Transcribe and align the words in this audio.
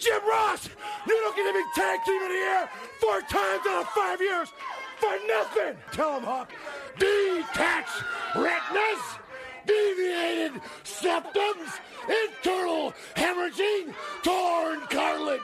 Jim 0.00 0.26
Ross, 0.26 0.68
you 1.06 1.14
don't 1.14 1.36
get 1.36 1.46
to 1.46 1.52
be 1.52 1.64
tag 1.74 2.00
team 2.06 2.22
of 2.22 2.28
the 2.28 2.34
year 2.34 2.68
four 3.00 3.20
times 3.20 3.66
out 3.68 3.82
of 3.82 3.88
five 3.88 4.20
years 4.20 4.48
for 4.96 5.12
nothing. 5.26 5.76
Tell 5.92 6.16
him, 6.16 6.24
Hawk. 6.24 6.52
Detached 6.98 8.02
retinas, 8.34 9.18
deviated 9.66 10.60
septums, 10.84 11.80
internal 12.24 12.94
hemorrhaging, 13.14 13.94
torn 14.22 14.80
cartilage. 14.88 15.40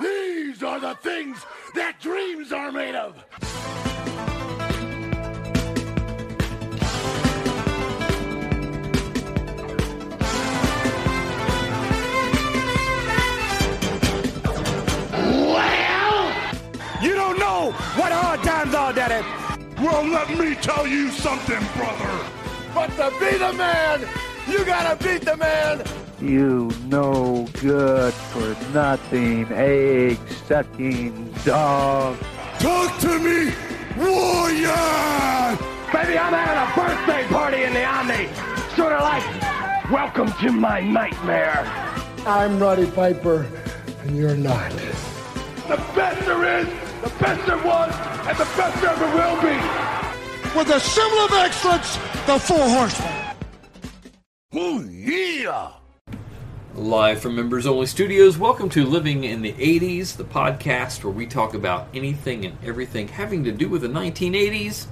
These 0.00 0.62
are 0.62 0.80
the 0.80 0.94
things 0.94 1.38
that 1.74 2.00
dreams 2.00 2.52
are 2.52 2.72
made 2.72 2.94
of. 2.94 3.47
Hard 18.88 18.96
times 18.96 19.22
are, 19.22 19.62
Daddy. 19.66 19.82
Well, 19.82 20.04
let 20.04 20.38
me 20.38 20.54
tell 20.56 20.86
you 20.86 21.10
something, 21.10 21.60
brother. 21.76 22.24
But 22.74 22.88
to 22.96 23.10
be 23.18 23.38
the 23.38 23.52
man, 23.52 24.06
you 24.48 24.64
gotta 24.64 25.02
beat 25.02 25.22
the 25.22 25.36
man. 25.36 25.84
You 26.20 26.70
no 26.86 27.46
good 27.60 28.12
for 28.12 28.56
nothing, 28.72 29.46
egg 29.52 30.18
sucking 30.46 31.32
dog. 31.44 32.16
Talk 32.58 32.98
to 33.00 33.18
me, 33.18 33.52
warrior! 33.96 35.58
Baby, 35.92 36.18
I'm 36.18 36.34
having 36.34 36.58
a 36.58 36.74
birthday 36.74 37.26
party 37.28 37.62
in 37.62 37.72
the 37.72 37.84
Omni. 37.84 38.28
Sort 38.74 38.92
of 38.92 39.02
like, 39.02 39.90
welcome 39.90 40.32
to 40.40 40.52
my 40.52 40.80
nightmare. 40.80 41.64
I'm 42.26 42.58
Roddy 42.58 42.90
Piper, 42.90 43.46
and 44.02 44.16
you're 44.16 44.36
not. 44.36 44.70
The 45.68 45.76
best 45.94 46.26
there 46.26 46.60
is, 46.60 46.87
the 47.08 47.24
best 47.24 47.46
there 47.46 47.56
was, 47.58 47.94
and 48.26 48.36
the 48.36 48.44
best 48.56 48.82
there 48.82 48.90
ever 48.90 49.06
will 49.16 49.40
be. 49.40 50.58
With 50.58 50.68
a 50.68 50.78
symbol 50.78 51.18
of 51.18 51.32
excellence, 51.32 51.96
the 52.26 52.38
Four 52.38 52.68
Horsemen. 52.68 53.36
Oh, 54.52 54.84
yeah. 54.84 55.72
Live 56.74 57.20
from 57.20 57.34
Members 57.34 57.66
Only 57.66 57.86
Studios, 57.86 58.36
welcome 58.36 58.68
to 58.70 58.84
Living 58.84 59.24
in 59.24 59.40
the 59.40 59.54
80s, 59.54 60.16
the 60.16 60.24
podcast 60.24 61.02
where 61.02 61.12
we 61.12 61.26
talk 61.26 61.54
about 61.54 61.88
anything 61.94 62.44
and 62.44 62.58
everything 62.62 63.08
having 63.08 63.44
to 63.44 63.52
do 63.52 63.70
with 63.70 63.82
the 63.82 63.88
1980s, 63.88 64.86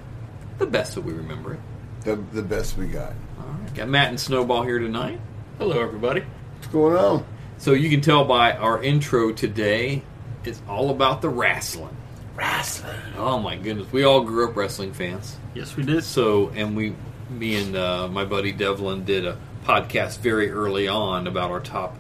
the 0.57 0.67
best 0.67 0.95
that 0.95 1.03
we 1.03 1.13
remember 1.13 1.55
it. 1.55 1.61
The, 2.01 2.17
the 2.17 2.43
best 2.43 2.79
we 2.79 2.87
got. 2.87 3.13
All 3.39 3.47
right, 3.47 3.75
got 3.75 3.89
Matt 3.89 4.09
and 4.09 4.19
Snowball 4.19 4.63
here 4.63 4.79
tonight. 4.79 5.21
Hello, 5.59 5.81
everybody. 5.81 6.23
What's 6.55 6.69
going 6.69 6.97
on? 6.97 7.27
So 7.59 7.73
you 7.73 7.91
can 7.91 8.01
tell 8.01 8.25
by 8.25 8.53
our 8.53 8.83
intro 8.83 9.33
today, 9.33 10.03
it's 10.45 10.63
all 10.67 10.91
about 10.91 11.21
the 11.21 11.29
wrestling. 11.29 11.97
Wrestling. 12.37 12.95
Oh 13.17 13.39
my 13.39 13.57
goodness, 13.57 13.91
we 13.91 14.05
all 14.05 14.21
grew 14.21 14.49
up 14.49 14.57
wrestling 14.57 14.93
fans. 14.93 15.37
Yes, 15.55 15.75
we 15.75 15.85
did. 15.85 16.05
So, 16.05 16.51
and 16.51 16.77
we, 16.77 16.95
me 17.31 17.57
and 17.63 17.75
uh, 17.75 18.09
my 18.09 18.25
buddy 18.27 18.53
Devlin 18.53 19.05
did 19.05 19.25
a 19.25 19.39
podcast 19.65 20.19
very 20.19 20.51
early 20.51 20.87
on 20.87 21.27
about 21.27 21.51
our 21.51 21.61
top, 21.61 21.97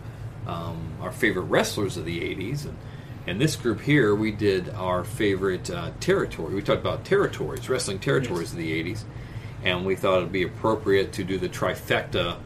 um, 0.47 0.93
our 1.01 1.11
favorite 1.11 1.45
wrestlers 1.45 1.97
of 1.97 2.05
the 2.05 2.21
'80s, 2.21 2.67
and 2.67 2.77
and 3.27 3.41
this 3.41 3.57
group 3.57 3.81
here 3.81 4.15
we 4.15 4.31
did 4.31 4.69
our 4.71 5.05
favorite 5.05 5.71
uh, 5.71 5.91
territory. 6.01 6.55
We 6.55 6.63
talked 6.63 6.81
about 6.81 7.05
territories, 7.05 7.69
wrestling 7.69 7.99
territories 7.99 8.53
of 8.53 8.59
the 8.59 8.83
'80s, 8.85 9.05
and 9.65 9.87
we 9.87 9.97
thought 9.97 10.19
it'd 10.19 10.33
be 10.33 10.45
appropriate 10.45 11.13
to 11.15 11.25
do 11.25 11.39
the 11.39 11.49
trifecta 11.49 12.39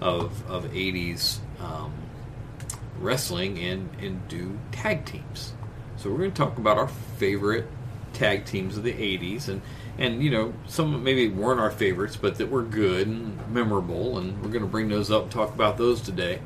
of 0.00 0.50
of 0.50 0.64
'80s 0.72 1.38
um, 1.60 1.92
wrestling 2.98 3.58
and 3.58 3.90
and 4.00 4.26
do 4.28 4.58
tag 4.72 5.04
teams. 5.04 5.53
So 6.04 6.10
we're 6.10 6.18
going 6.18 6.32
to 6.32 6.36
talk 6.36 6.58
about 6.58 6.76
our 6.76 6.88
favorite 7.16 7.64
tag 8.12 8.44
teams 8.44 8.76
of 8.76 8.82
the 8.82 8.92
'80s, 8.92 9.48
and 9.48 9.62
and 9.96 10.22
you 10.22 10.30
know 10.30 10.52
some 10.66 11.02
maybe 11.02 11.30
weren't 11.30 11.60
our 11.60 11.70
favorites, 11.70 12.14
but 12.14 12.36
that 12.36 12.50
were 12.50 12.62
good 12.62 13.06
and 13.06 13.38
memorable, 13.50 14.18
and 14.18 14.36
we're 14.42 14.50
going 14.50 14.60
to 14.60 14.68
bring 14.68 14.90
those 14.90 15.10
up 15.10 15.22
and 15.22 15.32
talk 15.32 15.54
about 15.54 15.78
those 15.78 16.02
today. 16.02 16.40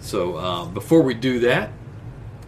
So 0.00 0.36
uh, 0.36 0.64
before 0.64 1.02
we 1.02 1.12
do 1.12 1.40
that, 1.40 1.72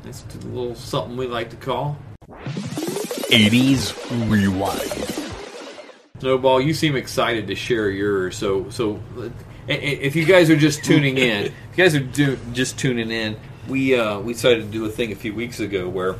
let's 0.06 0.22
do 0.22 0.38
a 0.38 0.48
little 0.48 0.74
something 0.74 1.18
we 1.18 1.26
like 1.26 1.50
to 1.50 1.56
call 1.56 1.98
80s 2.30 3.92
Rewind. 4.30 5.90
Snowball. 6.18 6.62
You 6.62 6.72
seem 6.72 6.96
excited 6.96 7.46
to 7.48 7.56
share 7.56 7.90
yours. 7.90 8.38
So 8.38 8.70
so 8.70 9.02
if 9.66 10.16
you 10.16 10.24
guys 10.24 10.48
are 10.48 10.56
just 10.56 10.82
tuning 10.82 11.18
in, 11.18 11.44
if 11.72 11.76
you 11.76 11.84
guys 11.84 11.94
are 11.94 12.00
do, 12.00 12.38
just 12.54 12.78
tuning 12.78 13.10
in, 13.10 13.36
we 13.68 13.94
uh, 13.94 14.18
we 14.20 14.32
decided 14.32 14.62
to 14.62 14.70
do 14.70 14.86
a 14.86 14.88
thing 14.88 15.12
a 15.12 15.14
few 15.14 15.34
weeks 15.34 15.60
ago 15.60 15.90
where 15.90 16.16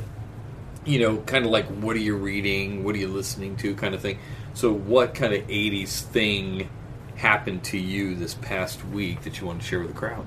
you 0.89 0.99
know, 0.99 1.17
kind 1.17 1.45
of 1.45 1.51
like 1.51 1.67
what 1.67 1.95
are 1.95 1.99
you 1.99 2.15
reading, 2.15 2.83
what 2.83 2.95
are 2.95 2.97
you 2.97 3.07
listening 3.07 3.55
to, 3.57 3.75
kind 3.75 3.93
of 3.93 4.01
thing. 4.01 4.17
So, 4.55 4.73
what 4.73 5.13
kind 5.13 5.33
of 5.33 5.47
'80s 5.47 6.01
thing 6.01 6.67
happened 7.15 7.63
to 7.65 7.77
you 7.77 8.15
this 8.15 8.33
past 8.33 8.83
week 8.87 9.21
that 9.21 9.39
you 9.39 9.45
want 9.45 9.61
to 9.61 9.67
share 9.67 9.79
with 9.79 9.89
the 9.89 9.93
crowd? 9.93 10.25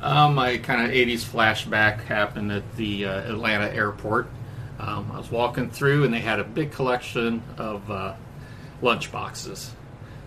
Um, 0.00 0.34
my 0.36 0.58
kind 0.58 0.82
of 0.82 0.90
80s 0.90 1.24
flashback 1.24 2.04
happened 2.04 2.52
at 2.52 2.76
the 2.76 3.06
uh, 3.06 3.32
Atlanta 3.32 3.66
airport. 3.66 4.28
Um, 4.78 5.10
I 5.12 5.18
was 5.18 5.30
walking 5.30 5.70
through, 5.70 6.04
and 6.04 6.14
they 6.14 6.20
had 6.20 6.38
a 6.38 6.44
big 6.44 6.70
collection 6.70 7.42
of 7.56 7.90
uh, 7.90 8.14
lunch 8.80 9.10
boxes 9.10 9.72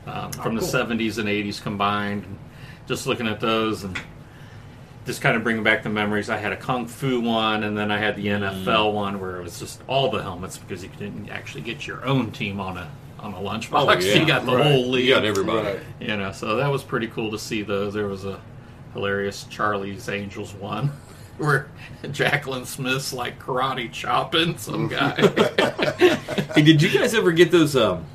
um, 0.05 0.31
from 0.31 0.55
the 0.55 0.61
70s 0.61 1.19
and 1.19 1.29
80s 1.29 1.61
combined. 1.61 2.23
And 2.25 2.37
just 2.87 3.07
looking 3.07 3.27
at 3.27 3.39
those 3.39 3.83
and 3.83 3.97
just 5.07 5.21
kind 5.21 5.35
of 5.35 5.41
bringing 5.43 5.63
back 5.63 5.81
the 5.81 5.89
memories. 5.89 6.29
I 6.29 6.37
had 6.37 6.51
a 6.53 6.57
kung 6.57 6.85
fu 6.85 7.19
one, 7.21 7.63
and 7.63 7.75
then 7.75 7.89
I 7.91 7.97
had 7.97 8.15
the 8.15 8.27
NFL 8.27 8.93
one 8.93 9.19
where 9.19 9.37
it 9.37 9.41
was 9.43 9.57
just 9.59 9.81
all 9.87 10.11
the 10.11 10.21
helmets 10.21 10.57
because 10.59 10.83
you 10.83 10.89
didn't 10.99 11.29
actually 11.29 11.61
get 11.61 11.87
your 11.87 12.05
own 12.05 12.29
team 12.31 12.59
on 12.59 12.77
a 12.77 12.91
on 13.19 13.33
a 13.33 13.41
lunch 13.41 13.71
box. 13.71 14.05
Oh, 14.05 14.07
yeah. 14.07 14.19
You 14.19 14.27
got 14.27 14.45
the 14.45 14.55
Right. 14.55 14.65
whole 14.71 14.89
league. 14.89 15.05
You 15.07 15.15
got 15.15 15.25
everybody. 15.25 15.67
Right. 15.77 15.79
You 15.99 16.15
know, 16.17 16.31
so 16.31 16.57
that 16.57 16.67
was 16.71 16.83
pretty 16.83 17.07
cool 17.07 17.31
to 17.31 17.39
see 17.39 17.63
those. 17.63 17.95
There 17.95 18.05
was 18.07 18.25
a 18.25 18.39
hilarious 18.93 19.45
Charlie's 19.49 20.07
Angels 20.07 20.53
one 20.53 20.91
where 21.39 21.69
Jaclyn 22.03 22.65
Smith's 22.65 23.13
like 23.13 23.39
karate 23.39 23.91
chopping 23.91 24.57
some 24.59 24.87
guy. 24.87 25.15
Hey, 26.53 26.61
did 26.61 26.81
you 26.81 26.89
guys 26.91 27.13
ever 27.15 27.31
get 27.31 27.49
those? 27.49 27.75
Um, 27.75 28.05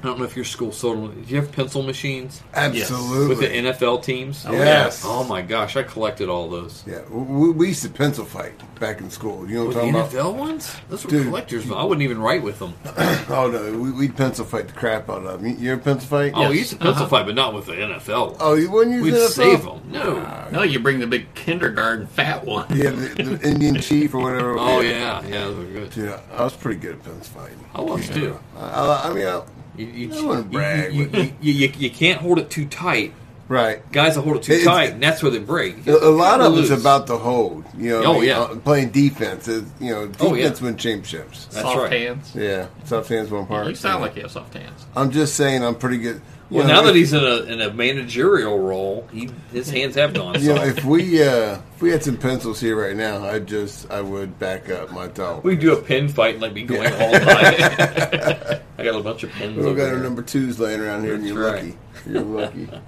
I 0.00 0.06
don't 0.06 0.18
know 0.18 0.24
if 0.24 0.34
your 0.34 0.46
school 0.46 0.72
sold 0.72 0.96
them. 1.12 1.22
Do 1.24 1.28
you 1.30 1.36
have 1.40 1.52
pencil 1.52 1.82
machines 1.82 2.42
Absolutely. 2.54 3.28
with 3.28 3.40
the 3.40 3.48
NFL 3.48 4.02
teams? 4.02 4.46
Yes. 4.48 5.02
Oh 5.04 5.24
my 5.24 5.42
gosh, 5.42 5.76
I 5.76 5.82
collected 5.82 6.28
all 6.30 6.48
those. 6.48 6.82
Yeah, 6.86 7.02
we, 7.10 7.50
we 7.50 7.68
used 7.68 7.82
to 7.82 7.90
pencil 7.90 8.24
fight 8.24 8.54
back 8.80 9.00
in 9.00 9.10
school. 9.10 9.46
You 9.46 9.56
know 9.56 9.64
what 9.66 9.74
the 9.74 9.80
I'm 9.82 9.92
talking 9.92 10.18
about? 10.18 10.26
NFL 10.26 10.34
ones? 10.36 10.74
Those 10.88 11.04
were 11.04 11.10
Dude. 11.10 11.26
collectors. 11.26 11.70
I 11.70 11.82
wouldn't 11.84 12.02
even 12.02 12.18
write 12.18 12.42
with 12.42 12.58
them. 12.58 12.74
Oh 13.32 13.48
no, 13.48 13.78
we, 13.78 13.92
we'd 13.92 14.16
pencil 14.16 14.44
fight 14.44 14.66
the 14.68 14.72
crap 14.72 15.08
out 15.08 15.24
of 15.24 15.40
them. 15.40 15.46
You, 15.50 15.56
you 15.56 15.72
ever 15.72 15.80
pencil 15.82 16.08
fight? 16.08 16.32
Oh, 16.34 16.48
we 16.50 16.58
used 16.58 16.70
to 16.70 16.76
pencil 16.76 17.02
Uh-huh. 17.04 17.08
fight, 17.18 17.26
but 17.26 17.34
not 17.36 17.54
with 17.54 17.66
the 17.66 17.74
NFL 17.74 18.26
ones. 18.28 18.38
Oh, 18.40 18.54
you 18.54 18.70
wouldn't 18.70 18.96
use 18.96 19.04
We'd 19.04 19.14
NFL? 19.14 19.28
save 19.28 19.62
them. 19.64 19.80
No. 19.86 20.48
no, 20.50 20.62
you 20.62 20.80
bring 20.80 20.98
the 20.98 21.06
big 21.06 21.32
kindergarten 21.34 22.06
fat 22.08 22.44
one. 22.44 22.66
Yeah, 22.74 22.90
the, 22.90 23.22
the 23.36 23.40
Indian 23.48 23.80
chief 23.80 24.14
or 24.14 24.22
whatever. 24.22 24.56
Oh 24.58 24.80
yeah, 24.80 25.22
yeah, 25.26 25.44
those 25.44 25.56
were 25.58 25.64
good. 25.64 25.96
Yeah, 25.96 26.20
I 26.32 26.42
was 26.42 26.56
pretty 26.56 26.80
good 26.80 26.94
at 26.96 27.04
pencil 27.04 27.40
fighting. 27.40 27.64
I 27.74 27.80
was 27.82 28.08
too. 28.08 28.36
I, 28.56 28.60
I, 28.60 29.10
I 29.10 29.14
mean, 29.14 29.26
I, 29.26 29.42
You, 29.80 29.86
you, 30.08 30.18
I 30.18 30.26
wouldn't 30.26 30.46
you- 30.46 30.58
brag, 30.58 30.94
you, 30.94 31.06
but- 31.08 31.18
you, 31.24 31.32
you, 31.40 31.52
you, 31.52 31.72
you 31.78 31.90
can't 31.90 32.20
hold 32.20 32.38
it 32.38 32.50
too 32.50 32.66
tight. 32.66 33.12
right. 33.48 33.80
Guys 33.92 34.14
that 34.14 34.22
hold 34.22 34.36
it 34.36 34.42
too 34.44 34.52
It's- 34.52 34.66
tight, 34.66 34.92
and 34.92 35.02
that's 35.02 35.22
where 35.22 35.32
they 35.32 35.38
break. 35.38 35.86
A, 35.86 35.92
a 35.96 36.10
lot 36.10 36.40
of 36.40 36.56
it's 36.58 36.70
Lose. 36.70 36.80
about 36.80 37.06
the 37.06 37.18
hold. 37.18 37.64
You 37.76 37.90
know, 38.00 38.02
Oh, 38.16 38.20
I 38.20 38.24
yeah. 38.24 38.40
uh, 38.40 38.54
playing 38.56 38.90
defense. 38.90 39.48
Is, 39.48 39.64
you 39.80 39.90
know, 39.92 40.06
defense 40.06 40.30
Oh, 40.30 40.34
yeah. 40.34 40.52
win 40.62 40.76
championships. 40.76 41.46
That's 41.46 41.62
soft 41.62 41.78
right. 41.78 41.92
hands. 41.92 42.32
Yeah, 42.34 42.66
soft 42.84 43.08
hands 43.08 43.30
one 43.30 43.46
part. 43.46 43.66
You 43.68 43.74
sound 43.74 44.02
like 44.02 44.16
you 44.16 44.22
have 44.22 44.30
soft 44.30 44.54
hands. 44.54 44.86
I'm 44.94 45.10
just 45.10 45.34
saying, 45.34 45.64
I'm 45.64 45.74
pretty 45.76 45.98
good. 45.98 46.20
You 46.50 46.56
Well, 46.58 46.66
know, 46.66 46.72
now 46.74 46.80
if- 46.80 46.86
that 46.86 46.94
he's 46.96 47.12
in 47.12 47.22
a 47.24 47.36
in 47.52 47.60
a 47.60 47.72
managerial 47.72 48.58
role, 48.58 49.06
he, 49.12 49.30
his 49.52 49.70
hands 49.70 49.94
have 49.94 50.12
gone 50.14 50.40
You 50.42 50.54
know, 50.54 50.64
if 50.64 50.84
we 50.84 51.22
uh, 51.22 51.58
if 51.76 51.80
we 51.80 51.90
had 51.90 52.02
some 52.02 52.16
pencils 52.16 52.58
here 52.60 52.74
right 52.80 52.96
now, 52.96 53.24
I 53.24 53.38
just 53.38 53.88
I 53.90 54.00
would 54.00 54.38
back 54.40 54.68
up 54.68 54.90
my 54.90 55.06
thought. 55.08 55.44
We 55.44 55.54
do 55.54 55.72
a 55.74 55.80
pin 55.80 56.08
fight 56.08 56.34
and 56.34 56.42
like 56.42 56.52
be 56.54 56.64
going 56.64 56.92
all 56.92 57.12
night. 57.12 57.60
I 58.78 58.82
got 58.82 58.98
a 58.98 59.02
bunch 59.02 59.22
of 59.22 59.30
pins. 59.30 59.56
We 59.56 59.64
over 59.64 59.76
got 59.76 59.90
our 59.90 59.98
number 59.98 60.22
twos 60.22 60.58
laying 60.58 60.80
around 60.80 61.04
here, 61.04 61.14
and 61.14 61.22
That's 61.22 61.32
you're 61.34 61.44
right. 61.52 61.64
lucky. 61.64 61.78
You're 62.10 62.22
lucky. 62.22 62.68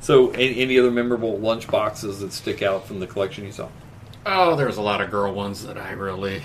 So, 0.00 0.30
any, 0.30 0.60
any 0.60 0.78
other 0.78 0.92
memorable 0.92 1.38
lunch 1.38 1.66
boxes 1.66 2.20
that 2.20 2.32
stick 2.32 2.62
out 2.62 2.86
from 2.86 3.00
the 3.00 3.06
collection 3.08 3.44
you 3.44 3.50
saw? 3.50 3.68
Oh, 4.24 4.54
there's 4.54 4.76
a 4.76 4.80
lot 4.80 5.00
of 5.00 5.10
girl 5.10 5.34
ones 5.34 5.66
that 5.66 5.76
I 5.76 5.90
really 5.90 6.40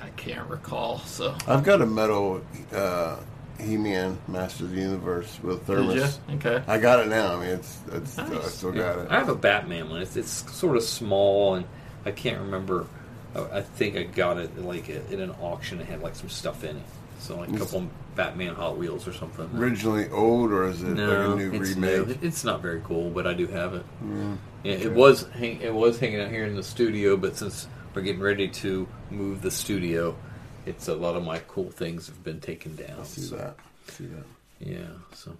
I 0.00 0.10
can't 0.10 0.48
recall. 0.48 1.00
So 1.00 1.34
I've 1.48 1.64
got 1.64 1.82
a 1.82 1.86
metal 1.86 2.40
uh, 2.72 3.16
He-Man 3.60 4.18
Master 4.28 4.64
of 4.64 4.70
the 4.72 4.80
Universe 4.80 5.38
with 5.42 5.58
did 5.66 5.76
thermos. 5.76 6.18
you? 6.28 6.34
Okay. 6.36 6.62
I 6.66 6.78
got 6.78 7.00
it 7.00 7.08
now. 7.08 7.36
I 7.36 7.40
mean, 7.40 7.48
it's, 7.50 7.78
it's 7.92 8.18
I 8.18 8.28
Nice. 8.28 8.54
still 8.54 8.74
Yeah. 8.74 8.82
got 8.82 8.98
it. 9.00 9.10
I 9.10 9.18
have 9.18 9.28
a 9.28 9.34
Batman 9.34 9.88
one. 9.90 10.02
It's, 10.02 10.16
it's 10.16 10.30
sort 10.54 10.76
of 10.76 10.82
small, 10.82 11.54
and 11.54 11.64
I 12.04 12.10
can't 12.10 12.40
remember. 12.40 12.86
I 13.34 13.58
I 13.58 13.62
think 13.62 13.96
I 13.96 14.04
got 14.04 14.38
it 14.38 14.58
like 14.58 14.88
in 14.88 15.20
an 15.20 15.30
auction. 15.40 15.80
It 15.80 15.86
had 15.86 16.02
like 16.02 16.14
some 16.16 16.28
stuff 16.28 16.64
in 16.64 16.76
it. 16.76 16.82
So 17.18 17.38
like 17.38 17.50
a 17.50 17.58
couple 17.58 17.88
Batman 18.14 18.54
Hot 18.54 18.76
Wheels 18.76 19.08
or 19.08 19.12
something. 19.12 19.48
Originally 19.54 20.08
old, 20.10 20.52
or 20.52 20.66
is 20.68 20.82
it 20.82 20.88
No, 20.88 21.06
like 21.08 21.28
a 21.28 21.42
new 21.50 21.60
it's 21.60 21.70
remake? 21.74 22.06
new. 22.08 22.18
It's 22.28 22.44
not 22.44 22.60
very 22.62 22.80
cool, 22.84 23.10
but 23.10 23.26
I 23.26 23.32
do 23.34 23.46
have 23.46 23.74
it. 23.74 23.84
Yeah, 24.64 24.72
it 24.72 24.92
was 24.92 25.26
hang, 25.30 25.60
it 25.62 25.72
was 25.72 25.98
hanging 25.98 26.20
out 26.20 26.30
here 26.30 26.44
in 26.44 26.56
the 26.56 26.62
studio, 26.62 27.16
but 27.16 27.36
since 27.36 27.68
we're 27.94 28.02
getting 28.02 28.20
ready 28.20 28.48
to 28.48 28.86
move 29.10 29.40
the 29.42 29.50
studio, 29.50 30.14
it's 30.66 30.88
a 30.88 30.94
lot 30.94 31.16
of 31.16 31.24
my 31.24 31.38
cool 31.48 31.70
things 31.70 32.06
have 32.08 32.22
been 32.24 32.40
taken 32.40 32.74
down. 32.76 33.04
See 33.04 33.20
so, 33.22 33.36
that? 33.36 33.56
See 33.88 34.06
that? 34.06 34.24
Yeah. 34.58 34.86
So. 35.14 35.36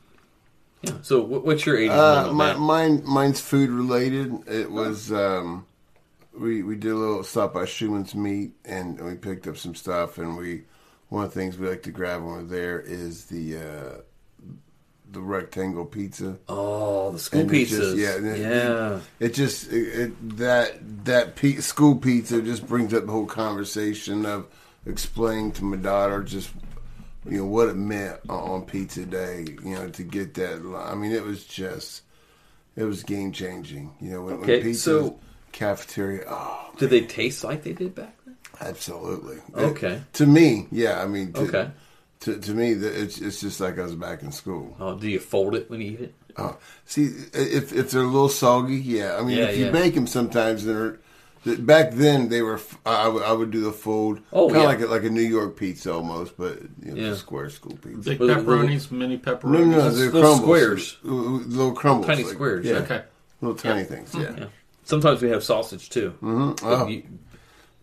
Yeah. 0.82 0.92
So 1.02 1.20
what's 1.22 1.64
your 1.66 1.76
80s 1.76 1.90
Uh, 2.28 2.32
my, 2.32 2.52
mine, 2.54 3.02
mine's 3.04 3.40
food 3.40 3.70
related. 3.70 4.46
It 4.46 4.70
was 4.70 5.10
um, 5.10 5.66
we 6.38 6.62
we 6.62 6.76
did 6.76 6.92
a 6.92 6.96
little 6.96 7.24
stop 7.24 7.54
by 7.54 7.64
Schumann's 7.64 8.14
Meat, 8.14 8.52
and 8.64 9.00
we 9.00 9.14
picked 9.14 9.46
up 9.46 9.56
some 9.56 9.74
stuff. 9.74 10.18
And 10.18 10.36
we 10.36 10.62
one 11.08 11.24
of 11.24 11.32
the 11.32 11.40
things 11.40 11.56
we 11.58 11.68
like 11.68 11.82
to 11.84 11.90
grab 11.90 12.22
when 12.22 12.34
we're 12.34 12.42
there 12.44 12.78
is 12.80 13.24
the 13.24 13.56
uh, 13.56 14.00
the 15.10 15.20
rectangle 15.20 15.86
pizza. 15.86 16.36
Oh, 16.48 17.10
the 17.12 17.18
school 17.18 17.40
And 17.40 17.54
it 17.54 17.64
just- 17.66 17.80
pizzas. 17.80 17.96
yeah, 17.96 18.30
it- 18.32 18.38
yeah. 18.40 19.00
It 19.18 19.34
just 19.34 19.72
it, 19.72 19.88
it, 20.00 20.36
that 20.36 21.04
that 21.06 21.36
pe- 21.36 21.56
school 21.56 21.96
pizza 21.96 22.42
just 22.42 22.66
brings 22.66 22.92
up 22.92 23.06
the 23.06 23.12
whole 23.12 23.26
conversation 23.26 24.26
of 24.26 24.46
explaining 24.86 25.52
to 25.52 25.64
my 25.64 25.76
daughter 25.76 26.22
just 26.22 26.50
you 27.28 27.38
know 27.38 27.46
what 27.46 27.68
it 27.68 27.74
meant 27.76 28.20
on 28.28 28.62
pizza 28.66 29.04
day. 29.04 29.44
You 29.64 29.74
know 29.74 29.88
to 29.90 30.02
get 30.02 30.34
that. 30.34 30.62
I 30.88 30.94
mean, 30.94 31.12
it 31.12 31.24
was 31.24 31.44
just 31.44 32.02
it 32.76 32.84
was 32.84 33.02
game 33.02 33.32
changing. 33.32 33.92
You 34.00 34.10
know 34.12 34.22
when, 34.22 34.34
Okay, 34.36 34.56
when 34.58 34.62
pizza 34.62 34.82
so- 34.84 35.18
cafeteria. 35.52 36.24
Oh, 36.28 36.70
Did 36.78 36.90
they 36.90 37.00
taste 37.02 37.42
like 37.44 37.62
they 37.64 37.72
did 37.72 37.94
back 37.94 38.16
then? 38.24 38.36
absolutely. 38.60 39.38
Okay. 39.54 39.94
It- 39.94 40.12
to 40.14 40.26
me, 40.26 40.66
yeah. 40.70 41.02
I 41.02 41.06
mean, 41.06 41.32
to, 41.32 41.40
Okay. 41.40 41.70
To, 42.20 42.38
to 42.40 42.52
me, 42.54 42.70
it's 42.72 43.20
it's 43.20 43.40
just 43.40 43.60
like 43.60 43.78
I 43.78 43.82
was 43.82 43.94
back 43.94 44.22
in 44.22 44.32
school. 44.32 44.74
Oh, 44.80 44.96
do 44.98 45.08
you 45.08 45.18
fold 45.20 45.54
it 45.54 45.68
when 45.70 45.80
you 45.82 45.92
eat 45.92 46.00
it? 46.00 46.14
Oh, 46.38 46.56
see, 46.86 47.04
if 47.34 47.72
if 47.72 47.90
they're 47.90 48.02
a 48.02 48.06
little 48.06 48.28
soggy, 48.30 48.76
yeah. 48.76 49.16
I 49.18 49.22
mean, 49.22 49.36
Yeah, 49.38 49.44
if 49.46 49.58
you 49.58 49.64
yeah. 49.66 49.70
bake 49.70 49.94
them, 49.94 50.06
sometimes 50.06 50.64
they're. 50.64 50.98
Th- 51.46 51.64
Back 51.64 51.92
then, 51.92 52.28
they 52.28 52.42
were. 52.42 52.60
I 52.84 53.08
would, 53.08 53.22
I 53.22 53.32
would 53.32 53.50
do 53.50 53.60
the 53.62 53.72
fold, 53.72 54.20
Oh, 54.32 54.48
kind 54.48 54.56
of 54.58 54.62
yeah. 54.62 54.68
like 54.68 54.80
a, 54.82 54.86
like 54.86 55.04
a 55.04 55.10
New 55.10 55.22
York 55.22 55.56
pizza 55.56 55.92
almost, 55.94 56.36
but 56.36 56.60
you 56.84 56.92
know, 56.92 56.94
Yeah. 57.02 57.10
the 57.10 57.16
square 57.16 57.48
school 57.48 57.76
pizza. 57.82 58.10
Big 58.10 58.20
Well, 58.20 58.28
the- 58.28 58.34
pepperonis, 58.34 58.90
mini 58.90 59.16
pepperonis. 59.16 59.44
No, 59.52 59.64
no, 59.64 59.64
no, 59.78 59.90
they're 59.90 60.10
Those 60.10 60.22
crumbles, 60.22 60.40
squares. 60.42 60.96
Uh, 61.04 61.08
little 61.08 61.72
crumbles, 61.72 62.06
Tiny 62.06 62.24
like- 62.24 62.34
squares, 62.34 62.66
yeah, 62.66 62.74
Okay. 62.84 63.02
little 63.40 63.56
tiny 63.56 63.84
things, 63.84 64.14
yeah. 64.14 64.34
Yeah. 64.36 64.46
Sometimes 64.84 65.22
we 65.22 65.30
have 65.30 65.42
sausage 65.42 65.88
too. 65.88 66.10
Mm-hmm. 66.22 66.66
Oh. 66.66 67.02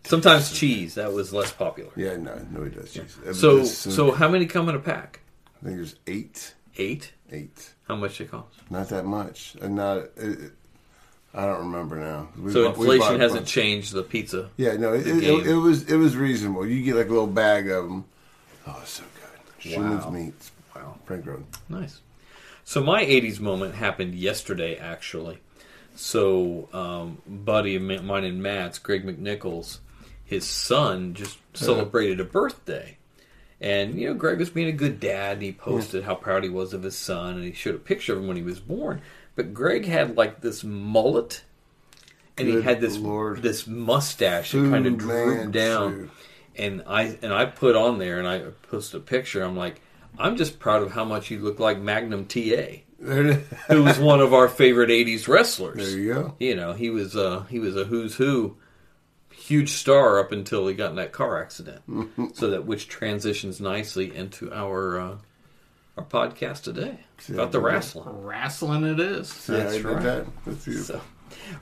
sometimes 0.06 0.52
cheese. 0.52 0.94
That 0.94 1.12
was 1.12 1.32
less 1.32 1.50
popular. 1.52 1.90
Yeah, 1.96 2.16
no, 2.16 2.34
no, 2.52 2.64
he 2.64 2.70
does. 2.70 2.92
cheese. 2.92 3.16
Uh, 3.26 3.32
So, 3.32 3.60
uh, 3.60 3.64
so 3.64 4.12
how 4.12 4.28
many 4.28 4.46
come 4.46 4.68
in 4.68 4.74
a 4.74 4.78
pack? 4.78 5.20
I 5.60 5.64
think 5.66 5.76
there's 5.76 5.96
eight, 6.06 6.54
Eight. 6.76 7.12
eight, 7.32 7.70
How 7.88 7.96
much 7.96 8.18
they 8.18 8.26
cost? 8.26 8.56
not 8.70 8.88
that 8.90 9.06
much, 9.06 9.56
and 9.62 9.76
not. 9.76 9.98
It, 9.98 10.10
it- 10.16 10.52
I 11.34 11.46
don't 11.46 11.70
remember 11.70 11.96
now. 11.96 12.28
We 12.38 12.52
So 12.52 12.64
bought- 12.70 12.76
inflation 12.78 13.20
hasn't 13.20 13.46
changed 13.46 13.92
the 13.92 14.02
pizza. 14.04 14.50
Yeah, 14.56 14.74
no, 14.76 14.92
it, 14.94 15.06
it, 15.06 15.46
it, 15.48 15.54
was 15.54 15.82
it 15.90 15.96
was 15.96 16.16
reasonable. 16.16 16.64
You 16.66 16.82
get 16.84 16.94
like 16.94 17.06
a 17.06 17.10
little 17.10 17.26
bag 17.26 17.68
of 17.70 17.84
them. 17.84 18.04
Oh, 18.66 18.78
it's 18.82 18.90
so 18.92 19.02
good. 19.14 19.70
Schumann's 19.72 20.04
Wow. 20.04 20.10
meats. 20.10 20.52
Wow. 20.76 20.98
Frank 21.06 21.26
Road. 21.26 21.44
Nice. 21.68 22.00
So 22.64 22.82
my 22.82 23.04
'80s 23.04 23.40
moment 23.40 23.74
happened 23.74 24.14
yesterday, 24.14 24.76
actually. 24.76 25.38
So, 25.96 26.68
um, 26.72 27.18
buddy 27.26 27.76
of 27.76 27.82
mine 27.82 28.24
and 28.24 28.42
Matt's, 28.42 28.78
Greg 28.78 29.04
McNichols, 29.06 29.78
his 30.24 30.44
son 30.44 31.14
just 31.14 31.38
celebrated 31.54 32.18
a 32.20 32.24
birthday, 32.24 32.96
and 33.60 33.94
you 34.00 34.08
know 34.08 34.14
Greg 34.14 34.38
was 34.38 34.50
being 34.50 34.66
a 34.68 34.72
good 34.72 34.98
dad. 34.98 35.34
And 35.34 35.42
he 35.42 35.52
posted 35.52 36.04
how 36.04 36.14
proud 36.16 36.42
he 36.42 36.48
was 36.48 36.72
of 36.74 36.82
his 36.82 36.96
son, 36.96 37.34
and 37.34 37.44
he 37.44 37.52
showed 37.52 37.74
a 37.74 37.78
picture 37.78 38.12
of 38.14 38.20
him 38.20 38.26
when 38.28 38.36
he 38.36 38.42
was 38.42 38.60
born. 38.60 39.02
But 39.36 39.52
Greg 39.54 39.84
had 39.86 40.16
like 40.16 40.40
this 40.40 40.62
mullet, 40.64 41.42
and 42.38 42.48
he 42.48 42.62
had 42.62 42.80
this 42.80 42.96
Lord. 42.98 43.42
this 43.42 43.66
mustache 43.66 44.52
that 44.52 44.70
kind 44.70 44.86
of 44.86 44.98
drooped 44.98 45.52
down. 45.52 45.92
food. 45.92 46.10
And 46.56 46.82
I 46.86 47.18
and 47.20 47.32
I 47.32 47.46
put 47.46 47.74
on 47.74 47.98
there, 47.98 48.18
and 48.18 48.28
I 48.28 48.40
posted 48.70 49.00
a 49.00 49.04
picture. 49.04 49.42
I'm 49.42 49.56
like, 49.56 49.80
I'm 50.18 50.36
just 50.36 50.58
proud 50.60 50.82
of 50.82 50.92
how 50.92 51.04
much 51.04 51.30
you 51.30 51.40
look 51.40 51.58
like 51.58 51.80
Magnum 51.80 52.26
TA 52.26 52.38
it- 52.38 52.82
who 53.68 53.82
was 53.82 53.98
one 53.98 54.20
of 54.20 54.32
our 54.32 54.48
favorite 54.48 54.90
'80s 54.90 55.26
wrestlers. 55.26 55.76
there 55.76 55.98
you 55.98 56.14
go. 56.14 56.34
You 56.38 56.54
know, 56.54 56.72
he 56.72 56.90
was 56.90 57.16
uh, 57.16 57.40
he 57.50 57.58
was 57.58 57.74
a 57.76 57.84
who's 57.84 58.14
who, 58.14 58.56
huge 59.32 59.70
star 59.70 60.20
up 60.20 60.30
until 60.30 60.68
he 60.68 60.74
got 60.74 60.90
in 60.90 60.96
that 60.96 61.10
car 61.10 61.42
accident. 61.42 61.82
so 62.34 62.50
that 62.50 62.64
which 62.66 62.86
transitions 62.86 63.60
nicely 63.60 64.14
into 64.14 64.52
our 64.54 65.00
uh, 65.00 65.16
our 65.96 66.04
podcast 66.04 66.62
today 66.62 66.98
about 67.28 67.52
the 67.52 67.60
Yeah. 67.60 67.66
wrestling. 67.66 68.22
Wrestling 68.22 68.84
it 68.84 69.00
is. 69.00 69.28
See 69.28 69.52
how 69.52 69.58
That's 69.58 69.74
I 69.74 69.76
did 69.76 69.84
right. 69.84 70.02
that? 70.02 70.26
That's 70.44 70.64
beautiful. 70.64 70.96
So, 70.96 71.00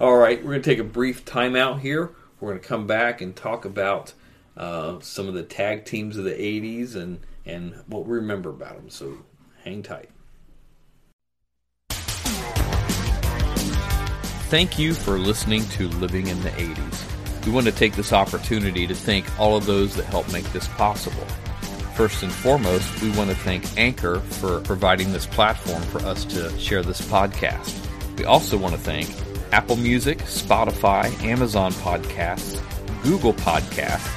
all 0.00 0.17
right, 0.17 0.38
we're 0.43 0.50
going 0.52 0.62
to 0.62 0.70
take 0.70 0.79
a 0.79 0.84
brief 0.84 1.25
timeout 1.25 1.81
here. 1.81 2.11
We're 2.40 2.50
going 2.50 2.61
to 2.61 2.67
come 2.67 2.87
back 2.87 3.20
and 3.20 3.37
talk 3.37 3.64
about 3.64 4.14
uh, 4.56 5.00
some 5.00 5.29
of 5.29 5.34
the 5.34 5.43
tag 5.43 5.84
teams 5.84 6.17
of 6.17 6.25
the 6.25 6.32
'80s 6.34 6.94
and 6.94 7.20
and 7.44 7.75
what 7.87 8.06
we 8.06 8.17
remember 8.17 8.50
about 8.50 8.76
them. 8.76 8.90
So, 8.90 9.19
hang 9.64 9.82
tight. 9.82 10.11
Thank 14.49 14.79
you 14.79 14.93
for 14.93 15.19
listening 15.19 15.64
to 15.70 15.88
Living 15.88 16.26
in 16.26 16.40
the 16.43 16.50
80s. 16.50 17.46
We 17.46 17.52
want 17.52 17.64
to 17.67 17.73
take 17.73 17.94
this 17.94 18.12
opportunity 18.12 18.87
to 18.87 18.94
thank 18.94 19.25
all 19.40 19.56
of 19.56 19.64
those 19.64 19.96
that 19.96 20.05
help 20.05 20.31
make 20.31 20.44
this 20.52 20.69
possible. 20.69 21.26
First 21.94 22.22
and 22.22 22.32
foremost, 22.32 23.02
we 23.02 23.10
want 23.10 23.28
to 23.30 23.36
thank 23.36 23.64
Anchor 23.78 24.20
for 24.20 24.60
providing 24.60 25.12
this 25.12 25.26
platform 25.26 25.82
for 25.82 25.98
us 26.00 26.24
to 26.26 26.56
share 26.58 26.82
this 26.82 27.00
podcast. 27.02 27.78
We 28.18 28.24
also 28.24 28.56
want 28.56 28.74
to 28.74 28.80
thank 28.80 29.10
Apple 29.52 29.76
Music, 29.76 30.18
Spotify, 30.20 31.12
Amazon 31.22 31.72
Podcasts, 31.72 32.62
Google 33.02 33.34
Podcasts, 33.34 34.08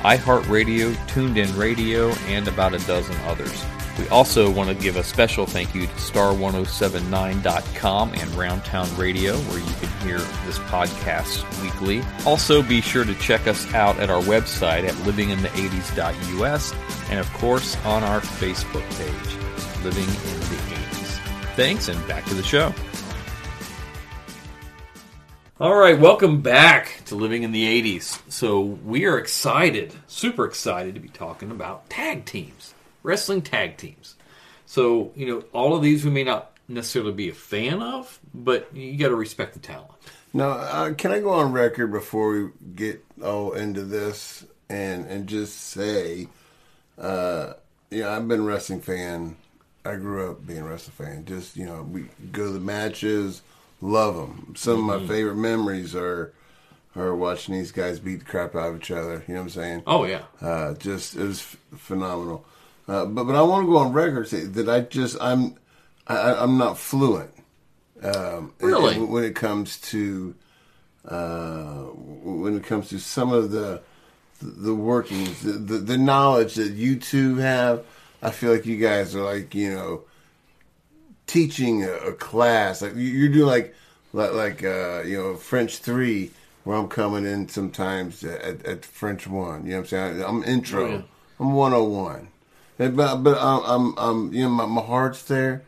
iHeartRadio, 0.00 0.94
TuneIn 1.08 1.58
Radio, 1.58 2.08
and 2.28 2.48
about 2.48 2.72
a 2.72 2.78
dozen 2.86 3.16
others. 3.26 3.64
We 3.98 4.06
also 4.08 4.50
want 4.50 4.68
to 4.68 4.74
give 4.74 4.96
a 4.96 5.02
special 5.02 5.46
thank 5.46 5.74
you 5.74 5.86
to 5.86 5.92
star1079.com 5.94 8.12
and 8.12 8.30
Roundtown 8.32 8.98
Radio, 8.98 9.34
where 9.36 9.58
you 9.58 9.72
can 9.80 9.88
hear 10.06 10.18
this 10.44 10.58
podcast 10.58 11.42
weekly. 11.62 12.02
Also, 12.26 12.62
be 12.62 12.82
sure 12.82 13.04
to 13.04 13.14
check 13.14 13.46
us 13.46 13.72
out 13.72 13.98
at 13.98 14.10
our 14.10 14.20
website 14.22 14.86
at 14.86 14.92
livinginthe80s.us 15.06 16.74
and, 17.08 17.18
of 17.18 17.32
course, 17.34 17.76
on 17.84 18.02
our 18.02 18.20
Facebook 18.20 18.84
page, 18.98 19.36
Living 19.82 20.04
in 20.04 20.40
the 20.40 20.56
80s. 20.74 21.18
Thanks, 21.54 21.88
and 21.88 22.06
back 22.06 22.26
to 22.26 22.34
the 22.34 22.42
show. 22.42 22.74
All 25.58 25.74
right, 25.74 25.98
welcome 25.98 26.42
back 26.42 27.00
to 27.06 27.14
Living 27.14 27.44
in 27.44 27.52
the 27.52 27.82
80s. 27.82 28.20
So, 28.30 28.60
we 28.60 29.06
are 29.06 29.16
excited, 29.16 29.94
super 30.06 30.44
excited 30.44 30.94
to 30.96 31.00
be 31.00 31.08
talking 31.08 31.50
about 31.50 31.88
tag 31.88 32.26
teams, 32.26 32.74
wrestling 33.06 33.40
tag 33.40 33.76
teams. 33.76 34.16
So, 34.66 35.12
you 35.14 35.26
know, 35.26 35.44
all 35.52 35.76
of 35.76 35.82
these 35.82 36.04
we 36.04 36.10
may 36.10 36.24
not 36.24 36.50
necessarily 36.68 37.12
be 37.12 37.28
a 37.28 37.34
fan 37.34 37.80
of, 37.80 38.18
but 38.34 38.74
you 38.74 38.98
got 38.98 39.08
to 39.08 39.14
respect 39.14 39.54
the 39.54 39.60
talent. 39.60 39.92
Now, 40.34 40.50
uh, 40.50 40.92
can 40.94 41.12
I 41.12 41.20
go 41.20 41.30
on 41.30 41.52
record 41.52 41.92
before 41.92 42.32
we 42.32 42.48
get 42.74 43.04
all 43.22 43.52
into 43.52 43.82
this 43.84 44.44
and 44.68 45.06
and 45.06 45.28
just 45.28 45.56
say, 45.56 46.26
uh, 46.98 47.54
yeah, 47.90 48.14
I've 48.14 48.26
been 48.26 48.40
a 48.40 48.42
wrestling 48.42 48.80
fan. 48.80 49.36
I 49.84 49.94
grew 49.94 50.32
up 50.32 50.44
being 50.44 50.58
a 50.58 50.68
wrestling 50.68 50.96
fan. 51.06 51.24
Just 51.24 51.56
you 51.56 51.64
know, 51.64 51.84
we 51.84 52.06
go 52.32 52.46
to 52.46 52.52
the 52.52 52.60
matches, 52.60 53.40
love 53.80 54.16
them. 54.16 54.54
Some 54.56 54.90
of 54.90 55.00
my 55.00 55.06
favorite 55.06 55.36
memories 55.36 55.94
are 55.94 56.32
are 56.96 57.14
watching 57.14 57.54
these 57.54 57.72
guys 57.72 58.00
beat 58.00 58.20
the 58.20 58.24
crap 58.24 58.56
out 58.56 58.70
of 58.70 58.76
each 58.76 58.90
other. 58.90 59.22
You 59.28 59.34
know 59.34 59.40
what 59.40 59.44
I'm 59.44 59.50
saying? 59.50 59.82
Oh, 59.86 60.04
yeah. 60.04 60.22
Uh, 60.40 60.74
just 60.74 61.14
it 61.14 61.22
was 61.22 61.38
f- 61.40 61.56
phenomenal. 61.76 62.44
Uh, 62.88 63.04
but 63.06 63.24
but 63.24 63.34
I 63.34 63.42
want 63.42 63.66
to 63.66 63.70
go 63.70 63.78
on 63.78 63.92
record 63.92 64.28
say 64.28 64.42
that 64.44 64.68
I 64.68 64.80
just 64.80 65.16
I'm 65.20 65.56
I, 66.06 66.34
I'm 66.34 66.56
not 66.58 66.78
fluent. 66.78 67.30
Um, 68.02 68.52
Really? 68.60 68.98
when 69.00 69.24
it 69.24 69.34
comes 69.34 69.80
to 69.92 70.34
uh, 71.08 71.82
when 71.84 72.56
it 72.56 72.64
comes 72.64 72.88
to 72.90 72.98
some 72.98 73.32
of 73.32 73.50
the 73.50 73.82
the 74.40 74.74
workings, 74.74 75.42
the, 75.42 75.52
the 75.52 75.78
the 75.78 75.98
knowledge 75.98 76.54
that 76.54 76.72
you 76.72 76.96
two 76.98 77.36
have, 77.36 77.84
I 78.22 78.30
feel 78.30 78.52
like 78.52 78.66
you 78.66 78.76
guys 78.76 79.14
are 79.16 79.22
like 79.24 79.54
you 79.54 79.74
know 79.74 80.02
teaching 81.26 81.84
a, 81.84 81.92
a 81.92 82.12
class. 82.12 82.82
Like 82.82 82.94
you- 82.94 83.00
you're 83.02 83.32
doing 83.32 83.46
like 83.46 83.74
like, 84.12 84.32
like 84.32 84.64
uh, 84.64 85.02
you 85.04 85.16
know 85.18 85.34
French 85.36 85.78
three, 85.78 86.30
where 86.64 86.76
I'm 86.76 86.88
coming 86.88 87.24
in 87.26 87.48
sometimes 87.48 88.22
at, 88.24 88.64
at 88.64 88.84
French 88.84 89.26
one. 89.26 89.64
You 89.64 89.70
know 89.72 89.76
what 89.78 89.92
I'm 89.92 90.16
saying? 90.18 90.24
I'm 90.24 90.44
intro. 90.44 90.84
Oh, 90.86 90.90
yeah. 90.90 91.02
I'm 91.40 91.52
101. 91.52 92.28
And, 92.78 92.96
but 92.96 93.16
but 93.16 93.38
I'm, 93.38 93.62
I'm 93.64 93.94
I'm 93.98 94.32
you 94.32 94.42
know 94.42 94.50
my, 94.50 94.66
my 94.66 94.82
heart's 94.82 95.22
there. 95.24 95.62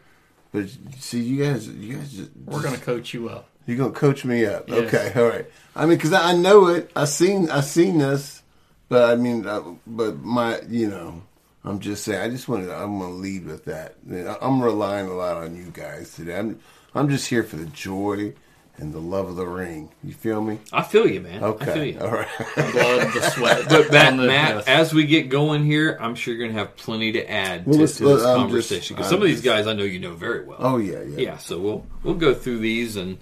But 0.53 0.69
see, 0.99 1.21
you 1.21 1.45
guys, 1.45 1.69
you 1.69 1.97
guys 1.97 2.13
just 2.13 2.31
We're 2.47 2.63
going 2.63 2.75
to 2.75 2.81
coach 2.81 3.13
you 3.13 3.29
up. 3.29 3.49
you're 3.67 3.77
gonna 3.77 3.91
coach 3.93 4.25
me 4.25 4.47
up. 4.47 4.69
Yes. 4.69 4.93
Okay, 4.95 5.13
all 5.21 5.29
right. 5.29 5.47
I 5.77 5.87
mean, 5.87 5.99
because 5.99 6.13
I 6.13 6.35
know 6.35 6.67
it. 6.69 6.91
I 6.97 7.05
seen 7.05 7.51
I 7.51 7.61
seen 7.61 7.99
this, 7.99 8.43
but 8.89 9.11
I 9.11 9.17
mean, 9.17 9.47
uh, 9.47 9.63
but 9.87 10.19
my 10.21 10.61
you 10.69 10.89
know, 10.89 11.23
I'm 11.65 11.81
just 11.81 12.05
saying. 12.05 12.21
I 12.21 12.31
just 12.31 12.49
wanted. 12.49 12.67
To, 12.67 12.77
I'm 12.77 12.99
going 12.99 13.11
to 13.13 13.17
lead 13.17 13.47
with 13.47 13.67
that. 13.67 13.97
I'm 14.41 14.63
relying 14.63 15.07
a 15.07 15.15
lot 15.15 15.37
on 15.37 15.57
you 15.57 15.71
guys 15.73 16.15
today. 16.15 16.39
I'm. 16.39 16.59
I'm 16.95 17.11
just 17.11 17.29
here 17.29 17.45
for 17.45 17.57
the 17.57 17.67
joy 17.67 18.33
and 18.79 18.93
the 18.93 18.99
love 19.01 19.29
of 19.29 19.37
the 19.37 19.47
ring. 19.47 19.89
You 20.05 20.13
feel 20.15 20.41
me? 20.41 20.59
I 20.73 20.83
feel 20.83 21.07
you, 21.09 21.21
man. 21.21 21.43
Okay. 21.43 21.71
I 21.71 21.75
feel 21.75 21.85
you. 21.85 22.01
All 22.01 22.11
right. 22.11 22.29
Blood, 22.57 23.13
the 23.13 23.31
sweat. 23.35 23.69
But 23.69 23.91
Matt, 23.93 24.17
the- 24.17 24.27
Matt 24.27 24.55
yes. 24.57 24.65
as 24.69 24.95
we 24.95 25.05
get 25.07 25.29
going 25.29 25.65
here, 25.65 25.97
I'm 26.01 26.15
sure 26.15 26.35
you're 26.35 26.43
going 26.47 26.55
to 26.55 26.59
have 26.59 26.77
plenty 26.77 27.13
to 27.13 27.31
add 27.31 27.67
Well, 27.67 27.79
to, 27.79 27.87
to 27.87 28.05
this 28.05 28.25
I'm 28.25 28.37
conversation 28.39 28.95
because 28.97 29.07
just- 29.07 29.11
some 29.11 29.21
of 29.23 29.29
these 29.29 29.43
guys 29.43 29.67
I 29.67 29.73
know 29.73 29.85
you 29.85 29.99
know 29.99 30.15
very 30.15 30.45
well. 30.45 30.59
oh 30.61 30.77
yeah, 30.79 31.03
yeah. 31.03 31.19
yeah. 31.19 31.37
So 31.39 31.59
we'll 31.59 31.87
we'll 32.03 32.15
go 32.15 32.35
through 32.35 32.59
these 32.59 32.97
and 32.97 33.19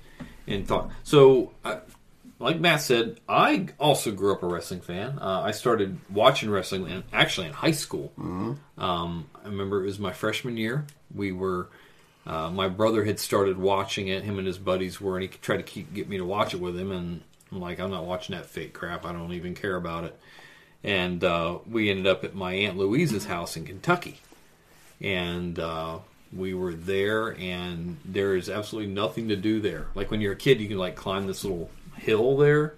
and 0.46 0.66
talk. 0.68 0.90
So, 1.02 1.52
uh, 1.64 1.78
like 2.38 2.60
Matt 2.60 2.82
said, 2.82 3.18
I 3.28 3.68
also 3.80 4.12
grew 4.12 4.32
up 4.32 4.42
a 4.42 4.46
wrestling 4.46 4.80
fan. 4.82 5.18
Uh, 5.18 5.40
I 5.42 5.52
started 5.52 5.98
watching 6.10 6.50
wrestling 6.50 6.86
in, 6.88 7.02
actually 7.12 7.46
in 7.46 7.54
high 7.54 7.70
school. 7.70 8.12
Um, 8.18 9.26
I 9.42 9.48
remember 9.48 9.82
it 9.82 9.86
was 9.86 9.98
my 9.98 10.12
freshman 10.12 10.56
year. 10.56 10.86
We 11.14 11.32
were. 11.32 11.68
Uh, 12.26 12.50
my 12.50 12.68
brother 12.68 13.04
had 13.04 13.20
started 13.20 13.56
watching 13.56 14.08
it. 14.08 14.24
Him 14.24 14.38
and 14.38 14.46
his 14.46 14.58
buddies 14.58 15.00
were, 15.00 15.16
and 15.16 15.22
he 15.22 15.28
tried 15.28 15.58
to 15.58 15.62
keep 15.62 15.94
get 15.94 16.08
me 16.08 16.18
to 16.18 16.24
watch 16.24 16.54
it 16.54 16.60
with 16.60 16.76
him. 16.76 16.90
And 16.90 17.22
I'm 17.52 17.60
like, 17.60 17.78
I'm 17.78 17.90
not 17.90 18.04
watching 18.04 18.34
that 18.34 18.46
fake 18.46 18.72
crap. 18.72 19.06
I 19.06 19.12
don't 19.12 19.32
even 19.32 19.54
care 19.54 19.76
about 19.76 20.04
it. 20.04 20.18
And 20.82 21.22
uh, 21.22 21.58
we 21.70 21.88
ended 21.88 22.06
up 22.06 22.24
at 22.24 22.34
my 22.34 22.52
aunt 22.52 22.76
Louise's 22.76 23.26
house 23.26 23.56
in 23.56 23.64
Kentucky, 23.64 24.20
and 25.00 25.58
uh, 25.58 25.98
we 26.32 26.52
were 26.52 26.74
there. 26.74 27.28
And 27.38 27.98
there 28.04 28.34
is 28.34 28.50
absolutely 28.50 28.92
nothing 28.92 29.28
to 29.28 29.36
do 29.36 29.60
there. 29.60 29.86
Like 29.94 30.10
when 30.10 30.20
you're 30.20 30.32
a 30.32 30.36
kid, 30.36 30.60
you 30.60 30.68
can 30.68 30.78
like 30.78 30.96
climb 30.96 31.26
this 31.26 31.44
little 31.44 31.70
hill 31.96 32.36
there. 32.36 32.74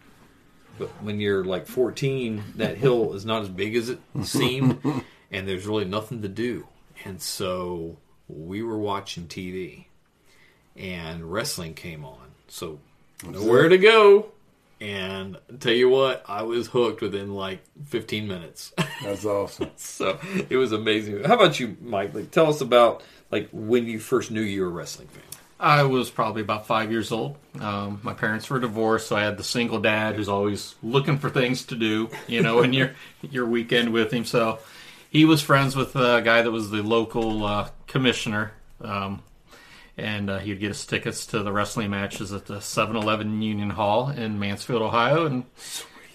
But 0.78 0.88
when 1.02 1.20
you're 1.20 1.44
like 1.44 1.66
14, 1.66 2.44
that 2.56 2.76
hill 2.76 3.14
is 3.14 3.24
not 3.24 3.42
as 3.42 3.48
big 3.48 3.74
as 3.74 3.88
it 3.88 3.98
seemed, 4.22 4.78
and 5.30 5.48
there's 5.48 5.66
really 5.66 5.84
nothing 5.86 6.22
to 6.22 6.28
do. 6.28 6.68
And 7.04 7.20
so 7.20 7.96
we 8.28 8.62
were 8.62 8.78
watching 8.78 9.26
TV, 9.26 9.86
and 10.76 11.32
wrestling 11.32 11.74
came 11.74 12.04
on. 12.04 12.28
So 12.48 12.78
nowhere 13.26 13.68
to 13.68 13.78
go. 13.78 14.26
And 14.80 15.38
tell 15.58 15.72
you 15.72 15.88
what, 15.88 16.24
I 16.28 16.42
was 16.42 16.68
hooked 16.68 17.00
within 17.00 17.34
like 17.34 17.64
15 17.86 18.28
minutes. 18.28 18.72
That's 19.02 19.24
awesome. 19.24 19.70
so 19.76 20.20
it 20.48 20.56
was 20.56 20.70
amazing. 20.70 21.24
How 21.24 21.34
about 21.34 21.58
you, 21.58 21.76
Mike? 21.80 22.14
Like, 22.14 22.30
tell 22.30 22.48
us 22.48 22.60
about 22.60 23.02
like 23.30 23.48
when 23.52 23.86
you 23.86 23.98
first 23.98 24.30
knew 24.30 24.40
you 24.40 24.62
were 24.62 24.68
a 24.68 24.70
wrestling 24.70 25.08
fan. 25.08 25.22
I 25.60 25.82
was 25.82 26.08
probably 26.08 26.42
about 26.42 26.68
five 26.68 26.92
years 26.92 27.10
old. 27.10 27.36
Um, 27.60 27.98
my 28.04 28.14
parents 28.14 28.48
were 28.48 28.60
divorced, 28.60 29.08
so 29.08 29.16
I 29.16 29.22
had 29.22 29.36
the 29.36 29.42
single 29.42 29.80
dad 29.80 30.14
who's 30.14 30.28
always 30.28 30.76
looking 30.84 31.18
for 31.18 31.30
things 31.30 31.64
to 31.66 31.74
do, 31.74 32.10
you 32.28 32.42
know, 32.42 32.62
in 32.62 32.72
your 32.72 32.92
your 33.22 33.46
weekend 33.46 33.92
with 33.92 34.12
him. 34.12 34.24
So 34.24 34.60
he 35.10 35.24
was 35.24 35.40
friends 35.42 35.74
with 35.74 35.96
a 35.96 36.20
guy 36.24 36.42
that 36.42 36.50
was 36.50 36.70
the 36.70 36.82
local 36.82 37.44
uh, 37.44 37.70
commissioner, 37.86 38.52
um, 38.80 39.22
and 39.96 40.30
uh, 40.30 40.38
he'd 40.38 40.60
get 40.60 40.70
us 40.70 40.84
tickets 40.86 41.26
to 41.26 41.42
the 41.42 41.52
wrestling 41.52 41.90
matches 41.90 42.32
at 42.32 42.46
the 42.46 42.56
7-Eleven 42.56 43.42
Union 43.42 43.70
Hall 43.70 44.10
in 44.10 44.38
Mansfield, 44.38 44.82
Ohio, 44.82 45.26
and 45.26 45.44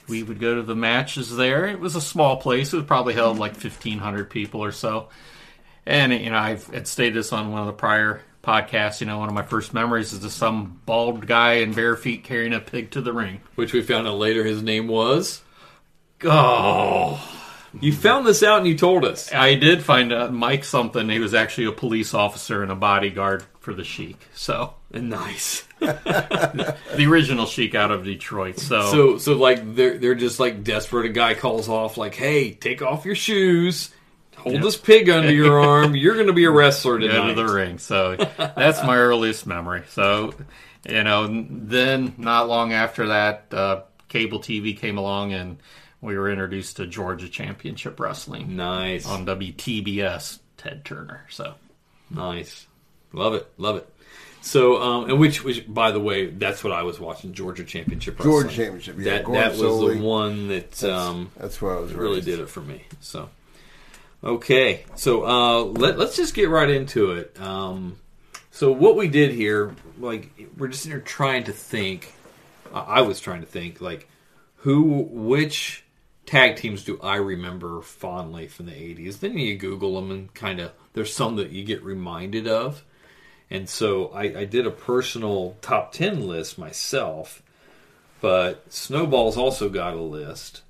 we 0.07 0.23
would 0.23 0.39
go 0.39 0.55
to 0.55 0.61
the 0.61 0.75
matches 0.75 1.35
there. 1.35 1.67
It 1.67 1.79
was 1.79 1.95
a 1.95 2.01
small 2.01 2.37
place; 2.37 2.73
it 2.73 2.77
was 2.77 2.85
probably 2.85 3.13
held 3.13 3.39
like 3.39 3.55
fifteen 3.55 3.99
hundred 3.99 4.29
people 4.29 4.63
or 4.63 4.71
so. 4.71 5.09
And 5.85 6.13
you 6.13 6.29
know, 6.29 6.37
I've 6.37 6.67
had 6.67 6.87
stated 6.87 7.15
this 7.15 7.33
on 7.33 7.51
one 7.51 7.61
of 7.61 7.67
the 7.67 7.73
prior 7.73 8.21
podcasts. 8.43 9.01
You 9.01 9.07
know, 9.07 9.19
one 9.19 9.29
of 9.29 9.35
my 9.35 9.43
first 9.43 9.73
memories 9.73 10.13
is 10.13 10.19
just 10.19 10.37
some 10.37 10.81
bald 10.85 11.25
guy 11.25 11.53
in 11.53 11.73
bare 11.73 11.95
feet 11.95 12.23
carrying 12.23 12.53
a 12.53 12.59
pig 12.59 12.91
to 12.91 13.01
the 13.01 13.13
ring. 13.13 13.41
Which 13.55 13.73
we 13.73 13.81
found 13.81 14.07
out 14.07 14.17
later 14.17 14.43
his 14.43 14.61
name 14.61 14.87
was. 14.87 15.41
Oh. 16.23 17.39
You 17.79 17.91
found 17.93 18.25
this 18.25 18.43
out 18.43 18.59
and 18.59 18.67
you 18.67 18.77
told 18.77 19.03
us. 19.05 19.33
I 19.33 19.55
did 19.55 19.83
find 19.83 20.13
out 20.13 20.33
Mike 20.33 20.63
something. 20.63 21.09
He 21.09 21.19
was 21.19 21.33
actually 21.33 21.65
a 21.65 21.71
police 21.71 22.13
officer 22.13 22.61
and 22.61 22.71
a 22.71 22.75
bodyguard 22.75 23.43
for 23.59 23.73
the 23.73 23.83
Sheik. 23.83 24.27
So 24.33 24.75
Nice. 24.93 25.63
the 25.79 26.75
original 27.07 27.45
Sheik 27.45 27.73
out 27.73 27.91
of 27.91 28.03
Detroit. 28.05 28.59
So, 28.59 28.91
So 28.91 29.17
so 29.17 29.33
like 29.33 29.75
they're 29.75 29.97
they're 29.97 30.15
just 30.15 30.39
like 30.39 30.63
desperate. 30.63 31.07
A 31.07 31.09
guy 31.09 31.33
calls 31.33 31.67
off 31.67 31.97
like, 31.97 32.13
"Hey, 32.15 32.51
take 32.51 32.81
off 32.81 33.03
your 33.05 33.15
shoes, 33.15 33.91
hold 34.37 34.61
this 34.61 34.77
pig 34.77 35.09
under 35.09 35.31
your 35.31 35.59
arm. 35.67 35.95
You're 35.95 36.13
going 36.13 36.27
to 36.27 36.33
be 36.33 36.45
a 36.45 36.51
wrestler 36.51 36.99
go 36.99 37.07
tonight." 37.07 37.27
to 37.29 37.33
the 37.33 37.51
ring. 37.51 37.79
So 37.79 38.15
that's 38.15 38.83
my 38.83 38.95
earliest 38.95 39.47
memory. 39.47 39.83
So 39.89 40.35
you 40.87 41.03
know, 41.03 41.27
then 41.49 42.13
not 42.17 42.47
long 42.47 42.71
after 42.71 43.07
that, 43.07 43.45
uh, 43.51 43.81
cable 44.09 44.39
TV 44.39 44.77
came 44.77 44.97
along 44.97 45.33
and 45.33 45.57
we 46.03 46.17
were 46.17 46.29
introduced 46.29 46.77
to 46.77 46.85
Georgia 46.85 47.29
Championship 47.29 47.99
Wrestling 47.99 48.55
Nice, 48.55 49.07
on 49.07 49.25
WTBS. 49.25 50.39
Ted 50.57 50.85
Turner. 50.85 51.25
So 51.29 51.55
nice, 52.09 52.67
love 53.11 53.33
it, 53.33 53.47
love 53.57 53.77
it. 53.77 53.89
So, 54.41 54.81
um, 54.81 55.09
and 55.09 55.19
which, 55.19 55.41
which, 55.43 55.65
by 55.73 55.91
the 55.91 56.01
way, 56.01 56.27
that's 56.27 56.65
what 56.65 56.73
I 56.73 56.83
was 56.83 56.99
watching 56.99 57.33
Georgia 57.33 57.63
Championship 57.63 58.19
Wrestling. 58.19 58.41
Georgia 58.43 58.55
Championship, 58.55 58.95
yeah, 58.99 59.03
that 59.03 59.31
that 59.31 59.51
was 59.51 59.61
Solie. 59.61 59.97
the 59.97 60.03
one 60.03 60.47
that 60.49 60.83
um, 60.83 61.31
That's 61.37 61.61
where 61.61 61.77
I 61.77 61.79
was 61.79 61.93
really 61.93 62.15
raised. 62.15 62.25
did 62.25 62.39
it 62.41 62.49
for 62.49 62.59
me. 62.59 62.83
So, 62.99 63.29
okay, 64.21 64.83
so 64.95 65.25
uh, 65.25 65.63
let, 65.63 65.97
let's 65.97 66.17
just 66.17 66.33
get 66.33 66.49
right 66.49 66.69
into 66.69 67.11
it. 67.11 67.39
Um, 67.39 67.97
so, 68.51 68.71
what 68.73 68.97
we 68.97 69.07
did 69.07 69.31
here, 69.31 69.75
like, 69.97 70.29
we're 70.57 70.67
just 70.67 70.85
here 70.85 70.99
trying 70.99 71.45
to 71.45 71.53
think. 71.53 72.11
I 72.73 72.79
I 72.79 73.01
was 73.01 73.21
trying 73.21 73.41
to 73.41 73.47
think, 73.47 73.79
like, 73.79 74.09
who, 74.57 75.07
which 75.09 75.82
tag 76.25 76.55
teams 76.55 76.83
do 76.83 76.99
I 77.01 77.15
remember 77.17 77.81
fondly 77.81 78.47
from 78.47 78.67
the 78.67 78.71
'80s? 78.73 79.19
Then 79.19 79.37
you 79.37 79.57
Google 79.57 79.95
them 79.95 80.11
and 80.11 80.33
kind 80.33 80.59
of 80.59 80.71
there's 80.93 81.13
some 81.13 81.35
that 81.37 81.49
you 81.51 81.63
get 81.63 81.83
reminded 81.83 82.47
of. 82.47 82.83
And 83.49 83.69
so 83.69 84.07
I, 84.07 84.21
I 84.39 84.45
did 84.45 84.65
a 84.65 84.71
personal 84.71 85.57
top 85.61 85.91
10 85.91 86.27
list 86.27 86.57
myself, 86.57 87.43
but 88.21 88.65
Snowball's 88.73 89.37
also 89.37 89.69
got 89.69 89.93
a 89.93 90.01
list. 90.01 90.61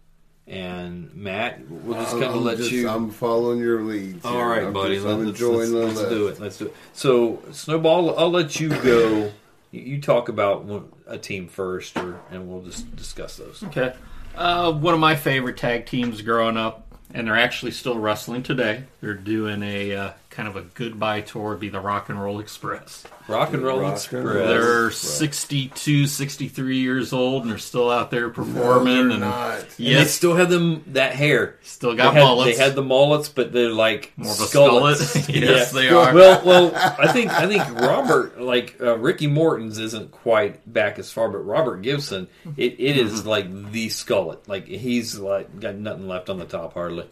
And 0.45 1.13
Matt, 1.15 1.61
we'll 1.69 1.95
just 1.95 2.11
kind 2.11 2.23
of 2.25 2.35
let 2.41 2.57
just- 2.57 2.71
you. 2.71 2.89
I'm 2.89 3.09
following 3.11 3.59
your 3.59 3.81
lead. 3.83 4.25
All 4.25 4.45
right, 4.45 4.63
I'm 4.63 4.73
buddy. 4.73 4.95
just- 4.95 5.05
let's, 5.05 5.15
I'm 5.17 5.25
let's- 5.25 5.39
enjoying 5.39 5.57
let's, 5.59 5.71
the 5.71 5.79
let's 5.79 5.95
list. 5.99 6.09
do 6.09 6.27
it. 6.27 6.39
Let's 6.41 6.57
do 6.57 6.65
it. 6.65 6.75
So, 6.93 7.41
Snowball, 7.53 8.19
I'll 8.19 8.31
let 8.31 8.59
you 8.59 8.67
go. 8.69 9.31
You- 9.71 9.81
you 9.81 10.01
talk 10.01 10.27
about 10.27 10.67
a 11.07 11.17
team 11.17 11.47
first, 11.47 11.95
or 11.97 12.19
and 12.31 12.49
we'll 12.49 12.61
just 12.63 12.93
discuss 12.97 13.37
those. 13.37 13.63
Okay. 13.63 13.93
Uh, 14.35 14.71
one 14.71 14.93
of 14.93 14.99
my 14.99 15.15
favorite 15.15 15.57
tag 15.57 15.85
teams 15.85 16.21
growing 16.21 16.57
up, 16.57 16.87
and 17.13 17.27
they're 17.27 17.37
actually 17.37 17.71
still 17.71 17.97
wrestling 17.97 18.43
today. 18.43 18.83
They're 19.01 19.13
doing 19.13 19.61
a 19.61 19.95
uh, 19.95 20.11
kind 20.33 20.47
of 20.49 20.55
a 20.55 20.61
goodbye 20.61 21.21
tour, 21.21 21.51
would 21.51 21.59
be 21.59 21.69
the 21.69 21.79
Rock 21.79 22.09
and 22.09 22.21
Roll 22.21 22.39
Express. 22.39 23.03
Rock 23.29 23.53
and 23.53 23.63
Roll 23.63 23.77
Rock 23.79 23.87
and 23.89 23.97
Express. 23.97 24.23
Roll. 24.25 24.47
They're 24.47 24.83
Right. 24.85 24.93
62, 24.93 26.07
63 26.07 26.77
years 26.79 27.13
old, 27.13 27.43
and 27.43 27.51
they're 27.51 27.57
still 27.57 27.89
out 27.89 28.11
there 28.11 28.29
performing. 28.29 28.93
they're 28.93 29.11
and 29.11 29.19
not. 29.21 29.59
And 29.59 29.65
they 29.77 29.83
yes, 29.91 30.11
still 30.11 30.35
have 30.35 30.49
them 30.49 30.83
that 30.87 31.15
hair. 31.15 31.57
still 31.63 31.95
got 31.95 32.13
they 32.13 32.19
had, 32.19 32.25
mullets. 32.25 32.57
They 32.57 32.63
had 32.63 32.75
the 32.75 32.81
mullets, 32.83 33.29
but 33.29 33.53
they're 33.53 33.69
like 33.69 34.11
More 34.17 34.31
of 34.33 34.39
a 34.39 34.43
skullets. 34.43 35.15
skullet. 35.15 35.33
Yes, 35.41 35.71
they 35.71 35.89
are. 35.89 36.13
Well, 36.13 36.41
well, 36.45 36.71
I 36.75 37.11
think 37.13 37.31
I 37.31 37.47
think 37.47 37.63
Robert, 37.79 38.41
like 38.41 38.75
uh, 38.81 38.97
Ricky 38.97 39.27
Morton's, 39.27 39.77
isn't 39.77 40.11
quite 40.11 40.71
back 40.71 40.99
as 40.99 41.11
far, 41.11 41.29
but 41.29 41.39
Robert 41.39 41.81
Gibson, 41.83 42.27
it, 42.57 42.75
it 42.79 42.97
is 42.97 43.21
Mm-hmm. 43.21 43.29
like 43.29 43.71
the 43.71 43.87
skullet. 43.87 44.47
Like 44.47 44.67
he's 44.67 45.17
like 45.19 45.59
got 45.59 45.75
nothing 45.75 46.07
left 46.07 46.29
on 46.29 46.39
the 46.39 46.45
top 46.45 46.73
hardly. 46.73 47.05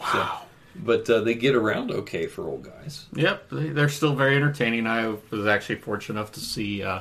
Wow. 0.00 0.42
But 0.84 1.08
uh, 1.10 1.20
they 1.20 1.34
get 1.34 1.54
around 1.54 1.90
okay 1.90 2.26
for 2.26 2.46
old 2.48 2.64
guys. 2.64 3.06
Yep, 3.14 3.50
they- 3.50 3.68
they're 3.70 3.88
still 3.88 4.14
very 4.14 4.36
entertaining. 4.36 4.86
I 4.86 5.14
was 5.30 5.46
actually 5.46 5.76
fortunate 5.76 6.18
enough 6.18 6.32
to 6.32 6.40
see 6.40 6.82
uh, 6.82 7.00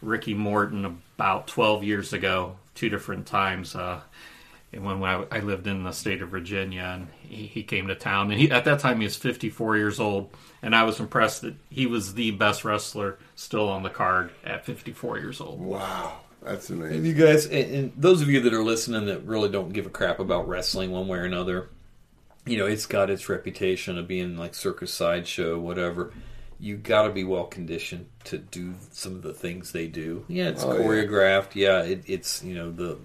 Ricky 0.00 0.34
Morton 0.34 0.84
about 0.84 1.46
12 1.48 1.84
years 1.84 2.12
ago, 2.12 2.56
two 2.74 2.88
different 2.88 3.26
times. 3.26 3.74
Uh, 3.76 4.00
and 4.72 4.84
when, 4.84 5.00
when 5.00 5.10
I, 5.10 5.24
I 5.30 5.40
lived 5.40 5.66
in 5.66 5.84
the 5.84 5.92
state 5.92 6.22
of 6.22 6.30
Virginia, 6.30 6.82
and 6.82 7.08
he, 7.28 7.46
he 7.46 7.62
came 7.62 7.88
to 7.88 7.94
town, 7.94 8.30
and 8.30 8.40
he, 8.40 8.50
at 8.50 8.64
that 8.64 8.78
time 8.80 8.98
he 8.98 9.04
was 9.04 9.16
54 9.16 9.76
years 9.76 10.00
old, 10.00 10.30
and 10.62 10.74
I 10.74 10.84
was 10.84 10.98
impressed 10.98 11.42
that 11.42 11.54
he 11.70 11.86
was 11.86 12.14
the 12.14 12.30
best 12.30 12.64
wrestler 12.64 13.18
still 13.36 13.68
on 13.68 13.82
the 13.82 13.90
card 13.90 14.30
at 14.44 14.64
54 14.64 15.18
years 15.18 15.40
old. 15.42 15.60
Wow, 15.60 16.20
that's 16.42 16.70
And 16.70 16.82
amazing. 16.82 17.04
you 17.04 17.12
guys, 17.12 17.44
and, 17.46 17.74
and 17.74 17.92
those 17.98 18.22
of 18.22 18.28
you 18.30 18.40
that 18.40 18.54
are 18.54 18.62
listening 18.64 19.04
that 19.06 19.24
really 19.26 19.50
don't 19.50 19.74
give 19.74 19.84
a 19.84 19.90
crap 19.90 20.18
about 20.20 20.48
wrestling 20.48 20.90
one 20.90 21.06
way 21.06 21.18
or 21.18 21.24
another, 21.24 21.68
you 22.46 22.56
know, 22.58 22.66
it's 22.66 22.86
got 22.86 23.10
its 23.10 23.28
reputation 23.28 23.98
of 23.98 24.08
being 24.08 24.36
like 24.36 24.54
circus 24.54 24.92
sideshow, 24.92 25.58
whatever. 25.58 26.12
You 26.58 26.76
got 26.76 27.02
to 27.04 27.10
be 27.10 27.24
well 27.24 27.44
conditioned 27.44 28.06
to 28.24 28.38
do 28.38 28.74
some 28.92 29.14
of 29.16 29.22
the 29.22 29.34
things 29.34 29.72
they 29.72 29.88
do. 29.88 30.24
Yeah, 30.28 30.48
it's 30.48 30.62
Oh, 30.64 30.76
choreographed. 30.76 31.54
Yeah, 31.54 31.82
it, 31.82 32.02
it's 32.06 32.42
you 32.44 32.54
know 32.54 32.70
the 32.70 32.98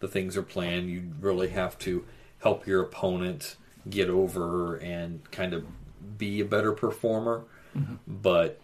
the 0.00 0.08
things 0.08 0.36
are 0.36 0.42
planned. 0.42 0.90
You 0.90 1.12
really 1.20 1.48
have 1.48 1.78
to 1.80 2.04
help 2.40 2.66
your 2.66 2.82
opponent 2.82 3.56
get 3.88 4.08
over 4.08 4.76
and 4.76 5.28
kind 5.30 5.54
of 5.54 5.64
be 6.18 6.40
a 6.40 6.44
better 6.44 6.72
performer. 6.72 7.44
Mm-hmm. 7.76 7.94
But 8.06 8.60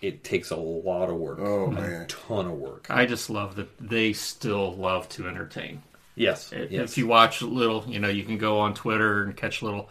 it 0.00 0.24
takes 0.24 0.50
a 0.50 0.56
lot 0.56 1.08
of 1.08 1.16
work. 1.16 1.38
Oh, 1.40 1.66
a 1.66 1.70
man. 1.70 2.06
ton 2.08 2.46
of 2.46 2.52
work. 2.54 2.86
I 2.90 3.06
just 3.06 3.30
love 3.30 3.54
that 3.56 3.68
they 3.78 4.12
still 4.12 4.74
love 4.74 5.08
to 5.10 5.28
entertain. 5.28 5.82
Yes, 6.14 6.52
If 6.52 6.70
yes. 6.70 6.90
if 6.90 6.98
you 6.98 7.06
watch 7.06 7.42
little, 7.42 7.84
you 7.88 7.98
know, 7.98 8.08
you 8.08 8.24
can 8.24 8.38
go 8.38 8.60
on 8.60 8.74
Twitter 8.74 9.22
and 9.22 9.36
catch 9.36 9.62
little 9.62 9.90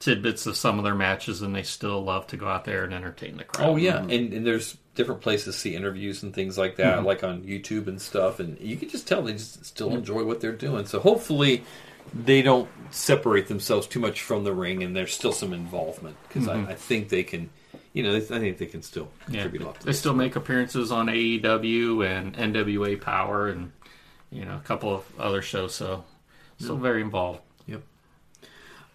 tidbits 0.00 0.46
of 0.46 0.56
some 0.56 0.78
of 0.78 0.84
their 0.84 0.94
matches, 0.94 1.42
and 1.42 1.54
they 1.54 1.62
still 1.62 2.02
love 2.02 2.26
to 2.26 2.36
go 2.36 2.48
out 2.48 2.64
there 2.64 2.84
and 2.84 2.92
entertain 2.92 3.36
the 3.36 3.44
crowd. 3.44 3.68
Oh 3.70 3.76
yeah, 3.76 3.98
mm-hmm. 3.98 4.10
and, 4.10 4.32
and 4.32 4.46
there's 4.46 4.76
different 4.94 5.20
places 5.22 5.54
to 5.54 5.60
see 5.60 5.74
interviews 5.74 6.22
and 6.22 6.34
things 6.34 6.58
like 6.58 6.76
that, 6.76 6.96
mm-hmm. 6.96 7.06
like 7.06 7.24
on 7.24 7.42
YouTube 7.42 7.86
and 7.86 8.00
stuff, 8.00 8.40
and 8.40 8.58
you 8.60 8.76
can 8.76 8.88
just 8.88 9.06
tell 9.08 9.22
they 9.22 9.32
just 9.32 9.64
still 9.64 9.88
mm-hmm. 9.88 9.98
enjoy 9.98 10.24
what 10.24 10.40
they're 10.40 10.52
doing. 10.52 10.86
So 10.86 11.00
hopefully, 11.00 11.64
they 12.12 12.42
don't 12.42 12.68
separate 12.90 13.48
themselves 13.48 13.86
too 13.86 14.00
much 14.00 14.22
from 14.22 14.44
the 14.44 14.52
ring, 14.52 14.82
and 14.82 14.94
there's 14.94 15.14
still 15.14 15.32
some 15.32 15.52
involvement 15.52 16.16
because 16.28 16.48
I, 16.48 16.60
I 16.62 16.74
think 16.74 17.08
they 17.08 17.22
can, 17.22 17.48
you 17.92 18.02
know, 18.02 18.14
I 18.14 18.20
think 18.20 18.58
they 18.58 18.66
can 18.66 18.82
still 18.82 19.08
Yeah, 19.28 19.42
contribute 19.42 19.62
a 19.62 19.66
lot. 19.66 19.74
To 19.80 19.84
they 19.84 19.90
this. 19.92 20.00
still 20.00 20.14
make 20.14 20.36
appearances 20.36 20.92
on 20.92 21.06
AEW 21.06 22.04
and 22.04 22.36
NWA 22.36 23.00
Power, 23.00 23.48
and 23.48 23.72
you 24.32 24.44
know 24.44 24.56
a 24.56 24.60
couple 24.60 24.94
of 24.94 25.04
other 25.20 25.42
shows. 25.42 25.74
So 25.74 26.04
still 26.58 26.76
very 26.76 27.02
involved. 27.02 27.40
Yep. 27.66 27.82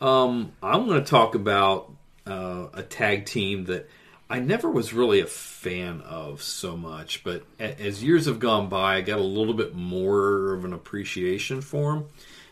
Um, 0.02 0.52
I'm 0.62 0.86
going 0.86 1.04
to 1.04 1.10
talk 1.10 1.36
about 1.36 1.92
uh, 2.26 2.68
a 2.74 2.84
tag 2.84 3.26
team 3.26 3.66
that 3.66 3.90
I 4.30 4.40
never 4.40 4.70
was 4.70 4.94
really 4.94 5.22
a 5.22 5.26
fan 5.26 6.02
of 6.02 6.42
so 6.42 6.76
much, 6.76 7.24
but 7.24 7.46
a- 7.60 7.80
as 7.82 8.04
years 8.04 8.26
have 8.26 8.40
gone 8.40 8.68
by, 8.68 8.98
I 8.98 9.02
got 9.02 9.20
a 9.20 9.24
little 9.24 9.54
bit 9.54 9.74
more 9.74 10.54
of 10.54 10.66
an 10.66 10.74
appreciation 10.74 11.62
for 11.62 11.94
them. 11.94 12.06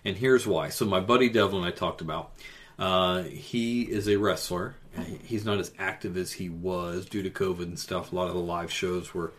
And 0.06 0.16
here's 0.16 0.48
why. 0.48 0.70
So 0.70 0.86
my 0.86 1.00
buddy 1.00 1.30
Devlin, 1.30 1.64
I 1.64 1.72
talked 1.72 2.02
about, 2.02 2.32
uh, 2.80 3.24
he 3.24 3.82
is 3.82 4.08
a 4.08 4.18
wrestler. 4.18 4.76
He's 5.24 5.44
not 5.44 5.60
as 5.60 5.72
active 5.78 6.16
as 6.16 6.32
he 6.34 6.48
was 6.48 7.06
due 7.06 7.24
to 7.24 7.30
COVID 7.30 7.64
and 7.64 7.80
stuff. 7.80 8.12
A 8.12 8.16
lot 8.16 8.28
of 8.28 8.36
the 8.36 8.40
live 8.40 8.72
shows 8.72 9.14
were 9.14 9.34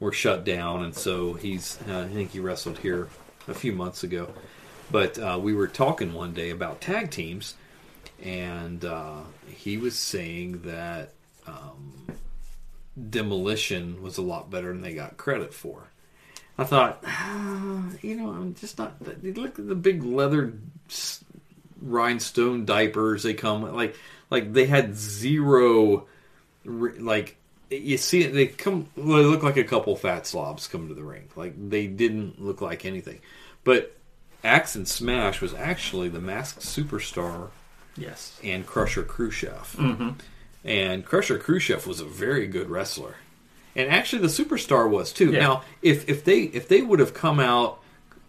were 0.00 0.12
shut 0.12 0.44
down, 0.44 0.84
and 0.84 0.94
so 0.94 1.34
he's. 1.34 1.78
Uh, 1.88 2.06
I 2.10 2.14
think 2.14 2.32
he 2.32 2.40
wrestled 2.40 2.78
here 2.78 3.08
a 3.48 3.54
few 3.54 3.72
months 3.72 4.02
ago. 4.02 4.28
But 4.90 5.18
uh, 5.18 5.38
we 5.40 5.54
were 5.54 5.66
talking 5.66 6.12
one 6.12 6.34
day 6.34 6.50
about 6.50 6.80
tag 6.80 7.10
teams, 7.10 7.54
and 8.22 8.84
uh, 8.84 9.20
he 9.46 9.76
was 9.76 9.96
saying 9.96 10.62
that 10.62 11.12
um, 11.46 12.06
Demolition 13.10 14.02
was 14.02 14.18
a 14.18 14.22
lot 14.22 14.50
better 14.50 14.68
than 14.68 14.82
they 14.82 14.94
got 14.94 15.16
credit 15.16 15.54
for. 15.54 15.88
I 16.56 16.64
thought, 16.64 17.02
ah, 17.06 17.88
you 18.02 18.14
know, 18.14 18.30
I'm 18.30 18.54
just 18.54 18.78
not. 18.78 18.94
Look 19.22 19.58
at 19.58 19.68
the 19.68 19.74
big 19.74 20.04
leather 20.04 20.52
rhinestone 21.80 22.64
diapers 22.64 23.24
they 23.24 23.34
come 23.34 23.74
like 23.74 23.94
like 24.30 24.52
they 24.54 24.64
had 24.64 24.96
zero 24.96 26.06
like 26.64 27.36
you 27.70 27.96
see 27.96 28.22
it 28.22 28.32
they 28.32 28.46
come 28.46 28.88
well, 28.96 29.18
they 29.18 29.24
look 29.24 29.42
like 29.42 29.56
a 29.56 29.64
couple 29.64 29.94
fat 29.96 30.26
slobs 30.26 30.66
come 30.66 30.88
to 30.88 30.94
the 30.94 31.02
ring 31.02 31.28
like 31.36 31.54
they 31.70 31.86
didn't 31.86 32.40
look 32.40 32.60
like 32.60 32.84
anything 32.84 33.20
but 33.64 33.96
axe 34.42 34.74
and 34.74 34.86
smash 34.86 35.40
was 35.40 35.54
actually 35.54 36.08
the 36.08 36.20
masked 36.20 36.60
superstar 36.60 37.48
Yes. 37.96 38.38
and 38.42 38.66
Krusher 38.66 39.04
Khruschev 39.06 39.76
mm-hmm. 39.76 40.10
and 40.64 41.06
Krusher 41.06 41.40
Khruschev 41.40 41.86
was 41.86 42.00
a 42.00 42.04
very 42.04 42.46
good 42.46 42.68
wrestler 42.68 43.14
and 43.76 43.88
actually 43.90 44.22
the 44.22 44.28
superstar 44.28 44.88
was 44.90 45.12
too 45.12 45.32
Yeah. 45.32 45.38
now 45.40 45.62
if 45.80 46.08
if 46.08 46.24
they 46.24 46.40
if 46.42 46.68
they 46.68 46.82
would 46.82 46.98
have 46.98 47.14
come 47.14 47.38
out 47.40 47.80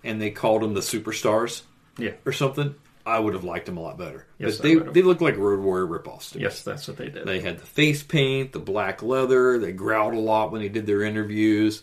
and 0.04 0.22
they 0.22 0.32
called 0.32 0.62
them 0.62 0.74
the 0.76 0.82
superstars 0.82 1.64
Yeah. 1.98 2.12
or 2.26 2.32
something 2.32 2.76
i 3.06 3.20
would 3.20 3.34
have 3.34 3.44
liked 3.44 3.66
them 3.66 3.78
a 3.78 3.82
lot 3.82 3.98
better 3.98 4.26
Yes, 4.38 4.58
but 4.58 4.64
they 4.64 4.76
they 4.76 5.02
look 5.02 5.22
like 5.22 5.38
road 5.38 5.62
warrior 5.62 5.88
ripoffs 5.88 6.32
to 6.32 6.38
me. 6.38 6.44
Yes, 6.44 6.62
that's 6.62 6.88
what 6.88 6.98
they 6.98 7.08
did. 7.10 7.26
They 7.26 7.40
had 7.40 7.58
the 7.58 7.66
face 7.66 8.04
paint, 8.04 8.52
the 8.52 8.60
black 8.60 9.02
leather. 9.02 9.58
They 9.58 9.72
growled 9.72 10.14
a 10.14 10.20
lot 10.20 10.52
when 10.52 10.62
they 10.62 10.68
did 10.68 10.86
their 10.86 11.04
interviews, 11.04 11.82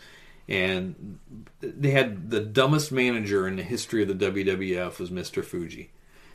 and 0.49 1.19
they 1.62 1.93
had 1.93 2.29
the 2.31 2.41
dumbest 2.41 2.93
manager 2.93 3.49
in 3.49 3.57
the 3.57 3.62
history 3.62 4.02
of 4.02 4.09
the 4.09 4.31
WWF 4.31 4.99
was 4.99 5.11
Mr. 5.11 5.43
Fuji. 5.43 5.91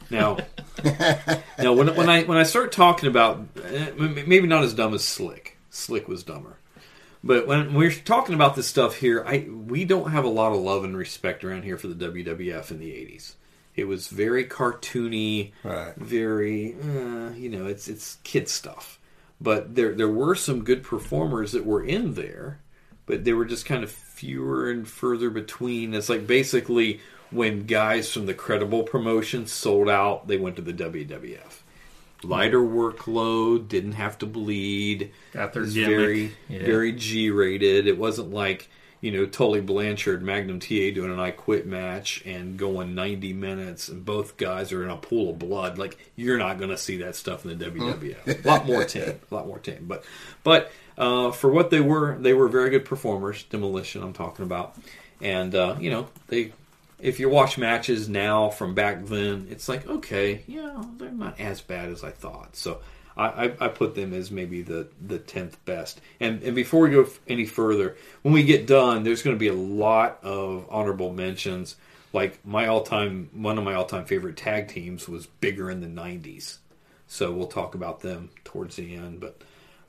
Now, 0.10 0.38
now 1.60 1.74
when 1.74 1.96
when 1.96 2.10
I 2.10 2.24
when 2.24 2.40
I 2.40 2.44
start 2.44 2.72
talking 2.72 3.10
about 3.10 3.46
eh, 3.64 3.92
maybe 3.96 4.48
not 4.48 4.64
as 4.64 4.74
dumb 4.74 4.96
as 4.96 5.04
Slick, 5.04 5.58
Slick 5.70 6.08
was 6.08 6.24
dumber. 6.24 6.58
But 7.24 7.46
when 7.46 7.74
we're 7.76 7.92
talking 7.92 8.34
about 8.34 8.56
this 8.56 8.68
stuff 8.68 8.96
here, 8.96 9.24
I 9.24 9.48
we 9.50 9.86
don't 9.86 10.12
have 10.12 10.24
a 10.26 10.30
lot 10.30 10.52
of 10.52 10.60
love 10.62 10.84
and 10.84 10.98
respect 10.98 11.44
around 11.44 11.64
here 11.64 11.78
for 11.78 11.88
the 11.88 12.08
WWF 12.10 12.72
in 12.72 12.80
the 12.80 12.90
'80s. 12.90 13.34
It 13.78 13.88
was 13.88 14.08
very 14.08 14.44
cartoony, 14.44 15.52
Right. 15.64 15.96
very 15.96 16.76
uh, 16.84 17.30
you 17.36 17.50
know 17.50 17.68
it's 17.68 17.88
it's 17.88 18.18
kid 18.24 18.50
stuff 18.50 19.00
but 19.40 19.76
there 19.76 19.94
there 19.94 20.10
were 20.10 20.34
some 20.36 20.64
good 20.64 20.82
performers 20.84 21.52
that 21.52 21.64
were 21.66 21.84
in 21.84 22.16
there 22.16 22.60
but 23.06 23.24
they 23.24 23.34
were 23.34 23.46
just 23.46 23.66
kind 23.68 23.84
of 23.84 23.92
fewer 23.92 24.70
and 24.72 24.88
further 24.88 25.30
between 25.30 25.94
it's 25.94 26.10
like 26.10 26.26
basically 26.26 27.00
when 27.30 27.66
guys 27.68 28.12
from 28.12 28.26
the 28.26 28.34
credible 28.34 28.82
promotion 28.84 29.46
sold 29.46 29.88
out 29.88 30.28
they 30.28 30.38
went 30.38 30.56
to 30.56 30.62
the 30.64 30.74
WWF 30.74 31.62
lighter 32.24 32.62
workload 32.62 33.68
didn't 33.68 33.92
have 33.94 34.18
to 34.18 34.26
bleed 34.26 35.12
Got 35.34 35.54
their 35.54 35.66
gimmick. 35.66 35.88
very 36.00 36.32
Yeah. 36.50 36.66
very 36.66 36.92
G 36.94 37.30
rated 37.30 37.86
it 37.88 37.98
wasn't 38.00 38.32
like 38.32 38.70
you 39.02 39.12
know 39.12 39.26
Tully 39.26 39.62
Blanchard 39.62 40.24
Magnum 40.24 40.60
TA 40.60 40.92
doing 40.94 41.12
an 41.12 41.20
I 41.20 41.32
Quit 41.32 41.66
match 41.66 42.24
and 42.26 42.58
going 42.58 42.96
90 42.96 43.34
minutes 43.34 43.90
and 43.90 44.04
both 44.04 44.38
guys 44.38 44.72
are 44.72 44.84
in 44.84 44.90
a 44.90 44.98
pool 44.98 45.32
of 45.32 45.40
blood. 45.40 45.78
Like 45.78 45.98
you're 46.16 46.38
not 46.38 46.58
going 46.58 46.70
to 46.72 46.78
see 46.78 46.98
that 46.98 47.16
stuff 47.16 47.46
in 47.46 47.58
the 47.58 47.66
WWF 47.66 48.46
a 48.46 48.48
lot 48.48 48.66
more 48.66 48.84
tame 48.86 49.20
a 49.32 49.36
lot 49.36 49.48
more 49.48 49.60
tame. 49.60 49.86
But 49.88 50.04
but 50.44 50.72
uh, 50.98 51.32
for 51.32 51.52
what 51.52 51.70
they 51.70 51.82
were 51.82 52.18
they 52.20 52.34
were 52.34 52.48
very 52.48 52.70
good 52.70 52.86
performers 52.86 53.44
Demolition 53.44 54.04
I'm 54.04 54.14
talking 54.14 54.46
about. 54.46 54.76
And 55.22 55.54
uh, 55.56 55.76
you 55.80 55.90
know 55.90 56.08
they 56.28 56.54
if 57.00 57.20
you 57.20 57.30
watch 57.30 57.58
matches 57.58 58.10
now 58.10 58.50
from 58.50 58.74
back 58.74 59.06
then, 59.06 59.48
it's 59.52 59.70
like 59.70 59.88
okay, 59.88 60.44
yeah, 60.48 60.84
they're 60.98 61.12
not 61.12 61.40
as 61.40 61.62
bad 61.62 61.90
as 61.90 62.04
I 62.04 62.12
thought. 62.12 62.56
So 62.56 62.80
I, 63.18 63.54
I, 63.60 63.68
put 63.70 63.96
them 63.96 64.14
as 64.14 64.30
maybe 64.30 64.62
the 64.62 64.88
the 65.06 65.18
tenth 65.18 65.64
best. 65.66 66.02
And 66.20 66.44
and 66.44 66.56
before 66.56 66.82
we 66.82 66.92
go 66.92 67.08
any 67.28 67.46
further, 67.46 67.98
when 68.22 68.34
we 68.34 68.44
get 68.44 68.68
done, 68.68 69.04
there's 69.04 69.24
going 69.24 69.36
to 69.36 69.40
be 69.40 69.48
a 69.48 69.54
lot 69.54 70.20
of 70.24 70.68
honorable 70.70 71.12
mentions. 71.12 71.76
Like 72.14 72.46
my 72.46 72.68
all 72.68 72.84
time, 72.84 73.30
one 73.34 73.58
of 73.58 73.64
my 73.64 73.74
all 73.74 73.86
time 73.86 74.06
favorite 74.06 74.38
tag 74.38 74.68
teams 74.68 75.08
was 75.08 75.26
bigger 75.26 75.70
in 75.72 75.82
the 75.82 75.88
'90s. 75.88 76.58
So 77.08 77.32
we'll 77.32 77.48
talk 77.48 77.74
about 77.74 78.02
them 78.02 78.30
towards 78.44 78.76
the 78.76 78.96
end. 78.96 79.20
But 79.20 79.42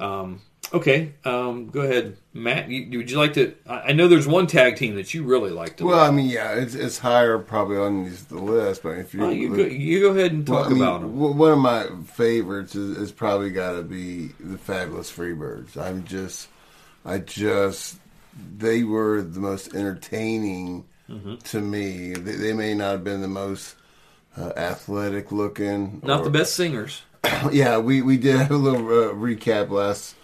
um, 0.02 0.40
okay, 0.72 1.12
um, 1.24 1.70
go 1.70 1.80
ahead, 1.80 2.16
Matt. 2.32 2.68
You, 2.68 2.98
would 2.98 3.10
you 3.10 3.16
like 3.18 3.34
to? 3.34 3.54
I 3.66 3.92
know 3.92 4.08
there's 4.08 4.26
one 4.26 4.46
tag 4.46 4.76
team 4.76 4.96
that 4.96 5.12
you 5.14 5.24
really 5.24 5.50
liked. 5.50 5.80
Well, 5.80 6.00
I 6.00 6.10
mean, 6.10 6.26
yeah, 6.26 6.52
it's, 6.54 6.74
it's 6.74 6.98
higher 6.98 7.38
probably 7.38 7.76
on 7.78 8.04
these, 8.04 8.24
the 8.26 8.38
list, 8.38 8.82
but 8.82 8.98
if 8.98 9.14
you 9.14 9.28
you, 9.30 9.56
go, 9.56 9.62
you 9.64 10.00
go 10.00 10.10
ahead 10.10 10.32
and 10.32 10.46
talk 10.46 10.56
Well, 10.56 10.66
I 10.66 10.72
mean, 10.74 10.82
about 10.82 11.00
them. 11.02 11.16
One 11.38 11.52
of 11.52 11.58
my 11.58 11.86
favorites 12.06 12.74
is, 12.74 12.96
is 12.98 13.12
probably 13.12 13.50
got 13.50 13.72
to 13.72 13.82
be 13.82 14.28
the 14.40 14.58
Fabulous 14.58 15.10
Freebirds. 15.10 15.76
I'm 15.76 16.04
just, 16.04 16.48
I 17.04 17.18
just, 17.18 17.98
they 18.56 18.84
were 18.84 19.22
the 19.22 19.40
most 19.40 19.74
entertaining 19.74 20.84
Mm-hmm. 21.08 21.36
to 21.36 21.60
me. 21.62 22.12
They, 22.12 22.32
they 22.32 22.52
may 22.52 22.74
not 22.74 22.90
have 22.90 23.02
been 23.02 23.22
the 23.22 23.28
most 23.28 23.76
uh, 24.36 24.52
athletic 24.58 25.32
looking, 25.32 26.02
Not 26.04 26.20
or- 26.20 26.24
the 26.24 26.30
best 26.30 26.54
singers. 26.54 27.00
yeah, 27.50 27.78
we, 27.78 28.02
we 28.02 28.18
did 28.18 28.36
have 28.36 28.50
a 28.50 28.56
little 28.58 28.86
uh, 28.86 29.14
recap 29.14 29.70
last 29.70 30.14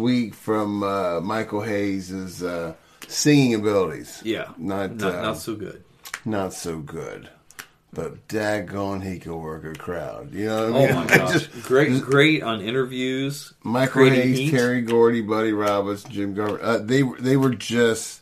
week 0.00 0.34
from 0.34 0.82
uh, 0.82 1.20
Michael 1.20 1.62
Hayes' 1.62 2.42
uh, 2.42 2.74
singing 3.06 3.54
abilities. 3.54 4.20
Yeah, 4.24 4.52
not 4.56 4.96
not, 4.96 5.14
uh, 5.14 5.22
not 5.22 5.36
so 5.38 5.54
good. 5.54 5.82
not 6.24 6.52
so 6.52 6.78
good. 6.78 7.28
But 7.90 8.28
daggone, 8.28 9.02
he 9.02 9.18
could 9.18 9.34
work 9.34 9.64
a 9.64 9.72
crowd. 9.72 10.34
You 10.34 10.44
know 10.46 10.72
what 10.72 10.80
I 10.82 10.84
Oh 10.84 10.86
mean? 10.86 10.94
my 10.94 11.06
gosh, 11.16 11.32
Just- 11.32 11.62
great, 11.62 12.02
great 12.02 12.42
on 12.42 12.60
interviews. 12.60 13.54
Michael 13.62 14.04
Hayes, 14.10 14.38
heat. 14.38 14.50
Terry 14.50 14.82
Gordy, 14.82 15.22
Buddy 15.22 15.52
Roberts, 15.52 16.04
Jim 16.04 16.34
Garvin. 16.34 16.60
Uh, 16.62 16.78
they 16.78 17.02
they 17.18 17.36
were 17.38 17.54
just 17.54 18.20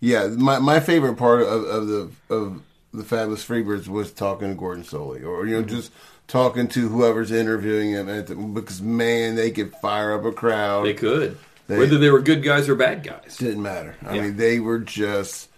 yeah. 0.00 0.26
My 0.26 0.58
my 0.58 0.80
favorite 0.80 1.14
part 1.16 1.42
of, 1.42 1.64
of 1.64 1.86
the 1.86 2.10
of 2.30 2.62
the 2.92 3.04
Fabulous 3.04 3.44
Freebirds 3.44 3.86
was 3.88 4.10
talking 4.10 4.48
to 4.48 4.54
Gordon 4.54 4.82
Solie, 4.82 5.24
or 5.24 5.46
you 5.46 5.54
know 5.54 5.62
Mm-hmm. 5.62 5.68
just 5.76 5.92
talking 6.28 6.68
to 6.68 6.88
whoever's 6.88 7.30
interviewing 7.30 7.90
him 7.90 8.08
at 8.08 8.26
the, 8.26 8.34
because 8.34 8.82
man, 8.82 9.34
they 9.36 9.50
could 9.50 9.72
fire 9.76 10.12
up 10.12 10.24
a 10.24 10.32
crowd. 10.32 10.84
They 10.86 10.94
could, 10.94 11.38
They- 11.68 11.78
whether 11.78 11.98
they 11.98 12.10
were 12.10 12.20
good 12.20 12.42
guys 12.42 12.68
or 12.68 12.74
bad 12.74 13.02
guys. 13.02 13.36
Didn't 13.38 13.62
matter. 13.62 13.94
I 14.04 14.14
Yeah. 14.16 14.22
mean, 14.22 14.36
they 14.36 14.60
were 14.60 14.78
just 14.78 15.48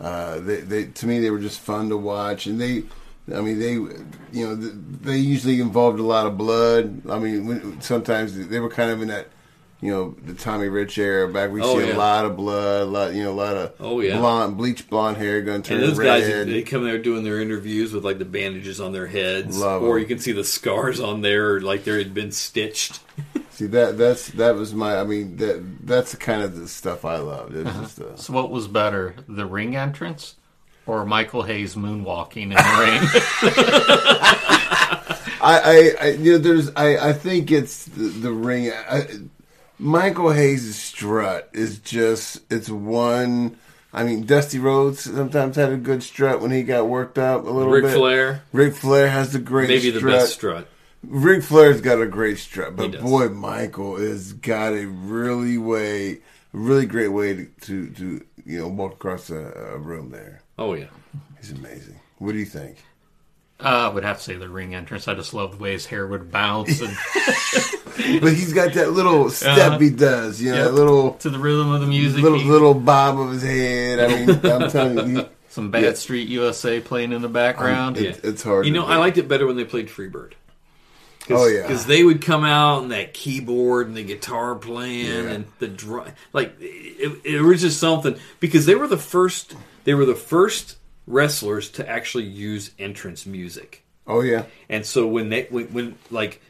uh, 0.00 0.40
they, 0.40 0.56
they 0.56 0.84
to 0.86 1.06
me 1.06 1.20
they 1.20 1.30
were 1.30 1.38
just 1.38 1.60
fun 1.60 1.88
to 1.90 1.96
watch, 1.96 2.46
and 2.46 2.60
they. 2.60 2.82
I 3.32 3.40
mean, 3.40 3.60
they, 3.60 3.74
you 3.74 3.94
know, 4.32 4.56
they 4.56 5.16
usually 5.16 5.60
involved 5.60 6.00
a 6.00 6.02
lot 6.02 6.26
of 6.26 6.36
blood. 6.36 7.02
I 7.08 7.20
mean, 7.20 7.80
sometimes 7.80 8.48
they 8.48 8.58
were 8.58 8.68
kind 8.68 8.90
of 8.90 9.00
in 9.00 9.06
that, 9.08 9.28
you 9.82 9.90
know, 9.90 10.14
the 10.24 10.32
Tommy 10.34 10.68
Rich 10.68 10.96
era 10.96 11.26
back. 11.30 11.50
We 11.50 11.60
Oh, 11.60 11.78
see 11.80 11.88
yeah. 11.88 11.96
a 11.96 11.98
lot 11.98 12.24
of 12.24 12.36
blood, 12.36 12.82
a 12.82 12.84
lot, 12.84 13.12
you 13.14 13.24
know, 13.24 13.32
a 13.32 13.34
lot 13.34 13.56
of 13.56 13.72
Oh, 13.80 14.00
yeah. 14.00 14.16
blonde, 14.16 14.56
bleach 14.56 14.88
blonde 14.88 15.16
hair 15.18 15.42
going 15.42 15.60
to 15.60 15.68
turn 15.68 15.80
And 15.80 15.88
those 15.90 15.98
red. 15.98 16.06
guys, 16.22 16.46
they 16.46 16.62
come 16.62 16.84
there 16.84 16.98
doing 16.98 17.24
their 17.24 17.40
interviews 17.40 17.92
with 17.92 18.04
like 18.04 18.18
the 18.18 18.24
bandages 18.24 18.80
on 18.80 18.92
their 18.92 19.08
heads, 19.08 19.58
Love 19.58 19.82
or 19.82 19.96
'em. 19.96 20.00
you 20.02 20.06
can 20.06 20.18
see 20.20 20.30
the 20.32 20.44
scars 20.44 21.00
on 21.00 21.20
there, 21.22 21.60
like 21.60 21.82
they 21.84 21.98
had 21.98 22.14
been 22.14 22.30
stitched. 22.32 23.00
see 23.50 23.66
that 23.66 23.98
that's 23.98 24.28
that 24.30 24.54
was 24.54 24.72
my. 24.72 24.96
I 24.98 25.04
mean, 25.04 25.36
that 25.38 25.62
that's 25.86 26.12
the 26.12 26.16
kind 26.16 26.42
of 26.42 26.56
the 26.58 26.68
stuff 26.68 27.04
I 27.04 27.16
loved. 27.18 27.54
It 27.56 27.64
was 27.64 27.74
Uh-huh. 27.74 27.82
just 27.82 28.00
uh, 28.00 28.16
So 28.16 28.32
what 28.32 28.50
was 28.52 28.68
better, 28.68 29.16
the 29.28 29.46
ring 29.46 29.74
entrance 29.76 30.36
or 30.86 31.04
Michael 31.04 31.42
Hayes 31.42 31.74
moonwalking 31.74 32.42
in 32.44 32.48
the 32.50 32.54
ring? 32.54 33.00
I, 35.44 35.94
I, 36.00 36.06
I, 36.06 36.08
you 36.10 36.32
know, 36.32 36.38
there's, 36.38 36.70
I, 36.76 37.08
I 37.08 37.12
think 37.12 37.50
it's 37.50 37.86
the, 37.86 38.04
the 38.08 38.32
ring. 38.32 38.70
I, 38.70 39.06
Michael 39.78 40.30
Hayes' 40.30 40.76
strut 40.76 41.48
is 41.52 41.78
just, 41.78 42.40
it's 42.50 42.68
one. 42.68 43.56
I 43.92 44.04
mean, 44.04 44.24
Dusty 44.24 44.58
Rhodes 44.58 45.00
sometimes 45.00 45.56
had 45.56 45.72
a 45.72 45.76
good 45.76 46.02
strut 46.02 46.40
when 46.40 46.50
he 46.50 46.62
got 46.62 46.88
worked 46.88 47.18
up 47.18 47.44
a 47.44 47.50
little 47.50 47.70
Ric 47.70 47.84
bit. 47.84 47.88
Ric 47.88 47.96
Flair, 47.96 48.42
Ric 48.52 48.74
Flair 48.74 49.10
has 49.10 49.32
the 49.32 49.38
great 49.38 49.68
maybe 49.68 49.90
strut. 49.90 50.02
the 50.02 50.08
best 50.08 50.32
strut. 50.32 50.68
Ric 51.02 51.42
Flair's 51.42 51.80
got 51.80 52.00
a 52.00 52.06
great 52.06 52.38
strut, 52.38 52.76
but 52.76 53.00
boy, 53.00 53.28
Michael 53.28 53.96
has 53.96 54.32
got 54.32 54.72
a 54.72 54.86
really 54.86 55.58
way, 55.58 56.20
really 56.52 56.86
great 56.86 57.08
way 57.08 57.34
to, 57.34 57.46
to, 57.62 57.90
to 57.90 58.24
you 58.46 58.58
know, 58.60 58.68
walk 58.68 58.92
across 58.92 59.28
a, 59.28 59.52
a 59.74 59.78
room 59.78 60.10
there. 60.10 60.42
Oh 60.58 60.74
yeah. 60.74 60.86
He's 61.38 61.50
amazing. 61.50 61.98
What 62.18 62.32
do 62.32 62.38
you 62.38 62.44
think? 62.46 62.76
Uh, 63.62 63.68
I 63.68 63.88
would 63.88 64.04
have 64.04 64.18
to 64.18 64.22
say 64.22 64.34
the 64.36 64.48
ring 64.48 64.74
entrance. 64.74 65.06
I 65.08 65.14
just 65.14 65.32
love 65.34 65.52
the 65.58 65.62
way 65.62 65.72
his 65.72 65.86
hair 65.86 66.06
would 66.06 66.30
bounce 66.32 66.80
and 66.80 66.96
But 68.20 68.32
he's 68.32 68.52
got 68.52 68.72
that 68.74 68.92
little 68.92 69.30
step 69.30 69.56
Uh-huh. 69.58 69.78
he 69.78 69.90
does, 69.90 70.40
you 70.40 70.50
know, 70.50 70.56
Yep. 70.56 70.64
that 70.66 70.72
little 70.74 71.12
to 71.14 71.30
the 71.30 71.38
rhythm 71.38 71.70
of 71.70 71.80
the 71.80 71.86
music. 71.86 72.22
little 72.22 72.38
he- 72.40 72.48
little 72.48 72.74
bob 72.74 73.18
of 73.20 73.32
his 73.32 73.42
head. 73.42 74.00
I 74.00 74.06
mean, 74.26 74.30
I'm 74.52 74.70
telling 74.70 75.16
you, 75.16 75.26
some 75.48 75.70
Bad 75.70 75.82
Yeah. 75.84 75.92
Street 75.94 76.28
USA 76.28 76.80
playing 76.80 77.12
in 77.12 77.22
the 77.22 77.28
background. 77.28 77.98
it, 77.98 78.20
it's 78.24 78.42
hard. 78.42 78.66
You 78.66 78.72
know, 78.72 78.86
do. 78.86 78.92
I 78.92 78.96
liked 78.96 79.18
it 79.18 79.28
better 79.28 79.46
when 79.46 79.56
they 79.56 79.64
played 79.64 79.88
Freebird. 79.88 80.32
Oh 81.30 81.46
yeah, 81.46 81.62
because 81.62 81.86
they 81.86 82.02
would 82.02 82.20
come 82.20 82.42
out 82.42 82.82
and 82.82 82.90
that 82.90 83.14
keyboard 83.14 83.86
and 83.86 83.96
the 83.96 84.02
guitar 84.02 84.56
playing 84.56 85.06
Yeah. 85.06 85.30
and 85.30 85.44
the 85.60 85.68
drum 85.68 86.06
like 86.32 86.56
it, 86.60 87.20
it 87.24 87.40
was 87.42 87.60
just 87.60 87.78
something 87.78 88.16
because 88.40 88.66
they 88.66 88.74
were 88.74 88.88
the 88.88 88.96
first 88.98 89.54
they 89.84 89.94
were 89.94 90.04
the 90.04 90.16
first 90.16 90.78
wrestlers 91.06 91.70
to 91.70 91.88
actually 91.88 92.24
use 92.24 92.70
entrance 92.78 93.26
music 93.26 93.84
oh 94.06 94.20
yeah, 94.20 94.44
and 94.68 94.84
so 94.86 95.06
when 95.06 95.28
they 95.28 95.44
when, 95.50 95.66
when 95.72 95.96
like 96.10 96.40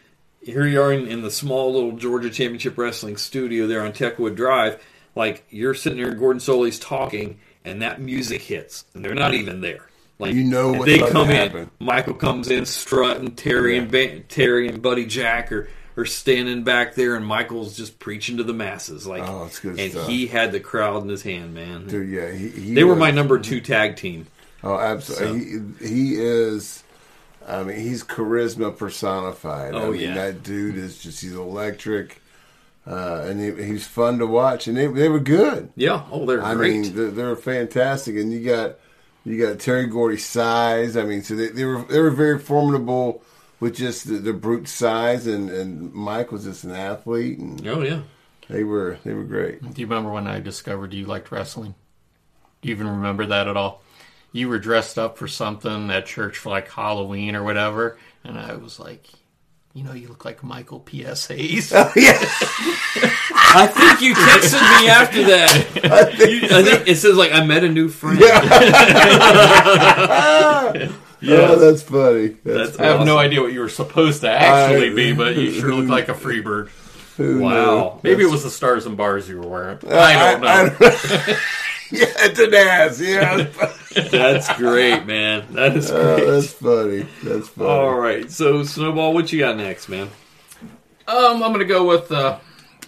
here 0.42 0.66
you 0.66 0.80
are 0.80 0.92
in, 0.92 1.06
in 1.06 1.22
the 1.22 1.30
small 1.30 1.72
little 1.72 1.92
Georgia 1.92 2.28
Championship 2.30 2.76
Wrestling 2.76 3.16
studio 3.16 3.66
there 3.66 3.84
on 3.84 3.92
Techwood 3.92 4.36
Drive 4.36 4.82
like 5.14 5.44
you're 5.50 5.74
sitting 5.74 5.98
there 6.02 6.14
Gordon 6.14 6.40
Solie's 6.40 6.78
talking 6.78 7.38
and 7.64 7.82
that 7.82 8.00
music 8.00 8.42
hits 8.42 8.84
and 8.94 9.04
they're 9.04 9.14
not 9.14 9.34
even 9.34 9.60
there 9.60 9.88
like 10.18 10.34
You 10.34 10.44
know 10.44 10.84
they 10.84 10.98
come 10.98 11.30
in. 11.30 11.70
Michael 11.80 12.14
comes 12.14 12.48
in 12.50 12.64
strutting, 12.64 13.34
Terry 13.34 13.76
and 13.76 13.90
ba- 13.90 14.20
Terry 14.20 14.68
and 14.68 14.80
Buddy 14.80 15.04
Jack 15.04 15.50
are, 15.50 15.68
are 15.96 16.04
standing 16.04 16.62
back 16.62 16.94
there, 16.94 17.16
and 17.16 17.26
Michael's 17.26 17.76
just 17.76 17.98
preaching 17.98 18.36
to 18.36 18.44
the 18.44 18.52
masses. 18.52 19.04
Like, 19.04 19.24
Oh, 19.26 19.50
and 19.64 19.90
stuff. 19.90 20.06
he 20.06 20.28
had 20.28 20.52
the 20.52 20.60
crowd 20.60 21.02
in 21.02 21.08
his 21.08 21.22
hand, 21.22 21.54
man. 21.54 21.88
dude, 21.88 22.08
yeah. 22.08 22.30
He, 22.30 22.48
he 22.50 22.74
they 22.74 22.84
were 22.84 22.94
my 22.94 23.10
number 23.10 23.40
two 23.40 23.60
tag 23.60 23.96
team. 23.96 24.28
Oh, 24.64 24.78
absolutely. 24.78 25.86
He, 25.88 25.94
he 25.94 26.14
is. 26.16 26.84
I 27.48 27.64
mean, 27.64 27.80
he's 27.80 28.04
charisma 28.04 28.76
personified. 28.76 29.74
I 29.74 29.80
Oh, 29.82 29.90
mean, 29.90 30.00
yeah. 30.00 30.14
that 30.14 30.42
dude 30.44 30.76
is 30.76 30.98
just 31.02 31.20
he's 31.22 31.34
electric, 31.34 32.22
uh, 32.86 33.22
and 33.26 33.40
he, 33.40 33.64
he's 33.64 33.86
fun 33.86 34.18
to 34.20 34.26
watch. 34.26 34.68
And 34.68 34.76
they 34.76 34.86
they 34.86 35.08
were 35.08 35.18
good. 35.20 35.70
Yeah, 35.74 36.04
oh, 36.12 36.24
they're 36.26 36.42
I 36.44 36.54
great. 36.54 36.72
mean, 36.80 36.94
they're, 36.94 37.10
they're 37.10 37.36
fantastic. 37.36 38.16
And 38.16 38.32
you 38.32 38.44
got 38.44 38.76
you 39.24 39.44
got 39.44 39.58
Terry 39.58 39.86
Gordy's 39.86 40.24
size. 40.24 40.96
I 40.96 41.02
mean, 41.04 41.22
so 41.22 41.34
they, 41.34 41.48
they 41.48 41.64
were 41.64 41.82
they 41.82 42.00
were 42.00 42.10
very 42.10 42.38
formidable 42.38 43.22
with 43.58 43.74
just 43.76 44.06
the, 44.06 44.14
the 44.18 44.32
brute 44.32 44.68
size. 44.68 45.26
And, 45.26 45.50
and 45.50 45.92
Mike 45.92 46.30
was 46.30 46.44
just 46.44 46.62
an 46.62 46.70
athlete, 46.72 47.38
and 47.40 47.66
oh 47.66 47.82
yeah, 47.82 48.02
they 48.48 48.62
were 48.62 48.98
they 49.04 49.14
were 49.14 49.24
great. 49.24 49.62
Do 49.62 49.80
you 49.80 49.86
remember 49.88 50.12
when 50.12 50.28
I 50.28 50.38
discovered 50.38 50.94
you 50.94 51.06
liked 51.06 51.32
wrestling? 51.32 51.74
Do 52.60 52.68
you 52.68 52.74
even 52.76 52.86
remember 52.88 53.26
that 53.26 53.48
at 53.48 53.56
all? 53.56 53.82
You 54.32 54.48
were 54.48 54.58
dressed 54.58 54.98
up 54.98 55.18
for 55.18 55.28
something 55.28 55.90
at 55.90 56.06
church 56.06 56.38
for 56.38 56.48
like 56.50 56.70
Halloween 56.70 57.36
or 57.36 57.42
whatever, 57.44 57.98
and 58.24 58.38
I 58.38 58.54
was 58.56 58.80
like, 58.80 59.06
you 59.74 59.84
know, 59.84 59.92
you 59.92 60.08
look 60.08 60.24
like 60.24 60.42
Michael 60.42 60.80
P.S. 60.80 61.26
Hayes. 61.28 61.72
Oh, 61.74 61.92
I 63.54 63.66
think 63.66 64.00
you 64.02 64.14
texted 64.14 64.80
me 64.80 64.88
after 64.88 65.24
that. 65.24 65.66
You- 66.30 66.48
I 66.56 66.62
think 66.62 66.88
it 66.88 66.96
says 66.96 67.16
like 67.16 67.32
I 67.32 67.44
met 67.44 67.64
a 67.64 67.68
new 67.68 67.88
friend. 67.88 68.18
Yeah, 68.20 68.40
oh, 71.28 71.58
that's 71.58 71.82
funny. 71.82 72.28
That's, 72.44 72.76
That's 72.76 72.80
I 72.80 72.86
have 72.86 73.04
no 73.06 73.18
idea 73.18 73.40
what 73.42 73.52
you 73.52 73.60
were 73.60 73.68
supposed 73.68 74.22
to 74.22 74.30
actually 74.30 74.90
I- 74.90 74.94
be, 74.94 75.12
but 75.12 75.36
you 75.36 75.52
sure 75.52 75.74
look 75.74 75.88
like 75.88 76.08
a 76.08 76.14
freebird. 76.14 76.68
who 77.16 77.36
knew? 77.36 77.42
Wow. 77.44 78.00
Maybe 78.02 78.24
it 78.24 78.30
was 78.30 78.42
the 78.42 78.50
stars 78.50 78.86
and 78.86 78.96
bars 78.96 79.28
you 79.28 79.40
were 79.40 79.46
wearing. 79.48 79.78
I 79.88 80.32
don't 80.32 80.40
know. 80.40 80.48
I- 80.48 81.36
yeah, 81.92 82.06
it's 82.18 82.38
an 82.40 82.54
ass. 82.54 83.00
Yeah, 83.00 83.46
That's 84.10 84.52
great, 84.56 85.04
man. 85.06 85.44
That 85.52 85.76
is 85.76 85.90
Oh, 85.90 86.16
great. 86.16 86.26
that's 86.26 86.52
funny. 86.52 87.06
That's 87.22 87.48
funny. 87.48 87.68
All 87.68 87.94
right, 87.94 88.30
so 88.30 88.64
Snowball, 88.64 89.12
what 89.14 89.32
you 89.32 89.38
got 89.40 89.56
next, 89.56 89.88
man? 89.88 90.08
Um, 91.06 91.42
I'm 91.42 91.52
gonna 91.52 91.64
go 91.64 91.86
with 91.86 92.10
uh, 92.10 92.38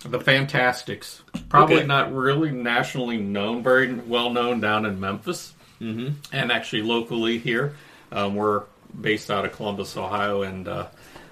the 0.04 0.20
Fantastics. 0.20 1.22
Probably 1.48 1.76
Okay. 1.78 1.86
not 1.86 2.14
really 2.14 2.50
nationally 2.52 3.18
known, 3.18 3.62
very 3.62 3.92
well 3.94 4.30
known 4.30 4.60
down 4.60 4.86
in 4.86 4.98
Memphis, 5.00 5.52
mm-hmm. 5.80 6.14
and 6.32 6.50
actually 6.52 6.82
locally 6.82 7.38
here. 7.38 7.74
Um, 8.12 8.34
we're 8.34 8.62
based 8.98 9.30
out 9.30 9.44
of 9.44 9.52
Columbus, 9.52 9.96
Ohio, 9.96 10.42
and 10.42 10.68
uh, 10.68 10.86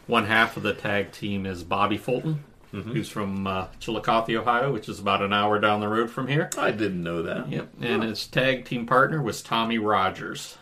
one 0.07 0.27
half 0.27 0.57
of 0.57 0.65
the 0.65 0.75
tag 0.75 1.13
team 1.13 1.47
is 1.47 1.63
Bobby 1.63 1.97
Fulton, 1.97 2.43
who's 2.73 3.09
from 3.09 3.47
uh, 3.47 3.67
Chillicothe, 3.81 4.31
Ohio, 4.35 4.73
which 4.73 4.89
is 4.89 4.99
about 4.99 5.21
an 5.23 5.33
hour 5.33 5.59
down 5.61 5.81
the 5.81 5.89
road 5.89 6.11
from 6.11 6.27
here. 6.27 6.49
I 6.57 6.71
didn't 6.71 7.03
know 7.03 7.23
that. 7.23 7.49
Yep. 7.51 7.69
And 7.83 8.03
his 8.03 8.27
tag 8.27 8.65
team 8.65 8.87
partner 8.87 9.21
was 9.23 9.43
Tommy 9.43 9.79
Rogers. 9.79 10.57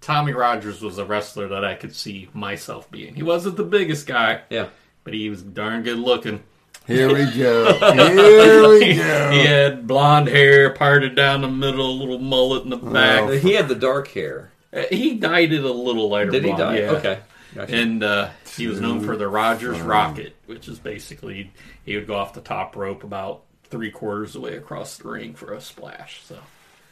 Tommy 0.00 0.32
Rogers 0.32 0.82
was 0.82 0.98
a 0.98 1.04
wrestler 1.04 1.48
that 1.48 1.64
I 1.64 1.74
could 1.74 1.94
see 1.94 2.28
myself 2.34 2.90
being. 2.90 3.14
He 3.14 3.22
wasn't 3.22 3.56
the 3.56 3.64
biggest 3.64 4.06
guy, 4.06 4.40
Yeah. 4.50 4.68
but 5.04 5.14
he 5.14 5.30
was 5.30 5.42
darn 5.42 5.82
good 5.82 5.98
looking. 5.98 6.42
Here 6.88 7.06
we 7.06 7.24
go. 7.30 7.72
Here 7.94 8.68
we 8.68 8.96
go. 8.96 9.30
He 9.30 9.44
had 9.46 9.86
blonde 9.86 10.26
hair, 10.28 10.70
parted 10.70 11.14
down 11.14 11.42
the 11.42 11.48
middle, 11.48 11.88
a 11.88 11.92
little 11.92 12.18
mullet 12.18 12.64
in 12.64 12.70
the 12.70 12.76
back. 12.76 13.20
Oh. 13.22 13.28
He 13.38 13.52
had 13.54 13.68
the 13.68 13.76
dark 13.76 14.08
hair. 14.08 14.50
Uh, 14.72 14.82
He 14.90 15.14
dyed 15.14 15.52
it 15.52 15.62
a 15.62 15.70
little 15.72 16.08
lighter. 16.08 16.32
Did 16.32 16.42
he 16.44 16.52
blonde, 16.52 16.76
die? 16.76 16.78
yeah. 16.80 16.90
Okay. 16.90 17.18
Gotcha. 17.54 17.74
And 17.76 18.02
uh, 18.02 18.30
he 18.56 18.66
was 18.66 18.80
known 18.80 19.00
for 19.00 19.16
the 19.16 19.28
Rogers 19.28 19.80
Rocket, 19.80 20.34
which 20.46 20.68
is 20.68 20.78
basically 20.78 21.52
he 21.84 21.96
would 21.96 22.06
go 22.06 22.14
off 22.14 22.32
the 22.34 22.40
top 22.40 22.76
rope 22.76 23.04
about 23.04 23.42
three 23.64 23.90
quarters 23.90 24.34
of 24.34 24.42
the 24.42 24.48
way 24.48 24.56
across 24.56 24.96
the 24.98 25.08
ring 25.08 25.34
for 25.34 25.52
a 25.52 25.60
splash. 25.60 26.22
So 26.24 26.38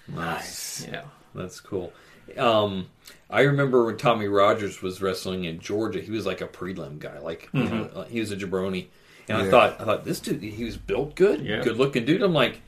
nice. 0.09 0.87
yeah, 0.91 1.03
That's 1.35 1.61
cool. 1.61 1.93
Um, 2.37 2.89
I 3.29 3.43
remember 3.43 3.85
when 3.87 3.97
Tommy 3.97 4.29
Rogers 4.29 4.83
was 4.83 5.01
wrestling 5.03 5.45
in 5.45 5.59
Georgia. 5.61 6.01
He 6.01 6.11
was 6.11 6.27
like 6.27 6.41
a 6.41 6.47
prelim 6.47 6.99
guy, 6.99 7.19
like 7.19 7.49
you 7.53 7.65
know, 7.65 7.85
uh, 7.95 8.05
he 8.05 8.21
was 8.21 8.31
a 8.33 8.37
jabroni. 8.37 8.87
And 9.29 9.39
I 9.39 9.49
thought, 9.51 9.81
I 9.81 9.85
thought 9.85 10.05
this 10.05 10.21
dude, 10.21 10.43
he 10.43 10.65
was 10.65 10.77
built 10.77 11.15
good, 11.15 11.41
Yeah. 11.41 11.63
good 11.63 11.77
looking 11.77 12.05
dude. 12.05 12.23
I'm 12.23 12.35
like, 12.35 12.61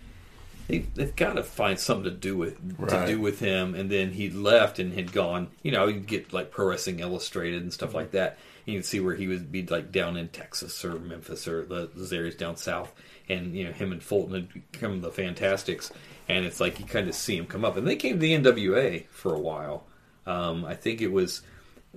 they, 0.69 0.79
they've 0.95 1.15
got 1.17 1.35
to 1.35 1.43
find 1.43 1.79
something 1.79 2.05
to 2.05 2.11
do 2.11 2.37
with 2.37 2.59
Right. 2.79 3.07
to 3.07 3.13
do 3.15 3.21
with 3.21 3.41
him. 3.41 3.75
And 3.75 3.91
then 3.91 4.13
he 4.13 4.31
left 4.31 4.79
and 4.79 4.93
had 4.93 5.13
gone. 5.13 5.49
You 5.63 5.73
know, 5.73 5.87
you'd 5.87 6.07
get 6.07 6.33
like 6.33 6.51
Pro 6.51 6.67
Wrestling 6.67 7.01
Illustrated 7.01 7.63
and 7.63 7.73
stuff 7.73 7.95
like 7.95 8.13
that. 8.13 8.39
And 8.67 8.75
you'd 8.75 8.85
see 8.85 9.01
where 9.01 9.15
he 9.15 9.27
would 9.27 9.51
be 9.51 9.67
like 9.67 9.91
down 9.93 10.17
in 10.17 10.29
Texas 10.29 10.85
or 10.85 10.99
Memphis 10.99 11.49
or 11.49 11.65
the, 11.65 11.91
those 11.95 12.13
areas 12.13 12.35
down 12.37 12.57
south. 12.57 12.93
And 13.29 13.55
you 13.57 13.65
know, 13.65 13.73
him 13.73 13.93
and 13.93 14.03
Fulton 14.03 14.35
had 14.35 14.49
become 14.73 15.01
the 15.01 15.11
Fantastics. 15.11 15.91
And 16.29 16.45
it's 16.45 16.61
like 16.61 16.79
you 16.79 16.87
kind 16.87 17.09
of 17.09 17.15
see 17.15 17.37
him 17.37 17.47
come 17.47 17.65
up. 17.65 17.77
And 17.77 17.87
they 17.87 17.97
came 17.97 18.15
to 18.15 18.19
the 18.21 18.33
NWA 18.39 19.07
for 19.09 19.35
a 19.35 19.41
while. 19.41 19.85
Um, 20.27 20.65
I 20.65 20.75
think 20.75 21.01
it 21.01 21.11
was 21.11 21.43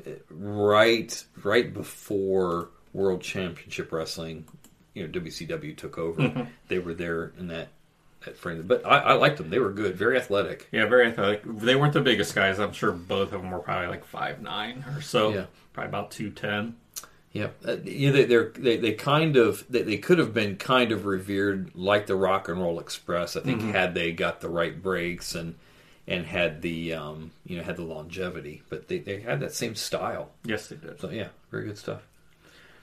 uh, 0.05 0.11
right 0.29 1.23
right 1.43 1.71
before 1.73 2.69
World 2.93 3.21
Championship 3.21 3.91
Wrestling. 3.91 4.45
You 4.95 5.07
know, 5.07 5.19
WCW 5.19 5.75
took 5.77 5.97
over. 5.97 6.47
They 6.69 6.79
were 6.79 6.93
there 6.93 7.33
in 7.37 7.47
that 7.49 7.67
frame. 8.33 8.63
But 8.65 8.85
I, 8.85 8.99
I 8.99 9.13
liked 9.13 9.37
them. 9.37 9.49
They 9.49 9.59
were 9.59 9.71
good, 9.71 9.95
very 9.95 10.17
athletic. 10.17 10.67
yeah, 10.71 10.85
very 10.85 11.07
athletic. 11.07 11.41
They 11.45 11.75
weren't 11.75 11.93
the 11.93 12.01
biggest 12.01 12.33
guys. 12.33 12.59
I'm 12.59 12.73
sure 12.73 12.91
both 12.91 13.31
of 13.33 13.41
them 13.41 13.51
were 13.51 13.59
probably 13.59 13.87
like 13.87 14.05
five 14.05 14.41
nine 14.41 14.83
or 14.95 15.01
so. 15.01 15.33
Yeah. 15.33 15.45
probably 15.73 15.89
about 15.89 16.11
two 16.11 16.31
ten. 16.31 16.75
Yeah, 17.31 17.49
uh, 17.67 17.75
you 17.83 18.07
know, 18.09 18.15
they, 18.15 18.23
they're 18.23 18.51
they, 18.57 18.77
they 18.77 18.93
kind 18.93 19.35
of 19.35 19.65
they, 19.69 19.81
they 19.81 19.97
could 19.97 20.19
have 20.19 20.33
been 20.33 20.55
kind 20.55 20.93
of 20.93 21.05
revered 21.05 21.69
like 21.75 22.07
the 22.07 22.15
Rock 22.15 22.47
and 22.47 22.61
Roll 22.61 22.79
Express. 22.79 23.35
I 23.35 23.41
think 23.41 23.61
had 23.61 23.93
they 23.93 24.13
got 24.13 24.39
the 24.39 24.47
right 24.47 24.81
breaks 24.81 25.35
and 25.35 25.55
and 26.07 26.25
had 26.25 26.61
the 26.61 26.93
um, 26.93 27.31
you 27.45 27.57
know 27.57 27.63
had 27.63 27.75
the 27.75 27.83
longevity, 27.83 28.61
but 28.69 28.87
they, 28.87 28.99
they 28.99 29.19
had 29.19 29.41
that 29.41 29.51
same 29.53 29.75
style. 29.75 30.29
Yes, 30.45 30.67
they 30.67 30.77
did. 30.77 30.99
So 31.01 31.09
yeah, 31.09 31.27
very 31.51 31.65
good 31.65 31.77
stuff. 31.77 32.03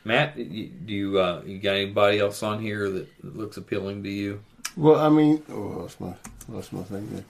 Matt, 0.05 0.37
you, 0.37 0.67
do 0.69 0.93
you 0.93 1.19
uh, 1.21 1.43
you 1.47 1.59
got 1.59 1.77
anybody 1.77 2.19
else 2.19 2.43
on 2.43 2.61
here 2.61 2.91
that 2.91 3.37
looks 3.37 3.57
appealing 3.57 4.03
to 4.03 4.11
you? 4.11 4.43
Well, 4.77 4.97
I 4.99 5.09
mean, 5.09 5.43
oh, 5.51 5.61
lost 5.61 6.01
my 6.01 6.15
lost 6.49 6.73
my 6.73 6.83
thing 6.83 7.09
there. 7.11 7.25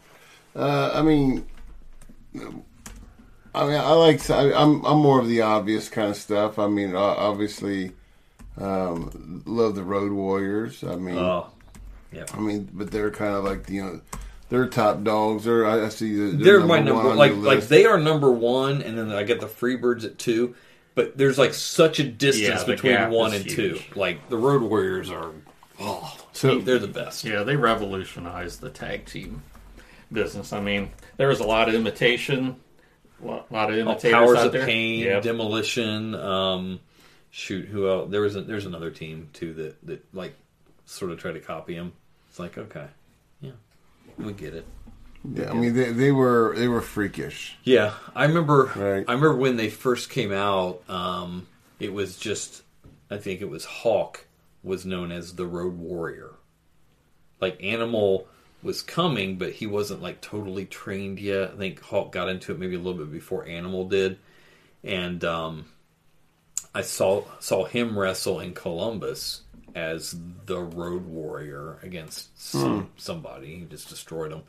Uh, 0.54 0.92
I 0.94 1.02
mean, 1.02 1.46
I 2.34 3.66
mean, 3.66 3.76
I 3.76 3.92
like. 3.92 4.28
I, 4.30 4.52
I'm 4.52 4.84
I'm 4.86 4.98
more 4.98 5.20
of 5.20 5.28
the 5.28 5.42
obvious 5.42 5.88
kind 5.88 6.10
of 6.10 6.16
stuff. 6.16 6.58
I 6.58 6.68
mean, 6.68 6.94
obviously, 6.94 7.92
um, 8.58 9.42
love 9.46 9.74
the 9.74 9.82
Road 9.82 10.12
Warriors. 10.12 10.82
I 10.82 10.96
mean, 10.96 11.16
Oh, 11.18 11.50
yeah. 12.10 12.24
I 12.32 12.40
mean, 12.40 12.68
but 12.72 12.90
they're 12.90 13.10
kind 13.10 13.34
of 13.34 13.44
like 13.44 13.66
the, 13.66 13.74
you 13.74 13.82
know, 13.82 14.00
they're 14.48 14.66
top 14.66 15.02
dogs. 15.02 15.44
They're 15.44 15.66
I, 15.66 15.88
see 15.88 16.14
the, 16.14 16.36
They're 16.36 16.60
my 16.60 16.78
number 16.78 17.02
one 17.02 17.12
on 17.12 17.16
like 17.16 17.34
like 17.36 17.68
they 17.68 17.84
are 17.84 17.98
number 17.98 18.30
one, 18.30 18.82
and 18.82 18.96
then 18.96 19.10
I 19.10 19.22
get 19.22 19.40
the 19.40 19.46
Freebirds 19.46 20.04
at 20.04 20.18
two. 20.18 20.54
But 20.94 21.16
there's 21.16 21.38
like 21.38 21.54
such 21.54 21.98
a 22.00 22.04
distance 22.04 22.60
Yeah, 22.60 22.64
the 22.64 22.72
between 22.72 22.92
gap 22.94 23.10
one 23.10 23.32
is 23.34 23.42
and 23.42 23.50
two. 23.50 23.80
Like 23.94 24.28
the 24.28 24.36
Road 24.36 24.62
Warriors 24.62 25.10
are, 25.10 25.30
oh, 25.80 26.16
So- 26.32 26.58
they're 26.58 26.78
the 26.78 26.88
best. 26.88 27.24
Yeah, 27.24 27.42
they 27.42 27.56
revolutionized 27.56 28.60
the 28.60 28.70
tag 28.70 29.06
team 29.06 29.42
business. 30.12 30.52
I 30.52 30.60
mean, 30.60 30.90
there 31.16 31.28
was 31.28 31.40
a 31.40 31.44
lot 31.46 31.68
of 31.68 31.74
imitation, 31.74 32.56
a 33.22 33.26
lot, 33.26 33.50
lot 33.52 33.70
of 33.70 33.76
Oh, 33.76 33.80
imitators 33.80 34.12
Powers 34.12 34.38
out 34.38 34.46
of 34.46 34.52
there. 34.52 34.66
Pain, 34.66 35.00
Yep. 35.00 35.22
Demolition. 35.22 36.14
Um, 36.14 36.80
shoot, 37.30 37.66
who 37.66 37.88
else? 37.88 38.10
There 38.10 38.20
was 38.20 38.36
a, 38.36 38.42
there's 38.42 38.66
another 38.66 38.90
team 38.90 39.28
too 39.32 39.54
that 39.54 39.86
that 39.86 40.04
like 40.14 40.34
sort 40.84 41.10
of 41.12 41.18
tried 41.18 41.32
to 41.32 41.40
copy 41.40 41.74
him. 41.74 41.92
It's 42.28 42.38
like 42.38 42.58
okay, 42.58 42.86
yeah, 43.40 43.52
we 44.18 44.32
get 44.32 44.54
it. 44.54 44.66
Yeah, 45.24 45.50
I 45.50 45.54
mean 45.54 45.74
they, 45.74 45.92
they 45.92 46.12
were 46.12 46.54
they 46.56 46.68
were 46.68 46.80
freakish. 46.80 47.56
Yeah, 47.62 47.94
I 48.14 48.24
remember. 48.24 48.72
Right. 48.74 49.04
I 49.06 49.12
remember 49.12 49.36
when 49.36 49.56
they 49.56 49.70
first 49.70 50.10
came 50.10 50.32
out. 50.32 50.82
Um, 50.88 51.46
it 51.78 51.92
was 51.92 52.18
just, 52.18 52.62
I 53.10 53.18
think 53.18 53.40
it 53.40 53.48
was 53.48 53.64
Hawk 53.64 54.26
was 54.62 54.86
known 54.86 55.12
as 55.12 55.34
the 55.34 55.46
Road 55.46 55.78
Warrior. 55.78 56.30
Like 57.40 57.62
Animal 57.62 58.26
was 58.62 58.82
coming, 58.82 59.36
but 59.36 59.52
he 59.52 59.66
wasn't 59.66 60.02
like 60.02 60.20
totally 60.20 60.64
trained 60.64 61.18
yet. 61.18 61.52
I 61.54 61.56
think 61.56 61.80
Hawk 61.80 62.12
got 62.12 62.28
into 62.28 62.52
it 62.52 62.58
maybe 62.58 62.76
a 62.76 62.78
little 62.78 62.98
bit 62.98 63.12
before 63.12 63.46
Animal 63.46 63.88
did, 63.88 64.18
and 64.84 65.24
um, 65.24 65.66
I 66.74 66.82
saw 66.82 67.24
saw 67.40 67.64
him 67.64 67.98
wrestle 67.98 68.40
in 68.40 68.54
Columbus 68.54 69.42
as 69.74 70.14
the 70.46 70.60
Road 70.60 71.06
Warrior 71.06 71.78
against 71.82 72.38
some, 72.40 72.90
somebody. 72.96 73.58
He 73.58 73.64
just 73.64 73.88
destroyed 73.88 74.32
him. 74.32 74.42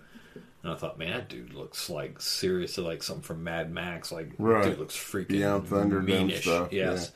And 0.64 0.72
I 0.72 0.76
thought, 0.76 0.98
man, 0.98 1.12
that 1.12 1.28
dude 1.30 1.54
looks 1.54 1.90
like 1.90 2.22
seriously 2.22 2.84
like 2.86 3.04
something 3.04 3.22
from 3.24 3.44
Mad 3.44 3.72
Max. 3.72 4.12
Like, 4.14 4.32
Right. 4.38 4.64
dude 4.64 4.80
looks 4.80 4.96
freaking 4.96 5.28
Beyond 5.28 5.68
Thunderdome 5.68 6.06
meanish. 6.30 6.42
stuff, 6.44 6.72
Yes. 6.72 7.12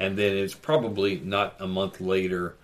And 0.00 0.18
then 0.18 0.36
it's 0.36 0.54
probably 0.54 1.20
not 1.20 1.56
a 1.60 1.66
month 1.68 2.00
later 2.00 2.56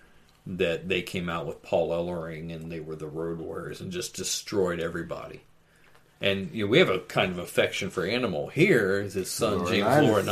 that 0.47 0.87
they 0.89 1.01
came 1.01 1.29
out 1.29 1.47
with 1.47 1.61
Paul 1.63 1.89
Ellering 1.89 2.53
and 2.53 2.71
they 2.71 2.79
were 2.81 2.95
the 2.95 3.07
Road 3.07 3.39
Warriors 3.39 3.79
and 3.81 3.91
just 3.91 4.15
destroyed 4.15 4.79
everybody. 4.79 5.41
And 6.21 6.51
you 6.53 6.65
know, 6.65 6.69
we 6.69 6.79
have 6.79 6.89
a 6.89 6.99
kind 6.99 7.31
of 7.31 7.37
affection 7.39 7.89
for 7.89 8.05
Animal 8.05 8.47
here. 8.47 9.01
His 9.03 9.29
son 9.31 9.65
James 9.67 9.85
Laurinaitis. 9.87 10.23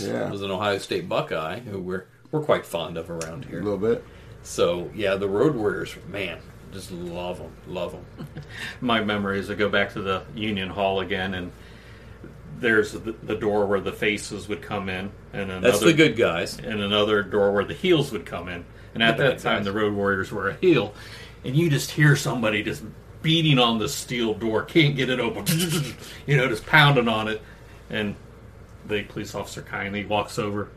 Laurinaitis 0.00 0.08
Yeah. 0.08 0.30
was 0.30 0.42
an 0.42 0.50
Ohio 0.50 0.78
State 0.78 1.08
Buckeye 1.08 1.60
who 1.60 1.78
we're 1.78 2.06
we're 2.30 2.42
quite 2.42 2.64
fond 2.66 2.96
of 2.96 3.10
around 3.10 3.44
here. 3.44 3.60
A 3.60 3.62
little 3.62 3.78
bit. 3.78 4.02
So 4.42 4.90
yeah, 4.94 5.14
the 5.16 5.28
Road 5.28 5.54
Warriors, 5.54 5.94
man, 6.08 6.38
just 6.72 6.90
love 6.90 7.38
them, 7.38 7.52
love 7.66 7.92
them. 7.92 8.26
My 8.80 9.02
memories 9.02 9.50
I 9.50 9.54
go 9.54 9.68
back 9.68 9.92
to 9.92 10.02
the 10.02 10.22
Union 10.34 10.70
Hall 10.70 11.00
again, 11.00 11.34
and 11.34 11.52
there's 12.58 12.92
the, 12.92 13.12
the 13.22 13.34
door 13.34 13.66
where 13.66 13.80
the 13.80 13.92
faces 13.92 14.48
would 14.48 14.62
come 14.62 14.88
in, 14.88 15.10
and 15.32 15.50
another, 15.50 15.60
That's 15.60 15.80
the 15.82 15.92
good 15.92 16.16
guys. 16.16 16.58
and 16.58 16.80
another 16.80 17.22
door 17.22 17.52
where 17.52 17.64
the 17.64 17.74
heels 17.74 18.10
would 18.12 18.24
come 18.24 18.48
in. 18.48 18.64
And 18.94 19.02
at 19.02 19.16
that 19.18 19.38
time, 19.38 19.58
guys. 19.58 19.64
the 19.66 19.72
Road 19.72 19.94
Warriors 19.94 20.30
were 20.30 20.50
a 20.50 20.54
heel, 20.54 20.94
and 21.44 21.56
you 21.56 21.70
just 21.70 21.90
hear 21.90 22.16
somebody 22.16 22.62
just 22.62 22.82
beating 23.22 23.58
on 23.58 23.78
the 23.78 23.88
steel 23.88 24.34
door, 24.34 24.64
can't 24.64 24.96
get 24.96 25.08
it 25.08 25.20
open, 25.20 25.46
you 26.26 26.36
know, 26.36 26.48
just 26.48 26.66
pounding 26.66 27.08
on 27.08 27.28
it, 27.28 27.40
and 27.90 28.16
the 28.86 29.02
police 29.04 29.34
officer 29.34 29.62
kindly 29.62 30.04
walks 30.04 30.38
over. 30.38 30.68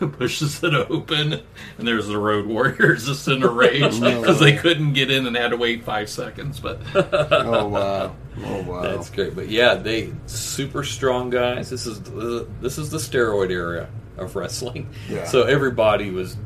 Pushes 0.18 0.62
it 0.64 0.72
open, 0.74 1.32
and 1.34 1.86
there's 1.88 2.06
the 2.06 2.16
Road 2.18 2.46
Warriors 2.46 3.06
just 3.06 3.28
in 3.28 3.42
a 3.42 3.48
rage 3.48 4.00
because 4.00 4.40
they 4.40 4.56
couldn't 4.56 4.94
get 4.94 5.10
in 5.10 5.26
and 5.26 5.36
had 5.36 5.48
to 5.50 5.56
wait 5.56 5.84
five 5.84 6.08
seconds. 6.08 6.58
But 6.60 6.80
Oh 6.94 7.68
wow. 7.68 8.16
Oh 8.42 8.62
wow. 8.62 8.82
That's 8.82 9.10
great. 9.10 9.34
But 9.34 9.48
yeah, 9.48 9.74
they 9.74 10.12
super 10.26 10.84
strong 10.84 11.30
guys. 11.30 11.68
This 11.70 11.86
is 11.86 12.00
the, 12.02 12.48
this 12.60 12.78
is 12.78 12.90
the 12.90 12.98
steroid 12.98 13.50
era 13.50 13.88
of 14.16 14.34
wrestling. 14.36 14.88
Yeah. 15.08 15.24
So 15.26 15.42
everybody 15.42 16.10
was 16.10 16.36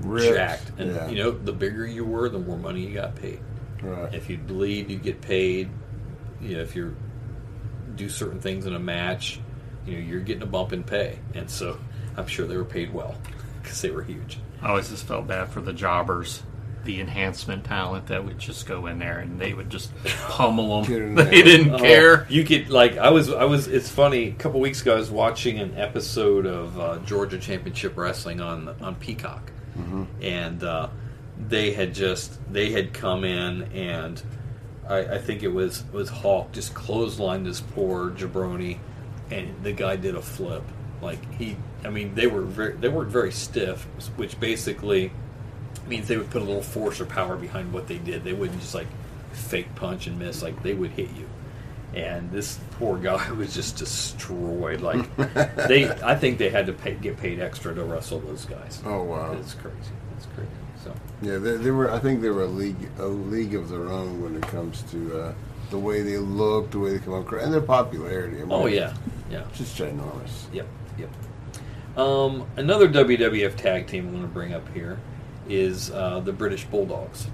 Ripped. 0.00 0.36
jacked, 0.36 0.72
and 0.78 0.94
Yeah. 0.94 1.08
you 1.08 1.22
know, 1.22 1.30
the 1.30 1.52
bigger 1.52 1.86
you 1.86 2.04
were, 2.04 2.28
the 2.28 2.38
more 2.38 2.56
money 2.58 2.86
you 2.86 2.94
got 2.94 3.14
paid. 3.16 3.40
Right. 3.82 4.12
If 4.14 4.28
you 4.28 4.36
bleed, 4.38 4.90
you 4.90 4.98
get 4.98 5.20
paid. 5.20 5.70
You 6.40 6.56
know, 6.56 6.62
if 6.62 6.76
you 6.76 6.94
do 7.96 8.08
certain 8.08 8.40
things 8.40 8.66
in 8.66 8.74
a 8.74 8.78
match, 8.78 9.40
you 9.86 9.94
know, 9.94 9.98
you're 10.00 10.20
getting 10.20 10.42
a 10.42 10.46
bump 10.46 10.72
in 10.72 10.84
pay, 10.84 11.18
and 11.34 11.50
so 11.50 11.78
I'm 12.18 12.26
sure 12.26 12.46
they 12.46 12.56
were 12.56 12.64
paid 12.64 12.92
well 12.92 13.14
because 13.62 13.80
they 13.80 13.90
were 13.90 14.02
huge. 14.02 14.38
I 14.60 14.68
always 14.70 14.88
just 14.90 15.06
felt 15.06 15.26
bad 15.26 15.48
for 15.50 15.60
the 15.60 15.72
jobbers, 15.72 16.42
the 16.84 17.00
enhancement 17.00 17.64
talent 17.64 18.06
that 18.08 18.24
would 18.24 18.38
just 18.38 18.66
go 18.66 18.86
in 18.86 18.98
there 18.98 19.18
and 19.20 19.38
they 19.40 19.54
would 19.54 19.70
just 19.70 19.92
pummel 20.04 20.82
Get 20.84 20.98
them. 20.98 21.02
in 21.10 21.14
They 21.14 21.24
there. 21.24 21.42
didn't 21.44 21.74
Oh, 21.74 21.78
care. 21.78 22.26
You 22.28 22.44
could 22.44 22.70
like 22.70 22.98
I 22.98 23.10
was 23.10 23.32
I 23.32 23.44
was. 23.44 23.68
It's 23.68 23.88
funny. 23.88 24.28
A 24.28 24.32
couple 24.32 24.58
weeks 24.60 24.82
ago, 24.82 24.94
I 24.96 24.98
was 24.98 25.10
watching 25.10 25.58
an 25.60 25.76
episode 25.76 26.44
of 26.46 26.78
uh, 26.80 26.98
Georgia 27.06 27.38
Championship 27.38 27.96
Wrestling 27.96 28.40
on 28.40 28.68
on 28.80 28.94
Peacock, 28.96 29.52
and 30.20 30.62
uh, 30.64 30.88
they 31.48 31.72
had 31.72 31.94
just 31.94 32.38
they 32.52 32.72
had 32.72 32.92
come 32.92 33.22
in 33.24 33.62
and 33.72 34.20
I, 34.88 34.98
I 35.16 35.18
think 35.18 35.42
it 35.42 35.48
was 35.48 35.84
was 35.92 36.08
Hawk 36.08 36.50
just 36.52 36.74
clotheslined 36.74 37.44
this 37.44 37.60
poor 37.60 38.10
jabroni, 38.10 38.78
and 39.30 39.54
the 39.62 39.72
guy 39.72 39.96
did 39.96 40.14
a 40.16 40.22
flip. 40.22 40.62
Like 41.02 41.20
he, 41.34 41.56
I 41.84 41.90
mean, 41.90 42.14
they 42.14 42.26
were 42.26 42.42
very, 42.42 42.72
they 42.74 42.88
weren't 42.88 43.10
very 43.10 43.32
stiff, 43.32 43.84
which 44.16 44.38
basically 44.40 45.12
means 45.86 46.08
they 46.08 46.16
would 46.16 46.30
put 46.30 46.42
a 46.42 46.44
little 46.44 46.62
force 46.62 47.00
or 47.00 47.06
power 47.06 47.36
behind 47.36 47.72
what 47.72 47.86
they 47.86 47.98
did. 47.98 48.24
They 48.24 48.32
wouldn't 48.32 48.60
just 48.60 48.74
like 48.74 48.88
fake 49.32 49.74
punch 49.74 50.06
and 50.06 50.18
miss. 50.18 50.42
Like 50.42 50.62
they 50.62 50.74
would 50.74 50.90
hit 50.90 51.10
you. 51.10 51.28
And 51.94 52.30
this 52.30 52.58
poor 52.72 52.98
guy 53.02 53.30
was 53.32 53.54
just 53.54 53.76
destroyed. 53.76 54.80
Like 54.80 55.14
they, 55.16 55.90
I 56.02 56.14
think 56.14 56.38
they 56.38 56.50
had 56.50 56.66
to 56.66 56.72
pay, 56.72 56.94
get 56.94 57.16
paid 57.16 57.40
extra 57.40 57.74
to 57.74 57.84
wrestle 57.84 58.20
those 58.20 58.44
guys. 58.44 58.82
Oh, 58.84 59.02
wow. 59.02 59.32
it's 59.32 59.54
crazy. 59.54 59.76
It's 60.16 60.26
crazy. 60.34 60.50
So 60.84 60.94
Yeah, 61.22 61.38
they, 61.38 61.56
they 61.56 61.70
were. 61.70 61.90
I 61.90 61.98
think 61.98 62.22
they 62.22 62.30
were 62.30 62.42
a 62.42 62.46
league, 62.46 62.88
a 62.98 63.06
league 63.06 63.54
of 63.54 63.68
their 63.68 63.88
own 63.88 64.22
when 64.22 64.36
it 64.36 64.42
comes 64.42 64.82
to 64.90 65.20
uh, 65.20 65.34
the 65.70 65.78
way 65.78 66.02
they 66.02 66.18
look, 66.18 66.70
the 66.70 66.78
way 66.78 66.96
they 66.96 66.98
come 66.98 67.14
across, 67.14 67.42
and 67.42 67.52
their 67.52 67.60
popularity. 67.60 68.36
I 68.36 68.40
mean, 68.40 68.52
oh 68.52 68.66
yeah, 68.66 68.94
yeah. 69.30 69.44
just 69.54 69.76
ginormous. 69.76 70.52
Yep, 70.52 70.66
yep. 70.98 71.10
Um, 71.98 72.46
another 72.56 72.88
WWF 72.88 73.56
tag 73.56 73.88
team 73.88 74.06
I'm 74.06 74.12
going 74.12 74.22
to 74.22 74.28
bring 74.28 74.54
up 74.54 74.72
here 74.72 75.00
is 75.48 75.90
uh, 75.90 76.20
the 76.20 76.32
British 76.32 76.64
Bulldogs. 76.64 77.26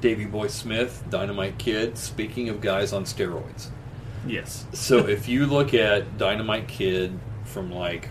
Davy 0.00 0.26
Boy 0.26 0.46
Smith, 0.46 1.04
Dynamite 1.10 1.58
Kid. 1.58 1.98
Speaking 1.98 2.48
of 2.48 2.60
guys 2.60 2.92
on 2.92 3.04
steroids, 3.04 3.68
Yes. 4.26 4.66
so 4.72 4.98
if 5.08 5.28
you 5.28 5.46
look 5.46 5.74
at 5.74 6.18
Dynamite 6.18 6.68
Kid 6.68 7.18
from 7.44 7.72
like 7.72 8.08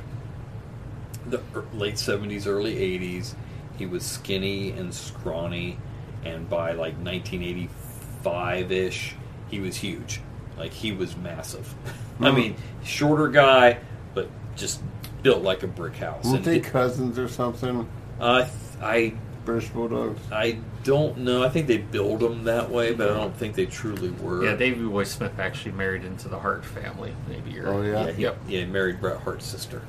the 1.28 1.39
er- 1.56 1.63
late 1.74 1.96
'70s, 1.96 2.48
early 2.48 2.76
'80s, 2.76 3.36
he 3.78 3.86
was 3.86 4.04
skinny 4.04 4.72
and 4.72 4.94
scrawny, 4.94 5.78
and 6.26 6.50
by 6.50 6.72
like 6.72 6.96
1985 6.96 8.72
ish, 8.72 9.15
he 9.50 9.60
was 9.60 9.78
huge. 9.78 10.22
Like 10.58 10.74
he 10.74 10.91
was 10.91 11.15
massive. 11.15 11.74
I 12.20 12.32
mean, 12.32 12.56
shorter 12.84 13.28
guy, 13.30 13.78
but 14.15 14.28
just 14.56 14.82
built 15.24 15.44
like 15.44 15.64
a 15.64 15.68
brick 15.68 15.96
house. 15.98 16.26
Weren't 16.26 16.38
And 16.38 16.46
they 16.46 16.58
it- 16.58 16.64
cousins 16.64 17.18
or 17.20 17.28
something? 17.28 17.88
uh, 18.20 18.48
I 18.82 19.14
British 19.46 19.70
Bulldogs. 19.70 20.20
I 20.32 20.60
don't 20.84 21.18
know. 21.20 21.44
I 21.44 21.50
think 21.50 21.66
they 21.68 21.78
build 21.78 22.20
them 22.20 22.44
that 22.44 22.70
way, 22.70 22.94
but 22.94 23.10
I 23.10 23.16
don't 23.16 23.36
think 23.36 23.56
they 23.56 23.66
truly 23.66 24.12
were. 24.12 24.46
Yeah, 24.46 24.56
Davey 24.56 24.86
Boy 24.86 25.04
Smith 25.04 25.40
actually 25.40 25.72
married 25.72 26.04
into 26.06 26.28
the 26.28 26.38
Hart 26.38 26.64
family 26.64 27.12
maybe. 27.28 27.60
Or, 27.60 27.68
Oh, 27.70 27.82
yeah? 27.82 28.06
Yeah, 28.06 28.12
he, 28.12 28.22
Yep. 28.24 28.38
yeah, 28.48 28.60
he 28.60 28.66
married 28.66 29.02
Bret 29.02 29.18
Hart's 29.22 29.46
sister. 29.48 29.82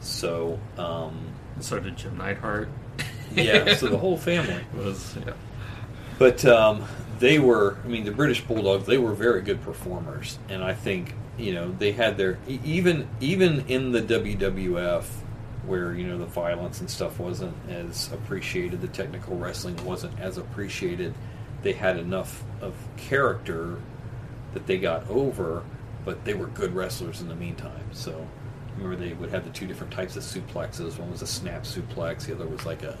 So, 0.00 0.58
um, 0.76 1.18
And 1.54 1.64
so 1.64 1.80
did 1.80 1.96
Jim 1.96 2.16
Neidhart. 2.18 2.68
yeah, 3.34 3.74
so 3.76 3.88
the 3.88 3.96
whole 3.98 4.16
family. 4.18 4.64
Was 4.76 5.16
yeah. 5.26 5.32
But 6.18 6.44
um, 6.44 6.84
they 7.20 7.38
were, 7.38 7.76
I 7.84 7.88
mean, 7.88 8.04
the 8.04 8.10
British 8.10 8.42
Bulldogs, 8.42 8.86
they 8.86 8.98
were 8.98 9.12
very 9.14 9.40
good 9.42 9.62
performers. 9.62 10.38
And 10.48 10.62
I 10.62 10.74
think, 10.74 11.14
you 11.38 11.54
know, 11.54 11.70
they 11.78 11.92
had 11.92 12.16
their, 12.16 12.38
even 12.48 13.08
even 13.20 13.64
in 13.68 13.92
the 13.92 14.02
WWF, 14.02 15.04
where, 15.66 15.94
you 15.94 16.06
know, 16.06 16.18
the 16.18 16.26
violence 16.26 16.80
and 16.80 16.90
stuff 16.90 17.20
wasn't 17.20 17.54
as 17.68 18.10
appreciated, 18.12 18.80
the 18.80 18.88
technical 18.88 19.36
wrestling 19.36 19.76
wasn't 19.84 20.18
as 20.18 20.38
appreciated, 20.38 21.14
they 21.62 21.72
had 21.72 21.98
enough 21.98 22.42
of 22.60 22.74
character 22.96 23.78
that 24.54 24.66
they 24.66 24.78
got 24.78 25.08
over, 25.08 25.62
but 26.04 26.24
they 26.24 26.34
were 26.34 26.46
good 26.46 26.74
wrestlers 26.74 27.20
in 27.20 27.28
the 27.28 27.36
meantime. 27.36 27.84
So, 27.92 28.26
remember, 28.76 28.96
they 28.96 29.12
would 29.12 29.30
have 29.30 29.44
the 29.44 29.50
two 29.50 29.66
different 29.66 29.92
types 29.92 30.16
of 30.16 30.22
suplexes. 30.22 30.98
One 30.98 31.10
was 31.10 31.22
a 31.22 31.26
snap 31.26 31.64
suplex, 31.64 32.26
the 32.26 32.34
other 32.34 32.46
was 32.46 32.64
like 32.64 32.82
a 32.82 32.98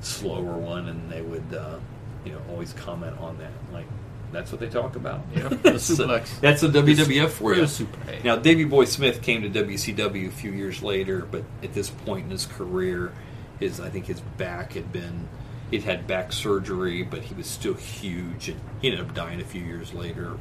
slower 0.00 0.56
one, 0.58 0.88
and 0.88 1.10
they 1.10 1.22
would, 1.22 1.54
uh, 1.54 1.78
you 2.24 2.32
know, 2.32 2.40
always 2.50 2.72
comment 2.72 3.16
on 3.18 3.38
that. 3.38 3.52
Like, 3.72 3.86
that's 4.32 4.50
what 4.52 4.60
they 4.60 4.68
talk 4.68 4.96
about. 4.96 5.20
Yeah, 5.34 5.48
the 5.48 5.72
suplex. 5.72 6.38
that's 6.40 6.60
the 6.60 6.68
WWF 6.68 7.28
for 7.30 7.54
you. 7.54 7.62
the 7.62 7.66
suplex. 7.66 8.24
Now, 8.24 8.36
Davy 8.36 8.64
Boy 8.64 8.84
Smith 8.84 9.22
came 9.22 9.42
to 9.42 9.48
WCW 9.64 10.28
a 10.28 10.30
few 10.30 10.50
years 10.52 10.82
later, 10.82 11.26
but 11.30 11.44
at 11.62 11.72
this 11.74 11.90
point 11.90 12.24
in 12.26 12.30
his 12.30 12.46
career, 12.46 13.12
his 13.60 13.80
I 13.80 13.88
think 13.90 14.06
his 14.06 14.20
back 14.20 14.72
had 14.74 14.92
been 14.92 15.28
it 15.70 15.82
had 15.84 16.06
back 16.06 16.32
surgery, 16.32 17.02
but 17.02 17.20
he 17.22 17.34
was 17.34 17.46
still 17.46 17.74
huge, 17.74 18.48
and 18.48 18.60
he 18.80 18.90
ended 18.90 19.04
up 19.06 19.14
dying 19.14 19.40
a 19.40 19.44
few 19.44 19.62
years 19.62 19.92
later. 19.92 20.32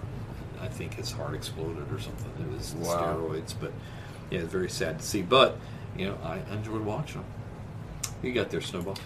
I 0.62 0.68
think 0.68 0.94
his 0.96 1.12
heart 1.12 1.36
exploded 1.36 1.92
or 1.92 2.00
something. 2.00 2.32
It 2.40 2.52
was 2.52 2.74
Wow. 2.76 3.16
steroids, 3.18 3.54
but 3.60 3.72
yeah, 4.32 4.40
it's 4.40 4.52
very 4.52 4.70
sad 4.70 5.00
to 5.00 5.06
see. 5.06 5.22
But 5.22 5.58
you 5.98 6.06
know, 6.08 6.18
I 6.24 6.40
enjoyed 6.54 6.82
watching 6.82 7.22
him. 7.22 7.26
You 8.24 8.34
got 8.34 8.50
there, 8.50 8.62
Snowball. 8.62 8.98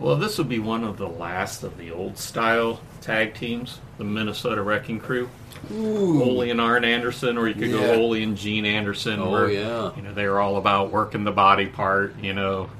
Well, 0.00 0.16
this 0.16 0.38
would 0.38 0.48
be 0.48 0.58
one 0.58 0.82
of 0.82 0.96
the 0.96 1.06
last 1.08 1.62
of 1.62 1.76
the 1.76 1.90
old 1.92 2.16
style 2.18 2.80
tag 3.02 3.34
teams, 3.34 3.80
the 3.98 4.04
Minnesota 4.04 4.62
Wrecking 4.62 4.98
Crew. 4.98 5.28
Ole 5.70 6.40
and 6.50 6.58
Arn 6.60 6.84
Anderson, 6.84 7.36
or 7.36 7.46
you 7.46 7.54
could 7.54 7.70
Yeah. 7.70 7.94
go 7.94 7.94
Ole 8.02 8.14
and 8.22 8.34
Gene 8.36 8.64
Anderson. 8.64 9.20
Oh, 9.20 9.30
where, 9.30 9.50
yeah. 9.50 9.90
You 9.94 10.02
know, 10.02 10.14
they 10.14 10.26
were 10.26 10.40
all 10.40 10.56
about 10.56 10.90
working 10.90 11.24
the 11.24 11.32
body 11.32 11.66
part, 11.66 12.14
you 12.22 12.32
know. 12.32 12.70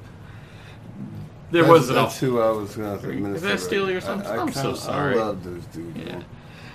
There 1.51 1.61
That's, 1.63 1.69
wasn't 1.71 1.97
that's 1.99 2.21
a 2.23 2.25
who 2.25 2.39
I 2.41 2.49
was 2.51 2.75
going 2.75 2.95
to 2.97 3.01
say. 3.03 3.07
Did 3.09 3.17
I 3.17 3.19
Minnesota. 3.19 3.57
steal 3.59 3.91
your 3.91 4.01
something? 4.01 4.27
I, 4.31 4.37
I'm 4.37 4.51
so 4.51 4.73
sorry. 4.73 5.13
I 5.15 5.17
love 5.23 5.43
those 5.43 5.63
dudes. 5.65 5.97
Yeah. 5.97 6.05
man. 6.05 6.25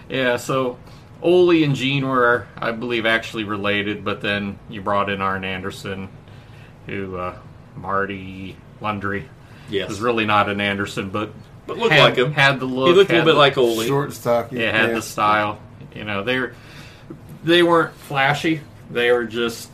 Yeah, 0.08 0.36
so 0.36 0.78
Ole 1.22 1.64
and 1.64 1.74
Gene 1.74 2.06
were, 2.06 2.46
I 2.56 2.70
believe, 2.70 3.04
actually 3.04 3.44
related, 3.44 4.04
but 4.04 4.20
then 4.20 4.58
you 4.68 4.82
brought 4.82 5.10
in 5.10 5.20
Arn 5.20 5.42
Anderson, 5.44 6.08
who 6.86 7.16
uh, 7.16 7.34
Marty 7.74 8.56
Lunde 8.80 9.24
Yes. 9.70 9.88
was 9.88 10.00
really 10.00 10.24
not 10.26 10.48
an 10.48 10.60
Anderson, 10.60 11.10
but 11.10 11.30
But 11.66 11.78
looked 11.78 11.92
had, 11.92 12.02
like 12.02 12.16
him. 12.16 12.32
Had 12.32 12.60
the 12.60 12.66
look. 12.66 12.88
he 12.88 12.94
looked 12.94 13.10
a 13.10 13.14
little 13.14 13.26
bit 13.26 13.32
the- 13.32 13.38
like 13.38 13.58
Ole. 13.58 13.82
Short, 13.84 14.12
stocky. 14.12 14.56
Yeah, 14.58 14.70
had 14.72 14.94
the 14.96 15.02
style. 15.02 15.58
You 15.94 16.04
know, 16.04 16.22
they 16.22 16.38
were 16.38 16.52
they 17.44 17.62
weren't 17.62 17.94
flashy. 17.94 18.60
They 18.90 19.10
were 19.10 19.24
just 19.24 19.70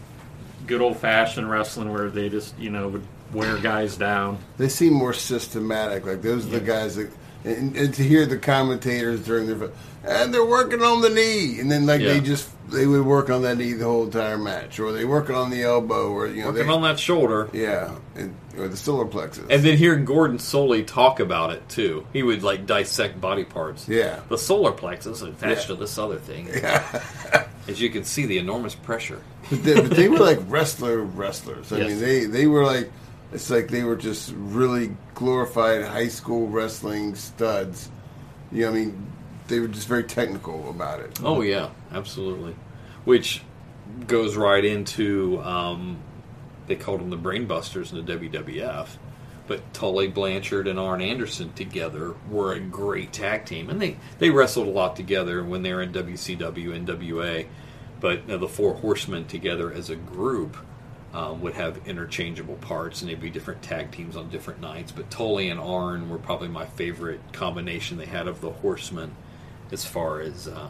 good 0.67 0.81
old 0.81 0.97
fashioned 0.99 1.51
wrestling 1.51 1.93
where 1.93 2.09
they 2.09 2.29
just 2.29 2.59
you 2.59 2.71
know 2.71 2.89
would 2.89 3.03
wear 3.33 3.57
guys 3.59 3.97
down. 3.97 4.39
They 4.59 4.69
seem 4.69 4.93
more 4.93 5.13
systematic. 5.13 6.07
Like 6.07 6.23
those 6.23 6.47
are 6.47 6.51
the 6.51 6.61
guys 6.61 6.97
that, 6.97 7.11
and, 7.45 7.77
and 7.77 7.95
to 7.95 8.03
hear 8.03 8.27
the 8.27 8.39
commentators 8.39 9.21
during 9.25 9.47
their, 9.47 9.71
and 10.05 10.33
they're 10.33 10.45
working 10.45 10.83
on 10.83 11.01
the 11.03 11.11
knee, 11.11 11.59
and 11.61 11.71
then 11.71 11.87
like 11.87 12.01
Yeah. 12.01 12.15
they 12.15 12.21
just 12.21 12.49
they 12.71 12.87
would 12.87 13.05
work 13.05 13.29
on 13.29 13.43
that 13.43 13.59
knee 13.59 13.73
the 13.75 13.85
whole 13.85 14.05
entire 14.05 14.39
match, 14.39 14.79
or 14.81 14.93
they 14.93 15.05
working 15.05 15.35
on 15.35 15.51
the 15.51 15.63
elbow, 15.63 16.11
or 16.11 16.27
you 16.27 16.43
know, 16.43 16.49
Working 16.51 16.67
they, 16.67 16.73
on 16.73 16.83
that 16.83 16.99
shoulder. 16.99 17.49
yeah, 17.53 17.95
and, 18.15 18.35
or 18.57 18.69
the 18.69 18.77
solar 18.77 19.05
plexus. 19.07 19.45
And 19.51 19.63
then 19.63 19.77
hearing 19.77 20.05
Gordon 20.05 20.39
Solie 20.39 20.87
talk 20.87 21.21
about 21.21 21.53
it 21.53 21.69
too. 21.69 22.07
He 22.13 22.23
would 22.23 22.43
like 22.43 22.67
dissect 22.67 23.21
body 23.21 23.45
parts. 23.45 23.89
Yeah. 23.89 24.21
The 24.29 24.39
solar 24.39 24.73
plexus 24.73 25.23
attached 25.23 25.63
Yeah. 25.63 25.75
to 25.75 25.81
this 25.81 25.99
other 25.99 26.17
thing. 26.19 26.49
Yeah. 26.55 27.01
As 27.69 27.81
you 27.81 27.91
can 27.91 28.03
see, 28.05 28.27
the 28.27 28.39
enormous 28.39 28.75
pressure. 28.75 29.21
but, 29.49 29.63
they, 29.63 29.75
but 29.75 29.91
they 29.93 30.09
were 30.09 30.19
like 30.19 30.39
wrestler 30.49 30.99
wrestlers. 31.01 31.73
I 31.73 31.79
Yes. 31.79 31.89
mean, 31.91 32.01
they 32.01 32.25
they 32.27 32.47
were 32.47 32.65
like 32.65 32.91
it's 33.33 33.51
like 33.51 33.69
they 33.69 33.83
were 33.83 33.97
just 33.97 34.33
really 34.37 34.95
glorified 35.15 35.85
high 35.85 36.09
school 36.09 36.49
wrestling 36.49 37.15
studs. 37.15 37.91
You 38.51 38.63
know, 38.63 38.71
I 38.71 38.75
mean, 38.75 39.13
they 39.49 39.61
were 39.61 39.69
just 39.69 39.89
very 39.89 40.05
technical 40.05 40.69
about 40.71 41.01
it. 41.01 41.21
Oh 41.23 41.41
yeah, 41.41 41.71
absolutely. 41.93 42.55
Which 43.05 43.43
goes 44.07 44.37
right 44.37 44.65
into 44.65 45.41
um, 45.43 45.99
they 46.67 46.77
called 46.77 47.01
them 47.01 47.11
the 47.11 47.19
Brainbusters 47.19 47.93
in 47.93 48.05
the 48.05 48.19
WWF, 48.19 48.89
but 49.47 49.75
Tully 49.75 50.09
Blanchard 50.09 50.69
and 50.69 50.79
Arn 50.79 51.01
Anderson 51.01 51.53
together 51.55 52.15
were 52.31 52.53
a 52.53 52.61
great 52.61 53.13
tag 53.13 53.47
team, 53.47 53.71
and 53.71 53.81
they 53.81 53.97
they 54.19 54.31
wrestled 54.31 54.69
a 54.69 54.71
lot 54.71 54.95
together 54.95 55.43
when 55.43 55.63
they 55.63 55.73
were 55.73 55.83
in 55.83 55.93
WCW, 55.93 56.85
NWA. 56.85 57.47
But 58.01 58.29
uh, 58.29 58.37
the 58.37 58.49
Four 58.49 58.75
Horsemen 58.75 59.27
together 59.27 59.73
as 59.73 59.89
a 59.89 59.97
group 59.97 60.57
um, 61.15 61.41
would 61.43 61.55
have 61.55 61.87
interchangeable 61.87 62.57
parts, 62.57 63.03
and 63.03 63.11
they'd 63.11 63.21
be 63.21 63.31
different 63.31 63.63
tag 63.63 63.91
teams 63.91 64.17
on 64.17 64.31
different 64.31 64.61
nights. 64.61 64.93
But 64.93 65.11
Tully 65.11 65.51
and 65.51 65.61
Arn 65.61 66.09
were 66.09 66.19
probably 66.19 66.49
my 66.49 66.67
favorite 66.67 67.21
combination 67.33 67.99
they 67.99 68.07
had 68.07 68.29
of 68.29 68.41
the 68.41 68.51
Horsemen, 68.51 69.15
as 69.71 69.85
far 69.85 70.21
as 70.21 70.49
uh, 70.49 70.69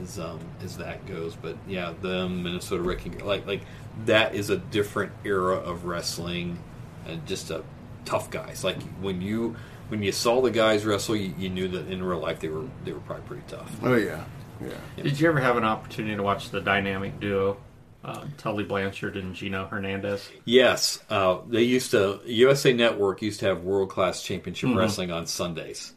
as 0.00 0.18
um, 0.18 0.40
as 0.62 0.76
that 0.78 1.06
goes. 1.06 1.34
But 1.34 1.56
yeah, 1.66 1.92
the 2.00 2.28
Minnesota 2.28 2.82
Wrecking 2.82 3.18
like 3.18 3.46
like 3.46 3.62
that 4.06 4.34
is 4.34 4.50
a 4.50 4.58
different 4.58 5.12
era 5.24 5.56
of 5.56 5.84
wrestling, 5.86 6.62
and 7.06 7.26
just 7.26 7.50
a 7.50 7.64
tough 8.04 8.30
guys. 8.30 8.62
Like 8.62 8.80
when 9.00 9.20
you 9.20 9.56
when 9.88 10.02
you 10.02 10.12
saw 10.12 10.40
the 10.40 10.50
guys 10.50 10.84
wrestle, 10.84 11.16
you, 11.16 11.34
you 11.36 11.48
knew 11.48 11.68
that 11.68 11.88
in 11.88 12.02
real 12.02 12.20
life 12.20 12.40
they 12.40 12.48
were 12.48 12.66
they 12.84 12.92
were 12.92 13.00
probably 13.00 13.24
pretty 13.26 13.44
tough. 13.48 13.76
Oh 13.82 13.96
yeah, 13.96 14.24
yeah. 14.60 15.02
Did 15.02 15.18
you 15.18 15.28
ever 15.28 15.40
have 15.40 15.56
an 15.56 15.64
opportunity 15.64 16.14
to 16.14 16.22
watch 16.22 16.50
the 16.50 16.60
dynamic 16.60 17.18
duo, 17.18 17.58
uh, 18.04 18.24
Tully 18.38 18.64
Blanchard 18.64 19.16
and 19.16 19.34
Gino 19.34 19.66
Hernandez? 19.66 20.28
Yes, 20.44 20.98
uh, 21.10 21.38
they 21.48 21.62
used 21.62 21.90
to 21.92 22.20
USA 22.26 22.72
Network 22.72 23.22
used 23.22 23.40
to 23.40 23.46
have 23.46 23.62
world 23.62 23.90
class 23.90 24.22
championship 24.22 24.70
wrestling 24.74 25.10
on 25.10 25.26
Sundays, 25.26 25.92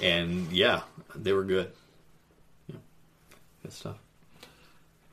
and 0.00 0.50
yeah, 0.52 0.82
they 1.14 1.32
were 1.32 1.44
good. 1.44 1.72
Yeah, 2.68 2.76
good 3.62 3.72
stuff. 3.72 3.96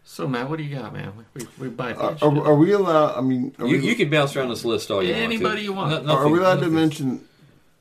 So 0.04 0.28
Matt, 0.28 0.50
what 0.50 0.58
do 0.58 0.64
you 0.64 0.76
got, 0.76 0.92
man? 0.92 1.14
We, 1.36 1.44
we, 1.44 1.48
we 1.60 1.70
buy 1.70 1.94
Are, 1.94 2.18
are, 2.22 2.48
are 2.48 2.56
we 2.56 2.72
allowed? 2.72 3.16
I 3.18 3.22
mean, 3.22 3.54
are, 3.60 3.68
You, 3.68 3.78
we, 3.78 3.88
you 3.90 3.96
can 3.96 4.10
bounce 4.10 4.36
around 4.36 4.50
this 4.50 4.66
list 4.66 4.90
all 4.90 5.04
you 5.04 5.14
Anybody 5.14 5.46
want. 5.46 5.58
to. 5.60 5.64
you 5.64 5.74
want. 5.74 6.06
No- 6.08 6.14
are 6.16 6.28
we 6.28 6.40
nothing- 6.40 6.44
allowed 6.46 6.60
to 6.62 6.70
mention 6.70 7.26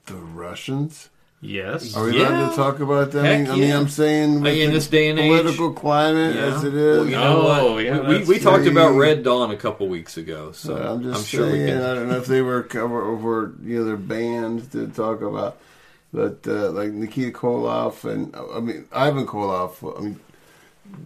the 0.07 0.14
Russians? 0.14 1.09
Yes. 1.40 1.96
Are 1.96 2.05
we 2.05 2.20
allowed 2.22 2.51
to 2.51 2.57
talk 2.57 2.81
about 2.81 3.12
that? 3.12 3.24
I 3.24 3.29
Heck 3.29 3.38
mean, 3.42 3.51
I 3.51 3.55
mean, 3.57 3.68
yeah. 3.68 3.79
I'm 3.79 3.88
saying 3.88 4.40
with 4.40 4.55
in 4.55 4.68
the 4.70 4.74
this 4.74 4.88
day 4.88 5.09
and 5.09 5.18
age. 5.18 5.31
political 5.31 5.72
climate 5.72 6.35
Yeah. 6.37 6.42
as 6.55 6.64
it 6.64 6.74
is. 6.74 6.96
Well, 6.98 7.07
you 7.07 7.12
know 7.16 7.40
Oh, 7.42 7.72
what? 7.74 7.85
yeah, 7.85 8.01
we, 8.09 8.18
we, 8.18 8.24
we 8.24 8.38
talked 8.38 8.62
true. 8.64 8.72
about 8.72 8.96
Red 8.96 9.22
Dawn 9.24 9.51
a 9.51 9.57
couple 9.57 9.88
weeks 9.88 10.16
ago, 10.16 10.53
so 10.53 10.77
I'm 10.77 11.03
just 11.03 11.29
sure 11.29 11.48
saying. 11.51 11.66
we 11.66 11.72
I 11.85 11.94
don't 11.94 12.09
know 12.09 12.16
if 12.18 12.27
they 12.27 12.42
were 12.42 12.62
cover 12.62 13.03
over 13.05 13.53
you 13.62 13.79
know 13.79 13.85
their 13.85 13.96
bands 13.96 14.68
to 14.68 14.88
talk 14.88 15.20
about, 15.22 15.59
but 16.12 16.38
uh, 16.46 16.70
like 16.70 16.90
Nikita 16.92 17.31
Koloff 17.37 18.05
and 18.05 18.35
I 18.37 18.61
mean 18.61 18.87
Ivan 18.92 19.27
Koloff. 19.27 19.96
I 19.98 20.01
mean, 20.03 20.20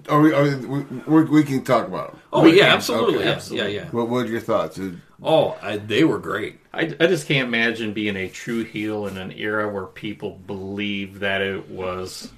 are 0.08 0.20
we? 0.20 0.32
Are 0.32 0.56
we, 0.58 0.80
we, 1.06 1.24
we 1.24 1.42
can 1.44 1.62
talk 1.64 1.86
about 1.86 2.12
them. 2.12 2.20
Oh 2.32 2.42
We 2.42 2.58
yeah, 2.58 2.64
can. 2.64 2.76
absolutely, 2.76 3.14
Okay. 3.16 3.24
yeah, 3.26 3.30
Absolutely. 3.32 3.74
yeah, 3.74 3.82
yeah. 3.84 3.90
What 3.90 4.08
What 4.08 4.26
are 4.26 4.28
your 4.30 4.40
thoughts? 4.40 4.80
Oh, 5.22 5.56
I, 5.62 5.76
they 5.76 6.02
were 6.04 6.18
great. 6.18 6.58
I, 6.74 6.80
I 6.98 7.06
just 7.06 7.28
can't 7.28 7.46
imagine 7.46 7.92
being 7.92 8.16
a 8.16 8.28
true 8.28 8.64
heel 8.64 9.06
in 9.06 9.16
an 9.16 9.30
era 9.32 9.68
where 9.72 9.86
people 9.86 10.40
believe 10.46 11.20
that 11.20 11.40
it 11.40 11.68
was 11.70 12.32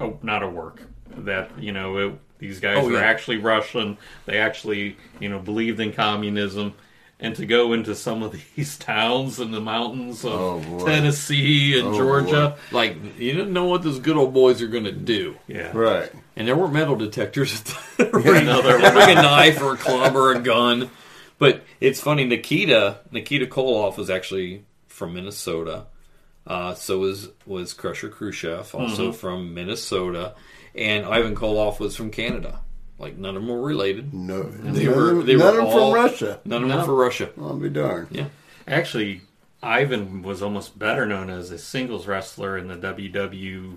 oh, 0.00 0.18
not 0.22 0.42
a 0.42 0.48
work. 0.48 0.82
That, 1.18 1.50
you 1.58 1.72
know, 1.72 1.96
it, 1.98 2.18
these 2.38 2.60
guys 2.60 2.78
Oh, 2.78 2.86
were 2.86 2.94
yeah. 2.94 3.00
actually 3.00 3.36
Russian. 3.38 3.98
They 4.26 4.38
actually, 4.38 4.96
you 5.20 5.28
know, 5.28 5.38
believed 5.38 5.80
in 5.80 5.92
communism. 5.92 6.74
And 7.20 7.34
to 7.36 7.46
go 7.46 7.72
into 7.72 7.94
some 7.94 8.22
of 8.22 8.32
these 8.56 8.76
towns 8.76 9.38
in 9.40 9.50
the 9.52 9.60
mountains 9.60 10.24
of 10.24 10.32
Oh. 10.32 10.84
Tennessee 10.84 11.78
and 11.78 11.88
Oh, 11.88 11.96
Georgia. 11.96 12.56
Like 12.72 12.96
you 13.18 13.32
didn't 13.32 13.52
know 13.52 13.66
what 13.66 13.82
those 13.82 13.98
good 14.00 14.16
old 14.16 14.34
boys 14.34 14.60
are 14.60 14.66
going 14.66 14.84
to 14.84 14.92
do, 14.92 15.36
Yeah. 15.46 15.70
right. 15.76 16.10
and 16.36 16.46
there 16.48 16.56
were 16.56 16.68
metal 16.68 16.96
detectors. 16.96 17.62
bring, 17.96 18.46
No, 18.46 18.60
there 18.62 18.78
bring 18.78 19.16
a 19.16 19.22
knife 19.22 19.62
or 19.62 19.74
a 19.74 19.76
club 19.86 20.16
or 20.16 20.32
a 20.32 20.40
gun. 20.40 20.90
But 21.38 21.62
it's 21.80 22.00
funny. 22.00 22.24
Nikita 22.24 22.98
Nikita 23.10 23.46
Koloff 23.46 23.96
was 23.96 24.10
actually 24.10 24.64
from 24.88 25.14
Minnesota. 25.14 25.86
Uh, 26.46 26.74
so 26.74 26.98
was 26.98 27.30
was 27.46 27.72
Krusher 27.74 28.10
Khruschev, 28.10 28.74
also 28.78 29.12
from 29.12 29.54
Minnesota, 29.54 30.34
and 30.74 31.06
Ivan 31.06 31.34
Koloff 31.34 31.80
was 31.80 31.96
from 31.96 32.10
Canada. 32.10 32.60
Like 32.98 33.16
none 33.18 33.36
of 33.36 33.42
them 33.42 33.50
were 33.50 33.60
related. 33.60 34.14
No, 34.14 34.42
They 34.44 34.84
none, 34.86 34.96
were 34.96 35.10
of- 35.20 35.26
they 35.26 35.34
none 35.36 35.42
were 35.44 35.48
of 35.50 35.56
them 35.56 35.66
all- 35.66 35.92
from 35.92 36.02
Russia. 36.02 36.40
None 36.44 36.62
of 36.62 36.68
them 36.68 36.76
No. 36.76 36.82
were 36.82 36.86
for 36.86 36.94
Russia. 36.94 37.30
I'll 37.38 37.56
be 37.56 37.68
darned. 37.68 38.08
Yeah. 38.12 38.26
Actually, 38.68 39.22
Ivan 39.62 40.22
was 40.22 40.42
almost 40.42 40.78
better 40.78 41.04
known 41.06 41.28
as 41.30 41.50
a 41.50 41.58
singles 41.58 42.06
wrestler 42.06 42.56
in 42.56 42.68
the 42.68 42.76
WWF. 42.76 43.76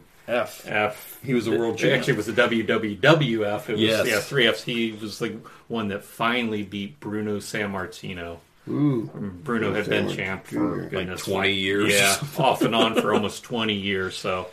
F. 0.69 1.19
He 1.23 1.33
was 1.33 1.47
a 1.47 1.51
world 1.51 1.77
champ. 1.77 1.93
Actually, 1.99 2.13
it 2.13 2.17
was 2.17 2.25
the 2.25 2.33
WWWF. 2.33 3.69
It 3.69 3.73
was, 3.73 3.81
Yes. 3.81 4.07
Yeah, 4.07 4.19
three 4.19 4.45
Fs. 4.47 4.63
He 4.63 4.91
was 4.91 5.19
the 5.19 5.37
one 5.67 5.87
that 5.89 6.03
finally 6.03 6.63
beat 6.63 6.99
Bruno 6.99 7.37
Sammartino. 7.37 8.37
Ooh, 8.69 9.09
Bruno 9.43 9.73
had 9.73 9.87
been 9.89 10.09
champ 10.09 10.45
for 10.47 10.55
Martino. 10.59 10.81
Like 10.81 10.91
goodness, 10.91 11.23
20 11.23 11.53
years. 11.53 11.93
Yeah, 11.93 12.17
off 12.37 12.61
and 12.61 12.75
on 12.75 12.95
for 13.01 13.13
almost 13.15 13.43
twenty 13.43 13.75
years. 13.75 14.17
So 14.17 14.47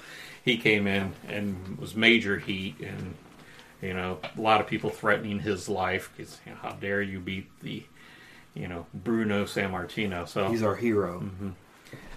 he 0.45 0.57
came 0.57 0.87
in 0.87 1.13
and 1.29 1.77
was 1.79 1.97
major 1.97 2.39
heat, 2.39 2.77
and 2.81 3.15
you 3.85 3.95
know 3.95 4.19
a 4.37 4.41
lot 4.41 4.61
of 4.61 4.67
people 4.67 4.91
threatening 4.91 5.39
his 5.41 5.69
life 5.69 6.11
because 6.17 6.39
you 6.47 6.53
know, 6.53 6.59
how 6.63 6.71
dare 6.73 7.03
you 7.03 7.21
beat 7.21 7.49
the 7.61 7.83
you 8.55 8.67
know 8.69 8.87
Bruno 8.95 9.45
Sammartino. 9.45 10.27
So 10.27 10.49
He's 10.51 10.63
our 10.63 10.75
hero. 10.77 11.23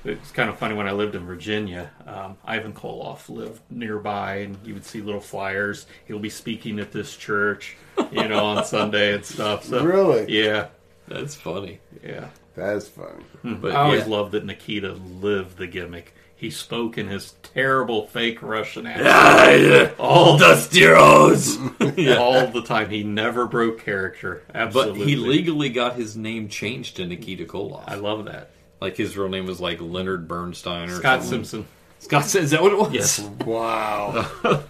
it's 0.06 0.32
kind 0.32 0.50
of 0.50 0.58
funny 0.58 0.74
when 0.76 0.88
I 0.88 0.91
lived 0.91 1.16
in 1.16 1.26
Virginia. 1.26 1.91
Um, 2.06 2.38
Ivan 2.46 2.74
Koloff 2.74 3.28
lived 3.30 3.62
nearby, 3.70 4.38
and 4.38 4.58
you 4.64 4.74
would 4.74 4.86
see 4.86 5.02
little 5.02 5.20
flyers. 5.22 5.86
He'll 6.06 6.20
be 6.20 6.30
speaking 6.30 6.80
at 6.80 6.91
this 6.91 7.16
church, 7.18 7.76
you 8.12 8.28
know, 8.28 8.46
on 8.46 8.64
Sunday 8.76 9.14
and 9.16 9.26
stuff. 9.26 9.66
So 9.66 9.84
Really? 9.84 10.26
yeah, 10.32 10.68
That's 11.08 11.36
funny. 11.36 11.80
yeah. 12.04 12.28
that's 12.56 12.88
funny. 12.88 13.24
But 13.44 13.74
I 13.74 13.82
always 13.82 14.04
yeah. 14.08 14.16
loved 14.16 14.32
that 14.34 14.46
Nikita 14.46 14.94
lived 14.94 15.58
the 15.58 15.68
gimmick. 15.68 16.14
He 16.40 16.52
spoke 16.52 17.00
in 17.00 17.08
his 17.08 17.34
terrible 17.42 18.06
fake 18.08 18.44
Russian 18.44 18.86
accent 18.86 20.00
all, 20.00 20.38
Dusty 20.40 20.86
Rhodes. 20.86 21.58
all 21.80 22.46
the 22.48 22.62
time. 22.64 22.90
He 22.92 23.04
never 23.04 23.48
broke 23.48 23.82
character. 23.84 24.44
Absolutely. 24.54 25.00
But 25.00 25.08
he 25.08 25.16
legally 25.16 25.70
got 25.70 25.96
his 25.96 26.16
name 26.16 26.48
changed 26.48 26.98
to 26.98 27.08
Nikita 27.08 27.46
Koloff. 27.46 27.86
I 27.88 27.96
love 27.96 28.26
that. 28.26 28.52
like 28.80 28.96
his 28.98 29.18
real 29.18 29.30
name 29.30 29.48
was 29.48 29.60
like 29.60 29.82
Leonard 29.82 30.28
Bernstein 30.28 30.90
or 30.90 30.98
Scott 30.98 31.22
something. 31.24 31.44
Simpson. 31.44 31.68
Scott 32.00 32.26
said, 32.26 32.44
"Is 32.44 32.52
that 32.52 32.62
what 32.62 32.72
it 32.72 32.78
was?" 32.78 32.94
Yes. 32.94 33.20
Wow. 33.44 34.30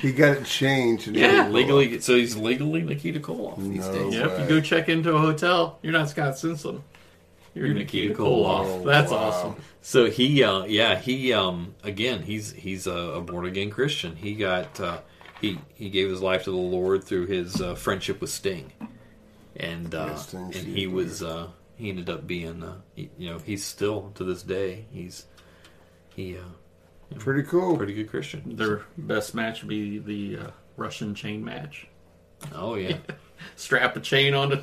he 0.00 0.12
got 0.12 0.38
it 0.38 0.46
changed. 0.46 1.08
and 1.08 1.16
Yeah, 1.16 1.48
legally. 1.48 2.00
So 2.00 2.16
he's 2.16 2.34
legally 2.34 2.80
Nikita 2.80 3.20
Koloff 3.20 3.58
these 3.58 3.86
No. 3.86 3.92
days. 3.92 4.14
Yeah, 4.14 4.28
if 4.28 4.40
you 4.40 4.46
go 4.48 4.60
check 4.62 4.88
into 4.88 5.14
a 5.14 5.18
hotel, 5.18 5.78
you're 5.82 5.92
not 5.92 6.08
Scott 6.08 6.38
Simpson. 6.38 6.82
You're, 7.54 7.66
You're 7.66 7.74
Nikita 7.74 8.08
Nikita 8.08 8.22
Koloff. 8.22 8.64
Koloff. 8.82 8.84
That's 8.84 9.10
Wow. 9.12 9.18
awesome. 9.18 9.56
So 9.82 10.10
he, 10.10 10.44
uh, 10.44 10.64
yeah, 10.64 10.98
he, 10.98 11.32
um, 11.32 11.74
again, 11.82 12.22
he's 12.22 12.52
he's 12.52 12.86
a, 12.86 12.92
a 12.92 13.20
born 13.20 13.46
again 13.46 13.70
Christian. 13.70 14.14
He 14.16 14.34
got 14.34 14.78
uh, 14.80 15.00
he 15.40 15.58
he 15.74 15.90
gave 15.90 16.08
his 16.08 16.20
life 16.20 16.44
to 16.44 16.50
the 16.50 16.56
Lord 16.56 17.02
through 17.04 17.26
his 17.26 17.60
uh, 17.60 17.74
friendship 17.74 18.20
with 18.20 18.30
Sting, 18.30 18.72
and 19.56 19.94
uh, 19.94 20.16
Yeah, 20.32 20.38
and 20.40 20.54
he 20.54 20.82
huge. 20.82 20.92
was 20.92 21.22
uh, 21.22 21.48
he 21.76 21.88
ended 21.88 22.08
up 22.10 22.26
being 22.26 22.62
uh, 22.62 22.76
he, 22.94 23.10
you 23.18 23.30
know 23.30 23.38
he's 23.38 23.64
still 23.64 24.12
to 24.16 24.24
this 24.24 24.42
day 24.42 24.84
he's 24.92 25.26
he 26.14 26.36
uh, 26.36 26.42
Pretty 27.18 27.42
cool. 27.42 27.76
pretty 27.76 27.94
good 27.94 28.08
Christian. 28.10 28.54
Their 28.54 28.82
best 28.96 29.34
match 29.34 29.62
would 29.62 29.68
be 29.68 29.98
the 29.98 30.46
uh, 30.46 30.50
Russian 30.76 31.14
chain 31.14 31.44
match. 31.44 31.88
Oh 32.54 32.74
yeah, 32.76 32.98
Strap 33.56 33.96
a 33.96 34.00
chain 34.00 34.34
on 34.34 34.50
the 34.50 34.62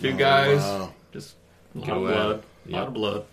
two 0.00 0.12
guys. 0.16 0.60
wow. 0.60 0.94
Just 1.12 1.34
a 1.74 1.78
lot 1.78 1.90
of 1.90 2.02
blood. 2.02 2.42
A 2.68 2.70
lot 2.70 2.88
of 2.88 2.94
blood. 2.94 3.24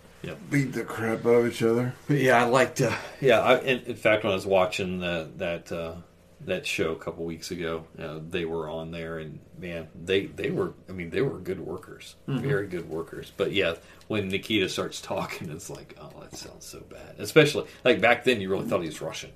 Beat 0.50 0.74
the 0.74 0.84
crap 0.84 1.26
out 1.26 1.30
of 1.30 1.48
each 1.48 1.64
other. 1.64 1.94
But 2.08 2.18
yeah, 2.18 2.44
I 2.44 2.46
liked. 2.46 2.82
Uh, 2.82 2.96
yeah, 3.22 3.40
I, 3.40 3.60
in, 3.60 3.80
in 3.84 3.96
fact, 3.96 4.24
when 4.24 4.32
I 4.32 4.36
was 4.36 4.46
watching 4.46 5.00
that 5.00 5.38
that 5.38 5.72
uh, 5.72 5.96
that 6.42 6.66
show 6.66 6.92
a 6.92 6.96
couple 6.98 7.24
weeks 7.26 7.52
ago, 7.52 7.86
uh, 7.98 8.20
they 8.30 8.44
were 8.46 8.70
on 8.70 8.92
there, 8.92 9.20
and 9.20 9.40
man, 9.58 9.88
they 9.96 10.26
they 10.26 10.50
were. 10.52 10.74
I 10.90 10.92
mean, 10.92 11.10
they 11.10 11.22
were 11.22 11.38
good 11.40 11.60
workers, 11.60 12.16
very 12.28 12.68
good 12.68 12.90
workers. 12.90 13.32
But 13.36 13.54
yeah, 13.54 13.76
when 14.08 14.28
Nikita 14.28 14.68
starts 14.68 15.00
talking, 15.02 15.50
it's 15.50 15.70
like, 15.70 15.96
oh, 16.02 16.12
that 16.22 16.36
sounds 16.36 16.66
so 16.66 16.80
bad. 16.82 17.16
Especially 17.18 17.66
like 17.86 18.02
back 18.02 18.26
then, 18.26 18.42
you 18.42 18.50
really 18.50 18.66
thought 18.68 18.82
he 18.82 18.88
was 18.88 19.02
Russian. 19.02 19.32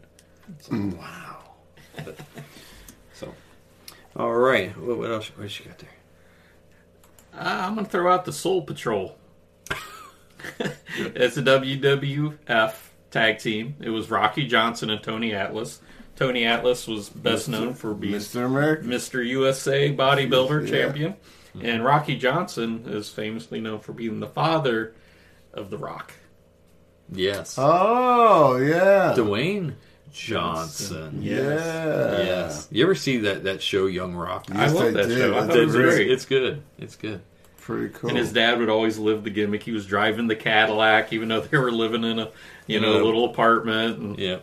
It's 0.59 0.69
like, 0.71 0.97
wow. 0.99 1.39
But, 2.03 2.17
so, 3.13 3.31
all 4.15 4.33
right, 4.33 4.75
what, 4.77 4.97
what 4.97 5.11
else? 5.11 5.27
What 5.37 5.43
else 5.43 5.59
you 5.59 5.65
got 5.65 5.77
there? 5.77 5.89
Uh, 7.35 7.39
I'm 7.67 7.73
going 7.75 7.85
to 7.85 7.91
throw 7.91 8.11
out 8.11 8.25
the 8.25 8.33
Soul 8.33 8.61
Patrol. 8.63 9.17
it's 10.97 11.37
a 11.37 11.41
WWF 11.41 12.73
tag 13.11 13.39
team. 13.39 13.75
It 13.79 13.89
was 13.89 14.09
Rocky 14.11 14.47
Johnson 14.47 14.89
and 14.89 15.01
Tony 15.01 15.33
Atlas. 15.33 15.81
Tony 16.15 16.45
Atlas 16.45 16.87
was 16.87 17.09
best 17.09 17.49
known 17.49 17.73
for 17.73 17.93
being 17.93 18.13
Mr. 18.15 18.45
America. 18.45 18.83
Mr. 18.83 19.25
USA 19.25 19.93
bodybuilder 19.95 20.67
Yeah. 20.67 20.71
champion. 20.71 21.15
And 21.61 21.83
Rocky 21.83 22.17
Johnson 22.17 22.83
is 22.87 23.09
famously 23.09 23.59
known 23.61 23.79
for 23.79 23.93
being 23.93 24.19
the 24.19 24.27
father 24.27 24.95
of 25.53 25.69
The 25.69 25.77
Rock. 25.77 26.13
Yes, 27.11 27.55
Oh, 27.59 28.57
yeah. 28.57 29.13
Dwayne 29.15 29.73
Johnson. 30.13 31.21
Yeah. 31.21 31.43
Yes. 32.17 32.67
You 32.71 32.83
ever 32.83 32.95
see 32.95 33.17
that 33.19 33.43
that 33.43 33.61
show 33.61 33.87
Young 33.87 34.15
Rock? 34.15 34.45
I 34.53 34.67
love 34.67 34.85
I 34.85 34.91
that 34.91 35.07
did. 35.09 35.17
show. 35.17 35.31
I 35.31 35.41
That's 35.41 35.47
thought 35.47 35.57
it 35.57 35.65
was 35.65 35.75
great. 35.75 35.89
great. 35.89 36.11
It's 36.11 36.25
good. 36.25 36.61
It's 36.77 36.95
good. 36.95 37.21
Pretty 37.57 37.89
cool. 37.93 38.09
And 38.09 38.17
his 38.17 38.31
dad 38.33 38.59
would 38.59 38.69
always 38.69 38.97
live 38.99 39.23
the 39.23 39.29
gimmick. 39.29 39.63
He 39.63 39.71
was 39.71 39.85
driving 39.85 40.27
the 40.27 40.35
Cadillac, 40.35 41.11
even 41.13 41.29
though 41.29 41.41
they 41.41 41.57
were 41.57 41.71
living 41.71 42.03
in 42.03 42.19
a 42.19 42.29
you 42.67 42.79
know 42.79 42.97
Yeah. 42.97 43.01
little 43.03 43.25
apartment. 43.25 43.97
And 43.99 44.19
Yeah. 44.19 44.39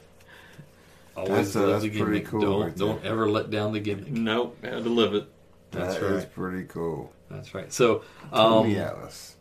Always 1.16 1.52
That's, 1.52 1.56
uh, 1.56 1.60
love 1.60 1.68
that's 1.70 1.82
the 1.84 1.90
pretty 2.00 2.18
gimmick. 2.20 2.26
cool 2.28 2.40
Don't 2.40 2.62
right 2.62 2.76
don't 2.76 3.04
ever 3.04 3.28
let 3.28 3.50
down 3.50 3.72
the 3.72 3.80
gimmick. 3.80 4.08
nope, 4.10 4.56
had 4.64 4.84
to 4.84 4.90
live 4.90 5.14
it. 5.14 5.26
That's 5.70 5.96
That 5.96 6.02
is 6.04 6.24
right. 6.24 6.34
pretty 6.34 6.64
cool. 6.66 7.12
That's 7.30 7.54
right. 7.54 7.72
So 7.72 8.02
Tony 8.32 8.76
um, 8.78 8.82
Atlas. 8.86 9.36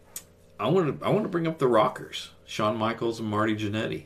I 0.59 0.67
want 0.67 0.99
to 0.99 1.05
I 1.05 1.09
want 1.09 1.23
to 1.23 1.29
bring 1.29 1.47
up 1.47 1.57
the 1.57 1.67
Rockers, 1.67 2.29
Shawn 2.45 2.75
Michaels 2.77 3.19
and 3.19 3.29
Marty 3.29 3.55
Jannetty. 3.55 4.03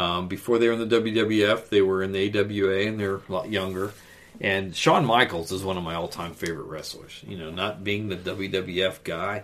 Um, 0.00 0.28
before 0.28 0.58
they 0.58 0.66
were 0.68 0.74
in 0.74 0.88
the 0.88 1.00
WWF, 1.00 1.68
they 1.68 1.82
were 1.82 2.02
in 2.02 2.12
the 2.12 2.30
AWA, 2.38 2.86
and 2.88 2.98
they're 2.98 3.16
a 3.16 3.22
lot 3.28 3.50
younger. 3.50 3.92
And 4.40 4.74
Shawn 4.74 5.04
Michaels 5.04 5.52
is 5.52 5.62
one 5.62 5.76
of 5.76 5.82
my 5.84 5.94
all-time 5.94 6.32
favorite 6.32 6.64
wrestlers. 6.64 7.20
You 7.26 7.36
know, 7.36 7.50
not 7.50 7.84
being 7.84 8.08
the 8.08 8.16
WWF 8.16 9.04
guy, 9.04 9.42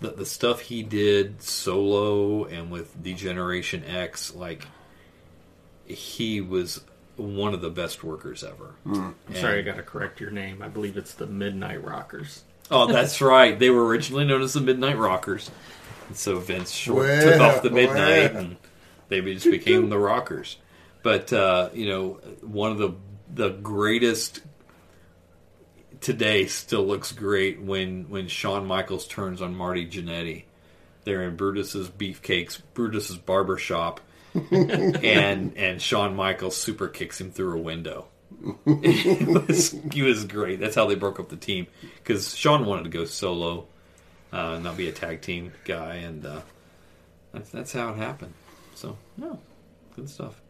the 0.00 0.10
the 0.10 0.26
stuff 0.26 0.60
he 0.60 0.82
did 0.82 1.40
solo 1.42 2.44
and 2.44 2.70
with 2.70 3.02
Degeneration 3.02 3.82
X, 3.84 4.34
like 4.34 4.66
he 5.86 6.40
was 6.40 6.82
one 7.16 7.54
of 7.54 7.60
the 7.62 7.70
best 7.70 8.04
workers 8.04 8.44
ever. 8.44 8.74
I'm 8.86 9.14
sorry, 9.34 9.58
I 9.60 9.62
got 9.62 9.76
to 9.76 9.82
correct 9.82 10.20
your 10.20 10.30
name. 10.30 10.62
I 10.62 10.68
believe 10.68 10.96
it's 10.96 11.14
the 11.14 11.26
Midnight 11.26 11.82
Rockers. 11.82 12.44
Oh, 12.70 12.86
that's 12.92 13.20
right. 13.34 13.58
They 13.58 13.70
were 13.70 13.86
originally 13.86 14.24
known 14.26 14.42
as 14.42 14.52
the 14.52 14.60
Midnight 14.60 14.98
Rockers. 14.98 15.50
And 16.08 16.16
so 16.16 16.38
Vince 16.38 16.70
short 16.70 17.06
Well, 17.06 17.22
took 17.32 17.40
off 17.40 17.62
the 17.62 17.70
midnight 17.70 18.34
well. 18.34 18.44
and 18.44 18.56
they 19.08 19.20
just 19.20 19.50
became 19.50 19.88
the 19.90 19.98
Rockers. 19.98 20.56
But 21.02 21.32
uh, 21.32 21.70
you 21.72 21.88
know, 21.88 22.20
one 22.42 22.70
of 22.72 22.78
the 22.78 22.94
the 23.32 23.50
greatest 23.50 24.42
today 26.00 26.46
still 26.46 26.86
looks 26.86 27.12
great 27.12 27.60
when 27.60 28.08
when 28.08 28.28
Shawn 28.28 28.66
Michaels 28.66 29.06
turns 29.06 29.42
on 29.42 29.54
Marty 29.54 29.86
Jannetty. 29.86 30.44
They're 31.04 31.22
in 31.24 31.36
Brutus's 31.36 31.88
Beefcakes, 31.88 32.60
Brutus's 32.74 33.16
barber 33.16 33.56
shop, 33.56 34.00
and 34.50 35.56
and 35.56 35.80
Shawn 35.80 36.14
Michaels 36.14 36.56
super 36.56 36.88
kicks 36.88 37.20
him 37.20 37.30
through 37.30 37.58
a 37.58 37.62
window. 37.62 38.08
it 38.66 39.46
was 39.48 39.74
he 39.92 40.02
was 40.02 40.24
great. 40.24 40.60
That's 40.60 40.74
how 40.74 40.86
they 40.86 40.94
broke 40.94 41.18
up 41.18 41.28
the 41.28 41.36
team 41.36 41.66
because 41.96 42.36
Shawn 42.36 42.66
wanted 42.66 42.84
to 42.84 42.90
go 42.90 43.04
solo, 43.04 43.66
uh, 44.32 44.54
and 44.54 44.64
not 44.64 44.76
be 44.76 44.88
a 44.88 44.92
tag 44.92 45.22
team 45.22 45.52
guy, 45.64 45.96
and 45.96 46.26
uh, 46.26 46.40
that's 47.32 47.50
that's 47.50 47.72
how 47.72 47.90
it 47.90 47.96
happened. 47.96 48.34
So 48.78 48.96
no, 49.16 49.36
good 49.96 50.08
stuff. 50.08 50.40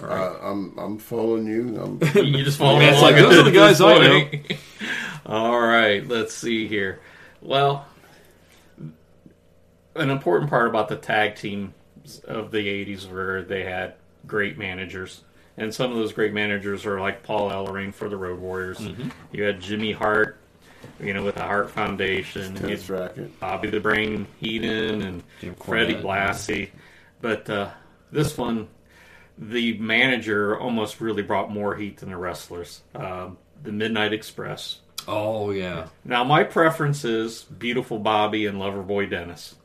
All 0.00 0.06
right, 0.06 0.16
Uh, 0.16 0.38
I'm 0.48 0.78
I'm 0.78 0.98
following 0.98 1.44
you. 1.48 1.76
I'm, 1.76 2.00
you 2.24 2.44
just 2.44 2.56
follow 2.56 2.78
Man, 2.78 2.90
it's 2.90 3.00
along 3.00 3.14
like, 3.14 3.20
those 3.20 3.36
are 3.38 3.42
the 3.42 3.48
at 3.48 3.52
this 3.52 3.78
guys 3.78 3.80
I 3.80 3.98
point. 3.98 4.60
All 5.26 5.60
right, 5.60 6.06
let's 6.06 6.34
see 6.34 6.68
here. 6.68 7.00
Well, 7.42 7.84
an 9.96 10.10
important 10.10 10.50
part 10.50 10.68
about 10.68 10.88
the 10.88 10.94
tag 10.94 11.34
team 11.34 11.74
of 12.26 12.52
the 12.52 12.58
'80s 12.58 13.10
were 13.10 13.42
they 13.42 13.64
had 13.64 13.94
great 14.28 14.56
managers, 14.56 15.24
and 15.56 15.74
some 15.74 15.90
of 15.90 15.96
those 15.96 16.12
great 16.12 16.32
managers 16.32 16.86
are 16.86 17.00
like 17.00 17.24
Paul 17.24 17.50
Ellering 17.50 17.92
for 17.92 18.08
the 18.08 18.16
Road 18.16 18.38
Warriors. 18.38 18.78
Mm-hmm. 18.78 19.08
You 19.32 19.42
had 19.42 19.60
Jimmy 19.60 19.90
Hart, 19.90 20.37
you 21.00 21.14
know, 21.14 21.24
with 21.24 21.36
the 21.36 21.42
Hart 21.42 21.70
Foundation. 21.70 22.54
Tennis 22.54 22.88
racket. 22.90 23.38
Bobby 23.40 23.70
the 23.70 23.80
Brain 23.80 24.26
Heenan 24.40 25.02
and 25.02 25.22
Jim 25.40 25.54
Freddie 25.54 25.94
Blassie. 25.94 26.70
But 27.20 27.48
uh, 27.50 27.70
this 28.12 28.36
one, 28.38 28.68
the 29.36 29.78
manager 29.78 30.58
almost 30.58 31.00
really 31.00 31.22
brought 31.22 31.50
more 31.50 31.74
heat 31.76 31.98
than 31.98 32.10
the 32.10 32.16
wrestlers. 32.16 32.82
Um, 32.94 33.38
the 33.62 33.72
Midnight 33.72 34.12
Express. 34.12 34.78
oh 35.08 35.50
yeah, 35.50 35.88
Now, 36.04 36.22
my 36.24 36.44
preference 36.44 37.04
is 37.04 37.42
Beautiful 37.42 37.98
Bobby 37.98 38.46
and 38.46 38.58
Loverboy 38.58 39.10
Dennis. 39.10 39.56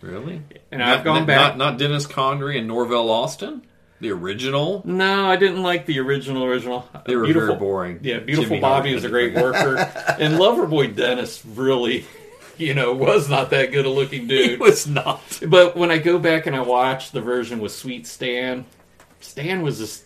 really? 0.00 0.42
And 0.72 0.80
Not- 0.80 0.98
I've 0.98 1.04
gone 1.04 1.26
back. 1.26 1.56
Not, 1.56 1.58
not 1.72 1.78
Dennis 1.78 2.06
Condrey 2.06 2.58
and 2.58 2.66
Norvell 2.66 3.10
Austin, 3.10 3.62
the 4.00 4.10
original. 4.10 4.82
no, 4.84 5.28
I 5.30 5.36
didn't 5.36 5.62
like 5.62 5.86
the 5.86 5.98
original. 6.00 6.44
Original. 6.44 6.88
They 7.06 7.16
were 7.16 7.24
Beautiful, 7.24 7.48
very 7.48 7.58
boring. 7.58 7.98
Yeah, 8.02 8.18
Beautiful 8.18 8.48
Jimmy 8.50 8.60
Bobby 8.60 8.88
Hart 8.90 8.94
was 8.96 9.04
a 9.04 9.08
great 9.08 9.34
worker, 9.34 9.76
and 10.18 10.34
Loverboy 10.34 10.94
Dennis 10.96 11.44
really, 11.44 12.04
you 12.58 12.74
know, 12.74 12.92
was 12.92 13.28
not 13.28 13.50
that 13.50 13.72
good 13.72 13.86
a 13.86 13.90
looking 13.90 14.26
dude. 14.26 14.50
He 14.50 14.56
was 14.56 14.86
not. 14.86 15.40
But 15.46 15.76
when 15.76 15.90
I 15.90 15.98
go 15.98 16.18
back 16.18 16.46
and 16.46 16.54
I 16.54 16.60
watch 16.60 17.10
the 17.12 17.20
version 17.20 17.58
with 17.60 17.72
Sweet 17.72 18.06
Stan, 18.06 18.64
Stan 19.20 19.62
was 19.62 19.78
just 19.78 20.04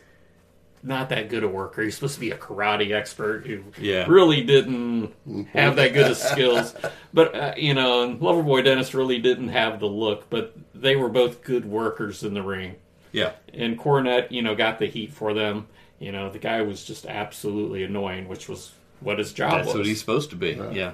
not 0.82 1.10
that 1.10 1.28
good 1.28 1.44
a 1.44 1.48
worker. 1.48 1.82
He's 1.82 1.94
supposed 1.96 2.14
to 2.14 2.20
be 2.20 2.30
a 2.30 2.38
karate 2.38 2.92
expert 2.94 3.46
who 3.46 3.62
Yeah. 3.78 4.06
really 4.08 4.42
didn't 4.42 5.12
have 5.52 5.76
that 5.76 5.92
good 5.92 6.10
of 6.10 6.16
skills. 6.32 6.74
But 7.12 7.34
uh, 7.34 7.54
you 7.56 7.74
know, 7.74 8.02
and 8.04 8.18
Loverboy 8.20 8.64
Dennis 8.64 8.94
really 8.94 9.18
didn't 9.18 9.48
have 9.48 9.78
the 9.80 9.86
look. 9.86 10.30
But 10.30 10.56
they 10.74 10.96
were 10.96 11.10
both 11.10 11.42
good 11.42 11.66
workers 11.66 12.22
in 12.22 12.32
the 12.32 12.42
ring. 12.42 12.76
Yeah, 13.12 13.32
And 13.52 13.78
Cornette, 13.78 14.30
you 14.30 14.42
know, 14.42 14.54
got 14.54 14.78
the 14.78 14.86
heat 14.86 15.12
for 15.12 15.34
them. 15.34 15.66
You 15.98 16.12
know, 16.12 16.30
the 16.30 16.38
guy 16.38 16.62
was 16.62 16.84
just 16.84 17.06
absolutely 17.06 17.82
annoying, 17.84 18.28
which 18.28 18.48
was 18.48 18.72
what 19.00 19.18
his 19.18 19.32
job 19.32 19.52
that's 19.52 19.66
was. 19.68 19.76
what 19.76 19.86
he's 19.86 20.00
supposed 20.00 20.30
to 20.30 20.36
be. 20.36 20.50
Yeah, 20.72 20.92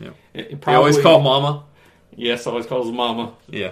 It- 0.00 0.12
it 0.34 0.60
they 0.62 0.74
always 0.74 0.96
probably- 0.96 1.02
call 1.02 1.20
Mama. 1.20 1.64
Yes, 2.16 2.46
always 2.46 2.66
calls 2.66 2.90
Mama. 2.90 3.34
Yeah, 3.48 3.70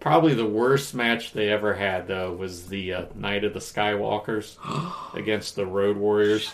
Probably 0.00 0.34
the 0.34 0.46
worst 0.46 0.94
match 0.94 1.32
they 1.32 1.48
ever 1.48 1.74
had, 1.74 2.08
though, 2.08 2.32
was 2.32 2.66
the 2.66 2.92
uh, 2.92 3.04
Night 3.14 3.44
of 3.44 3.54
the 3.54 3.60
Skywalkers 3.60 4.56
against 5.14 5.54
the 5.56 5.64
Road 5.66 5.96
Warriors. 5.96 6.52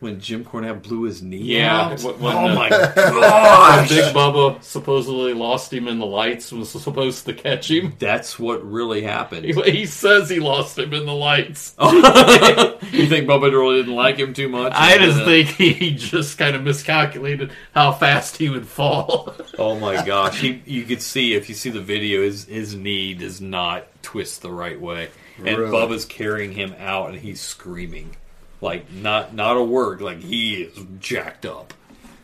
Shut 0.00 0.30
your 0.30 0.38
mouth. 0.40 0.50
when 0.52 0.62
Jim 0.62 0.72
Cornette 0.72 0.82
blew 0.82 1.02
his 1.02 1.22
knee 1.22 1.38
Yeah, 1.38 1.80
out. 1.92 2.00
wh- 2.00 2.20
when 2.20 2.36
oh 2.36 2.48
the- 2.48 2.54
my 2.54 2.68
gosh! 2.68 3.88
Big 3.88 4.14
Bubba 4.14 4.62
supposedly 4.62 5.34
lost 5.34 5.72
him 5.72 5.88
in 5.88 5.98
the 5.98 6.06
lights. 6.06 6.52
Was 6.52 6.70
supposed 6.70 7.24
to 7.26 7.34
catch 7.34 7.70
him. 7.70 7.94
That's 7.98 8.38
what 8.38 8.64
really 8.68 9.02
happened. 9.02 9.44
He 9.44 9.86
says 9.86 10.28
he 10.28 10.40
lost 10.40 10.78
him 10.78 10.92
in 10.92 11.06
the 11.06 11.14
lights. 11.14 11.74
you 11.80 13.06
think 13.06 13.26
Bubba 13.28 13.50
really 13.52 13.78
didn't 13.78 13.94
like 13.94 14.16
him 14.18 14.32
too 14.34 14.48
much? 14.48 14.72
I 14.74 14.98
just 14.98 15.20
Uh, 15.20 15.24
think 15.24 15.48
he 15.50 15.94
just 15.94 16.38
kind 16.38 16.54
of 16.56 16.62
miscalculated 16.62 17.50
how 17.74 17.92
fast 17.92 18.36
he 18.36 18.48
would 18.48 18.66
fall. 18.66 19.34
Oh 19.60 19.76
my 19.76 20.04
gosh! 20.06 20.40
He, 20.40 20.62
you 20.66 20.84
could 20.84 21.02
see 21.02 21.34
if 21.34 21.48
you 21.48 21.54
see 21.56 21.70
the 21.70 21.80
video, 21.80 22.22
his 22.22 22.44
his 22.44 22.76
knee 22.76 23.12
does 23.12 23.40
not 23.40 23.86
twist 24.02 24.40
the 24.40 24.52
right 24.52 24.80
way, 24.80 25.08
and 25.38 25.58
Really? 25.58 25.72
Bubba's 25.72 26.04
carrying 26.04 26.52
him 26.52 26.74
out, 26.78 27.10
and 27.10 27.18
he's 27.18 27.40
screaming, 27.40 28.14
like 28.60 28.92
not 28.92 29.34
not 29.34 29.56
a 29.56 29.62
word, 29.62 30.00
like 30.00 30.20
he 30.20 30.62
is 30.62 30.78
jacked 31.00 31.46
up. 31.46 31.74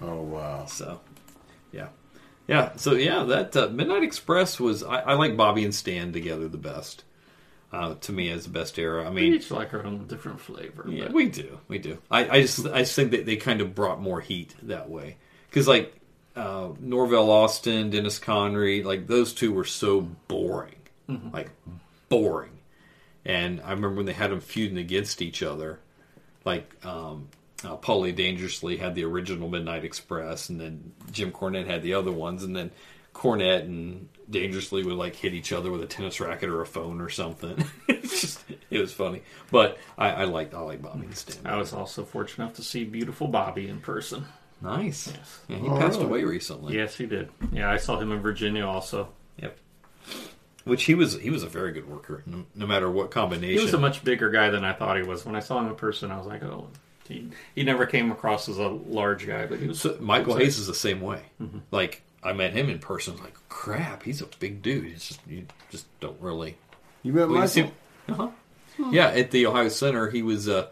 Oh 0.01 0.22
wow. 0.22 0.66
So, 0.66 1.01
yeah, 1.72 1.89
yeah. 2.47 2.72
So 2.76 2.93
yeah, 2.95 3.22
that 3.24 3.57
uh, 3.57 3.68
Midnight 3.68 4.03
Express 4.03 4.59
was 4.61 4.82
I, 4.82 5.01
I 5.01 5.14
like 5.14 5.37
Bobby 5.37 5.64
and 5.64 5.74
Stan 5.74 6.12
together 6.12 6.49
the 6.49 6.59
best. 6.59 7.05
Uh, 7.72 7.97
to 8.03 8.12
me, 8.12 8.30
as 8.30 8.45
the 8.45 8.51
best 8.51 8.78
era. 8.78 9.05
I 9.05 9.09
We 9.09 9.22
mean, 9.22 9.35
each 9.35 9.51
like 9.51 9.74
our 9.74 9.85
own 9.85 10.07
different 10.07 10.39
flavor. 10.41 10.85
Yeah, 10.89 11.07
but- 11.07 11.12
we 11.12 11.28
do, 11.28 11.59
we 11.66 11.78
do. 11.78 11.99
I, 12.09 12.28
I 12.28 12.43
just, 12.43 12.64
I 12.68 12.80
just 12.80 12.95
think 12.95 13.11
that 13.11 13.26
they 13.26 13.35
kind 13.35 13.61
of 13.61 13.74
brought 13.74 14.01
more 14.01 14.20
heat 14.20 14.55
that 14.62 14.89
way 14.89 15.16
because, 15.51 15.66
like, 15.66 15.93
uh, 16.37 16.68
Norvell 16.78 17.32
Austin, 17.32 17.91
Dennis 17.91 18.20
Condrey, 18.20 18.85
like 18.85 19.09
those 19.09 19.32
two 19.32 19.53
were 19.53 19.64
so 19.64 20.03
boring, 20.28 20.76
like 21.32 21.51
boring. 22.09 22.61
And 23.24 23.61
I 23.62 23.70
remember 23.70 23.97
when 23.97 24.07
they 24.07 24.12
had 24.12 24.30
them 24.30 24.41
feuding 24.41 24.78
against 24.78 25.20
each 25.20 25.43
other, 25.43 25.80
like 26.45 26.70
um, 26.84 27.28
uh, 27.64 27.76
Paulie 27.76 28.14
Dangerously 28.14 28.76
had 28.76 28.95
the 28.95 29.05
original 29.05 29.49
Midnight 29.49 29.84
Express, 29.84 30.49
and 30.49 30.61
then 30.61 30.92
Jim 31.11 31.32
Cornette 31.32 31.66
had 31.66 31.82
the 31.82 31.95
other 31.95 32.12
ones, 32.12 32.42
and 32.45 32.55
then 32.55 32.70
Cornette 33.14 33.62
and 33.62 34.09
Dangerously 34.28 34.82
would 34.84 34.97
like 34.97 35.14
hit 35.16 35.34
each 35.34 35.53
other 35.53 35.70
with 35.70 35.82
a 35.82 35.86
tennis 35.86 36.20
racket 36.20 36.49
or 36.49 36.61
a 36.62 36.66
phone 36.66 37.01
or 37.01 37.09
something. 37.11 37.62
it's 37.88 38.20
just, 38.20 38.45
it 38.70 38.78
was 38.80 38.92
funny, 38.92 39.22
but 39.51 39.78
I, 39.99 40.11
I 40.11 40.24
like 40.24 40.53
I 40.55 40.61
like 40.61 40.82
Bobby 40.82 41.07
and 41.07 41.16
Stan. 41.16 41.47
I 41.47 41.57
was 41.57 41.72
also 41.72 42.05
fortunate 42.05 42.45
enough 42.45 42.57
to 42.57 42.62
see 42.62 42.84
beautiful 42.84 43.28
Bobby 43.28 43.68
in 43.68 43.80
person. 43.80 44.24
Nice. 44.62 45.09
Yes. 45.09 45.40
Yeah, 45.49 45.57
he 45.59 45.68
Oh, 45.68 45.78
passed 45.78 45.99
really? 45.99 46.09
away 46.11 46.24
recently. 46.24 46.74
Yes, 46.76 46.97
he 46.97 47.05
did. 47.07 47.28
Yeah, 47.53 47.70
I 47.70 47.76
saw 47.76 47.99
him 48.01 48.12
in 48.12 48.20
Virginia 48.20 48.66
also. 48.66 49.09
Yep. 49.36 49.59
Which 50.65 50.85
he 50.85 50.95
was 50.95 51.21
he 51.21 51.29
was 51.31 51.43
a 51.43 51.49
very 51.49 51.73
good 51.73 51.89
worker, 51.89 52.23
no, 52.27 52.45
no 52.55 52.67
matter 52.67 52.91
what 52.91 53.11
combination. 53.11 53.59
He 53.59 53.62
was 53.62 53.75
a 53.75 53.79
much 53.79 54.03
bigger 54.03 54.31
guy 54.31 54.49
than 54.49 54.65
I 54.65 54.73
thought 54.73 54.97
he 54.97 55.03
was. 55.03 55.25
When 55.27 55.37
I 55.37 55.41
saw 55.41 55.59
him 55.61 55.69
in 55.69 55.75
person, 55.75 56.11
I 56.11 56.17
was 56.17 56.27
like, 56.27 56.43
oh, 56.43 56.69
he, 57.07 57.29
he 57.55 57.65
never 57.65 57.85
came 57.85 58.11
across 58.11 58.49
as 58.49 58.57
a 58.59 58.69
large 58.69 59.27
guy, 59.27 59.45
but 59.47 59.59
he 59.59 59.69
was. 59.69 59.81
So 59.81 59.99
Michael 60.01 60.37
Hayes 60.37 60.59
is 60.59 60.67
the 60.67 60.75
same 60.75 61.03
way. 61.03 61.21
Mm-hmm. 61.41 61.59
Like 61.71 62.01
I 62.23 62.33
met 62.33 62.55
him 62.55 62.71
in 62.71 62.79
person, 62.79 63.12
I 63.12 63.17
was 63.17 63.25
like 63.25 63.49
crap, 63.51 64.03
he's 64.05 64.23
a 64.23 64.27
big 64.39 64.62
dude. 64.62 64.87
It's 64.87 65.09
just 65.09 65.21
you 65.29 65.47
just 65.71 65.87
don't 66.01 66.19
really. 66.21 66.57
You 67.03 67.12
met 67.12 67.29
Well, 67.29 67.47
you 67.47 67.71
Michael? 68.09 68.33
uh-huh. 68.79 68.91
Yeah, 68.91 69.09
at 69.09 69.31
the 69.31 69.47
Ohio 69.47 69.69
Center, 69.69 70.09
he 70.11 70.23
was 70.23 70.49
uh, 70.49 70.69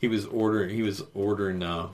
he 0.00 0.08
was 0.08 0.24
ordering 0.24 0.74
he 0.74 0.82
was 0.82 1.02
ordering 1.12 1.62
uh, 1.62 1.88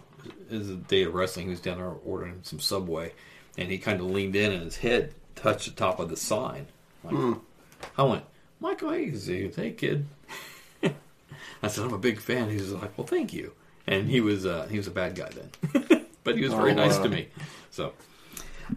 as 0.52 0.70
a 0.70 0.76
day 0.76 1.02
of 1.02 1.14
wrestling. 1.14 1.46
He 1.46 1.50
was 1.50 1.60
down 1.60 1.78
there 1.78 1.88
ordering 2.04 2.40
some 2.42 2.60
Subway, 2.60 3.12
and 3.58 3.70
he 3.70 3.78
kind 3.78 3.98
of 4.00 4.06
leaned 4.06 4.36
in, 4.36 4.52
and 4.52 4.62
his 4.62 4.76
head 4.76 5.14
touched 5.34 5.66
the 5.66 5.72
top 5.72 5.98
of 5.98 6.08
the 6.08 6.16
sign. 6.16 6.68
Like, 7.04 7.36
I 7.96 8.02
went, 8.02 8.24
Michael 8.60 8.90
Hayes. 8.90 9.26
Hey, 9.26 9.72
kid. 9.76 10.06
I 11.62 11.68
said, 11.68 11.84
I'm 11.84 11.92
a 11.92 11.98
big 11.98 12.20
fan. 12.20 12.48
He 12.50 12.56
was 12.56 12.72
like, 12.72 12.96
well, 12.96 13.06
thank 13.06 13.32
you. 13.32 13.52
And 13.86 14.08
he 14.08 14.20
was 14.20 14.46
uh, 14.46 14.66
he 14.70 14.76
was 14.76 14.86
a 14.86 14.90
bad 14.92 15.14
guy 15.14 15.30
then, 15.30 16.06
but 16.24 16.36
he 16.36 16.44
was 16.44 16.52
very 16.52 16.72
Oh, 16.72 16.74
nice 16.74 16.96
wow. 16.98 17.02
to 17.04 17.08
me. 17.08 17.28
So, 17.70 17.92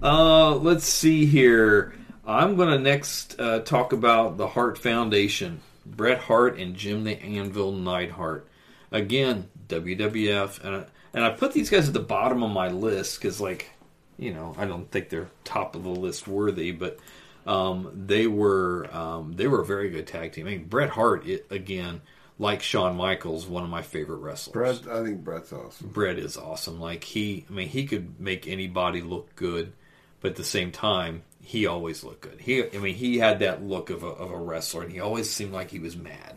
uh, 0.02 0.56
let's 0.56 0.86
see 0.86 1.26
here. 1.26 1.94
I'm 2.26 2.56
going 2.56 2.70
to 2.70 2.80
next 2.80 3.40
uh, 3.40 3.60
talk 3.60 3.92
about 3.94 4.38
the 4.38 4.48
Hart 4.48 4.78
Foundation. 4.78 5.60
Bret 5.86 6.20
Hart 6.20 6.58
and 6.58 6.76
Jim 6.76 7.04
the 7.04 7.22
Anvil 7.22 7.74
Neidhart. 7.74 8.48
Again, 8.92 9.50
WWF, 9.68 10.64
and 10.64 10.76
I, 10.78 10.86
and 11.14 11.26
I 11.26 11.32
put 11.32 11.52
these 11.52 11.70
guys 11.70 11.88
at 11.90 11.94
the 11.94 12.00
bottom 12.00 12.42
of 12.44 12.52
my 12.52 12.70
list 12.70 13.20
because, 13.20 13.42
like, 13.42 13.70
you 14.18 14.34
know, 14.34 14.56
I 14.58 14.66
don't 14.66 14.90
think 14.90 15.10
they're 15.10 15.30
top 15.44 15.76
of 15.76 15.84
the 15.84 15.90
list 15.90 16.28
worthy, 16.28 16.72
but 16.72 16.98
um, 17.46 17.92
they 18.08 18.28
were 18.28 18.88
um, 18.92 19.34
they 19.34 19.48
were 19.48 19.62
a 19.62 19.66
very 19.66 19.90
good 19.90 20.08
tag 20.08 20.34
team. 20.34 20.48
I 20.48 20.52
mean, 20.52 20.66
Bret 20.66 20.90
Hart, 20.90 21.28
it, 21.28 21.46
again, 21.50 22.02
like 22.40 22.62
Shawn 22.62 22.96
Michaels, 22.96 23.46
one 23.48 23.64
of 23.64 23.70
my 23.70 23.82
favorite 23.82 24.18
wrestlers. 24.18 24.80
Bret, 24.80 24.96
I 24.96 25.04
think 25.04 25.24
Bret's 25.24 25.54
awesome. 25.54 25.90
Bret 25.90 26.18
is 26.18 26.38
awesome. 26.38 26.80
Like 26.80 27.04
he, 27.04 27.46
I 27.50 27.54
mean, 27.54 27.68
he 27.70 27.86
could 27.86 28.20
make 28.20 28.48
anybody 28.48 29.02
look 29.02 29.36
good, 29.36 29.74
but 30.22 30.32
at 30.32 30.38
the 30.38 30.44
same 30.44 30.72
time, 30.72 31.24
he 31.42 31.68
always 31.68 32.04
looked 32.04 32.22
good. 32.22 32.40
He, 32.40 32.64
I 32.64 32.78
mean, 32.78 32.96
he 32.96 33.18
had 33.18 33.40
that 33.40 33.64
look 33.64 33.90
of 33.90 34.04
a, 34.04 34.08
of 34.08 34.32
a 34.32 34.38
wrestler, 34.38 34.84
and 34.84 34.92
he 34.92 35.00
always 35.00 35.30
seemed 35.30 35.52
like 35.52 35.70
he 35.70 35.80
was 35.80 35.96
mad. 35.98 36.36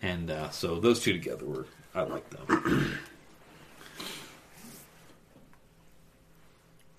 And 0.00 0.30
uh, 0.30 0.50
so 0.50 0.80
those 0.80 1.00
two 1.00 1.12
together 1.12 1.44
were, 1.44 1.66
I 1.94 2.02
like 2.02 2.28
them. 2.30 2.98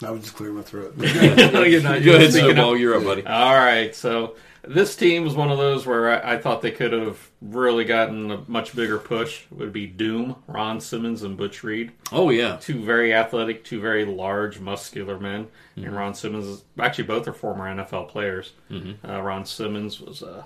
I 0.04 0.12
was 0.12 0.24
just 0.24 0.36
clearing 0.36 0.56
my 0.56 0.62
throat. 0.62 0.98
no, 0.98 1.64
you're 1.64 1.82
not. 1.82 2.00
Go 2.00 2.06
You're 2.06 2.16
ahead, 2.18 2.32
speaking 2.32 2.52
Snowball. 2.54 2.78
You're 2.78 2.96
up, 2.98 3.04
buddy. 3.04 3.26
All 3.26 3.56
right, 3.56 3.96
so 3.96 4.36
this 4.64 4.96
team 4.96 5.24
was 5.24 5.36
one 5.36 5.52
of 5.52 5.58
those 5.58 5.86
where 5.86 6.26
I, 6.26 6.34
I 6.34 6.38
thought 6.38 6.62
they 6.62 6.72
could 6.72 6.92
have 6.92 7.30
really 7.42 7.86
gotten 7.86 8.30
a 8.32 8.44
much 8.48 8.76
bigger 8.76 8.98
push. 8.98 9.44
It 9.52 9.58
would 9.58 9.72
be 9.72 9.88
Doom, 9.88 10.36
Ron 10.48 10.82
Simmons, 10.82 11.24
and 11.24 11.38
Butch 11.38 11.64
Reed. 11.64 11.92
Oh 12.12 12.30
yeah, 12.30 12.58
Two 12.60 12.84
very 12.84 13.14
athletic, 13.14 13.64
two 13.64 13.80
very 13.80 14.04
large, 14.06 14.60
muscular 14.60 15.18
men. 15.20 15.48
And 15.78 15.96
Ron 15.96 16.14
Simmons, 16.14 16.46
is, 16.46 16.64
actually, 16.80 17.06
both 17.06 17.28
are 17.28 17.34
former 17.34 17.66
NFL 17.66 18.10
players. 18.10 18.54
Uh, 18.72 19.22
Ron 19.22 19.46
Simmons 19.46 20.02
was 20.02 20.24
uh, 20.24 20.44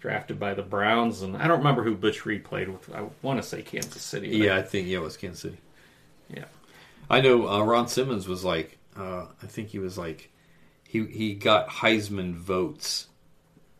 drafted 0.00 0.38
by 0.38 0.54
the 0.54 0.62
Browns, 0.62 1.22
and 1.22 1.36
I 1.36 1.48
don't 1.48 1.58
remember 1.58 1.82
who 1.82 1.94
Butch 1.96 2.24
Reed 2.24 2.44
played 2.44 2.68
with. 2.68 2.92
I 2.94 3.04
want 3.22 3.40
to 3.42 3.48
say 3.48 3.62
Kansas 3.62 4.02
City. 4.02 4.28
yeah. 4.28 4.56
I 4.56 4.62
think 4.62 4.86
yeah, 4.86 4.98
it 4.98 5.02
was 5.02 5.16
Kansas 5.16 5.40
City. 5.40 5.58
yeah. 6.32 6.44
I 7.10 7.20
know 7.20 7.48
uh, 7.48 7.62
Ron 7.62 7.88
Simmons 7.88 8.26
was 8.28 8.44
like, 8.44 8.78
uh, 8.96 9.26
I 9.42 9.46
think 9.46 9.68
he 9.68 9.78
was 9.78 9.96
like, 9.96 10.30
he 10.86 11.06
he 11.06 11.34
got 11.34 11.68
Heisman 11.68 12.34
votes, 12.34 13.06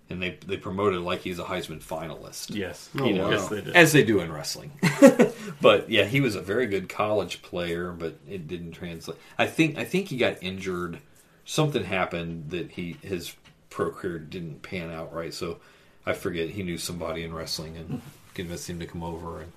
and 0.09 0.23
they 0.23 0.39
they 0.47 0.57
promoted 0.57 1.03
like 1.03 1.21
he's 1.21 1.39
a 1.39 1.45
Heisman 1.45 1.83
finalist. 1.83 2.55
Yes. 2.55 2.89
Oh, 2.99 3.05
you 3.05 3.15
know, 3.15 3.25
wow. 3.25 3.31
Yes, 3.31 3.49
they 3.49 3.61
did. 3.61 3.77
as 3.77 3.93
they 3.93 4.03
do 4.03 4.21
in 4.21 4.33
wrestling. 4.33 4.73
but 5.61 5.91
yeah, 5.91 6.05
he 6.05 6.21
was 6.21 6.35
a 6.35 6.41
very 6.41 6.67
good 6.67 6.89
college 6.89 7.43
player, 7.43 7.93
but 7.93 8.17
it 8.29 8.49
didn't 8.49 8.73
translate. 8.73 9.19
I 9.39 9.47
think 9.47 9.77
I 9.77 9.85
think 9.85 10.09
he 10.09 10.17
got 10.17 10.43
injured. 10.43 11.01
Something 11.45 11.85
happened 11.85 12.51
that 12.51 12.73
he 12.73 12.97
his 13.03 13.35
pro 13.69 13.91
career 13.91 14.19
didn't 14.19 14.63
pan 14.63 14.91
out 14.91 15.13
right. 15.13 15.35
So 15.35 15.59
I 16.07 16.15
forget 16.15 16.51
he 16.51 16.63
knew 16.63 16.79
somebody 16.79 17.25
in 17.25 17.35
wrestling 17.35 17.77
and 17.77 18.01
convinced 18.35 18.71
him 18.71 18.81
to 18.81 18.87
come 18.87 19.03
over, 19.03 19.41
and 19.41 19.53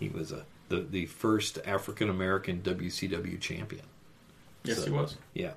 he 0.00 0.08
was 0.08 0.32
a 0.32 0.46
the 0.68 0.80
the 0.80 1.06
first 1.06 1.58
African 1.66 2.08
American 2.08 2.62
WCW 2.62 3.38
champion. 3.38 3.84
Yes, 4.64 4.78
So- 4.78 4.84
he 4.84 4.90
was. 4.90 5.16
Yeah. 5.34 5.52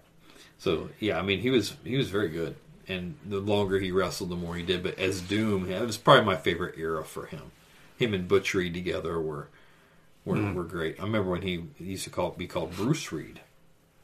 So 0.58 0.90
yeah, 1.00 1.20
I 1.20 1.22
mean 1.22 1.40
he 1.40 1.50
was 1.50 1.76
he 1.84 1.98
was 1.98 2.10
very 2.10 2.30
good, 2.30 2.56
and 2.88 3.16
the 3.26 3.40
longer 3.40 3.78
he 3.80 3.92
wrestled, 3.92 4.30
the 4.30 4.36
more 4.36 4.56
he 4.56 4.64
did. 4.64 4.84
But 4.84 4.98
as 4.98 5.22
Doom, 5.22 5.70
it 5.70 5.82
was 5.82 5.98
probably 5.98 6.24
my 6.26 6.38
favorite 6.38 6.76
era 6.78 7.04
for 7.04 7.26
him. 7.26 7.52
Him 7.98 8.14
and 8.14 8.28
Butch 8.28 8.54
Reed 8.54 8.74
together 8.74 9.20
were 9.22 9.50
were, 10.24 10.54
were 10.54 10.64
great. 10.64 11.00
I 11.00 11.04
remember 11.04 11.30
when 11.32 11.44
he, 11.44 11.66
he 11.78 11.86
used 11.86 12.06
to 12.06 12.10
call 12.10 12.32
be 12.32 12.48
called 12.48 12.76
Bruce 12.76 13.12
Reed. 13.12 13.42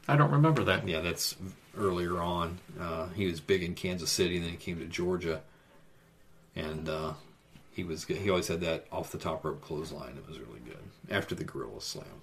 I 0.06 0.16
don't 0.16 0.30
remember 0.30 0.62
that. 0.64 0.86
Yeah, 0.86 1.00
that's 1.00 1.36
earlier 1.76 2.20
on. 2.20 2.58
Uh, 2.78 3.08
he 3.08 3.26
was 3.26 3.40
big 3.40 3.62
in 3.62 3.74
Kansas 3.74 4.10
City, 4.10 4.36
and 4.36 4.44
then 4.44 4.52
he 4.52 4.56
came 4.58 4.78
to 4.78 4.86
Georgia, 4.86 5.40
and 6.54 6.88
uh, 6.88 7.14
he 7.72 7.82
was 7.82 8.04
he 8.04 8.28
always 8.30 8.48
had 8.48 8.60
that 8.60 8.86
off 8.92 9.10
the 9.10 9.18
top 9.18 9.44
rope 9.44 9.62
clothesline. 9.62 10.16
It 10.16 10.28
was 10.28 10.38
really 10.38 10.60
good 10.64 10.78
after 11.10 11.34
the 11.34 11.44
Gorilla 11.44 11.80
Slam. 11.80 12.21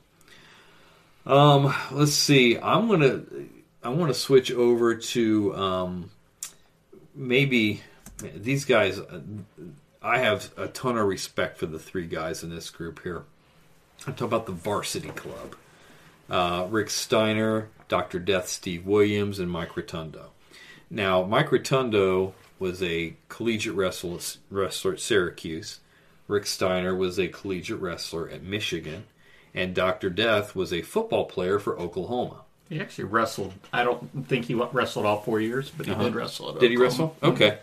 Um, 1.25 1.73
let's 1.91 2.13
see. 2.13 2.57
I'm 2.57 2.87
gonna 2.87 3.21
I 3.83 3.89
want 3.89 4.13
to 4.13 4.19
switch 4.19 4.51
over 4.51 4.95
to 4.95 5.55
um, 5.55 6.11
maybe 7.13 7.81
these 8.35 8.65
guys. 8.65 8.99
I 10.01 10.19
have 10.19 10.51
a 10.57 10.67
ton 10.67 10.97
of 10.97 11.07
respect 11.07 11.57
for 11.57 11.65
the 11.65 11.79
three 11.79 12.07
guys 12.07 12.43
in 12.43 12.49
this 12.49 12.69
group 12.69 13.03
here. 13.03 13.23
I'm 14.07 14.13
talking 14.13 14.27
about 14.27 14.45
the 14.45 14.53
Varsity 14.53 15.09
Club 15.09 15.55
uh, 16.29 16.67
Rick 16.69 16.89
Steiner, 16.89 17.69
Dr. 17.87 18.19
Death 18.19 18.47
Steve 18.47 18.85
Williams, 18.85 19.39
and 19.39 19.49
Mike 19.49 19.75
Rotundo. 19.75 20.31
Now, 20.89 21.23
Mike 21.23 21.51
Rotundo 21.51 22.33
was 22.59 22.83
a 22.83 23.15
collegiate 23.29 23.75
wrestler, 23.75 24.19
wrestler 24.49 24.93
at 24.93 24.99
Syracuse. 24.99 25.79
Rick 26.27 26.45
Steiner 26.45 26.95
was 26.95 27.19
a 27.19 27.27
collegiate 27.27 27.79
wrestler 27.79 28.29
at 28.29 28.43
Michigan. 28.43 29.05
And 29.59 29.75
Dr. 29.75 30.09
Death 30.09 30.55
was 30.55 30.71
a 30.71 30.81
football 30.81 31.25
player 31.25 31.59
for 31.59 31.77
Oklahoma. 31.77 32.37
He 32.69 32.79
actually 32.79 33.05
wrestled. 33.05 33.53
I 33.73 33.83
don't 33.83 34.27
think 34.27 34.45
he 34.45 34.53
wrestled 34.53 35.05
all 35.05 35.21
four 35.21 35.41
years, 35.41 35.69
but 35.69 35.85
he 35.85 35.93
did 35.93 36.15
wrestle. 36.15 36.47
At 36.47 36.51
Uh-huh. 36.51 36.59
Did 36.59 36.71
he 36.71 36.77
wrestle? 36.77 37.15
Okay. 37.21 37.57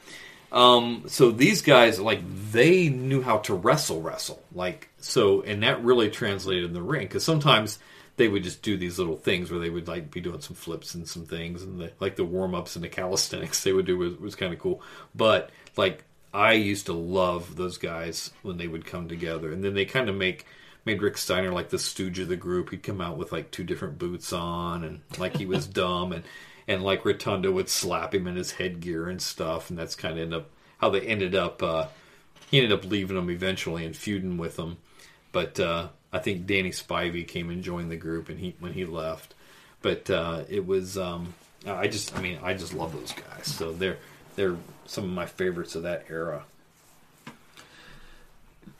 Um, 0.52 1.04
so 1.06 1.30
these 1.30 1.62
guys, 1.62 1.98
like, 1.98 2.20
they 2.52 2.90
knew 2.90 3.22
how 3.22 3.38
to 3.38 3.54
wrestle, 3.54 4.02
wrestle. 4.02 4.42
Like, 4.54 4.90
so, 4.98 5.40
and 5.42 5.62
that 5.62 5.82
really 5.82 6.10
translated 6.10 6.64
in 6.64 6.74
the 6.74 6.82
ring 6.82 7.06
because 7.06 7.24
sometimes 7.24 7.78
they 8.16 8.28
would 8.28 8.42
just 8.42 8.62
do 8.62 8.76
these 8.76 8.98
little 8.98 9.16
things 9.16 9.50
where 9.50 9.60
they 9.60 9.70
would 9.70 9.88
like 9.88 10.10
be 10.10 10.20
doing 10.20 10.40
some 10.40 10.56
flips 10.56 10.94
and 10.94 11.08
some 11.08 11.24
things, 11.24 11.62
and 11.62 11.80
the, 11.80 11.92
like 11.98 12.16
the 12.16 12.24
warm 12.24 12.54
ups 12.54 12.76
and 12.76 12.84
the 12.84 12.88
calisthenics 12.88 13.62
they 13.62 13.72
would 13.72 13.86
do 13.86 13.96
was, 13.96 14.16
was 14.18 14.34
kind 14.34 14.52
of 14.52 14.58
cool. 14.58 14.82
But 15.14 15.50
like, 15.76 16.04
I 16.34 16.52
used 16.52 16.86
to 16.86 16.92
love 16.92 17.56
those 17.56 17.78
guys 17.78 18.32
when 18.42 18.58
they 18.58 18.68
would 18.68 18.84
come 18.84 19.08
together, 19.08 19.50
and 19.50 19.64
then 19.64 19.74
they 19.74 19.84
kind 19.86 20.08
of 20.08 20.14
make 20.14 20.46
made 20.86 21.02
Rick 21.02 21.18
Steiner 21.18 21.52
like 21.52 21.68
the 21.68 21.78
stooge 21.78 22.20
of 22.20 22.28
the 22.28 22.36
group. 22.36 22.70
He'd 22.70 22.84
come 22.84 23.00
out 23.00 23.18
with 23.18 23.32
like 23.32 23.50
two 23.50 23.64
different 23.64 23.98
boots 23.98 24.32
on, 24.32 24.84
and 24.84 25.00
like 25.18 25.36
he 25.36 25.44
was 25.44 25.66
dumb, 25.66 26.12
and 26.12 26.24
and 26.66 26.82
like 26.82 27.04
Rotunda 27.04 27.52
would 27.52 27.68
slap 27.68 28.14
him 28.14 28.26
in 28.26 28.36
his 28.36 28.52
headgear 28.52 29.08
and 29.08 29.20
stuff, 29.20 29.68
and 29.68 29.78
that's 29.78 29.96
kind 29.96 30.14
of 30.14 30.22
end 30.22 30.34
up 30.34 30.50
how 30.78 30.88
they 30.88 31.00
ended 31.00 31.34
up. 31.34 31.62
Uh, 31.62 31.88
he 32.50 32.58
ended 32.58 32.72
up 32.72 32.84
leaving 32.84 33.16
them 33.16 33.28
eventually 33.28 33.84
and 33.84 33.96
feuding 33.96 34.38
with 34.38 34.56
them, 34.56 34.78
but 35.32 35.58
uh, 35.58 35.88
I 36.12 36.20
think 36.20 36.46
Danny 36.46 36.70
Spivey 36.70 37.26
came 37.26 37.50
and 37.50 37.62
joined 37.62 37.90
the 37.90 37.96
group, 37.96 38.28
and 38.28 38.38
he 38.38 38.54
when 38.60 38.72
he 38.72 38.84
left, 38.84 39.34
but 39.82 40.08
uh, 40.08 40.44
it 40.48 40.64
was 40.64 40.96
um, 40.96 41.34
I 41.66 41.88
just 41.88 42.16
I 42.16 42.22
mean 42.22 42.38
I 42.42 42.54
just 42.54 42.72
love 42.72 42.92
those 42.92 43.12
guys, 43.12 43.46
so 43.46 43.72
they're 43.72 43.98
they're 44.36 44.56
some 44.86 45.04
of 45.04 45.10
my 45.10 45.26
favorites 45.26 45.74
of 45.74 45.82
that 45.82 46.06
era. 46.08 46.44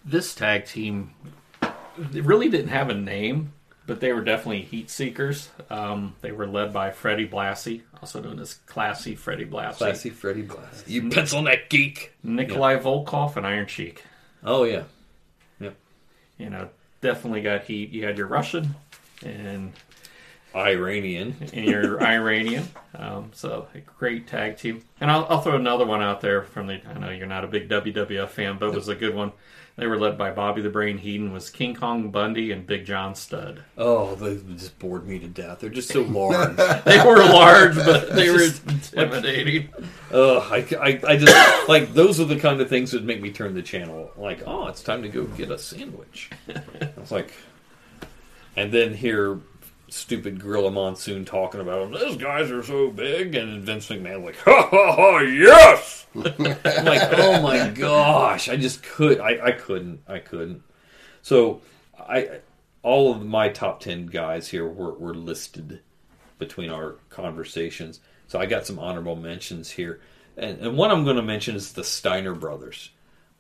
This 0.05 0.37
tag 0.37 0.67
team 0.67 1.15
they 1.99 2.21
really 2.21 2.49
didn't 2.49 2.69
have 2.69 2.89
a 2.91 2.95
name, 2.95 3.53
but 3.87 4.01
they 4.01 4.13
were 4.13 4.23
definitely 4.23 4.63
heat 4.63 4.91
seekers. 4.91 5.49
Um, 5.71 6.15
they 6.21 6.33
were 6.33 6.47
led 6.47 6.73
by 6.73 6.91
Freddie 6.91 7.29
Blassie, 7.29 7.83
also 8.01 8.21
known 8.21 8.39
as 8.41 8.55
Classy 8.67 9.15
Freddie 9.15 9.45
Blassie, 9.47 9.77
Classy 9.79 10.11
Freddie 10.11 10.43
Blassie, 10.45 10.89
you 10.89 11.09
pencil 11.11 11.43
neck 11.43 11.69
geek. 11.71 12.13
Nikolai 12.23 12.77
Volkoff 12.79 13.37
and 13.37 13.47
Iron 13.47 13.67
Sheik. 13.67 14.03
Oh 14.45 14.65
yeah, 14.65 14.85
yep. 15.61 15.77
You 16.39 16.51
know, 16.51 16.69
definitely 17.01 17.43
got 17.43 17.65
heat. 17.65 17.91
You 17.91 18.05
had 18.05 18.19
your 18.19 18.27
Russian 18.27 18.75
and 19.25 19.73
Iranian. 20.55 21.37
and 21.53 21.65
your 21.67 22.03
Iranian. 22.03 22.69
Um, 22.95 23.31
so 23.35 23.69
a 23.75 23.79
great 23.81 24.27
tag 24.27 24.57
team. 24.57 24.83
And 25.01 25.11
I'll, 25.11 25.27
I'll 25.29 25.41
throw 25.41 25.57
another 25.57 25.85
one 25.85 26.03
out 26.03 26.21
there 26.21 26.43
from 26.43 26.67
the. 26.67 26.81
I 26.89 26.99
know 26.99 27.11
you're 27.11 27.27
not 27.27 27.45
a 27.45 27.49
big 27.49 27.69
WWF 27.69 28.29
fan, 28.29 28.57
but 28.59 28.69
it 28.69 28.75
was 28.75 28.89
a 28.89 28.95
good 28.95 29.15
one. 29.15 29.33
They 29.77 29.87
were 29.87 29.99
led 29.99 30.17
by 30.17 30.31
Bobby 30.31 30.63
the 30.63 30.71
Brain 30.71 30.97
Heenan, 30.97 31.35
was 31.35 31.51
King 31.51 31.75
Kong 31.75 32.11
Bundy 32.11 32.51
and 32.51 32.67
Big 32.67 32.87
John 32.87 33.15
Studd. 33.15 33.63
Oh, 33.77 34.15
they 34.15 34.37
just 34.55 34.79
bored 34.79 35.07
me 35.07 35.19
to 35.19 35.29
death. 35.29 35.61
They're 35.61 35.69
just 35.69 35.91
so 35.91 36.01
large. 36.03 36.57
They 36.87 37.05
were 37.05 37.19
large, 37.19 37.75
but 37.75 38.15
they 38.15 38.31
were 38.31 38.43
intimidating. 38.43 39.69
Ugh, 40.13 40.43
I, 40.51 40.67
I, 40.81 41.01
I 41.07 41.17
just 41.17 41.69
like 41.69 41.93
those 41.93 42.21
are 42.21 42.25
the 42.25 42.39
kind 42.39 42.61
of 42.61 42.71
things 42.71 42.93
that 42.93 43.05
make 43.05 43.21
me 43.21 43.31
turn 43.31 43.55
the 43.55 43.63
channel. 43.63 44.13
Like, 44.17 44.43
oh, 44.47 44.69
it's 44.69 44.83
time 44.83 45.03
to 45.03 45.09
go 45.09 45.25
get 45.25 45.51
a 45.51 45.59
sandwich. 45.59 46.31
I 46.49 46.91
was 46.97 47.13
like, 47.13 47.33
and 48.57 48.73
then 48.73 48.95
hear 48.95 49.41
stupid 49.89 50.41
Gorilla 50.41 50.71
Monsoon 50.71 51.25
talking 51.25 51.61
about 51.61 51.91
them. 51.91 52.01
those 52.01 52.17
guys 52.17 52.51
are 52.51 52.63
so 52.63 52.91
big, 52.91 53.35
and 53.35 53.63
Vince 53.63 53.89
McMahon 53.89 54.25
like, 54.25 54.37
ha 54.37 54.69
ha 54.71 54.93
ha, 54.93 55.19
yes. 55.19 56.07
I'm 56.15 56.85
like, 56.85 57.09
oh 57.13 57.41
my 57.43 57.69
gosh, 57.71 58.49
I 58.49 58.57
just 58.57 58.83
could, 58.83 59.21
I, 59.21 59.47
I 59.47 59.53
couldn't, 59.53 60.01
I 60.09 60.19
couldn't. 60.19 60.63
So, 61.23 61.63
I, 61.99 62.41
all 62.83 63.13
of 63.13 63.25
my 63.25 63.49
top 63.49 63.81
ten 63.81 64.07
guys 64.07 64.49
here 64.49 64.67
were, 64.67 64.95
were 64.95 65.15
listed 65.15 65.81
between 66.39 66.71
our 66.71 66.97
conversations. 67.11 68.01
So 68.29 68.39
I 68.39 68.47
got 68.47 68.67
some 68.67 68.79
honorable 68.79 69.17
mentions 69.17 69.71
here, 69.71 70.01
and, 70.37 70.59
and 70.61 70.77
one 70.77 70.91
I'm 70.91 71.05
going 71.05 71.17
to 71.17 71.23
mention 71.23 71.57
is 71.57 71.73
the 71.73 71.85
Steiner 71.85 72.35
brothers. 72.35 72.91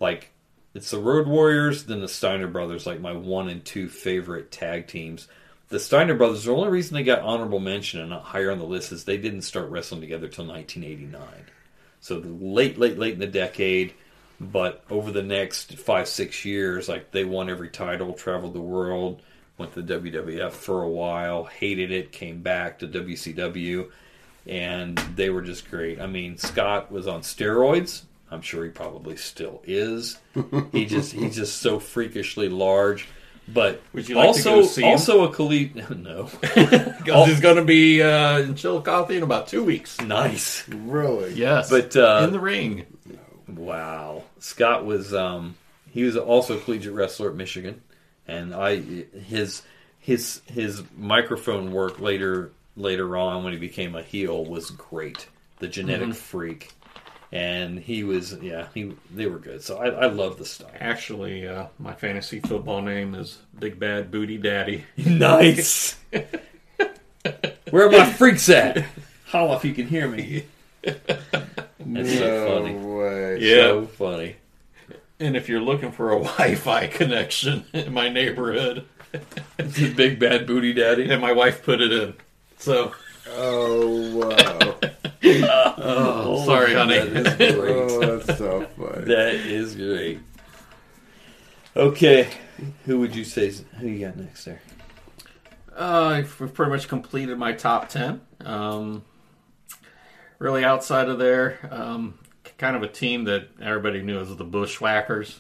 Like 0.01 0.33
it's 0.75 0.91
the 0.91 0.99
Road 0.99 1.27
Warriors, 1.27 1.85
then 1.85 2.01
the 2.01 2.09
Steiner 2.09 2.47
brothers, 2.47 2.87
like 2.87 3.01
my 3.01 3.13
one 3.13 3.49
and 3.49 3.65
two 3.65 3.89
favorite 3.89 4.53
tag 4.53 4.87
teams. 4.87 5.29
The 5.69 5.81
Steiner 5.81 6.15
brothers, 6.15 6.45
the 6.45 6.53
only 6.53 6.69
reason 6.69 6.95
they 6.95 7.03
got 7.03 7.23
honorable 7.23 7.59
mention 7.59 8.01
and 8.01 8.11
not 8.11 8.23
higher 8.23 8.53
on 8.53 8.59
the 8.59 8.65
list 8.65 8.93
is 8.93 9.05
they 9.05 9.17
didn't 9.17 9.43
start 9.43 9.69
wrestling 9.69 10.01
together 10.01 10.29
till 10.29 10.47
1989. 10.47 11.23
So 12.01 12.23
late, 12.25 12.79
late, 12.79 12.99
late 12.99 13.15
in 13.15 13.21
the 13.21 13.27
decade. 13.27 13.95
But 14.41 14.85
over 14.91 15.11
the 15.11 15.23
next 15.23 15.77
five, 15.79 16.09
six 16.09 16.45
years, 16.45 16.89
like 16.89 17.11
they 17.11 17.25
won 17.25 17.51
every 17.51 17.71
title, 17.71 18.13
traveled 18.13 18.55
the 18.55 18.61
world, 18.61 19.23
went 19.59 19.73
to 19.75 19.83
the 19.83 19.99
WWF 19.99 20.53
for 20.53 20.83
a 20.83 20.89
while, 20.89 21.45
hated 21.45 21.91
it, 21.91 22.13
came 22.13 22.43
back 22.43 22.79
to 22.79 22.87
WCW, 22.87 23.91
and 24.47 24.99
they 25.17 25.31
were 25.31 25.43
just 25.43 25.71
great. 25.71 26.01
I 26.01 26.07
mean, 26.07 26.37
Scott 26.37 26.93
was 26.93 27.09
on 27.09 27.23
steroids. 27.23 28.03
I'm 28.31 28.43
sure 28.43 28.65
he 28.65 28.71
probably 28.71 29.17
still 29.17 29.63
is. 29.65 30.19
he 30.73 30.85
just 30.85 31.13
he's 31.13 31.37
just 31.37 31.59
so 31.61 31.79
freakishly 31.79 32.49
large. 32.49 33.09
But 33.49 33.81
Would 33.93 34.09
you 34.09 34.17
like 34.17 34.25
to 34.25 34.29
also 34.29 34.61
go 34.63 34.67
see 34.67 34.83
him? 34.83 34.89
also 34.89 35.25
a 35.25 35.33
collegiate 35.33 35.97
no 35.97 36.29
Because 36.41 37.27
he's 37.29 37.41
going 37.41 37.57
to 37.57 37.65
be 37.65 38.03
uh, 38.03 38.39
in 38.41 38.55
Chillicothe 38.57 39.11
in 39.13 39.23
about 39.23 39.47
two 39.47 39.63
weeks. 39.63 40.01
nice 40.01 40.69
Really? 40.69 41.35
Yes, 41.35 41.71
But, 41.71 41.97
uh, 41.97 42.23
in 42.25 42.33
the 42.33 42.41
ring. 42.41 42.87
Wow, 43.49 44.25
Scott 44.41 44.85
was 44.85 45.15
um, 45.15 45.55
he 45.93 46.03
was 46.03 46.17
also 46.17 46.59
a 46.59 46.61
collegiate 46.61 46.95
wrestler 46.95 47.31
at 47.31 47.37
Michigan, 47.37 47.81
and 48.27 48.53
I 48.53 48.77
his 48.77 49.63
his 50.01 50.41
his 50.47 50.83
microphone 50.97 51.71
work 51.73 52.01
later 52.01 52.51
later 52.77 53.17
on 53.17 53.45
when 53.45 53.53
he 53.53 53.59
became 53.59 53.95
a 53.95 54.03
heel 54.03 54.45
was 54.45 54.71
great. 54.71 55.29
The 55.61 55.69
genetic 55.69 56.15
freak, 56.15 56.73
and 57.33 57.79
he 57.79 58.05
was 58.05 58.37
yeah 58.41 58.69
he 58.75 58.93
they 59.15 59.27
were 59.27 59.39
good. 59.39 59.63
So 59.63 59.79
I, 59.79 59.89
I 59.89 60.07
love 60.07 60.39
the 60.39 60.45
style. 60.45 60.71
Actually, 60.79 61.47
uh, 61.49 61.67
my 61.79 61.93
fantasy 61.95 62.41
football 62.41 62.83
name 62.83 63.15
is 63.15 63.39
Big 63.59 63.79
Bad 63.79 64.11
Booty 64.11 64.39
Daddy. 64.39 64.85
Nice. 64.97 65.97
Where 67.71 67.87
are 67.87 67.91
my 67.91 68.11
freaks 68.13 68.49
at? 68.49 68.85
Holla 69.27 69.57
if 69.57 69.65
you 69.65 69.75
can 69.75 69.87
hear 69.89 70.07
me. 70.09 70.45
That's 70.83 72.15
so 72.15 72.27
no 72.27 72.47
funny. 72.63 72.75
way. 72.75 73.41
So 73.55 73.87
funny. 73.87 74.37
And 75.19 75.37
if 75.37 75.49
you're 75.49 75.61
looking 75.61 75.91
for 75.93 76.13
a 76.13 76.21
Wi-Fi 76.23 76.87
connection 76.89 77.65
in 77.73 77.93
my 77.93 78.09
neighborhood, 78.09 78.87
it's 79.59 79.79
Big 79.95 80.19
bad 80.21 80.47
booty 80.47 80.73
daddy. 80.73 81.11
and 81.11 81.21
my 81.21 81.33
wife 81.33 81.65
put 81.65 81.81
it 81.81 81.91
in. 81.91 82.15
So 82.59 82.93
Oh 83.31 84.17
wow. 84.17 84.75
Oh, 85.79 86.26
sorry, 86.47 86.75
honey. 86.75 86.99
That 87.09 87.41
is 87.41 87.55
great. 87.57 87.77
oh, 87.77 88.17
that's 88.19 88.39
so 88.39 88.67
funny. 88.79 89.05
That 89.07 89.35
is 89.35 89.75
great. 89.77 90.21
Okay, 91.77 92.29
who 92.87 92.99
would 93.01 93.15
you 93.15 93.25
say? 93.25 93.53
Who 93.79 93.87
you 93.89 94.07
got 94.07 94.17
next 94.17 94.45
there? 94.47 94.63
Uh, 95.77 96.07
I've 96.25 96.35
pretty 96.55 96.71
much 96.71 96.89
completed 96.89 97.37
my 97.39 97.53
top 97.53 97.91
10. 97.91 98.21
Um, 98.47 99.05
really, 100.39 100.65
outside 100.65 101.11
of 101.11 101.19
there, 101.19 101.59
um, 101.71 102.19
kind 102.57 102.77
of 102.77 102.83
a 102.83 102.89
team 102.89 103.25
that 103.25 103.49
everybody 103.61 104.01
knew 104.01 104.19
as 104.19 104.35
the 104.35 104.45
Bushwhackers, 104.45 105.39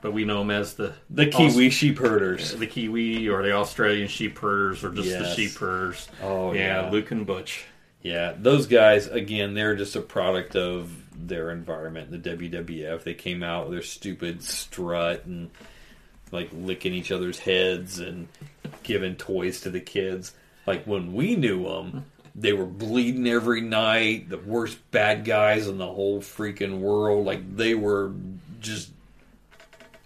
but 0.00 0.14
we 0.14 0.24
know 0.24 0.38
them 0.38 0.50
as 0.50 0.72
the 0.74 0.94
The 1.10 1.26
Kiwi 1.26 1.68
sheep 1.68 1.98
herders. 1.98 2.54
the 2.54 2.66
Kiwi 2.66 3.28
or 3.28 3.42
the 3.42 3.52
Australian 3.52 4.08
sheep 4.08 4.38
herders 4.38 4.82
or 4.82 4.90
just 4.94 5.10
the 5.10 5.24
Yes. 5.24 5.36
sheep 5.36 5.52
herders. 5.58 6.08
Oh, 6.22 6.54
yeah, 6.54 6.84
yeah. 6.84 6.90
Luke 6.90 7.10
and 7.10 7.26
Butch. 7.26 7.66
Yeah, 8.02 8.34
those 8.36 8.66
guys 8.66 9.06
again. 9.08 9.54
They're 9.54 9.76
just 9.76 9.96
a 9.96 10.00
product 10.00 10.56
of 10.56 10.90
their 11.14 11.50
environment. 11.50 12.10
The 12.10 12.36
WWF. 12.36 13.04
They 13.04 13.14
came 13.14 13.42
out 13.42 13.64
with 13.64 13.72
their 13.72 13.82
stupid 13.82 14.42
strut 14.42 15.26
and 15.26 15.50
like 16.32 16.48
licking 16.52 16.94
each 16.94 17.12
other's 17.12 17.38
heads 17.38 17.98
and 17.98 18.28
giving 18.82 19.16
toys 19.16 19.60
to 19.62 19.70
the 19.70 19.80
kids. 19.80 20.32
Like 20.66 20.84
when 20.84 21.12
we 21.12 21.36
knew 21.36 21.64
them, 21.64 22.06
they 22.34 22.52
were 22.52 22.66
bleeding 22.66 23.26
every 23.26 23.60
night. 23.60 24.28
The 24.28 24.38
worst 24.38 24.78
bad 24.90 25.24
guys 25.24 25.66
in 25.66 25.78
the 25.78 25.86
whole 25.86 26.20
freaking 26.20 26.78
world. 26.78 27.26
Like 27.26 27.56
they 27.56 27.74
were 27.74 28.12
just 28.60 28.90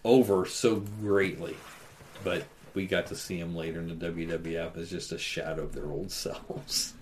over 0.04 0.46
so 0.46 0.76
greatly. 1.00 1.56
But 2.24 2.44
we 2.74 2.86
got 2.86 3.06
to 3.06 3.16
see 3.16 3.38
them 3.38 3.54
later 3.54 3.80
in 3.80 3.98
the 3.98 4.10
WWF 4.10 4.76
as 4.78 4.90
just 4.90 5.12
a 5.12 5.18
shadow 5.18 5.62
of 5.62 5.74
their 5.74 5.86
old 5.86 6.10
selves. 6.10 6.94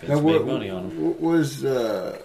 But 0.00 0.08
Vince 0.08 0.20
Now, 0.20 0.26
made 0.26 0.32
what, 0.34 0.46
money 0.46 0.70
on 0.70 0.88
them. 0.88 1.04
what 1.04 1.20
was 1.20 1.64
uh, 1.64 2.18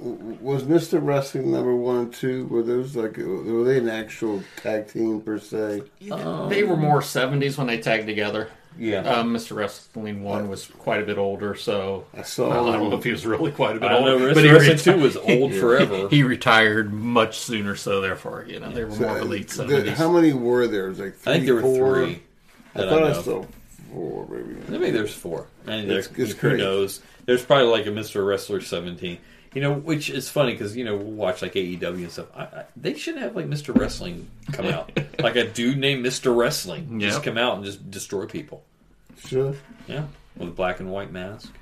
was 0.00 0.64
Mr. 0.64 0.98
Wrestling 1.04 1.52
number 1.52 1.74
one 1.74 1.96
and 1.98 2.14
two? 2.14 2.46
Were 2.46 2.62
those 2.62 2.96
like 2.96 3.16
were 3.16 3.64
they 3.64 3.78
an 3.78 3.88
actual 3.88 4.42
tag 4.56 4.88
team 4.88 5.20
per 5.20 5.38
se? 5.38 5.82
they 6.00 6.62
were 6.64 6.76
more 6.76 7.00
70s 7.00 7.56
when 7.58 7.66
they 7.66 7.78
tagged 7.78 8.06
together. 8.06 8.48
Yeah. 8.76 9.02
Um, 9.02 9.32
Mr. 9.32 9.54
Wrestling 9.54 10.24
1 10.24 10.48
was 10.48 10.66
quite 10.66 11.00
a 11.00 11.06
bit 11.06 11.16
older, 11.16 11.54
so 11.54 12.06
I 12.12 12.22
saw. 12.22 12.48
Well, 12.50 12.68
I 12.70 12.72
don't 12.76 12.90
know 12.90 12.96
if 12.98 13.04
he 13.04 13.12
was 13.12 13.24
really 13.24 13.52
quite 13.52 13.76
a 13.76 13.78
bit 13.78 13.88
I 13.88 13.92
don't 13.92 14.04
know. 14.04 14.12
older. 14.14 14.26
Wrestling 14.26 14.46
he 14.46 14.50
Wrestling 14.50 14.96
reti- 14.96 14.98
2 14.98 15.00
was 15.00 15.16
old 15.16 15.54
forever. 15.60 16.08
He 16.08 16.24
retired 16.24 16.92
much 16.92 17.38
sooner, 17.38 17.76
so 17.76 18.00
therefore, 18.00 18.44
you 18.48 18.58
know, 18.58 18.72
they 18.72 18.84
were 18.84 18.90
more 18.96 19.18
of 19.18 19.28
the 19.28 19.44
70s. 19.44 19.94
how 19.94 20.10
many 20.10 20.32
were 20.32 20.66
there? 20.66 20.86
It 20.86 20.88
was 20.88 20.98
like 20.98 21.14
three, 21.18 21.32
I 21.32 21.36
think 21.36 21.46
there 21.46 21.54
were 21.54 21.60
four? 21.62 22.04
three. 22.04 22.22
I 22.74 22.78
thought 22.80 23.04
I, 23.04 23.12
know. 23.12 23.22
saw 23.22 23.44
four, 23.94 24.26
maybe. 24.28 24.60
Maybe 24.68 24.90
there's 24.90 25.14
four. 25.14 25.46
And 25.66 25.88
there, 25.88 26.00
It's- 26.00 26.18
it's 26.18 26.32
who 26.32 26.48
great. 26.50 26.58
knows? 26.58 27.00
There's 27.24 27.44
probably 27.44 27.66
like 27.68 27.86
a 27.86 27.90
Mr. 27.90 28.26
Wrestler 28.26 28.60
17. 28.60 29.18
You 29.54 29.60
know, 29.60 29.72
which 29.72 30.10
is 30.10 30.28
funny 30.28 30.50
because 30.52 30.76
you 30.76 30.84
know 30.84 30.96
we'll 30.96 31.12
watch 31.12 31.40
like 31.40 31.52
AEW 31.54 31.94
and 32.02 32.10
stuff. 32.10 32.26
I, 32.34 32.42
I, 32.42 32.64
they 32.76 32.94
should 32.94 33.16
have 33.18 33.36
like 33.36 33.46
Mr. 33.46 33.72
Wrestling 33.72 34.28
come 34.52 34.66
out, 34.66 34.90
like 35.20 35.36
a 35.36 35.48
dude 35.48 35.78
named 35.78 36.04
Mr. 36.04 36.36
Wrestling, 36.36 36.98
just 36.98 37.18
Yep. 37.18 37.24
come 37.24 37.38
out 37.38 37.54
and 37.56 37.64
just 37.64 37.88
destroy 37.88 38.26
people. 38.26 38.64
Sure. 39.24 39.54
Yeah, 39.86 40.06
with 40.36 40.48
a 40.48 40.50
black 40.50 40.80
and 40.80 40.90
white 40.90 41.12
mask. 41.12 41.52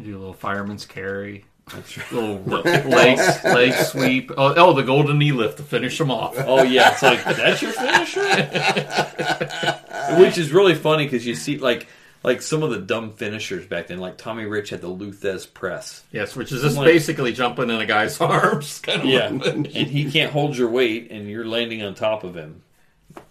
Do 0.00 0.16
a 0.16 0.18
little 0.18 0.32
fireman's 0.32 0.86
carry, 0.86 1.44
That's 1.74 1.98
right. 1.98 2.12
little 2.12 2.38
leg 2.90 3.18
leg 3.44 3.72
sweep. 3.84 4.30
Oh, 4.36 4.54
oh, 4.56 4.72
the 4.72 4.82
golden 4.82 5.18
knee 5.18 5.32
lift 5.32 5.58
to 5.58 5.62
finish 5.62 5.96
them 5.98 6.10
off. 6.10 6.34
Oh 6.38 6.62
yeah, 6.62 6.92
it's 6.92 7.02
like 7.02 7.22
that's 7.24 7.62
your 7.62 7.72
finisher, 7.72 8.20
which 10.18 10.38
is 10.38 10.52
really 10.52 10.74
funny 10.74 11.04
because 11.04 11.26
you 11.26 11.34
see 11.34 11.58
like 11.58 11.86
like 12.22 12.42
some 12.42 12.62
of 12.62 12.70
the 12.70 12.78
dumb 12.78 13.12
finishers 13.12 13.66
back 13.66 13.86
then. 13.86 13.98
Like 13.98 14.18
Tommy 14.18 14.44
Rich 14.44 14.70
had 14.70 14.80
the 14.80 14.88
Lou 14.88 15.12
Thesz 15.12 15.46
press. 15.52 16.02
Yes, 16.12 16.36
which 16.36 16.52
is 16.52 16.62
just 16.62 16.76
Like- 16.76 16.86
basically 16.86 17.32
jumping 17.32 17.70
in 17.70 17.80
a 17.80 17.86
guy's 17.86 18.20
arms. 18.20 18.80
Kind 18.80 19.00
of 19.02 19.06
Yeah, 19.06 19.26
and 19.28 19.66
he 19.66 20.10
can't 20.10 20.32
hold 20.32 20.56
your 20.56 20.68
weight, 20.68 21.10
and 21.10 21.28
you're 21.30 21.46
landing 21.46 21.82
on 21.82 21.94
top 21.94 22.24
of 22.24 22.34
him. 22.34 22.62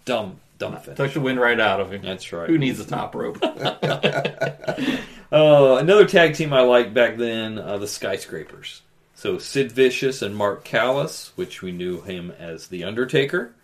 Dumb, 0.04 0.40
dumb 0.60 0.78
Took 0.94 1.12
the 1.14 1.20
wind 1.20 1.40
right 1.40 1.58
out 1.58 1.80
of 1.80 1.92
him. 1.92 2.02
That's 2.02 2.32
right. 2.32 2.48
Who 2.48 2.58
needs 2.58 2.78
a 2.78 2.84
top 2.84 3.14
rope? 3.14 3.42
Uh, 5.32 5.76
another 5.80 6.06
tag 6.06 6.34
team 6.34 6.52
I 6.52 6.62
liked 6.62 6.92
back 6.92 7.16
then, 7.16 7.56
uh, 7.56 7.78
the 7.78 7.86
Skyscrapers. 7.86 8.82
So 9.14 9.38
Sid 9.38 9.70
Vicious 9.70 10.22
and 10.22 10.34
Mark 10.34 10.64
Callous, 10.64 11.30
which 11.36 11.62
we 11.62 11.70
knew 11.70 12.00
him 12.00 12.32
as 12.32 12.66
the 12.66 12.82
Undertaker. 12.82 13.54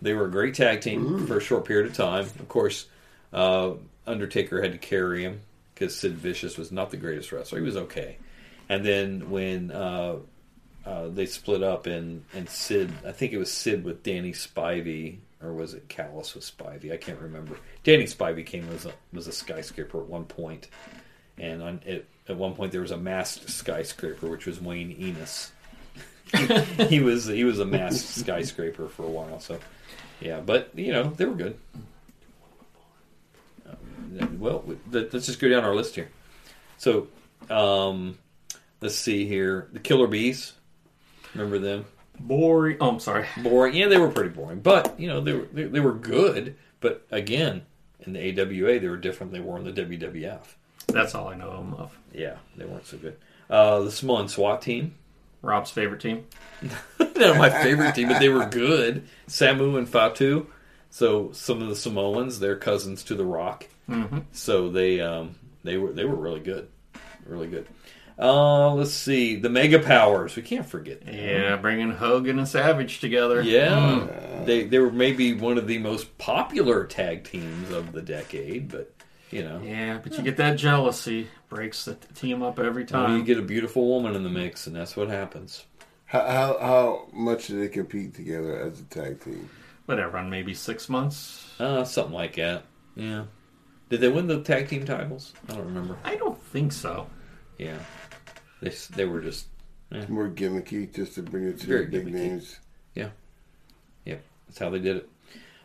They 0.00 0.14
were 0.14 0.26
a 0.26 0.30
great 0.30 0.54
tag 0.54 0.80
team 0.80 1.26
for 1.26 1.38
a 1.38 1.40
short 1.40 1.64
period 1.64 1.90
of 1.90 1.96
time. 1.96 2.24
Of 2.24 2.48
course, 2.48 2.86
uh, 3.32 3.72
Undertaker 4.06 4.62
had 4.62 4.72
to 4.72 4.78
carry 4.78 5.24
him 5.24 5.40
because 5.74 5.96
Sid 5.96 6.12
Vicious 6.12 6.56
was 6.56 6.70
not 6.70 6.90
the 6.90 6.96
greatest 6.96 7.32
wrestler. 7.32 7.58
He 7.58 7.64
was 7.64 7.76
okay. 7.76 8.18
And 8.68 8.84
then 8.84 9.30
when 9.30 9.72
uh, 9.72 10.18
uh, 10.86 11.08
they 11.08 11.26
split 11.26 11.62
up 11.64 11.86
and, 11.86 12.24
and 12.32 12.48
Sid, 12.48 12.92
I 13.04 13.10
think 13.12 13.32
it 13.32 13.38
was 13.38 13.50
Sid 13.50 13.82
with 13.82 14.04
Danny 14.04 14.32
Spivey, 14.32 15.18
or 15.42 15.52
was 15.52 15.74
it 15.74 15.88
Callous 15.88 16.34
with 16.34 16.44
Spivey? 16.44 16.92
I 16.92 16.96
can't 16.96 17.20
remember. 17.20 17.56
Danny 17.84 18.04
Spivey 18.04 18.44
came 18.44 18.68
as 18.70 18.86
a, 18.86 18.92
was 19.12 19.26
a 19.26 19.32
skyscraper 19.32 20.00
at 20.00 20.06
one 20.06 20.24
point 20.24 20.68
and 21.40 21.62
on, 21.62 21.80
it, 21.86 22.06
at 22.28 22.36
one 22.36 22.54
point 22.54 22.72
there 22.72 22.80
was 22.80 22.90
a 22.90 22.96
masked 22.96 23.48
skyscraper, 23.48 24.28
which 24.28 24.46
was 24.46 24.60
Wayne 24.60 24.94
Enos. 24.98 25.52
he 26.88 27.00
was 27.00 27.26
he 27.26 27.44
was 27.44 27.58
a 27.58 27.64
masked 27.64 28.08
skyscraper 28.20 28.88
for 28.88 29.04
a 29.04 29.08
while. 29.08 29.40
So, 29.40 29.58
yeah, 30.20 30.40
but 30.40 30.70
you 30.74 30.92
know 30.92 31.04
they 31.04 31.24
were 31.24 31.34
good. 31.34 31.58
Um, 33.66 34.38
well, 34.38 34.64
let- 34.90 35.12
let's 35.12 35.26
just 35.26 35.40
go 35.40 35.48
down 35.48 35.64
our 35.64 35.74
list 35.74 35.94
here. 35.94 36.10
So, 36.76 37.08
um, 37.48 38.18
let's 38.80 38.96
see 38.96 39.26
here: 39.26 39.68
the 39.72 39.78
Killer 39.78 40.06
Bees. 40.06 40.52
Remember 41.34 41.58
them? 41.58 41.86
Boring. 42.20 42.76
Oh, 42.80 42.90
I'm 42.90 43.00
sorry. 43.00 43.26
Boring. 43.42 43.74
Yeah, 43.74 43.88
they 43.88 43.98
were 43.98 44.10
pretty 44.10 44.30
boring, 44.30 44.60
but 44.60 44.98
you 44.98 45.08
know 45.08 45.20
they 45.20 45.32
were 45.32 45.48
they, 45.52 45.64
they 45.64 45.80
were 45.80 45.94
good. 45.94 46.56
But 46.80 47.06
again, 47.10 47.62
in 48.00 48.12
the 48.12 48.40
AWA, 48.40 48.78
they 48.78 48.88
were 48.88 48.96
different. 48.96 49.32
than 49.32 49.42
They 49.42 49.48
were 49.48 49.58
in 49.58 49.64
the 49.64 49.72
WWF. 49.72 50.42
That's 50.86 51.14
all 51.14 51.28
I 51.28 51.34
know 51.34 51.56
them 51.56 51.74
of. 51.74 51.96
Yeah, 52.12 52.36
they 52.56 52.64
weren't 52.64 52.86
so 52.86 52.96
good. 52.96 53.16
Uh, 53.50 53.80
the 53.80 53.90
Samoan 53.90 54.28
SWAT 54.28 54.62
team. 54.62 54.94
Rob's 55.42 55.70
favorite 55.70 56.00
team. 56.00 56.26
Not 56.98 57.36
my 57.36 57.50
favorite 57.50 57.94
team, 57.94 58.08
but 58.08 58.18
they 58.18 58.28
were 58.28 58.46
good. 58.46 59.06
Samu 59.28 59.78
and 59.78 59.88
Fatu. 59.88 60.46
So 60.90 61.30
some 61.32 61.62
of 61.62 61.68
the 61.68 61.76
Samoans, 61.76 62.40
they're 62.40 62.56
cousins 62.56 63.04
to 63.04 63.14
the 63.14 63.24
Rock. 63.24 63.66
Mm-hmm. 63.88 64.18
So 64.32 64.70
they 64.70 65.00
um, 65.00 65.36
they 65.64 65.76
were 65.76 65.92
they 65.92 66.04
were 66.04 66.16
really 66.16 66.40
good, 66.40 66.68
really 67.24 67.46
good. 67.46 67.66
Uh, 68.18 68.74
let's 68.74 68.92
see 68.92 69.36
the 69.36 69.48
Mega 69.48 69.78
Powers. 69.78 70.34
We 70.34 70.42
can't 70.42 70.66
forget. 70.66 71.04
them. 71.04 71.14
Yeah, 71.14 71.56
bringing 71.56 71.92
Hogan 71.92 72.38
and 72.38 72.48
Savage 72.48 72.98
together. 73.00 73.40
Yeah, 73.42 74.42
they 74.44 74.64
they 74.64 74.78
were 74.80 74.90
maybe 74.90 75.34
one 75.34 75.56
of 75.56 75.66
the 75.68 75.78
most 75.78 76.18
popular 76.18 76.84
tag 76.84 77.24
teams 77.24 77.70
of 77.70 77.92
the 77.92 78.02
decade, 78.02 78.68
but 78.70 78.92
you 79.30 79.44
know, 79.44 79.60
Yeah, 79.62 79.98
but 80.02 80.16
you 80.16 80.24
get 80.24 80.36
that 80.38 80.56
jealousy. 80.56 81.28
Breaks 81.48 81.84
the 81.84 81.94
team 82.14 82.42
up 82.42 82.58
every 82.58 82.84
well, 82.90 83.16
you 83.16 83.22
get 83.24 83.38
a 83.38 83.42
beautiful 83.42 83.86
woman 83.88 84.14
in 84.14 84.22
the 84.22 84.28
mix, 84.28 84.66
and 84.66 84.74
that's 84.76 84.96
what 84.96 85.08
happens. 85.08 85.64
How, 86.06 86.26
how 86.26 86.58
how 86.60 87.06
much 87.12 87.46
do 87.46 87.58
they 87.60 87.68
compete 87.68 88.14
together 88.14 88.58
as 88.60 88.80
a 88.80 88.84
tag 88.84 89.20
team? 89.22 89.48
Whatever, 89.86 90.18
on 90.18 90.28
maybe 90.28 90.54
six 90.54 90.88
months. 90.88 91.52
Uh, 91.60 91.84
something 91.84 92.12
like 92.14 92.34
that. 92.36 92.64
Yeah. 92.96 93.24
Did 93.88 94.00
they 94.00 94.08
win 94.08 94.26
the 94.26 94.42
tag 94.42 94.68
team 94.68 94.84
titles? 94.84 95.32
I 95.48 95.54
don't 95.54 95.66
remember. 95.66 95.96
I 96.04 96.16
don't 96.16 96.38
think 96.46 96.72
so. 96.72 97.08
Yeah, 97.58 97.78
they 98.60 98.70
they 98.94 99.04
were 99.04 99.20
just 99.20 99.46
More 100.08 100.28
gimmicky, 100.28 100.92
just 100.94 101.14
to 101.14 101.22
bring 101.22 101.44
it 101.44 101.60
to 101.60 101.66
Very 101.66 101.86
the 101.86 101.90
big 102.00 102.06
gimmicky. 102.08 102.12
names. 102.14 102.58
Yep, 104.04 104.22
that's 104.46 104.58
how 104.58 104.70
they 104.70 104.78
did 104.78 104.96
it. 104.96 105.08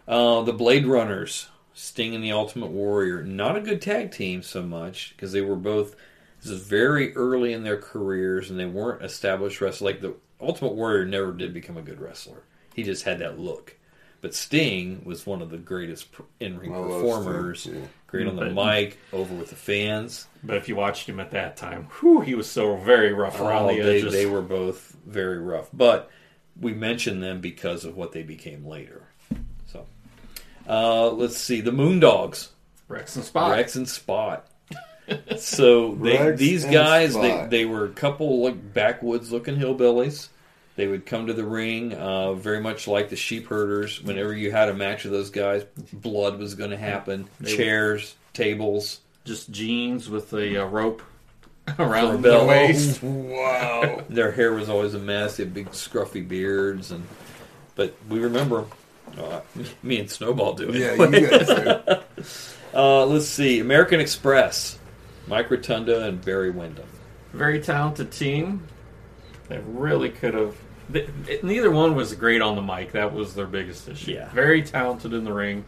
Uh, 0.08 0.42
the 0.42 0.54
Blade 0.54 0.86
Runners, 0.86 1.48
Sting 1.74 2.14
and 2.14 2.24
the 2.24 2.32
Ultimate 2.32 2.72
Warrior, 2.72 3.24
not 3.24 3.56
a 3.56 3.62
good 3.62 3.82
tag 3.82 4.12
team 4.12 4.44
so 4.44 4.62
much 4.62 5.14
because 5.16 5.32
they 5.32 5.42
were 5.42 5.56
both. 5.56 5.96
This 6.42 6.52
is 6.52 6.68
very 6.68 7.16
early 7.16 7.54
in 7.54 7.64
their 7.64 7.78
careers, 7.78 8.50
and 8.50 8.60
they 8.60 8.66
weren't 8.66 9.02
established 9.02 9.62
wrestlers. 9.62 9.82
Like 9.94 10.02
the 10.02 10.16
Ultimate 10.42 10.74
Warrior 10.74 11.06
never 11.06 11.32
did 11.32 11.54
become 11.54 11.78
a 11.78 11.82
good 11.82 12.02
wrestler. 12.02 12.44
He 12.76 12.84
just 12.84 13.04
had 13.04 13.20
that 13.20 13.40
look. 13.40 13.78
But 14.24 14.34
Sting 14.34 15.02
was 15.04 15.28
one 15.28 15.42
of 15.42 15.50
the 15.50 15.58
greatest 15.58 16.08
in-ring 16.40 16.74
I 16.74 16.78
performers. 16.78 17.66
Yeah. 17.70 17.82
Great 18.08 18.26
on 18.26 18.38
the 18.38 18.46
But- 18.46 18.74
mic, 18.74 18.98
over 19.12 19.34
with 19.36 19.50
the 19.50 19.58
fans. 19.58 20.28
But 20.42 20.56
if 20.56 20.70
you 20.70 20.78
watched 20.78 21.10
him 21.10 21.20
at 21.20 21.32
that 21.32 21.58
time, 21.58 21.88
whew, 22.00 22.22
he 22.22 22.34
was 22.34 22.50
so 22.50 22.78
very 22.78 23.12
rough 23.12 23.42
around 23.42 23.64
Oh, 23.66 23.76
the 23.76 23.82
they, 23.82 23.98
edges. 23.98 24.14
they 24.14 24.26
were 24.26 24.42
both 24.42 24.96
very 25.06 25.40
rough, 25.40 25.68
but 25.74 26.10
we 26.58 26.74
mentioned 26.74 27.22
them 27.22 27.42
because 27.42 27.84
of 27.84 27.98
what 27.98 28.14
they 28.14 28.24
became 28.24 28.66
later. 28.66 29.08
So, 29.68 29.88
uh, 30.70 31.10
let's 31.10 31.36
see 31.36 31.60
the 31.60 31.72
Moondogs, 31.72 32.48
Rex 32.88 33.18
and 33.18 33.26
Spot. 33.26 33.52
Rex 33.52 33.76
and 33.76 33.90
Spot. 33.90 34.48
So 35.38 35.96
they, 35.96 36.18
Rex 36.18 36.40
these 36.40 36.64
and 36.64 36.72
guys, 36.72 37.14
they, 37.14 37.46
they 37.50 37.66
were 37.66 37.84
a 37.84 37.90
couple 37.90 38.42
like 38.42 38.74
backwoods-looking 38.74 39.58
hillbillies. 39.58 40.30
They 40.76 40.88
would 40.88 41.06
come 41.06 41.28
to 41.28 41.34
the 41.34 41.44
ring, 41.44 41.94
uh, 41.94 42.34
very 42.34 42.60
much 42.60 42.88
like 42.88 43.10
the 43.10 43.16
sheep 43.16 43.48
herders. 43.48 44.02
Whenever 44.02 44.34
you 44.34 44.52
had 44.52 44.70
a 44.70 44.74
match 44.74 45.04
with 45.04 45.14
those 45.14 45.30
guys, 45.30 45.64
blood 45.94 46.40
was 46.40 46.56
going 46.56 46.72
to 46.72 46.78
happen. 46.78 47.28
They- 47.40 47.56
Chairs, 47.56 48.16
tables, 48.34 49.00
Just 49.24 49.52
jeans 49.52 50.10
with 50.10 50.34
a 50.34 50.64
uh, 50.64 50.66
rope 50.66 51.02
For 51.78 51.84
a 51.84 51.88
around 51.90 52.22
belt. 52.24 52.42
the 52.42 52.48
waist. 52.48 53.04
Wow. 53.04 54.02
Their 54.10 54.32
hair 54.32 54.52
was 54.54 54.68
always 54.68 54.94
a 54.96 55.00
mess. 55.00 55.38
They 55.38 55.44
had 55.44 55.54
big 55.54 55.70
scruffy 55.70 56.28
beards, 56.28 56.92
and 56.92 57.06
but 57.76 57.94
we 58.10 58.20
remember 58.20 58.66
Uh, 59.18 59.42
me 59.84 60.00
and 60.00 60.10
Snowball 60.10 60.54
do 60.54 60.70
it. 60.70 60.76
yeah, 60.76 60.94
you 60.96 61.30
guys. 61.30 61.50
are- 61.50 62.04
Uh, 62.74 63.06
let's 63.06 63.28
see, 63.28 63.60
American 63.60 64.00
Express, 64.00 64.80
Mike 65.28 65.52
Rotunda 65.52 66.04
and 66.06 66.20
Barry 66.26 66.50
Windham. 66.50 66.88
Very 67.32 67.60
talented 67.62 68.12
team. 68.12 68.68
They 69.50 69.60
really 69.60 70.10
could 70.10 70.34
have. 70.34 70.56
It- 70.92 71.44
neither 71.44 71.70
one 71.72 71.96
was 71.96 72.14
great 72.14 72.42
on 72.42 72.56
the 72.56 72.62
mic. 72.62 72.92
That 72.94 73.14
was 73.14 73.36
their 73.36 73.46
biggest 73.48 73.88
issue. 73.88 74.14
Yeah. 74.14 74.30
Very 74.32 74.62
talented 74.64 75.14
in 75.14 75.24
the 75.24 75.34
ring. 75.34 75.66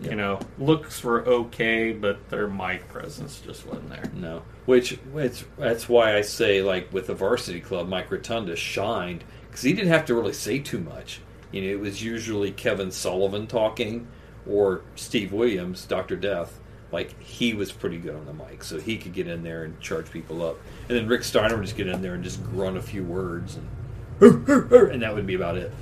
Yep. 0.00 0.10
You 0.10 0.16
know, 0.16 0.38
looks 0.58 1.02
were 1.02 1.26
okay, 1.26 1.92
but 1.92 2.28
their 2.30 2.46
mic 2.46 2.88
presence 2.88 3.40
just 3.44 3.66
wasn't 3.66 3.90
there. 3.90 4.04
No, 4.14 4.42
which 4.64 4.96
it's 5.16 5.44
that's 5.58 5.88
why 5.88 6.16
I 6.16 6.20
say 6.20 6.62
like 6.62 6.92
with 6.92 7.08
the 7.08 7.14
Varsity 7.14 7.60
Club, 7.60 7.88
Mike 7.88 8.08
Rotunda 8.10 8.54
shined 8.54 9.24
because 9.48 9.62
he 9.62 9.72
didn't 9.72 9.90
have 9.90 10.04
to 10.06 10.14
really 10.14 10.32
say 10.34 10.60
too 10.60 10.78
much. 10.78 11.20
You 11.50 11.62
know, 11.62 11.68
it 11.68 11.80
was 11.80 12.00
usually 12.02 12.52
Kevin 12.52 12.92
Sullivan 12.92 13.48
talking 13.48 14.06
or 14.48 14.82
Steve 14.94 15.32
Williams, 15.32 15.84
Doctor 15.84 16.14
Death. 16.14 16.60
Like 16.92 17.20
he 17.20 17.52
was 17.52 17.72
pretty 17.72 17.98
good 17.98 18.14
on 18.14 18.24
the 18.24 18.32
mic, 18.32 18.62
so 18.62 18.78
he 18.78 18.98
could 18.98 19.12
get 19.12 19.26
in 19.26 19.42
there 19.42 19.64
and 19.64 19.78
charge 19.80 20.10
people 20.12 20.46
up. 20.46 20.58
And 20.88 20.96
then 20.96 21.08
Rick 21.08 21.24
Steiner 21.24 21.56
would 21.56 21.64
just 21.64 21.76
get 21.76 21.88
in 21.88 22.00
there 22.02 22.14
and 22.14 22.22
just 22.22 22.42
grunt 22.44 22.76
a 22.76 22.82
few 22.82 23.02
words, 23.02 23.56
and 23.56 23.68
and 24.90 25.02
that 25.02 25.14
would 25.14 25.26
be 25.26 25.34
about 25.34 25.56
it. 25.56 25.72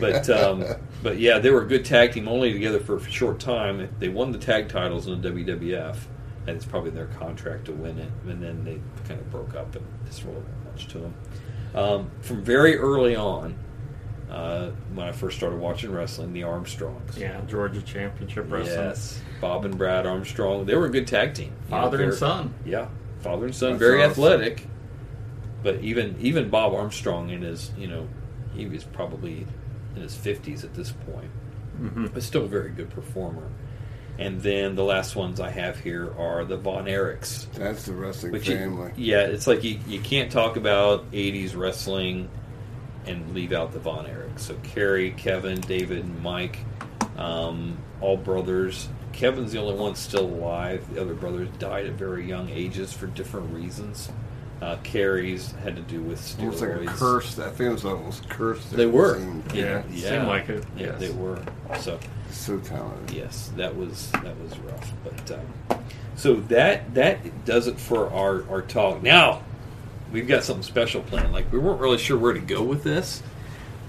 But 0.00 0.28
um, 0.30 0.64
but 1.02 1.18
yeah, 1.18 1.38
they 1.38 1.50
were 1.50 1.62
a 1.62 1.66
good 1.66 1.84
tag 1.84 2.12
team, 2.12 2.28
only 2.28 2.52
together 2.52 2.80
for 2.80 2.96
a 2.96 3.10
short 3.10 3.38
time. 3.40 3.88
They 3.98 4.08
won 4.08 4.32
the 4.32 4.38
tag 4.38 4.68
titles 4.68 5.06
in 5.06 5.20
the 5.20 5.30
WWF, 5.30 5.96
and 6.46 6.56
it's 6.56 6.64
probably 6.64 6.90
their 6.90 7.06
contract 7.06 7.66
to 7.66 7.72
win 7.72 7.98
it. 7.98 8.10
And 8.26 8.42
then 8.42 8.64
they 8.64 8.80
kind 9.06 9.20
of 9.20 9.30
broke 9.30 9.54
up, 9.54 9.76
and 9.76 9.86
it's 10.06 10.22
really 10.24 10.38
not 10.38 10.72
much 10.72 10.88
to 10.88 10.98
them. 10.98 11.14
Um, 11.74 12.10
from 12.20 12.42
very 12.42 12.76
early 12.76 13.16
on, 13.16 13.56
uh, 14.30 14.70
when 14.94 15.06
I 15.06 15.12
first 15.12 15.36
started 15.36 15.58
watching 15.58 15.92
wrestling, 15.92 16.32
the 16.32 16.44
Armstrongs. 16.44 17.18
Yeah, 17.18 17.40
Georgia 17.46 17.82
Championship 17.82 18.50
Wrestling. 18.50 18.76
Yes, 18.76 19.20
Bob 19.40 19.64
and 19.64 19.76
Brad 19.76 20.06
Armstrong. 20.06 20.64
They 20.64 20.74
were 20.74 20.86
a 20.86 20.90
good 20.90 21.06
tag 21.06 21.34
team. 21.34 21.52
You 21.68 21.74
know, 21.74 21.82
Father 21.82 22.02
and 22.02 22.14
son. 22.14 22.54
Yeah, 22.64 22.88
father 23.20 23.46
and 23.46 23.54
son, 23.54 23.72
That's 23.72 23.80
very 23.80 24.02
awesome. 24.02 24.10
athletic. 24.10 24.66
But 25.64 25.80
even 25.80 26.16
even 26.20 26.48
Bob 26.50 26.72
Armstrong 26.74 27.30
in 27.30 27.42
his 27.42 27.72
you 27.76 27.88
know 27.88 28.06
he 28.54 28.66
was 28.66 28.84
probably 28.84 29.44
in 29.96 30.02
his 30.02 30.14
fifties 30.14 30.62
at 30.62 30.74
this 30.74 30.92
point, 30.92 31.30
Mm-hmm. 31.80 32.06
but 32.14 32.22
still 32.22 32.44
a 32.44 32.48
very 32.48 32.70
good 32.70 32.90
performer. 32.90 33.48
And 34.16 34.40
then 34.42 34.76
the 34.76 34.84
last 34.84 35.16
ones 35.16 35.40
I 35.40 35.50
have 35.50 35.80
here 35.80 36.14
are 36.16 36.44
the 36.44 36.56
Von 36.56 36.84
Erichs. 36.84 37.50
That's 37.54 37.86
the 37.86 37.94
wrestling 37.94 38.30
But 38.30 38.46
you- 38.46 38.56
family. 38.56 38.92
yeah, 38.96 39.22
it's 39.22 39.48
like 39.48 39.64
you, 39.64 39.80
you 39.88 39.98
can't 39.98 40.30
talk 40.30 40.56
about 40.56 41.10
80s 41.10 41.56
wrestling 41.56 42.28
and 43.06 43.34
leave 43.34 43.52
out 43.52 43.72
the 43.72 43.80
Von 43.80 44.06
Erichs. 44.06 44.38
So 44.40 44.54
Kerry, 44.62 45.10
Kevin, 45.10 45.60
David, 45.62 46.04
and 46.04 46.22
Mike, 46.22 46.58
um, 47.16 47.76
all 48.00 48.16
brothers. 48.16 48.88
Kevin's 49.12 49.50
the 49.52 49.58
only 49.58 49.74
one 49.74 49.96
still 49.96 50.26
alive. 50.26 50.94
The 50.94 51.00
other 51.00 51.14
brothers 51.14 51.48
died 51.58 51.86
at 51.86 51.94
very 51.94 52.24
young 52.28 52.48
ages 52.50 52.92
for 52.92 53.08
different 53.08 53.52
reasons. 53.52 54.10
Uh, 54.64 54.76
Kerry's 54.82 55.52
had 55.62 55.76
to 55.76 55.82
do 55.82 56.00
with 56.00 56.36
Almost 56.40 56.62
like 56.62 56.70
a 56.70 56.74
steroids. 56.74 56.86
curse. 56.96 57.34
That 57.34 57.54
family 57.54 57.74
was 57.74 57.84
almost 57.84 58.28
cursed. 58.30 58.70
They 58.70 58.86
were. 58.86 59.18
Seemed- 59.18 59.52
Yeah, 59.52 59.82
seemed 59.92 60.26
like 60.26 60.48
it, 60.48 60.64
Yeah, 60.76 60.86
yes. 60.86 61.00
they 61.00 61.10
were. 61.10 61.38
So 61.80 61.98
So 62.30 62.58
talented. 62.58 63.14
yes, 63.14 63.52
that 63.58 63.76
was 63.76 64.10
that 64.12 64.40
was 64.40 64.58
rough. 64.60 64.90
But 65.04 65.30
um, 65.32 65.78
so 66.16 66.36
that 66.48 66.94
that 66.94 67.44
does 67.44 67.66
it 67.66 67.78
for 67.78 68.10
our 68.10 68.48
our 68.48 68.62
talk. 68.62 69.02
Now 69.02 69.42
we've 70.10 70.26
got 70.26 70.44
something 70.44 70.62
special 70.62 71.02
planned. 71.02 71.32
Like 71.34 71.52
we 71.52 71.58
weren't 71.58 71.80
really 71.80 71.98
sure 71.98 72.16
where 72.16 72.32
to 72.32 72.40
go 72.40 72.62
with 72.62 72.82
this, 72.84 73.22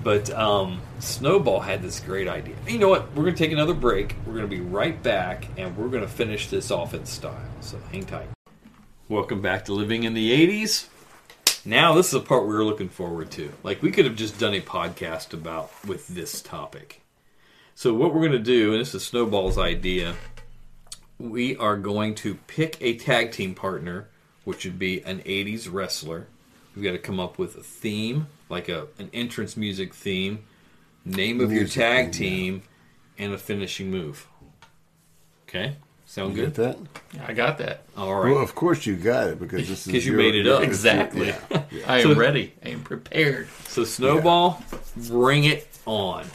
but 0.03 0.29
um, 0.31 0.81
Snowball 0.99 1.61
had 1.61 1.81
this 1.83 2.01
great 2.01 2.27
idea. 2.27 2.55
You 2.67 2.79
know 2.79 2.89
what? 2.89 3.07
We're 3.15 3.23
going 3.23 3.35
to 3.35 3.43
take 3.43 3.53
another 3.53 3.73
break. 3.75 4.15
We're 4.25 4.33
going 4.33 4.49
to 4.49 4.53
be 4.55 4.61
right 4.61 5.01
back, 5.01 5.47
and 5.57 5.77
we're 5.77 5.87
going 5.89 6.03
to 6.03 6.09
finish 6.09 6.49
this 6.49 6.69
off 6.69 6.93
in 6.93 7.05
style. 7.05 7.39
So 7.61 7.77
hang 7.93 8.03
tight. 8.05 8.27
Welcome 9.07 9.39
back 9.39 9.65
to 9.65 9.73
Living 9.73 10.03
in 10.03 10.15
the 10.15 10.31
'80s. 10.31 10.87
Now 11.63 11.93
this 11.93 12.07
is 12.07 12.13
the 12.13 12.21
part 12.21 12.47
we 12.47 12.55
were 12.55 12.65
looking 12.65 12.89
forward 12.89 13.29
to. 13.31 13.53
Like 13.61 13.83
we 13.83 13.91
could 13.91 14.05
have 14.05 14.15
just 14.15 14.39
done 14.39 14.55
a 14.55 14.61
podcast 14.61 15.31
about 15.31 15.69
with 15.85 16.07
this 16.07 16.41
topic. 16.41 17.03
So 17.75 17.93
what 17.93 18.15
we're 18.15 18.21
going 18.21 18.31
to 18.31 18.39
do, 18.39 18.71
and 18.71 18.81
this 18.81 18.95
is 18.95 19.05
Snowball's 19.05 19.59
idea, 19.59 20.15
we 21.19 21.55
are 21.57 21.77
going 21.77 22.15
to 22.15 22.33
pick 22.47 22.77
a 22.81 22.97
tag 22.97 23.31
team 23.31 23.53
partner, 23.53 24.07
which 24.43 24.65
would 24.65 24.79
be 24.79 25.03
an 25.03 25.19
'80s 25.19 25.71
wrestler. 25.71 26.25
We've 26.75 26.83
got 26.83 26.93
to 26.93 26.97
come 26.97 27.19
up 27.19 27.37
with 27.37 27.55
a 27.57 27.63
theme, 27.63 28.25
like 28.49 28.69
a 28.69 28.87
an 28.97 29.11
entrance 29.13 29.55
music 29.55 29.93
theme, 29.93 30.45
name 31.05 31.41
of 31.41 31.51
your 31.51 31.67
tag 31.67 32.11
team, 32.11 32.63
and 33.19 33.33
a 33.33 33.37
finishing 33.37 33.91
move. 33.91 34.27
Okay, 35.47 35.75
sound 36.15 36.35
You 36.37 36.45
get 36.45 36.53
good? 36.55 36.77
that? 37.13 37.27
I 37.27 37.33
got 37.33 37.57
that. 37.57 37.83
All 37.97 38.15
right. 38.15 38.33
Well, 38.33 38.41
of 38.41 38.55
course 38.55 38.85
you 38.85 38.95
got 38.95 39.27
it 39.27 39.37
because 39.39 39.67
this 39.67 39.85
is 39.85 39.91
'Cause 39.93 40.05
you 40.05 40.13
your- 40.13 40.21
made 40.21 40.35
it 40.35 40.47
up. 40.47 40.63
Exactly. 40.63 41.27
Yeah. 41.27 41.63
I 41.85 41.99
am 41.99 42.13
So- 42.13 42.15
ready. 42.15 42.53
I 42.65 42.69
am 42.69 42.81
prepared. 42.81 43.47
So 43.67 43.83
Snowball, 43.83 44.63
bring 44.95 45.43
it 45.43 45.67
on. 45.85 46.25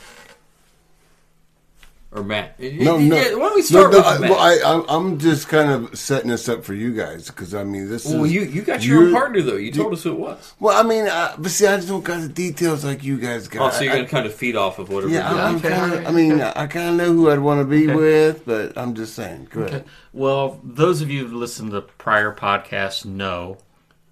Or 2.13 2.25
Matt. 2.25 2.59
No, 2.59 2.99
no. 2.99 3.15
Yeah, 3.17 3.35
Why 3.35 3.49
don't 3.49 3.55
we 3.55 3.63
start 3.63 3.93
no, 3.93 3.99
no, 4.01 4.05
with 4.05 4.07
I, 4.07 4.19
Matt? 4.19 4.31
well, 4.31 4.41
I, 4.41 4.61
I'm, 4.65 4.85
I'm 4.89 5.19
just 5.21 5.47
kind 5.47 5.71
of 5.71 5.97
setting 5.97 6.29
this 6.31 6.49
up 6.49 6.65
for 6.65 6.75
you 6.75 6.93
guys 6.93 7.29
because 7.29 7.55
I 7.55 7.63
mean 7.63 7.89
this 7.89 8.05
well, 8.05 8.25
is. 8.25 8.33
you 8.33 8.41
you 8.43 8.63
got 8.63 8.85
your 8.85 9.05
own 9.05 9.13
partner 9.13 9.43
though. 9.43 9.55
You 9.55 9.71
told 9.71 9.93
us 9.93 10.03
who 10.03 10.11
it 10.15 10.19
was. 10.19 10.55
Well, 10.59 10.77
I 10.77 10.83
mean, 10.89 11.07
uh, 11.07 11.37
but 11.39 11.53
see, 11.53 11.69
I 11.69 11.77
just 11.77 11.87
don't 11.87 12.03
got 12.03 12.21
the 12.21 12.29
details 12.29 12.85
like 12.85 13.05
you 13.05 13.17
guys 13.17 13.47
got. 13.47 13.73
Oh, 13.73 13.77
so 13.77 13.85
you're 13.85 13.93
I- 13.93 13.97
gonna 13.99 14.09
kind 14.09 14.27
of 14.27 14.35
feed 14.35 14.57
off 14.57 14.81
of 14.81 14.89
whatever. 14.89 15.13
Yeah, 15.13 15.31
you're 15.31 15.41
I'm, 15.41 15.55
I'm 15.55 15.61
kind 15.61 15.93
of. 15.95 16.07
I 16.07 16.11
mean. 16.11 16.41
I 16.41 16.67
kind 16.67 16.89
of 16.91 16.97
know 16.97 17.13
who 17.13 17.31
I'd 17.31 17.39
want 17.39 17.61
to 17.61 17.65
be 17.65 17.87
with, 17.87 18.45
but 18.45 18.77
I'm 18.77 18.95
just 18.95 19.15
saying. 19.15 19.47
Go 19.51 19.61
ahead. 19.63 19.85
Well, 20.13 20.61
those 20.65 21.03
of 21.03 21.11
you 21.11 21.21
who've 21.21 21.33
listened 21.33 21.71
to 21.71 21.81
prior 21.83 22.35
podcasts 22.35 23.05
know 23.05 23.59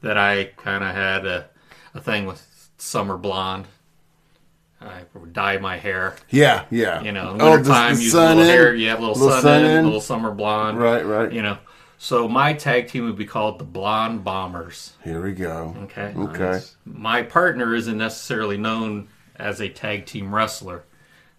that 0.02 0.16
I 0.16 0.44
kind 0.56 0.84
of 0.84 0.94
had 0.94 1.26
a, 1.26 1.48
a 1.94 2.00
thing 2.00 2.26
with 2.26 2.70
Summer 2.78 3.16
Blonde. 3.16 3.66
I 4.80 5.02
dye 5.32 5.58
my 5.58 5.76
hair. 5.76 6.16
Yeah, 6.30 6.64
yeah. 6.70 7.02
You 7.02 7.12
know, 7.12 7.30
Oh, 7.34 7.38
the- 7.38 7.50
wintertime, 7.50 7.96
the 7.96 8.02
use 8.02 8.12
sun 8.12 8.36
little 8.36 8.42
in, 8.44 8.48
hair. 8.58 8.74
You 8.74 8.88
have 8.90 8.98
a 8.98 9.02
little, 9.02 9.16
little 9.16 9.32
sun, 9.32 9.42
sun 9.42 9.64
in, 9.64 9.70
in. 9.78 9.84
little 9.84 10.00
summer 10.00 10.30
blonde. 10.30 10.78
Right, 10.78 11.04
right. 11.04 11.32
You 11.32 11.42
know, 11.42 11.58
so 11.98 12.28
my 12.28 12.52
tag 12.52 12.86
team 12.88 13.04
would 13.06 13.16
be 13.16 13.24
called 13.26 13.58
the 13.58 13.64
Blonde 13.64 14.22
Bombers. 14.22 14.92
Here 15.02 15.20
we 15.22 15.32
go. 15.32 15.74
Okay. 15.84 16.14
Okay. 16.16 16.60
My 16.84 17.22
partner 17.22 17.74
isn't 17.74 17.98
necessarily 17.98 18.56
known 18.56 19.08
as 19.36 19.60
a 19.60 19.68
tag 19.68 20.06
team 20.06 20.32
wrestler, 20.34 20.84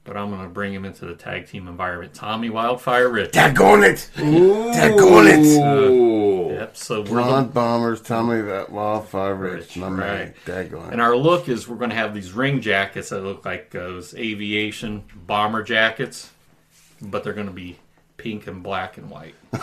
but 0.10 0.18
I'm 0.18 0.32
going 0.32 0.42
to 0.42 0.50
bring 0.50 0.74
him 0.74 0.86
into 0.86 1.06
the 1.06 1.14
tag 1.14 1.48
team 1.48 1.68
environment. 1.68 2.16
Tommy 2.16 2.50
Wildfire 2.50 3.08
Rich. 3.10 3.34
Daggone 3.34 3.88
it! 3.88 4.10
Daggone 4.16 5.28
it! 5.30 5.62
Ooh. 5.64 6.52
Yep. 6.52 6.76
So 6.78 7.02
we're 7.02 7.06
the, 7.06 7.12
Blonde 7.14 7.54
bombers, 7.54 8.02
tell 8.02 8.24
me 8.24 8.42
that 8.42 8.72
wildfire 8.72 9.36
rich, 9.36 9.54
Rich, 9.54 9.78
my 9.78 9.90
man. 9.90 10.00
right. 10.00 10.36
Daggone 10.46 10.92
and 10.92 11.00
our 11.00 11.16
look 11.16 11.48
is 11.48 11.68
we're 11.68 11.76
going 11.76 11.92
to 11.92 11.96
have 11.96 12.16
these 12.16 12.32
ring 12.32 12.60
jackets 12.60 13.10
that 13.10 13.22
look 13.22 13.46
like 13.46 13.70
those 13.70 14.16
aviation 14.16 15.04
bomber 15.28 15.62
jackets, 15.62 16.32
but 17.00 17.24
they're 17.24 17.34
going 17.34 17.46
to 17.46 17.54
be 17.54 17.78
pink 18.18 18.48
and 18.48 18.64
black 18.64 18.98
and 18.98 19.12
white. 19.12 19.36
Sort 19.54 19.62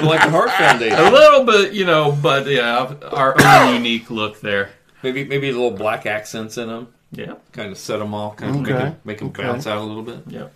of 0.00 0.08
like 0.08 0.22
the 0.24 0.30
Hart 0.32 0.50
Foundation. 0.50 0.98
A 0.98 1.08
little 1.12 1.44
bit, 1.44 1.72
you 1.72 1.86
know, 1.86 2.18
but 2.20 2.48
yeah, 2.48 2.94
our 3.12 3.36
own 3.40 3.74
unique 3.76 4.10
look 4.10 4.40
there. 4.40 4.70
Maybe 5.04 5.22
maybe 5.22 5.50
a 5.50 5.52
little 5.52 5.70
black 5.70 6.04
accents 6.04 6.58
in 6.58 6.66
them, 6.66 6.88
Yeah. 7.10 7.34
kind 7.52 7.70
of 7.72 7.78
set 7.78 7.98
them 7.98 8.12
off, 8.14 8.36
kind 8.36 8.54
of 8.56 8.62
Okay, 8.62 8.72
make 8.72 8.80
them, 8.82 9.00
make 9.04 9.22
'em 9.22 9.28
okay. 9.28 9.42
bounce 9.42 9.66
out 9.66 9.78
a 9.78 9.82
little 9.82 10.02
bit. 10.02 10.18
Yep. 10.26 10.52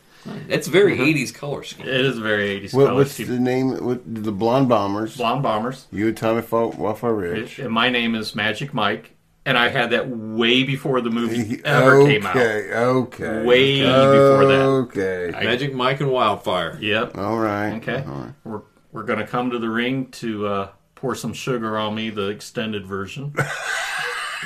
It's 0.48 0.68
very 0.68 0.98
'80s 0.98 1.32
color 1.34 1.64
scheme. 1.64 1.86
It 1.88 2.00
is 2.04 2.18
very 2.18 2.48
80s 2.60 2.72
What, 2.74 2.84
color 2.86 2.94
what's 2.98 3.12
scheme. 3.12 3.26
the 3.28 3.38
name? 3.40 3.70
What, 3.84 4.02
the 4.06 4.30
blonde 4.30 4.68
bombers. 4.68 5.16
Blonde 5.16 5.42
Bombers. 5.42 5.86
You 5.90 6.08
and 6.08 6.16
Tommy 6.16 6.42
Falk, 6.42 6.78
Wildfire 6.78 7.14
Rich. 7.14 7.58
And 7.58 7.70
my 7.72 7.88
name 7.90 8.14
is 8.14 8.34
Magic 8.36 8.72
Mike, 8.72 9.14
and 9.44 9.58
I 9.58 9.68
had 9.68 9.90
that 9.90 10.08
way 10.08 10.62
before 10.62 11.00
the 11.00 11.10
movie 11.10 11.60
ever 11.64 12.02
okay, 12.02 12.12
came 12.12 12.26
out. 12.26 12.36
okay. 12.36 12.72
Okay. 12.74 13.44
Way 13.44 13.80
before 13.80 14.44
that. 14.46 14.62
Okay. 14.62 15.30
Magic 15.32 15.74
Mike 15.74 16.00
and 16.00 16.10
Wildfire. 16.12 16.78
Yep. 16.80 17.18
All 17.18 17.38
right. 17.38 17.72
Okay. 17.78 18.04
All 18.06 18.14
right. 18.14 18.32
We're 18.44 18.60
we're 18.92 19.02
gonna 19.04 19.26
come 19.26 19.50
to 19.50 19.58
the 19.58 19.70
ring 19.70 20.06
to 20.12 20.46
uh, 20.46 20.68
pour 20.94 21.16
some 21.16 21.32
sugar 21.32 21.76
on 21.78 21.94
me, 21.96 22.10
the 22.10 22.28
extended 22.28 22.86
version. 22.86 23.34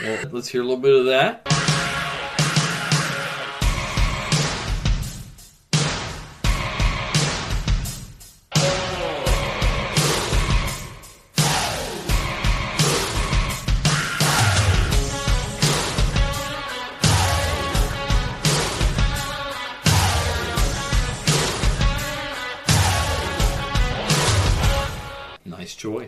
Well, 0.03 0.25
let's 0.33 0.49
hear 0.49 0.61
a 0.61 0.65
little 0.65 0.77
bit 0.83 0.93
of 0.95 1.07
that. 1.07 1.47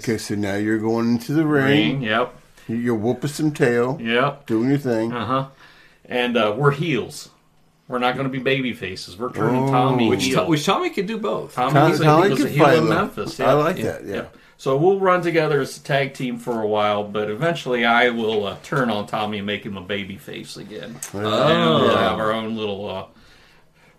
Okay, 0.09 0.16
so 0.16 0.34
now 0.36 0.54
you're 0.54 0.78
going 0.78 1.06
into 1.12 1.34
the 1.34 1.44
ring. 1.44 2.00
ring. 2.00 2.02
Yep. 2.02 2.34
You're 2.66 2.94
whooping 2.94 3.28
some 3.28 3.52
tail, 3.52 3.98
Yep. 4.00 4.46
doing 4.46 4.70
your 4.70 4.78
thing. 4.78 5.12
Uh 5.12 5.26
huh. 5.26 5.46
And 6.06 6.34
uh, 6.34 6.54
we're 6.56 6.70
heels. 6.70 7.28
We're 7.88 7.98
not 7.98 8.14
going 8.14 8.24
to 8.24 8.32
be 8.32 8.38
baby 8.38 8.72
faces. 8.72 9.18
We're 9.18 9.32
turning 9.32 9.64
Oh. 9.64 9.70
Tommy 9.70 10.09
Which, 10.09 10.24
heel. 10.24 10.44
To- 10.44 10.48
which 10.48 10.64
Tommy 10.64 10.88
could 10.90 11.04
do 11.06 11.18
both. 11.18 11.54
Tommy 11.54 11.72
Tom- 11.74 11.90
was 11.90 12.00
a, 12.00 12.04
Tommy 12.04 12.30
was 12.30 12.40
a 12.40 12.44
can 12.44 12.52
heel 12.54 12.64
fight 12.64 12.76
in 12.78 12.84
a 12.84 12.86
little. 12.86 13.02
Memphis. 13.02 13.38
I 13.40 13.52
like 13.52 13.76
Yeah. 13.76 13.82
that. 13.84 14.04
Yeah. 14.06 14.14
Yeah. 14.16 14.24
So 14.56 14.78
we'll 14.78 14.98
run 14.98 15.20
together 15.20 15.61
as 15.61 15.76
a 15.76 15.80
tag 15.80 16.14
team 16.14 16.38
for 16.38 16.62
a 16.62 16.66
while, 16.66 17.04
but 17.04 17.28
eventually 17.30 17.84
I 17.84 18.09
will 18.09 18.46
uh, 18.46 18.56
turn 18.62 18.88
on 18.90 19.06
Tommy 19.06 19.38
and 19.38 19.46
make 19.46 19.64
him 19.64 19.76
a 19.76 19.82
baby 19.82 20.16
face 20.16 20.56
again. 20.56 20.96
And 21.12 21.22
we'll 21.22 21.96
have 21.96 22.18
our 22.18 22.32
own 22.32 22.56
little 22.56 22.88
uh, 22.88 23.04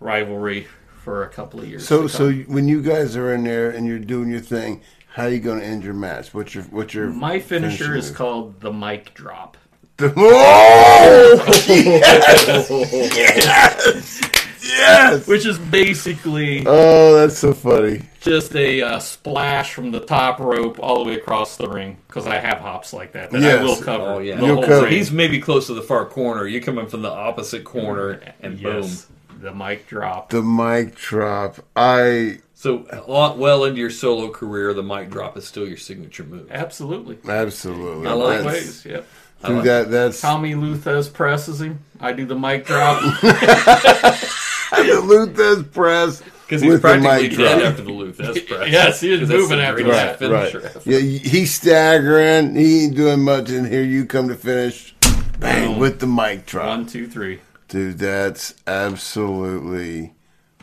rivalry 0.00 0.66
for 1.04 1.22
a 1.24 1.28
couple 1.28 1.60
of 1.60 1.68
years. 1.68 1.86
So, 1.86 2.06
so 2.08 2.32
when 2.32 2.66
you 2.68 2.82
guys 2.82 3.16
are 3.16 3.32
in 3.32 3.44
there 3.44 3.70
and 3.70 3.86
you're 3.86 3.98
doing 4.00 4.28
your 4.28 4.40
thing, 4.40 4.82
how 5.12 5.24
are 5.24 5.28
you 5.30 5.40
going 5.40 5.60
to 5.60 5.64
end 5.66 5.82
your 5.84 5.94
match? 5.94 6.32
What's 6.34 6.54
your 6.54 6.64
what's 6.64 6.94
your 6.94 7.08
my 7.08 7.38
finisher 7.40 7.76
finishing 7.84 7.98
is 7.98 8.08
move? 8.10 8.16
called 8.18 8.60
the 8.60 8.72
mic 8.72 9.12
drop. 9.14 9.56
The- 9.96 10.12
oh! 10.16 11.42
yes! 11.68 12.70
yes! 13.16 14.20
Yes! 14.62 15.26
Which 15.26 15.44
is 15.46 15.58
basically 15.58 16.62
Oh, 16.66 17.16
that's 17.16 17.38
so 17.38 17.52
funny. 17.52 18.02
just 18.20 18.54
a 18.54 18.82
uh, 18.82 18.98
splash 18.98 19.74
from 19.74 19.90
the 19.90 20.00
top 20.00 20.38
rope 20.38 20.78
all 20.80 21.02
the 21.04 21.10
way 21.10 21.16
across 21.16 21.56
the 21.56 21.68
ring 21.68 21.96
because 22.06 22.26
I 22.26 22.38
have 22.38 22.58
hops 22.58 22.92
like 22.92 23.12
that 23.12 23.30
that 23.30 23.40
Yes. 23.42 23.60
I 23.60 23.64
will 23.64 23.76
cover. 23.76 24.04
Oh 24.04 24.18
yeah, 24.20 24.36
the 24.36 24.46
You'll 24.46 24.54
whole 24.56 24.64
cover. 24.64 24.84
ring. 24.86 24.92
He's 24.92 25.10
maybe 25.10 25.40
close 25.40 25.66
to 25.66 25.74
the 25.74 25.82
far 25.82 26.06
corner. 26.06 26.46
You 26.46 26.60
come 26.62 26.78
in 26.78 26.86
from 26.86 27.02
the 27.02 27.10
opposite 27.10 27.64
corner, 27.64 28.20
and 28.40 28.58
yes, 28.60 29.06
the 29.40 29.52
mic 29.52 29.86
drop. 29.88 30.30
The 30.30 30.42
mic 30.42 30.94
drop. 30.94 31.56
I 31.74 32.38
boom. 32.38 32.42
So 32.60 32.84
lot 33.08 33.38
well 33.38 33.64
into 33.64 33.80
your 33.80 33.88
solo 33.88 34.28
career, 34.28 34.74
the 34.74 34.82
mic 34.82 35.04
mm-hmm. 35.04 35.12
drop 35.12 35.38
is 35.38 35.48
still 35.48 35.66
your 35.66 35.78
signature 35.78 36.24
move. 36.24 36.48
Absolutely. 36.50 37.16
absolutely. 37.26 38.06
I 38.06 38.12
like 38.12 38.44
Ways, 38.44 38.84
yep. 38.84 39.06
Dude, 39.46 39.64
that 39.64 39.90
that's 39.90 40.20
Tommy 40.20 40.54
Lou 40.54 40.76
Thesz 40.76 41.10
presses 41.10 41.62
him. 41.62 41.82
I 42.00 42.12
do 42.12 42.26
the 42.26 42.34
mic 42.34 42.66
drop. 42.66 43.00
the 43.22 45.02
Lou 45.02 45.26
Thesz 45.28 45.72
press 45.72 46.22
Because 46.44 46.60
he's 46.60 46.72
with 46.72 46.82
practically 46.82 47.28
mic 47.28 47.38
dead 47.38 47.60
drop. 47.60 47.70
after 47.70 47.82
the 47.82 47.92
Lou 47.92 48.12
Thesz 48.12 48.46
press. 48.46 48.70
Yes, 48.70 49.00
he 49.00 49.08
was 49.08 49.20
'Cause 49.20 49.28
that's 49.30 49.40
moving 49.40 49.60
after 49.60 49.82
greatest 49.82 50.18
that. 50.18 50.30
Right, 50.30 50.52
finisher. 50.52 50.80
yeah, 50.84 50.98
he's 50.98 51.54
staggering. 51.54 52.56
He 52.56 52.84
ain't 52.84 52.94
doing 52.94 53.24
much, 53.24 53.48
and 53.48 53.66
here 53.66 53.84
you 53.84 54.04
come 54.04 54.28
to 54.28 54.34
finish, 54.34 54.94
bang 55.38 55.70
Boom. 55.70 55.78
with 55.78 55.98
the 56.00 56.06
mic 56.06 56.44
drop, 56.44 56.66
One, 56.66 56.84
two, 56.84 57.06
three. 57.06 57.40
dude. 57.68 57.96
That's 57.98 58.52
absolutely 58.66 60.12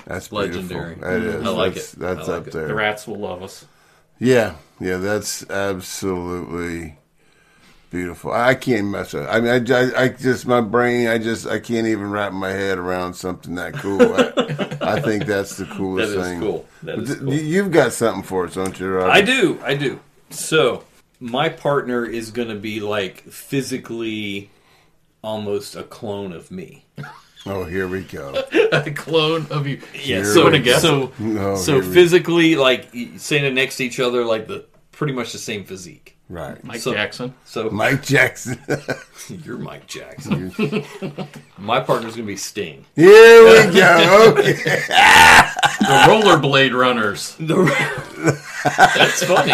That's 0.07 0.31
legendary. 0.31 0.95
Beautiful. 0.95 1.09
That 1.09 1.21
mm-hmm. 1.21 1.41
is. 1.41 1.47
I 1.47 1.49
like 1.49 1.73
that's, 1.73 1.93
it. 1.93 1.99
That's 1.99 2.27
like 2.27 2.37
up 2.41 2.47
it. 2.47 2.53
there. 2.53 2.67
The 2.67 2.75
rats 2.75 3.07
will 3.07 3.19
love 3.19 3.43
us. 3.43 3.65
Yeah, 4.19 4.55
yeah, 4.79 4.97
that's 4.97 5.47
absolutely 5.49 6.97
beautiful. 7.91 8.31
I 8.31 8.55
can't 8.55 8.87
mess 8.87 9.13
with. 9.13 9.27
I 9.27 9.39
mean, 9.41 9.71
I, 9.71 9.73
I, 9.73 10.03
I 10.03 10.09
just 10.09 10.47
my 10.47 10.61
brain. 10.61 11.07
I 11.07 11.17
just 11.17 11.45
I 11.45 11.59
can't 11.59 11.87
even 11.87 12.09
wrap 12.09 12.31
my 12.31 12.49
head 12.49 12.77
around 12.77 13.15
something 13.15 13.55
that 13.55 13.73
cool. 13.73 14.01
I, 14.01 14.95
I 14.95 15.01
think 15.01 15.25
that's 15.25 15.57
the 15.57 15.65
coolest 15.65 16.13
is 16.13 16.25
thing. 16.25 16.39
cool. 16.39 16.65
That 16.83 16.99
is 16.99 17.09
Th- 17.09 17.19
cool. 17.19 17.33
You've 17.33 17.71
got 17.71 17.91
something 17.91 18.23
for 18.23 18.45
us, 18.45 18.55
don't 18.55 18.79
you, 18.79 18.89
Rob? 18.89 19.09
I 19.09 19.21
do. 19.21 19.59
I 19.63 19.75
do. 19.75 19.99
So 20.29 20.85
my 21.19 21.49
partner 21.49 22.05
is 22.05 22.31
going 22.31 22.49
to 22.49 22.55
be 22.55 22.79
like 22.79 23.21
physically 23.23 24.49
almost 25.21 25.75
a 25.75 25.83
clone 25.83 26.31
of 26.31 26.49
me. 26.49 26.85
Oh, 27.57 27.63
here 27.63 27.87
we 27.87 28.01
go. 28.03 28.33
a 28.71 28.91
clone 28.91 29.47
of 29.49 29.67
you. 29.67 29.81
Yeah. 29.93 29.99
Here 30.17 30.25
So 30.25 30.49
we 30.49 30.59
go. 30.59 30.77
so 30.79 31.11
No, 31.19 31.55
so 31.55 31.75
here 31.79 31.81
we- 31.89 31.93
physically, 31.93 32.55
like 32.55 32.89
standing 33.17 33.53
next 33.55 33.77
to 33.77 33.85
each 33.85 33.99
other, 33.99 34.23
like 34.25 34.47
the 34.47 34.65
pretty 34.91 35.13
much 35.13 35.31
the 35.31 35.37
same 35.39 35.63
physique. 35.63 36.13
Right, 36.29 36.61
Mike 36.61 36.81
So- 36.81 36.93
Jackson. 36.93 37.33
So 37.45 37.69
Mike 37.69 38.03
Jackson. 38.03 38.59
you're 39.45 39.57
Mike 39.57 39.87
Jackson. 39.87 40.51
my 41.57 41.79
partner's 41.79 42.15
going 42.17 42.25
to 42.27 42.33
be 42.33 42.35
Sting. 42.35 42.85
here 42.97 43.43
we 43.67 43.73
go. 43.73 44.33
Okay. 44.37 44.53
The 44.53 46.03
rollerblade 46.09 46.73
runners. 46.77 47.33
That's 47.37 49.23
funny. 49.23 49.53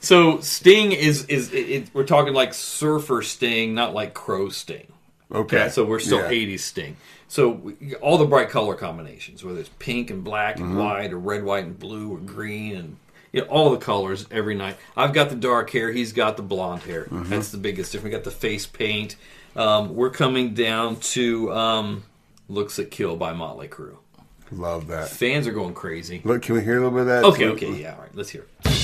so 0.00 0.40
Sting 0.40 0.90
is 0.92 1.24
is 1.26 1.52
it, 1.52 1.56
it, 1.70 1.90
we're 1.94 2.04
talking 2.06 2.34
like 2.34 2.54
surfer 2.54 3.22
Sting, 3.22 3.74
not 3.74 3.94
like 3.94 4.14
crow 4.14 4.48
Sting. 4.48 4.88
Okay. 5.30 5.68
So 5.68 5.84
we're 5.84 6.00
still 6.00 6.18
Yeah. 6.18 6.30
80s 6.56 6.60
Sting. 6.60 6.96
So 7.32 7.72
all 8.02 8.18
the 8.18 8.26
bright 8.26 8.50
color 8.50 8.74
combinations, 8.74 9.42
whether 9.42 9.58
it's 9.58 9.70
pink 9.78 10.10
and 10.10 10.22
black 10.22 10.58
and 10.58 10.66
Mm-hmm. 10.66 10.78
white, 10.78 11.12
or 11.14 11.18
red, 11.18 11.42
white, 11.44 11.64
and 11.64 11.78
blue, 11.78 12.12
or 12.14 12.18
green, 12.18 12.76
and 12.76 12.96
you 13.32 13.40
know, 13.40 13.46
all 13.46 13.70
the 13.70 13.78
colors 13.78 14.26
every 14.30 14.54
night. 14.54 14.76
I've 14.98 15.14
got 15.14 15.30
the 15.30 15.36
dark 15.36 15.70
hair. 15.70 15.90
He's 15.90 16.12
got 16.12 16.36
the 16.36 16.42
blonde 16.42 16.82
hair. 16.82 17.04
Mm-hmm. 17.04 17.30
That's 17.30 17.50
the 17.50 17.56
biggest 17.56 17.90
difference. 17.90 18.12
We 18.12 18.18
got 18.18 18.24
the 18.24 18.30
face 18.30 18.66
paint. 18.66 19.16
Um, 19.56 19.94
we're 19.94 20.10
coming 20.10 20.52
down 20.52 20.96
to 21.16 21.50
um, 21.54 22.02
"Looks 22.50 22.76
That 22.76 22.90
Kill" 22.90 23.16
by 23.16 23.32
Motley 23.32 23.68
Crue. 23.68 23.96
Love 24.50 24.88
that. 24.88 25.08
Fans 25.08 25.46
are 25.46 25.52
going 25.52 25.72
crazy. 25.72 26.20
Look, 26.24 26.42
can 26.42 26.54
we 26.56 26.60
hear 26.60 26.76
a 26.76 26.80
little 26.84 26.90
bit 26.90 27.00
of 27.00 27.06
that? 27.06 27.24
Okay, 27.24 27.44
too? 27.44 27.52
okay, 27.52 27.80
yeah, 27.80 27.94
all 27.94 28.02
right. 28.02 28.14
Let's 28.14 28.28
hear. 28.28 28.44
it. 28.66 28.81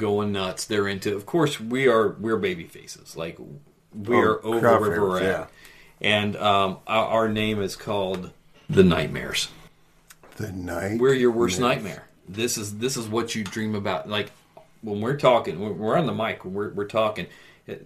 Going 0.00 0.32
nuts. 0.32 0.64
They're 0.64 0.88
into. 0.88 1.14
Of 1.14 1.26
course, 1.26 1.60
we 1.60 1.86
are. 1.86 2.10
We're 2.18 2.36
baby 2.38 2.64
faces. 2.64 3.16
Like 3.16 3.38
we 3.38 4.16
Oh, 4.16 4.18
are 4.20 4.44
over 4.44 4.60
crowd 4.60 4.80
where 4.80 5.00
we're 5.00 5.18
favorites, 5.20 5.50
at. 5.50 5.50
And 6.00 6.36
um, 6.36 6.78
our, 6.86 7.06
our 7.06 7.28
name 7.28 7.60
is 7.60 7.76
called 7.76 8.32
the 8.68 8.82
Nightmares. 8.82 9.48
The 10.36 10.50
night. 10.52 10.98
We're 10.98 11.14
your 11.14 11.30
worst 11.32 11.60
Mix. 11.60 11.76
nightmare. 11.76 12.08
This 12.28 12.56
is 12.56 12.78
this 12.78 12.96
is 12.96 13.08
what 13.08 13.34
you 13.34 13.44
dream 13.44 13.74
about. 13.74 14.08
Like 14.08 14.30
when 14.82 15.00
we're 15.00 15.18
talking, 15.18 15.60
when 15.60 15.76
we're 15.78 15.96
on 15.98 16.06
the 16.06 16.14
mic, 16.14 16.44
we're 16.44 16.70
we're 16.70 16.86
talking. 16.86 17.26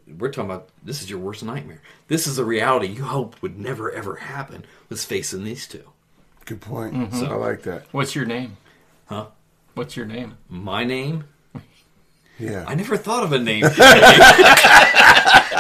We're 0.06 0.30
talking 0.30 0.50
about 0.50 0.68
this 0.82 1.02
is 1.02 1.10
your 1.10 1.18
worst 1.18 1.42
nightmare. 1.42 1.82
This 2.08 2.26
is 2.26 2.38
a 2.38 2.44
reality 2.44 2.86
you 2.86 3.02
hope 3.04 3.40
would 3.42 3.58
never 3.58 3.90
ever 3.90 4.16
happen. 4.16 4.64
Was 4.88 5.04
facing 5.04 5.44
these 5.44 5.66
two. 5.66 5.84
Good 6.44 6.60
point. 6.60 6.94
Mm-hmm. 6.94 7.24
I 7.24 7.34
like 7.36 7.62
that. 7.62 7.86
What's 7.92 8.14
your 8.14 8.24
name? 8.26 8.56
Huh? 9.06 9.26
What's 9.74 9.96
your 9.96 10.06
name? 10.06 10.36
My 10.48 10.84
name? 10.84 11.24
Yeah. 12.38 12.64
I 12.66 12.74
never 12.74 12.96
thought 12.96 13.22
of 13.22 13.32
a 13.32 13.38
name. 13.38 13.64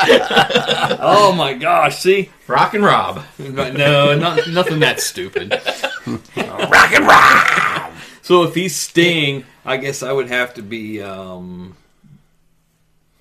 oh 1.00 1.32
my 1.36 1.54
gosh! 1.54 1.98
See, 2.00 2.30
Rock 2.46 2.74
and 2.74 2.84
Rob. 2.84 3.22
no, 3.38 4.14
not 4.16 4.48
nothing 4.48 4.80
that 4.80 5.00
stupid. 5.00 5.52
Rock 6.06 6.92
and 6.92 7.06
Rob. 7.06 7.92
So 8.22 8.42
if 8.42 8.54
he's 8.54 8.74
Sting, 8.74 9.44
I 9.64 9.76
guess 9.76 10.02
I 10.02 10.12
would 10.12 10.28
have 10.28 10.54
to 10.54 10.62
be. 10.62 11.00
um 11.00 11.76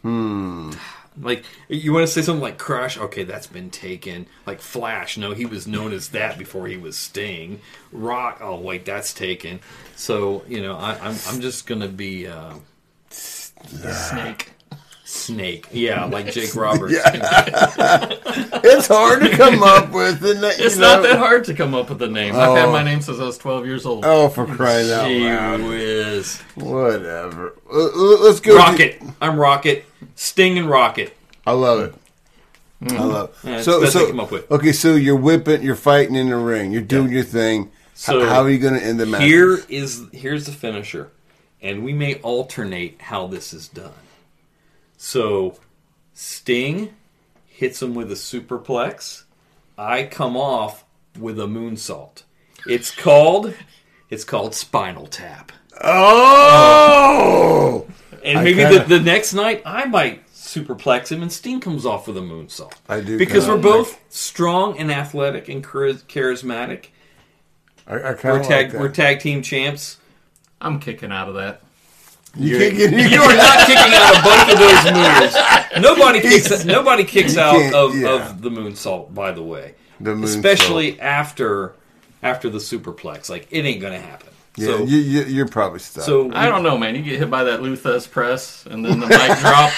Hmm. 0.02 0.72
Like 1.22 1.46
you 1.70 1.94
want 1.94 2.08
to 2.08 2.12
say 2.12 2.22
something 2.22 2.42
like 2.42 2.58
Crush? 2.58 2.98
Okay, 2.98 3.24
that's 3.24 3.48
been 3.48 3.70
taken. 3.70 4.26
Like 4.46 4.60
Flash? 4.60 5.18
No, 5.18 5.32
he 5.32 5.46
was 5.46 5.68
known 5.68 5.94
as 5.94 6.10
that 6.10 6.38
before 6.38 6.68
he 6.68 6.76
was 6.76 6.98
Sting. 6.98 7.62
Rock? 7.92 8.40
Oh 8.42 8.60
wait, 8.60 8.84
that's 8.84 9.14
taken. 9.14 9.60
So 9.96 10.44
you 10.48 10.62
know, 10.62 10.76
I, 10.76 10.98
I'm 11.00 11.16
I'm 11.28 11.40
just 11.40 11.68
gonna 11.68 11.88
be. 11.88 12.28
Uh, 12.28 12.56
Snake. 13.68 14.50
Snake, 15.06 15.68
yeah, 15.72 16.06
like 16.06 16.32
Jake 16.32 16.56
Roberts. 16.56 16.94
It's 18.66 18.88
hard 18.88 19.22
to 19.22 19.30
come 19.36 19.62
up 19.62 19.92
with. 19.92 20.22
The 20.22 20.34
na- 20.36 20.52
It's 20.54 20.78
not 20.78 21.04
that 21.04 21.18
hard 21.18 21.44
to 21.46 21.54
come 21.54 21.74
up 21.76 21.90
with 21.90 22.02
a 22.02 22.08
name. 22.08 22.36
I've 22.36 22.56
had 22.58 22.70
Oh. 22.70 22.72
my 22.72 22.84
name 22.84 23.02
since 23.02 23.20
I 23.20 23.24
was 23.26 23.38
12 23.38 23.66
years 23.66 23.86
old. 23.86 24.06
Oh, 24.06 24.30
for 24.30 24.46
crying 24.46 24.90
out 24.92 25.08
Gee 25.08 25.26
loud! 25.28 25.62
whiz. 25.62 26.38
Whatever. 26.56 27.54
Uh, 27.72 27.86
uh, 27.86 28.18
Let's 28.22 28.40
go. 28.40 28.56
Rocket. 28.56 29.02
I'm 29.22 29.38
Rocket. 29.38 29.86
Sting 30.16 30.58
and 30.58 30.70
Rocket. 30.70 31.16
I 31.46 31.52
love 31.52 31.82
it. 31.82 31.94
I 32.92 33.04
love 33.04 33.30
it. 33.44 33.48
Mm. 33.48 33.56
It's 33.58 33.66
so, 33.66 33.80
the 33.80 33.86
best 33.86 33.96
I 33.96 34.00
so 34.00 34.08
come 34.08 34.20
up 34.20 34.32
with. 34.32 34.50
okay. 34.52 34.72
So 34.72 34.96
you're 34.96 35.16
whipping, 35.18 35.62
you're 35.62 35.76
fighting 35.76 36.16
in 36.16 36.30
the 36.30 36.38
ring, 36.38 36.72
you're 36.72 36.82
doing 36.82 37.12
your 37.12 37.24
thing. 37.24 37.72
So 37.94 38.22
So 38.22 38.28
how 38.30 38.42
are 38.42 38.50
you 38.50 38.60
going 38.60 38.74
to 38.74 38.84
end 38.84 39.00
the 39.00 39.06
match? 39.06 39.22
Here 39.24 39.60
is 39.70 40.04
here's 40.12 40.46
the 40.46 40.52
finisher, 40.54 41.12
and 41.64 41.84
we 41.84 41.94
may 41.94 42.16
alternate 42.16 43.02
how 43.02 43.26
this 43.26 43.54
is 43.54 43.68
done. 43.70 43.94
So, 44.98 45.58
Sting 46.14 46.94
hits 47.48 47.82
him 47.82 47.96
with 47.96 48.12
a 48.12 48.16
superplex. 48.16 49.24
I 49.78 50.04
come 50.04 50.38
off 50.38 50.84
with 51.18 51.40
a 51.40 51.46
moonsault. 51.48 52.24
It's 52.68 52.92
called 52.94 53.54
it's 54.10 54.24
called 54.24 54.54
Spinal 54.54 55.08
Tap. 55.08 55.52
Oh, 55.84 57.88
And 58.24 58.44
maybe 58.44 58.62
kinda- 58.62 58.80
the, 58.86 58.98
the 58.98 59.04
next 59.04 59.34
night 59.34 59.62
I 59.66 59.86
might 59.86 60.26
superplex 60.34 61.12
him, 61.12 61.22
and 61.24 61.32
Sting 61.34 61.60
comes 61.60 61.86
off 61.86 62.08
with 62.08 62.18
a 62.18 62.22
moonsault. 62.22 62.74
I 62.88 63.02
do 63.02 63.18
because 63.18 63.48
we're 63.48 63.58
both 63.58 64.00
strong 64.10 64.78
and 64.78 64.92
athletic 64.92 65.50
and 65.50 65.64
charismatic. 65.64 66.88
I, 67.88 67.96
I 67.96 68.14
kind 68.14 68.38
We're 68.38 68.44
tag 68.44 68.66
like 68.66 68.72
that. 68.74 68.82
we're 68.82 68.90
tag 68.90 69.20
team 69.20 69.42
champs. 69.42 69.98
I'm 70.62 70.80
kicking 70.80 71.12
out 71.12 71.28
of 71.30 71.36
that. 71.36 71.62
you 72.36 72.58
can't 72.58 72.76
get 72.78 72.92
You 73.12 73.22
are 73.22 73.36
not 73.36 73.68
kicking 73.68 73.94
out 73.94 74.16
of 74.18 74.24
both 74.24 74.54
of 74.54 74.60
those 74.60 74.84
moves. 74.94 75.82
Nobody 75.82 76.20
kicks. 76.30 76.66
Nobody 76.66 77.04
kicks 77.04 77.38
out 77.38 77.74
of, 77.74 77.96
yeah. 77.98 78.10
of 78.30 78.42
the 78.42 78.50
moonsault. 78.50 79.14
By 79.14 79.32
the 79.32 79.44
way, 79.44 79.76
The 80.00 80.12
moonsault. 80.12 80.24
especially 80.24 81.00
after 81.02 81.74
after 82.22 82.50
the 82.50 82.60
superplex, 82.60 83.30
like 83.30 83.48
it 83.52 83.66
ain't 83.66 83.82
gonna 83.82 84.00
happen. 84.00 84.30
Yeah, 84.56 84.68
so 84.68 84.84
you, 84.84 84.98
you, 85.00 85.24
you're 85.24 85.48
probably 85.48 85.80
stuck. 85.80 86.04
so 86.04 86.32
I 86.32 86.48
don't 86.48 86.62
know, 86.62 86.78
man. 86.78 86.96
You 86.96 87.02
get 87.02 87.18
hit 87.20 87.30
by 87.32 87.44
that 87.46 87.62
Lou 87.64 87.76
Thesz 87.76 88.10
press, 88.10 88.66
and 88.68 88.86
then 88.86 89.00
the 89.00 89.08
mic 89.08 89.18
drop. 89.40 89.72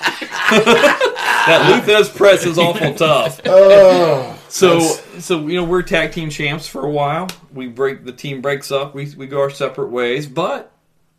that 0.50 1.70
Lou 1.70 1.80
Thesz 1.94 2.14
press 2.14 2.44
is 2.44 2.58
awful 2.58 2.92
tough. 2.94 3.40
oh, 3.46 4.36
So 4.50 4.80
so 5.20 5.46
you 5.46 5.54
know 5.56 5.64
we're 5.64 5.82
tag 5.82 6.12
team 6.12 6.30
champs 6.30 6.66
for 6.66 6.84
a 6.84 6.90
while. 6.90 7.28
We 7.52 7.68
break 7.68 8.04
the 8.04 8.12
team 8.12 8.40
breaks 8.40 8.70
up. 8.72 8.94
We 8.94 9.14
we 9.16 9.26
go 9.26 9.40
our 9.40 9.50
separate 9.50 9.88
ways, 9.90 10.26
but. 10.26 10.72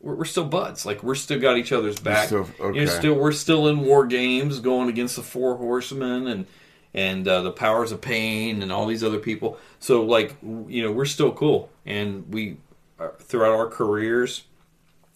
We're, 0.03 0.15
we're 0.15 0.25
still 0.25 0.45
buds. 0.45 0.83
Like 0.83 1.03
we're 1.03 1.13
still 1.13 1.39
got 1.39 1.57
each 1.57 1.71
other's 1.71 1.99
back. 1.99 2.25
still- 2.27 2.49
You 2.73 2.81
know, 2.85 2.91
still 2.99 3.13
we're 3.13 3.31
still 3.31 3.67
in 3.67 3.81
war 3.81 4.07
games, 4.07 4.59
going 4.59 4.89
against 4.89 5.15
the 5.15 5.21
Four 5.21 5.57
Horsemen 5.57 6.25
and 6.27 6.47
and 6.95 7.27
uh, 7.27 7.43
the 7.43 7.51
Powers 7.51 7.91
of 7.91 8.01
Pain 8.01 8.63
and 8.63 8.71
all 8.71 8.87
these 8.87 9.03
other 9.03 9.19
people. 9.19 9.59
So 9.79 10.03
like 10.03 10.35
you 10.41 10.81
know 10.81 10.91
we're 10.91 11.05
still 11.05 11.31
cool, 11.31 11.69
and 11.85 12.25
we 12.33 12.57
uh, 12.99 13.09
throughout 13.19 13.51
our 13.51 13.67
careers, 13.67 14.45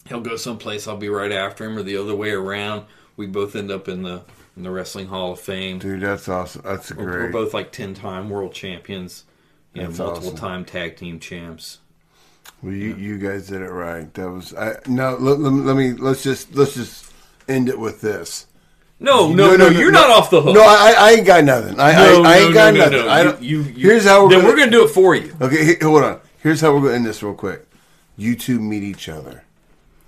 he'll 0.08 0.20
go 0.20 0.36
someplace, 0.36 0.86
I'll 0.86 0.96
be 0.96 1.08
right 1.08 1.32
after 1.32 1.64
him, 1.64 1.76
or 1.76 1.82
the 1.82 1.96
other 1.96 2.14
way 2.14 2.30
around. 2.30 2.84
We 3.16 3.26
both 3.26 3.56
end 3.56 3.72
up 3.72 3.88
in 3.88 4.02
the 4.02 4.22
in 4.56 4.62
the 4.62 4.70
Wrestling 4.70 5.06
Hall 5.08 5.32
of 5.32 5.40
Fame. 5.40 5.78
dude, 5.78 6.00
that's 6.00 6.28
awesome. 6.28 6.62
That's 6.64 6.92
We're, 6.92 7.04
great. 7.04 7.22
we're 7.24 7.32
both 7.44 7.54
like 7.54 7.72
ten 7.72 7.94
time 7.94 8.30
world 8.30 8.52
champions, 8.52 9.24
That's 9.74 9.98
multiple 9.98 10.28
awesome. 10.28 10.38
time 10.38 10.64
tag 10.64 10.96
team 10.96 11.20
champs. 11.20 11.78
Well, 12.62 12.72
you, 12.72 12.94
you 12.94 13.18
guys 13.18 13.48
did 13.48 13.60
it 13.60 13.70
right. 13.70 14.12
That 14.14 14.30
was 14.30 14.54
I. 14.54 14.76
No, 14.86 15.16
let, 15.20 15.38
let, 15.38 15.52
let 15.52 15.76
me. 15.76 15.92
Let's 15.92 16.22
just 16.22 16.54
let's 16.54 16.74
just 16.74 17.12
end 17.48 17.68
it 17.68 17.78
with 17.78 18.00
this. 18.00 18.46
No, 18.98 19.30
no, 19.30 19.56
no, 19.56 19.68
you're 19.68 19.92
not 19.92 20.08
off 20.08 20.30
the 20.30 20.40
hook. 20.40 20.54
No, 20.54 20.62
I, 20.62 20.94
I 20.96 21.10
ain't 21.12 21.26
got 21.26 21.44
nothing. 21.44 21.78
I, 21.78 21.92
No, 21.92 22.22
I, 22.22 22.32
I 22.32 22.36
ain't 22.38 22.48
no, 22.48 22.54
got 22.54 22.72
no, 22.74 22.80
nothing. 22.80 22.98
no, 23.00 23.08
I 23.10 23.22
no. 23.24 23.32
don't, 23.32 23.42
You, 23.42 23.60
you, 23.60 23.90
here's 23.90 24.04
how 24.06 24.22
we're 24.24 24.30
then 24.30 24.38
gonna, 24.40 24.50
we're 24.50 24.56
gonna 24.58 24.70
do 24.70 24.84
it 24.86 24.88
for 24.88 25.14
you. 25.14 25.36
Okay, 25.38 25.76
hold 25.82 26.02
on. 26.02 26.18
Here's 26.38 26.62
how 26.62 26.72
we're 26.72 26.80
going 26.80 26.92
to 26.92 26.96
end 26.96 27.06
this 27.06 27.22
real 27.22 27.34
quick. 27.34 27.66
You 28.16 28.36
two 28.36 28.58
meet 28.58 28.82
each 28.82 29.10
other 29.10 29.44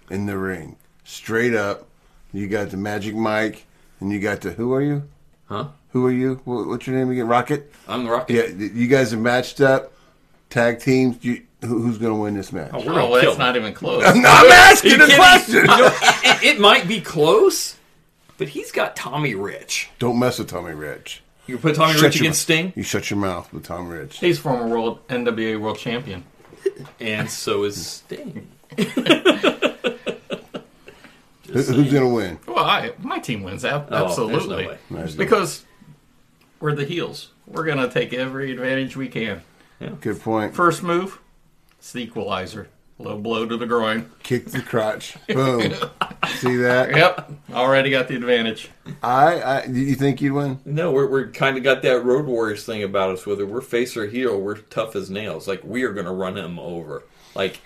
in 0.09 0.24
the 0.24 0.38
ring, 0.38 0.76
straight 1.05 1.53
up. 1.55 1.86
You 2.32 2.49
got 2.49 2.70
the 2.70 2.78
Magic 2.78 3.14
Mike 3.14 3.66
and 4.01 4.12
you 4.12 4.20
got 4.20 4.40
the 4.40 4.53
who 4.53 4.72
are 4.72 4.82
you? 4.82 5.03
Huh? 5.46 5.68
Who 5.92 6.07
are 6.07 6.11
you? 6.12 6.40
What's 6.44 6.86
your 6.86 6.96
name 6.96 7.11
again? 7.11 7.26
Rocket. 7.26 7.72
I'm 7.88 8.05
the 8.05 8.11
Rocket. 8.11 8.34
Yeah, 8.34 8.66
you 8.68 8.86
guys 8.88 9.12
are 9.14 9.18
matched 9.18 9.61
up, 9.61 9.92
tag 10.51 10.80
teams. 10.80 11.24
You, 11.24 11.42
who's 11.64 11.96
going 11.99 12.12
to 12.14 12.20
win 12.20 12.34
this 12.34 12.53
match? 12.53 12.70
Oh, 12.74 12.84
we're 12.84 12.92
Oh, 13.01 13.11
well, 13.11 13.20
kill 13.20 13.30
that's 13.30 13.38
not 13.38 13.57
even 13.57 13.72
close. 13.72 14.05
I'm 14.07 14.24
asking 14.24 14.90
You 14.90 14.96
a 14.96 15.01
kidding? 15.01 15.16
question. 15.16 15.55
You 15.57 15.64
know, 15.66 15.90
it, 15.92 16.42
it 16.57 16.61
might 16.61 16.86
be 16.86 17.01
close, 17.01 17.76
but 18.36 18.49
he's 18.49 18.70
got 18.70 18.94
Tommy 18.96 19.34
Rich. 19.34 19.88
Don't 19.99 20.18
mess 20.18 20.38
with 20.38 20.49
Tommy 20.51 20.74
Rich. 20.74 21.22
You 21.46 21.57
put 21.57 21.74
Tommy 21.76 21.94
Shut 21.94 22.03
Rich 22.03 22.20
against 22.20 22.46
mou- 22.49 22.55
Sting, 22.55 22.72
You 22.76 22.82
shut 22.82 23.09
your 23.09 23.18
mouth 23.18 23.51
with 23.55 23.64
Tommy 23.64 23.96
Rich. 23.96 24.18
He's 24.18 24.38
former 24.38 24.68
world 24.68 25.07
NWA 25.09 25.59
world 25.59 25.78
champion. 25.78 26.24
and 27.01 27.30
so 27.30 27.64
is 27.64 27.86
Sting. 27.86 28.46
Who- 31.49 31.62
who's 31.62 31.92
going 31.92 32.05
to 32.09 32.14
win? 32.14 32.38
Well, 32.46 32.64
I, 32.64 32.92
my 33.01 33.18
team 33.18 33.42
wins. 33.42 33.64
Ab- 33.64 33.88
Oh, 33.90 34.07
there's 34.07 34.18
no 34.18 34.30
absolutely. 34.34 34.66
way. 34.68 34.78
There's 34.90 35.14
no- 35.16 35.24
because 35.24 35.64
we're 36.61 36.74
the 36.74 36.84
heels. 36.84 37.32
We're 37.46 37.64
going 37.64 37.78
to 37.78 37.88
take 37.88 38.12
every 38.12 38.53
advantage 38.53 38.96
we 38.96 39.09
can. 39.09 39.42
Good 40.01 40.20
point. 40.20 40.55
First 40.55 40.82
move, 40.82 41.20
it's 41.78 41.92
the 41.92 42.01
equalizer. 42.03 42.68
Low 43.01 43.16
blow 43.16 43.46
to 43.46 43.57
the 43.57 43.64
groin. 43.64 44.11
Kick 44.24 44.46
the 44.46 44.61
crotch. 44.61 45.14
Boom. 45.28 45.72
See 46.26 46.57
that? 46.57 46.96
Yep, 46.96 47.30
already 47.53 47.90
got 47.90 48.09
the 48.09 48.16
advantage. 48.16 48.70
I, 49.05 49.40
I. 49.40 49.66
Do 49.68 49.78
you 49.78 49.94
think 49.94 50.20
you'd 50.20 50.32
win? 50.32 50.59
No, 50.64 50.90
we're, 50.90 51.07
we're 51.07 51.28
kind 51.30 51.57
of 51.57 51.62
got 51.62 51.82
that 51.82 52.05
Road 52.05 52.26
Warriors 52.26 52.64
thing 52.66 52.82
about 52.82 53.11
us. 53.11 53.24
Whether 53.24 53.46
we're 53.46 53.61
face 53.61 53.96
or 53.96 54.09
heel, 54.09 54.40
we're 54.40 54.57
tough 54.57 54.96
as 54.96 55.11
nails. 55.11 55.46
Like 55.46 55.62
we 55.62 55.84
are 55.84 55.92
going 55.92 56.07
to 56.07 56.12
run 56.12 56.36
him 56.36 56.59
over. 56.59 57.05
Like 57.36 57.61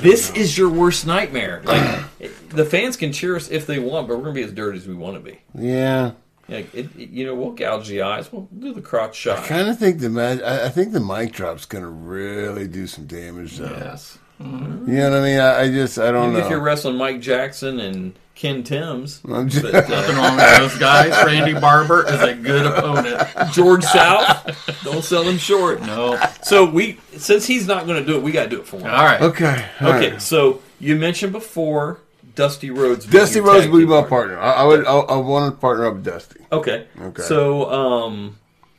this 0.00 0.30
is 0.34 0.56
your 0.56 0.68
worst 0.70 1.06
nightmare. 1.06 1.62
Like 1.64 2.48
the 2.50 2.64
fans 2.64 2.96
can 2.96 3.12
cheer 3.12 3.36
us 3.36 3.50
if 3.50 3.66
they 3.66 3.78
want, 3.78 4.08
but 4.08 4.16
we're 4.16 4.24
going 4.24 4.34
to 4.34 4.40
be 4.40 4.44
as 4.46 4.52
dirty 4.52 4.78
as 4.78 4.86
we 4.86 4.94
want 4.94 5.14
to 5.16 5.20
be. 5.20 5.40
Yeah. 5.54 6.12
Like 6.48 6.74
it, 6.74 6.88
it- 6.98 7.10
you 7.10 7.24
know, 7.26 7.34
we'll 7.34 7.52
gouge 7.52 7.88
the 7.88 8.02
eyes. 8.02 8.30
We'll 8.32 8.48
do 8.58 8.72
the 8.74 8.82
crotch 8.82 9.16
shot. 9.16 9.38
I 9.38 9.46
kind 9.46 9.68
of 9.68 9.78
think 9.78 10.00
the 10.00 10.10
match. 10.10 10.40
I, 10.42 10.66
I 10.66 10.68
think 10.68 10.92
the 10.92 11.00
mic 11.00 11.32
drop's 11.32 11.64
going 11.64 11.82
to 11.84 11.88
really 11.90 12.68
do 12.68 12.86
some 12.86 13.06
damage, 13.06 13.56
though. 13.58 13.64
Yes. 13.70 14.18
You 14.40 14.46
know 14.46 15.10
what 15.10 15.20
I 15.20 15.22
mean? 15.22 15.40
I, 15.40 15.60
I 15.62 15.68
just. 15.70 15.98
I 15.98 16.10
don't 16.10 16.30
Even 16.30 16.40
know. 16.40 16.44
if 16.44 16.50
you're 16.50 16.60
wrestling 16.60 16.96
Mike 16.96 17.20
Jackson 17.20 17.78
and 17.80 18.18
Ken 18.34 18.64
Timbs, 18.64 19.20
I'm 19.32 19.48
just- 19.48 19.62
but, 19.62 19.88
Nothing 19.88 20.16
wrong 20.16 20.36
with 20.36 20.58
those 20.58 20.78
guys. 20.78 21.10
Randy 21.24 21.58
Barber 21.58 22.04
is 22.08 22.20
a 22.20 22.34
good 22.34 22.66
opponent. 22.66 23.22
George 23.52 23.84
South, 23.84 24.80
don't 24.82 25.04
sell 25.04 25.22
him 25.22 25.38
short. 25.38 25.80
No. 25.82 26.20
So 26.42 26.64
we, 26.68 26.98
since 27.16 27.46
he's 27.46 27.66
not 27.66 27.86
going 27.86 28.04
to 28.04 28.06
do 28.10 28.16
it, 28.16 28.22
we 28.22 28.32
got 28.32 28.44
to 28.44 28.50
do 28.50 28.60
it 28.60 28.66
for 28.66 28.78
him. 28.78 28.86
All 28.86 29.04
right. 29.04 29.20
okay. 29.22 29.64
all 29.80 29.88
Okay, 29.94 30.10
right. 30.12 30.22
so 30.22 30.60
you 30.80 30.96
mentioned 30.96 31.32
before 31.32 32.00
Dusty 32.34 32.70
Rhodes. 32.70 33.06
Dusty 33.06 33.36
your 33.36 33.46
Rhodes 33.46 33.62
tag 33.64 33.70
will 33.72 33.78
be 33.78 33.86
my 33.86 34.02
partner. 34.02 34.36
I, 34.38 34.52
I 34.54 34.64
would. 34.64 34.84
I, 34.84 34.92
I 34.96 35.16
want 35.16 35.54
to 35.54 35.60
partner 35.60 35.86
up 35.86 35.94
with 35.94 36.04
Dusty. 36.04 36.40
Okay. 36.50 36.86
Okay. 37.00 37.22
So, 37.22 37.70
um, 37.70 38.36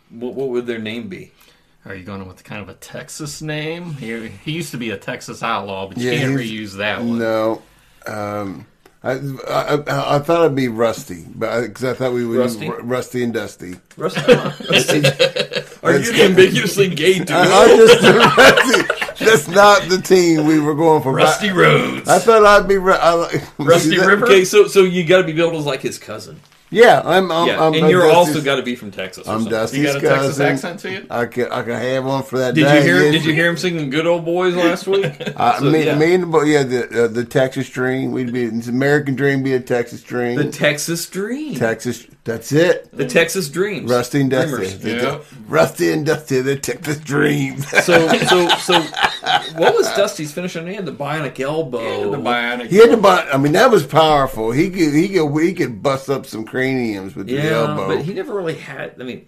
what, 0.09 0.33
what 0.33 0.49
would 0.49 0.65
their 0.67 0.79
name 0.79 1.07
be? 1.07 1.31
Are 1.85 1.95
you 1.95 2.03
going 2.03 2.27
with 2.27 2.43
kind 2.43 2.61
of 2.61 2.67
a 2.67 2.73
Texas 2.73 3.41
name? 3.41 3.93
He, 3.93 4.27
he 4.27 4.51
used 4.51 4.71
to 4.71 4.77
be 4.77 4.89
a 4.89 4.97
Texas 4.97 5.41
outlaw, 5.41 5.87
but 5.87 5.97
you 5.97 6.11
Yeah, 6.11 6.17
can't 6.19 6.35
reuse 6.35 6.73
that 6.77 6.99
one. 6.99 7.19
No. 7.19 7.61
Um, 8.07 8.65
I, 9.05 9.11
I, 9.47 9.75
I, 9.75 10.15
I 10.15 10.19
thought 10.19 10.45
it'd 10.45 10.55
be 10.55 10.67
Rusty, 10.67 11.23
but 11.35 11.61
because 11.61 11.83
I, 11.83 11.93
thought 11.93 12.11
we 12.13 12.25
would 12.25 12.39
Rusty? 12.39 12.67
Rusty? 12.67 12.83
Rusty 12.83 13.23
and 13.23 13.33
Dusty. 13.33 13.75
Rusty. 13.97 14.21
Are 15.83 15.99
you 15.99 16.11
ambiguously 16.23 16.87
gay 16.89 17.19
to 17.19 17.31
I, 17.31 17.41
I 17.43 17.67
just 17.67 18.01
Rusty. 19.19 19.25
That's 19.25 19.47
not 19.47 19.83
the 19.89 20.01
team 20.01 20.47
we 20.47 20.59
were 20.59 20.73
going 20.73 21.03
for. 21.03 21.13
Rusty 21.13 21.51
Rhodes? 21.51 22.09
I 22.09 22.17
thought 22.17 22.43
I'd 22.45 22.67
be 22.67 22.77
Ru- 22.77 22.93
I, 22.93 23.43
Rusty 23.59 23.91
See 23.91 23.97
that? 23.97 24.07
River? 24.07 24.25
Okay, 24.25 24.43
so 24.43 24.65
so 24.67 24.81
you 24.81 25.05
got 25.05 25.17
to 25.17 25.23
be 25.23 25.33
billed 25.33 25.53
as 25.53 25.67
like 25.67 25.81
his 25.81 25.99
cousin. 25.99 26.41
Yeah, 26.75 27.01
I'm. 27.05 27.31
I'm, 27.31 27.47
Yeah, 27.47 27.65
I'm 27.65 27.73
and 27.73 27.85
I'm 27.85 27.89
you're 27.89 28.01
Dusty's- 28.01 28.27
also 28.35 28.41
got 28.41 28.55
to 28.57 28.61
be 28.63 28.75
from 28.75 28.91
Texas. 28.91 29.27
I'm 29.27 29.39
something. 29.41 29.51
Dusty's 29.51 29.79
You 29.79 29.85
got 29.85 29.95
a 29.95 29.99
cousin. 30.01 30.45
Texas 30.45 30.65
accent 30.65 30.79
to 30.81 30.91
you? 30.91 31.07
I 31.09 31.25
can 31.25 31.51
I 31.51 31.61
can 31.63 31.71
have 31.71 32.05
one 32.05 32.23
for 32.23 32.37
that. 32.39 32.53
Did 32.53 32.61
you 32.61 32.81
hear? 32.81 33.01
Yes. 33.03 33.11
Did 33.13 33.25
you 33.25 33.33
hear 33.33 33.47
him 33.49 33.57
singing 33.57 33.89
"Good 33.89 34.05
Old 34.05 34.25
Boys" 34.25 34.55
last 34.55 34.85
week? 34.87 35.05
Uh, 35.35 35.59
So, 35.59 35.65
me, 35.71 35.85
yeah. 35.85 35.97
me 35.97 36.13
and 36.13 36.23
the 36.23 36.27
boy, 36.27 36.43
yeah, 36.43 36.63
the 36.63 37.05
uh, 37.05 37.07
the 37.07 37.23
Texas 37.25 37.69
Dream. 37.69 38.11
We'd 38.11 38.33
be 38.33 38.43
it's 38.43 38.67
American 38.67 39.15
Dream, 39.15 39.41
be 39.43 39.53
a 39.53 39.59
Texas 39.59 40.03
Dream. 40.03 40.35
the 40.35 40.51
Texas 40.51 41.09
Dream. 41.09 41.55
Texas. 41.55 42.05
That's 42.25 42.51
it. 42.51 42.89
the 42.91 43.05
Texas 43.05 43.49
Dreams. 43.49 43.89
Rusty 43.89 44.19
and 44.21 44.31
Dusty. 44.31 44.49
Dreamers. 44.55 44.79
The- 44.79 44.89
Yeah. 44.89 45.19
Rusty 45.47 45.91
and 45.91 46.05
Dusty, 46.05 46.41
the 46.41 46.55
Texas 46.55 46.97
Dream. 46.97 47.59
So 47.61 48.07
so 48.27 48.47
so, 48.57 48.81
what 49.57 49.75
was 49.75 49.87
Dusty's 49.95 50.33
finishing? 50.33 50.65
He 50.67 50.73
had 50.73 50.85
The 50.87 50.91
bionic 50.91 51.39
elbow. 51.39 51.79
He 51.79 51.85
had 52.01 52.11
The 52.11 52.17
bionic. 52.17 52.67
he 52.69 52.77
had 52.77 52.89
the 52.91 52.97
buy. 52.97 53.27
I 53.31 53.37
mean, 53.37 53.51
that 53.53 53.69
was 53.69 53.85
powerful. 53.85 54.51
He 54.51 54.69
could 54.71 54.93
he 54.93 55.07
could 55.09 55.39
he 55.39 55.53
could 55.53 55.83
bust 55.83 56.09
up 56.09 56.25
some 56.25 56.45
craniums 56.45 57.15
with 57.15 57.27
the 57.27 57.33
Yeah, 57.33 57.67
elbow. 57.67 57.87
but 57.95 58.01
he 58.03 58.13
never 58.13 58.33
really 58.33 58.55
had. 58.55 58.95
I 58.99 59.03
mean, 59.03 59.27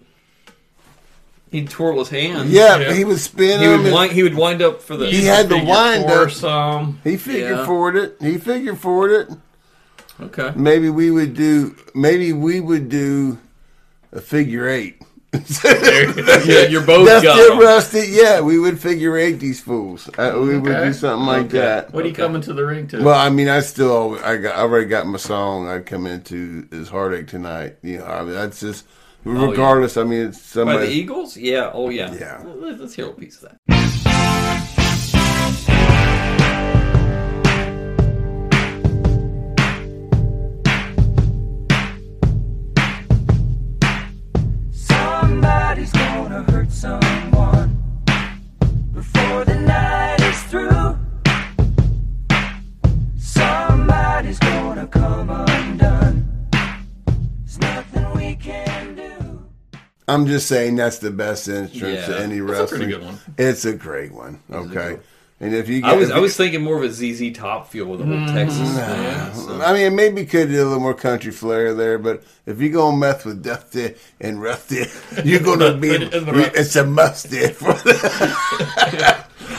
he'd 1.52 1.70
twirl 1.70 2.00
his 2.00 2.10
hands. 2.10 2.50
yeah, 2.52 2.78
Yeah. 2.80 2.88
but 2.88 2.96
he 2.98 3.04
would 3.06 3.20
spin 3.20 3.60
he 3.62 3.68
would 3.68 3.82
and- 3.82 3.94
wind, 3.94 4.12
he 4.12 4.24
would 4.24 4.36
wind 4.36 4.64
up 4.64 4.82
for 4.82 4.98
the. 4.98 5.06
He 5.08 5.24
had 5.26 5.50
the 5.50 5.58
wind 5.64 6.06
four 6.06 6.24
up. 6.24 6.32
Some. 6.32 7.00
he 7.04 7.16
figured 7.18 7.58
Yeah. 7.58 7.66
forward 7.68 7.96
it. 7.96 8.18
He 8.20 8.38
figured 8.40 8.80
forward 8.80 9.12
it. 9.12 9.38
Okay. 10.22 10.52
Maybe 10.56 10.90
we 10.90 11.12
would 11.12 11.34
do. 11.34 11.76
Maybe 11.96 12.34
we 12.34 12.60
would 12.60 12.90
do 12.90 13.38
a 14.12 14.22
figure 14.22 14.68
eight. 14.68 15.02
yeah, 15.34 16.64
you're 16.70 16.86
both 16.86 17.08
'em. 17.10 17.52
and 17.52 17.60
Rusty, 17.60 18.08
yeah, 18.10 18.40
we 18.40 18.58
would 18.58 18.80
figure 18.80 19.18
eight 19.18 19.34
these 19.40 19.60
fools. 19.60 20.10
Uh, 20.18 20.34
we 20.38 20.58
would 20.58 20.74
do 20.74 20.94
something 20.94 21.28
like 21.28 21.46
Okay. 21.48 21.58
that. 21.60 21.94
What 21.94 22.06
are 22.06 22.08
you 22.08 22.14
coming 22.14 22.42
to 22.42 22.54
the 22.54 22.66
ring 22.66 22.88
to? 22.88 23.04
Well, 23.04 23.20
I 23.20 23.30
mean, 23.30 23.50
I 23.50 23.60
still, 23.60 24.18
I 24.24 24.38
got, 24.38 24.56
I 24.56 24.62
already 24.62 24.86
got 24.88 25.06
my 25.06 25.18
song. 25.18 25.68
I'd 25.68 25.86
come 25.86 26.08
into 26.08 26.68
is 26.72 26.88
heartache 26.90 27.28
tonight. 27.28 27.76
You 27.84 28.00
know, 28.00 28.06
I 28.06 28.24
mean, 28.24 28.34
that's 28.34 28.62
just 28.62 28.86
regardless. 29.26 29.98
I 29.98 30.04
mean, 30.06 30.28
it's 30.28 30.56
By 30.56 30.78
the. 30.78 30.90
Eagles? 30.90 31.36
Yeah. 31.38 31.72
Oh, 31.74 31.90
yeah. 31.90 32.14
Yeah. 32.14 32.42
Let's- 32.46 32.80
Let's 32.80 32.94
hear 32.96 33.08
a 33.08 33.12
piece 33.14 33.44
of 33.44 33.50
that. 33.68 34.14
I'm 60.10 60.26
just 60.26 60.48
saying 60.48 60.78
that's 60.78 61.00
the 61.00 61.12
best 61.12 61.50
entrance 61.50 61.74
Yeah. 61.82 62.08
to 62.08 62.20
any 62.20 62.40
That's 62.40 62.40
a 62.40 62.44
wrestling. 62.44 62.68
pretty 62.80 62.94
good 62.94 63.04
one. 63.04 63.20
It's 63.38 63.66
a 63.66 63.74
great 63.74 64.14
one. 64.14 64.42
Okay, 64.50 64.74
good 64.74 65.04
and 65.40 65.54
if 65.54 65.70
you, 65.70 65.84
I 65.86 65.94
was 65.94 66.10
if 66.10 66.16
I 66.16 66.20
was 66.20 66.36
thinking 66.36 66.64
more 66.64 66.78
of 66.78 66.84
a 66.84 66.92
ZZ 66.92 67.32
Top 67.32 67.68
feel 67.70 67.86
with 67.86 68.00
the 68.00 68.08
whole 68.08 68.16
mm-hmm. 68.16 68.36
Texas 68.36 68.76
thing. 68.76 69.34
so- 69.36 69.62
I 69.62 69.72
mean, 69.72 69.96
maybe 69.96 70.26
could 70.26 70.50
do 70.50 70.64
a 70.64 70.66
little 70.66 70.80
more 70.80 70.96
country 70.96 71.32
flair 71.32 71.76
there, 71.76 72.00
but 72.00 72.24
if 72.48 72.60
you 72.60 72.70
go 72.70 72.88
gonna 72.88 72.98
mess 72.98 73.24
with 73.24 73.44
Dusty 73.44 73.94
and 74.20 74.42
Rusty, 74.42 74.86
you're 75.24 75.42
gonna 75.42 75.78
be. 75.78 75.94
In 75.94 76.10
the 76.10 76.32
rut. 76.34 76.54
it's 76.56 76.76
a 76.76 76.86
must 76.86 77.28
for 77.28 77.70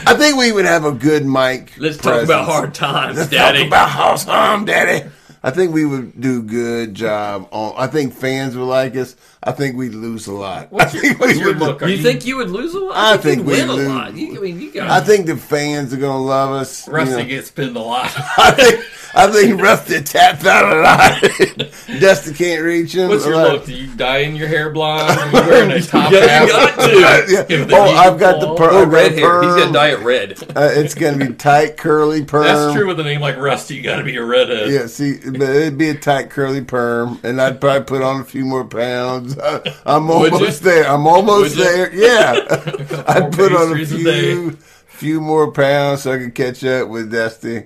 I 0.05 0.15
think 0.15 0.37
we 0.37 0.51
would 0.51 0.65
have 0.65 0.83
a 0.83 0.91
good 0.91 1.25
mic. 1.25 1.71
Let's 1.77 1.95
talk 1.97 2.23
about 2.23 2.45
hard 2.45 2.73
times, 2.73 3.17
Let's 3.17 3.29
Daddy. 3.29 3.59
talk 3.59 3.67
about 3.67 3.89
house 3.89 4.25
home, 4.25 4.65
Daddy. 4.65 5.09
I 5.41 5.51
think 5.51 5.73
we 5.73 5.85
would 5.85 6.19
do 6.19 6.41
good 6.43 6.93
job 6.95 7.47
on. 7.51 7.73
I 7.77 7.87
think 7.87 8.13
fans 8.13 8.57
would 8.57 8.65
like 8.65 8.95
us. 8.97 9.15
I 9.41 9.53
think 9.53 9.77
we'd 9.77 9.93
lose 9.93 10.27
a 10.27 10.33
lot. 10.33 10.69
What's 10.69 10.91
I 10.93 10.97
your- 10.97 11.01
think 11.03 11.19
what's 11.21 11.33
we 11.33 11.39
your 11.39 11.47
would- 11.49 11.59
look? 11.59 11.81
Are 11.83 11.87
you, 11.87 11.95
you- 11.95 12.03
think 12.03 12.25
you 12.25 12.35
would 12.37 12.49
lose 12.49 12.73
a 12.73 12.79
lot? 12.79 12.95
I 12.97 13.13
you'd 13.13 13.21
think 13.21 13.47
we 13.47 13.53
win 13.53 13.69
a 13.69 13.73
lot. 13.75 14.13
You, 14.15 14.35
I 14.37 14.39
mean, 14.41 14.59
you 14.61 14.71
got. 14.71 14.89
I 14.89 14.99
think 14.99 15.27
the 15.27 15.37
fans 15.37 15.93
are 15.93 15.97
gonna 15.97 16.21
love 16.21 16.51
us. 16.51 16.85
you 16.87 16.93
Rusty 16.93 17.15
know. 17.15 17.23
gets 17.23 17.49
pinned 17.51 17.77
a 17.77 17.79
lot. 17.79 18.11
I 18.37 18.51
think 18.51 18.85
I 19.15 19.31
think 19.31 19.61
Rusty 19.61 20.01
taps 20.01 20.45
out 20.45 20.71
a 20.71 20.81
lot. 20.81 21.69
Dusty 22.01 22.33
can't 22.33 22.61
reach 22.61 22.93
him. 22.93 23.07
What's 23.07 23.25
your 23.25 23.35
Like- 23.37 23.51
look? 23.53 23.65
Do 23.65 23.73
you 23.73 23.87
dye 23.95 24.17
in 24.19 24.35
your 24.35 24.47
hair 24.49 24.69
blonde? 24.71 25.09
Are 25.19 25.25
you 25.27 25.49
wearing 25.49 25.71
a 25.71 25.81
top 25.83 26.11
Yeah, 26.11 26.19
hat? 26.25 26.47
you 26.47 27.01
got 27.01 27.25
to. 27.27 27.31
Yeah. 27.33 27.43
Give 27.45 27.71
Oh, 27.71 27.81
I've 27.81 28.19
got 28.19 28.39
the 28.41 28.47
claw. 28.47 28.57
per- 28.57 28.71
Or 28.83 28.85
red 28.85 29.13
a 29.13 29.15
hair. 29.15 29.41
He's 29.41 29.51
got 29.55 29.63
perm. 29.63 29.73
dye 29.73 29.87
it 29.91 29.99
red. 30.01 30.37
Uh, 30.55 30.69
it's 30.73 30.93
gonna 30.95 31.25
be 31.29 31.33
tight, 31.33 31.77
curly 31.77 32.23
perm. 32.25 32.43
That's 32.43 32.73
true 32.75 32.87
with 32.87 32.99
a 32.99 33.03
name 33.03 33.21
like 33.21 33.37
Rusty. 33.37 33.75
You 33.75 33.83
got 33.83 33.97
to 33.97 34.03
be 34.03 34.17
a 34.17 34.23
redhead. 34.23 34.69
Yeah, 34.69 34.85
see, 34.87 35.13
but 35.31 35.49
it'd 35.49 35.77
be 35.77 35.89
a 35.89 35.95
tight, 35.95 36.29
curly 36.29 36.61
perm, 36.63 37.19
and 37.23 37.41
I'd 37.41 37.59
probably 37.61 37.85
put 37.85 38.01
on 38.01 38.21
a 38.21 38.23
few 38.23 38.45
more 38.45 38.65
pounds. 38.65 39.37
I, 39.37 39.61
I'm 39.85 40.07
Would 40.07 40.33
almost 40.33 40.63
there. 40.63 40.87
I'm 40.87 41.05
almost 41.07 41.57
Would 41.57 41.65
there. 41.65 41.93
Yeah, 41.95 42.33
I'd 43.07 43.31
put 43.33 43.53
on 43.53 43.71
a 43.71 43.75
pastries 43.75 43.93
a 43.93 43.97
few, 43.97 44.51
few 44.87 45.21
more 45.21 45.51
pounds 45.51 46.03
so 46.03 46.13
I 46.13 46.17
could 46.17 46.35
catch 46.35 46.63
up 46.63 46.87
with 46.89 47.11
Dusty. 47.11 47.63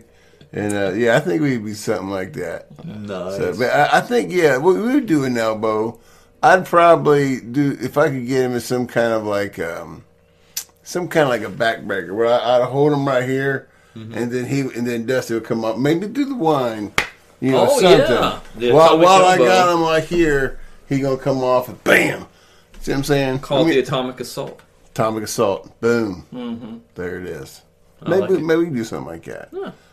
And 0.52 0.74
uh, 0.74 0.92
yeah, 0.94 1.18
I 1.18 1.20
think 1.20 1.42
we'd 1.42 1.66
be 1.66 1.74
something 1.74 2.10
like 2.10 2.34
that. 2.34 2.68
Nice. 2.86 3.38
So, 3.38 3.56
but 3.58 3.72
I, 3.72 3.98
I 3.98 4.02
think 4.02 4.32
yeah, 4.32 4.58
we, 4.60 4.74
we 4.80 4.94
would 4.94 5.08
do 5.08 5.24
an 5.24 5.38
elbow. 5.38 6.00
I'd 6.44 6.66
probably 6.66 7.40
do 7.40 7.76
if 7.82 7.98
I 7.98 8.10
could 8.10 8.28
get 8.28 8.46
him 8.46 8.54
in 8.54 8.60
some 8.60 8.86
kind 8.86 9.14
of 9.14 9.24
like 9.24 9.58
um, 9.58 10.04
some 10.84 11.08
kind 11.08 11.24
of 11.24 11.30
like 11.30 11.42
a 11.42 11.52
backbreaker 11.52 12.14
where 12.14 12.28
I, 12.28 12.58
I'd 12.60 12.70
hold 12.70 12.94
him 12.94 13.08
right 13.08 13.28
here, 13.28 13.70
Mm-hmm. 13.96 14.18
and 14.18 14.32
then 14.32 14.46
he 14.46 14.62
and 14.62 14.88
then 14.88 15.06
Dusty 15.06 15.36
would 15.36 15.44
come 15.44 15.64
up, 15.64 15.78
maybe 15.78 16.08
do 16.08 16.26
the 16.26 16.34
wine. 16.34 16.96
You 17.44 17.52
know, 17.52 17.68
Oh, 17.70 17.80
something. 17.82 18.00
yeah. 18.00 18.40
The 18.56 18.72
while 18.72 18.98
while 18.98 19.26
I 19.26 19.38
got 19.38 19.74
him 19.76 19.82
right 19.82 20.04
here, 20.04 20.60
he 20.88 21.00
gonna 21.02 21.18
come 21.18 21.44
off 21.44 21.68
and 21.68 21.84
bam. 21.84 22.26
See 22.80 22.92
what 22.92 23.00
I'm 23.00 23.04
saying? 23.04 23.40
Called 23.40 23.62
I 23.62 23.70
mean, 23.70 23.74
the 23.76 23.82
atomic 23.84 24.20
assault. 24.22 24.62
atomic 24.92 25.26
assault. 25.26 25.78
Boom. 25.82 26.82
There 26.96 27.20
it 27.20 27.26
is. 27.26 27.62
Maybe 28.08 28.22
like 28.22 28.30
it. 28.32 28.40
maybe 28.42 28.60
we 28.60 28.66
can 28.68 28.76
do 28.76 28.84
something 28.86 29.08
like 29.08 29.24
that. 29.26 29.50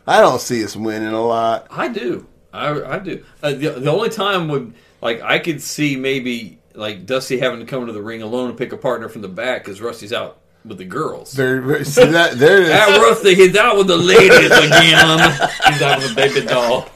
I 0.07 0.21
don't 0.21 0.41
see 0.41 0.65
us 0.65 0.77
winning 0.77 1.13
a 1.13 1.21
lot. 1.25 1.67
I 1.71 1.89
do. 1.89 2.27
I, 2.53 2.83
I 2.83 2.99
do. 3.01 3.25
Uh, 3.43 3.51
the, 3.51 3.71
the 3.71 3.91
only 3.91 4.11
time 4.11 4.47
would 4.49 4.73
like 5.03 5.21
I 5.21 5.41
could 5.41 5.61
see 5.61 5.97
maybe 5.97 6.59
like 6.75 7.05
Dusty 7.05 7.39
having 7.41 7.59
to 7.59 7.67
come 7.67 7.87
to 7.87 7.93
the 7.93 8.03
ring 8.03 8.23
alone 8.23 8.49
and 8.51 8.57
pick 8.59 8.73
a 8.73 8.77
partner 8.77 9.09
from 9.09 9.23
the 9.23 9.29
back 9.29 9.65
because 9.65 9.81
Rusty's 9.81 10.13
out 10.13 10.39
with 10.65 10.79
the 10.79 10.85
girls. 10.85 11.33
Very 11.35 11.85
see 11.85 12.05
that 12.05 12.39
there 12.39 12.59
it 12.63 12.67
is. 12.67 12.73
Ah, 12.73 12.99
Rusty, 13.01 13.35
he's 13.35 13.57
out 13.57 13.77
with 13.77 13.89
the 13.89 13.97
ladies 13.97 14.51
again. 14.51 15.19
he's 15.69 15.83
out 15.83 15.99
with 15.99 16.09
the 16.11 16.15
baby 16.15 16.47
doll. 16.47 16.89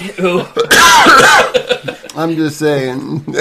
Ew. 0.00 0.46
I'm 2.16 2.34
just 2.36 2.58
saying. 2.58 3.24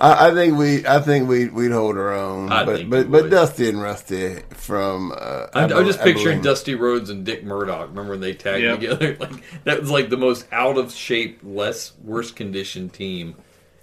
I, 0.00 0.28
I 0.28 0.34
think 0.34 0.56
we, 0.58 0.86
I 0.86 1.00
think 1.00 1.28
we, 1.28 1.48
we'd 1.48 1.70
hold 1.70 1.96
our 1.96 2.12
own. 2.14 2.50
I 2.50 2.64
but 2.64 2.76
think 2.76 2.90
but 2.90 3.10
but. 3.10 3.30
Dusty 3.30 3.68
and 3.68 3.80
Rusty 3.82 4.40
from. 4.50 5.12
Uh, 5.12 5.46
I'm, 5.54 5.64
I'm 5.64 5.72
Abil- 5.72 5.84
just 5.84 6.00
picturing 6.00 6.38
Abilene. 6.38 6.42
Dusty 6.42 6.74
Rhodes 6.74 7.10
and 7.10 7.24
Dick 7.24 7.44
Murdoch. 7.44 7.88
Remember 7.88 8.12
when 8.12 8.20
they 8.20 8.34
tagged 8.34 8.62
Yep. 8.64 8.80
together? 8.80 9.16
Like 9.20 9.64
that 9.64 9.80
was 9.80 9.90
like 9.90 10.08
the 10.10 10.16
most 10.16 10.46
out 10.52 10.78
of 10.78 10.92
shape, 10.92 11.40
less 11.42 11.92
worst 12.02 12.36
condition 12.36 12.88
team 12.88 13.34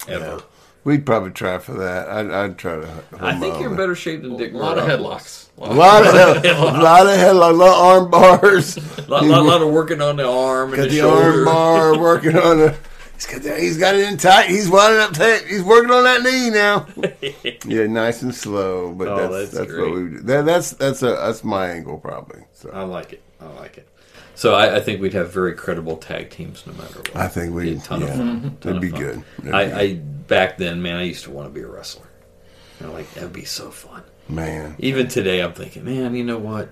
ever. 0.08 0.26
Yeah. 0.26 0.40
We'd 0.86 1.06
probably 1.06 1.32
try 1.32 1.60
for 1.60 1.74
that. 1.76 2.10
I'd, 2.10 2.30
I'd 2.30 2.58
try 2.58 2.76
to. 2.76 3.04
I 3.20 3.40
think 3.40 3.60
you're 3.62 3.72
in 3.72 3.78
better 3.78 3.96
shape 3.96 4.22
than 4.22 4.36
Dick 4.36 4.54
A 4.54 4.58
lot 4.58 4.76
Murdoch. 4.78 4.90
of 4.90 5.00
headlocks. 5.00 5.48
A 5.60 5.74
lot 5.74 6.06
of 6.06 6.14
head, 6.44 6.46
a 6.58 6.62
lot 6.62 7.08
of 7.08 7.16
head, 7.16 7.32
a 7.32 7.34
lot 7.34 7.54
of 7.54 7.62
arm 7.62 8.12
bars. 8.12 8.76
A 8.78 8.82
lot, 9.08 9.24
lot, 9.24 9.46
lot 9.46 9.62
of 9.62 9.70
working 9.72 10.02
on 10.02 10.18
the 10.18 10.28
arm 10.28 10.74
and 10.74 10.78
got 10.84 10.90
the, 10.90 10.96
the 11.00 11.08
arm 11.10 11.46
bar 11.46 11.98
working 12.00 12.36
on 12.38 12.58
the. 12.58 12.78
He's 13.14 13.28
got 13.28 13.42
that, 13.44 13.60
he's 13.60 13.78
got 13.78 13.96
it 13.96 14.10
in 14.10 14.18
tight. 14.18 14.50
He's 14.50 14.68
winding 14.70 15.00
up 15.00 15.14
tight. 15.14 15.44
He's 15.48 15.64
working 15.64 15.92
on 15.92 16.04
that 16.04 16.22
knee 16.24 16.50
now. 16.50 16.88
yeah, 17.66 17.86
nice 17.88 18.22
and 18.24 18.36
slow. 18.36 18.92
But 18.94 19.08
Oh, 19.08 19.16
that's 19.16 19.32
that's 19.32 19.52
that's, 19.52 19.72
great. 19.72 19.90
what 19.90 19.94
we 20.04 20.10
do. 20.10 20.20
That, 20.22 20.46
that's 20.46 20.72
that's 20.72 21.02
a 21.04 21.12
that's 21.12 21.44
my 21.46 21.70
angle 21.70 22.00
probably. 22.00 22.42
So 22.54 22.72
I 22.74 22.84
like 22.84 23.14
it. 23.14 23.22
I 23.40 23.46
like 23.60 23.78
it. 23.78 23.88
So 24.36 24.54
I, 24.56 24.78
I 24.78 24.80
think 24.80 25.02
we'd 25.02 25.14
have 25.14 25.32
very 25.32 25.54
credible 25.54 25.98
tag 25.98 26.30
teams 26.32 26.66
no 26.66 26.74
matter 26.74 27.00
what. 27.00 27.16
I 27.16 27.28
think 27.28 27.54
we 27.54 27.66
Be 27.72 27.76
a 27.76 27.80
ton 27.80 28.02
yeah, 28.02 28.08
of 28.08 28.16
fun. 28.16 28.58
Ton 28.62 28.72
it'd 28.72 28.76
of 28.78 28.82
be 28.82 28.90
fun. 28.90 29.00
good. 29.00 29.24
It'd 29.40 29.54
I, 29.54 29.66
be 29.66 29.74
I 29.74 29.94
back 29.96 30.58
then, 30.58 30.82
man, 30.82 30.98
I 30.98 31.04
used 31.04 31.24
to 31.26 31.32
want 31.32 31.48
to 31.48 31.54
be 31.54 31.62
a 31.62 31.68
wrestler. 31.68 32.08
You 32.80 32.88
know, 32.88 32.94
like 32.94 33.12
that'd 33.14 33.32
be 33.34 33.46
so 33.46 33.70
fun. 33.72 34.04
man. 34.28 34.76
Even 34.80 35.08
today, 35.08 35.42
I'm 35.42 35.54
thinking, 35.54 35.84
man, 35.86 36.16
you 36.16 36.24
know 36.24 36.40
what? 36.40 36.70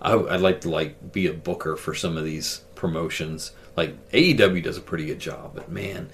I, 0.00 0.14
I'd 0.14 0.40
like 0.40 0.62
to 0.62 0.70
like 0.70 1.12
be 1.12 1.26
a 1.28 1.32
booker 1.32 1.76
for 1.76 1.94
some 1.94 2.16
of 2.16 2.24
these 2.24 2.62
promotions. 2.74 3.52
Like 3.76 4.10
AEW 4.10 4.62
does 4.62 4.76
a 4.76 4.80
pretty 4.82 5.06
good 5.06 5.18
job, 5.20 5.52
but 5.54 5.70
man, 5.70 6.10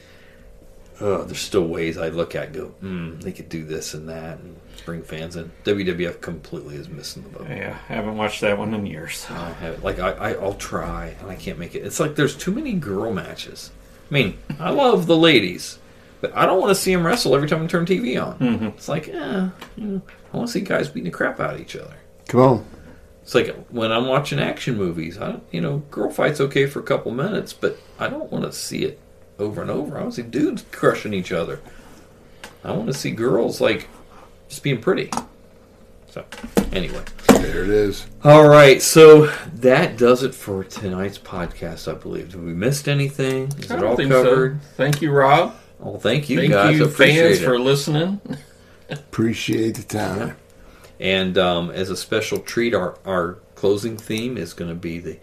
uh, 1.00 1.24
there's 1.24 1.38
still 1.40 1.66
ways 1.66 1.96
I 1.98 2.08
look 2.10 2.34
at 2.36 2.46
and 2.48 2.54
go, 2.54 2.74
mm, 2.82 3.20
they 3.22 3.32
could 3.32 3.48
do 3.48 3.64
this 3.64 3.94
and 3.94 4.08
that 4.08 4.38
and 4.38 4.56
bring 4.80 5.02
fans 5.02 5.36
in. 5.36 5.52
WWF 5.64 6.20
completely 6.20 6.76
is 6.76 6.88
missing 6.88 7.22
the 7.22 7.28
boat. 7.28 7.48
Yeah, 7.48 7.76
I 7.88 7.92
haven't 7.92 8.16
watched 8.16 8.40
that 8.40 8.56
one 8.58 8.72
in 8.74 8.86
years. 8.86 9.26
I 9.28 9.50
have 9.50 9.84
like 9.84 9.98
I, 9.98 10.12
I 10.12 10.32
I'll 10.34 10.54
try 10.54 11.14
and 11.20 11.30
I 11.30 11.34
can't 11.34 11.58
make 11.58 11.74
it. 11.74 11.84
It's 11.84 12.00
like 12.00 12.14
there's 12.14 12.36
too 12.36 12.52
many 12.52 12.72
girl 12.72 13.12
matches. 13.12 13.70
I 14.10 14.14
mean, 14.14 14.38
I 14.58 14.70
love 14.70 15.06
the 15.06 15.16
ladies, 15.16 15.78
but 16.20 16.34
I 16.36 16.46
don't 16.46 16.60
want 16.60 16.70
to 16.70 16.74
see 16.74 16.94
them 16.94 17.06
wrestle 17.06 17.34
every 17.34 17.48
time 17.48 17.62
I 17.62 17.66
turn 17.66 17.86
TV 17.86 18.22
on. 18.22 18.36
It's 18.76 18.88
like, 18.88 19.08
eh, 19.08 19.48
you 19.76 19.84
know, 19.84 20.02
I 20.32 20.36
want 20.36 20.48
to 20.48 20.52
see 20.52 20.60
guys 20.60 20.88
beating 20.88 21.10
the 21.10 21.16
crap 21.16 21.40
out 21.40 21.54
of 21.54 21.60
each 21.60 21.76
other. 21.76 21.96
Come 22.28 22.40
on. 22.40 22.66
It's 23.22 23.34
like 23.34 23.54
when 23.68 23.92
I'm 23.92 24.06
watching 24.08 24.38
action 24.40 24.76
movies. 24.76 25.16
I 25.16 25.32
don't, 25.32 25.44
you 25.50 25.60
know, 25.60 25.78
girl 25.90 26.10
fights 26.10 26.40
okay 26.40 26.66
for 26.66 26.80
a 26.80 26.82
couple 26.82 27.12
minutes, 27.12 27.52
but 27.52 27.78
I 27.98 28.08
don't 28.08 28.30
want 28.32 28.44
to 28.44 28.52
see 28.52 28.84
it 28.84 28.98
over 29.38 29.62
and 29.62 29.70
over. 29.70 29.96
I 29.96 30.02
want 30.02 30.14
to 30.14 30.22
see 30.22 30.28
dudes 30.28 30.64
crushing 30.72 31.14
each 31.14 31.32
other. 31.32 31.60
I 32.64 32.72
want 32.72 32.88
to 32.88 32.94
see 32.94 33.10
girls 33.12 33.60
like 33.60 33.88
just 34.52 34.62
being 34.62 34.82
pretty. 34.82 35.08
So, 36.10 36.26
anyway. 36.72 37.02
There 37.28 37.64
it 37.64 37.70
is. 37.70 38.06
All 38.22 38.46
right, 38.46 38.82
so 38.82 39.28
that 39.54 39.96
does 39.96 40.22
it 40.22 40.34
for 40.34 40.62
tonight's 40.62 41.16
podcast, 41.16 41.90
I 41.90 41.94
believe. 41.94 42.32
Did 42.32 42.44
we 42.44 42.52
missed 42.52 42.86
anything? 42.86 43.44
Is 43.58 43.70
I 43.70 43.76
it 43.76 43.80
don't 43.80 43.88
all 43.88 43.96
think 43.96 44.10
covered? 44.10 44.60
so. 44.60 44.68
Thank 44.76 45.00
you, 45.00 45.10
Rob. 45.10 45.54
Oh, 45.80 45.96
thank 45.96 46.28
you 46.28 46.36
Thank 46.40 46.52
guys. 46.52 46.76
you, 46.76 46.84
Appreciate 46.84 47.28
fans, 47.28 47.40
it. 47.40 47.44
for 47.46 47.58
listening. 47.58 48.20
Appreciate 48.90 49.76
the 49.76 49.84
time. 49.84 50.36
And 51.00 51.38
um, 51.38 51.70
as 51.70 51.88
a 51.88 51.96
special 51.96 52.38
treat, 52.38 52.74
our, 52.74 52.98
our 53.06 53.38
closing 53.54 53.96
theme 53.96 54.36
is 54.36 54.52
going 54.52 54.68
to 54.70 54.76
be 54.76 54.98
the 54.98 55.18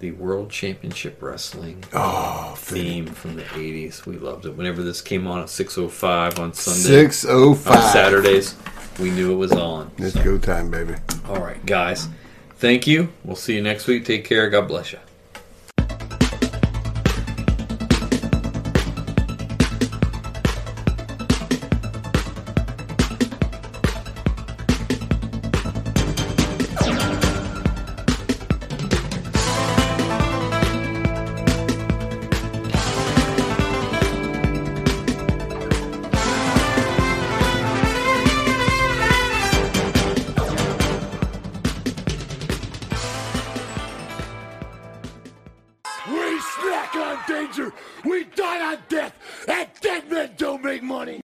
the 0.00 0.10
World 0.12 0.50
Championship 0.50 1.22
Wrestling 1.22 1.84
Oh, 1.92 2.54
theme 2.56 3.06
from 3.06 3.36
the 3.36 3.42
'80s. 3.42 4.04
We 4.06 4.16
loved 4.16 4.46
it. 4.46 4.56
Whenever 4.56 4.82
this 4.82 5.00
came 5.00 5.26
on 5.26 5.40
at 5.40 5.46
6:05 5.46 6.38
on 6.38 6.52
Sunday, 6.54 6.80
six 6.80 7.24
oh 7.28 7.50
on. 7.52 7.92
Saturdays, 7.92 8.56
we 8.98 9.10
knew 9.10 9.32
it 9.32 9.36
was 9.36 9.52
on. 9.52 9.90
It's 9.98 10.16
go 10.16 10.38
time, 10.38 10.70
baby. 10.70 10.94
All 11.28 11.40
right, 11.40 11.64
guys. 11.64 12.08
Thank 12.56 12.86
you. 12.86 13.08
We'll 13.24 13.36
see 13.36 13.54
you 13.54 13.62
next 13.62 13.86
week. 13.86 14.04
Take 14.04 14.24
care. 14.24 14.50
God 14.50 14.68
bless 14.68 14.92
you. 14.92 14.98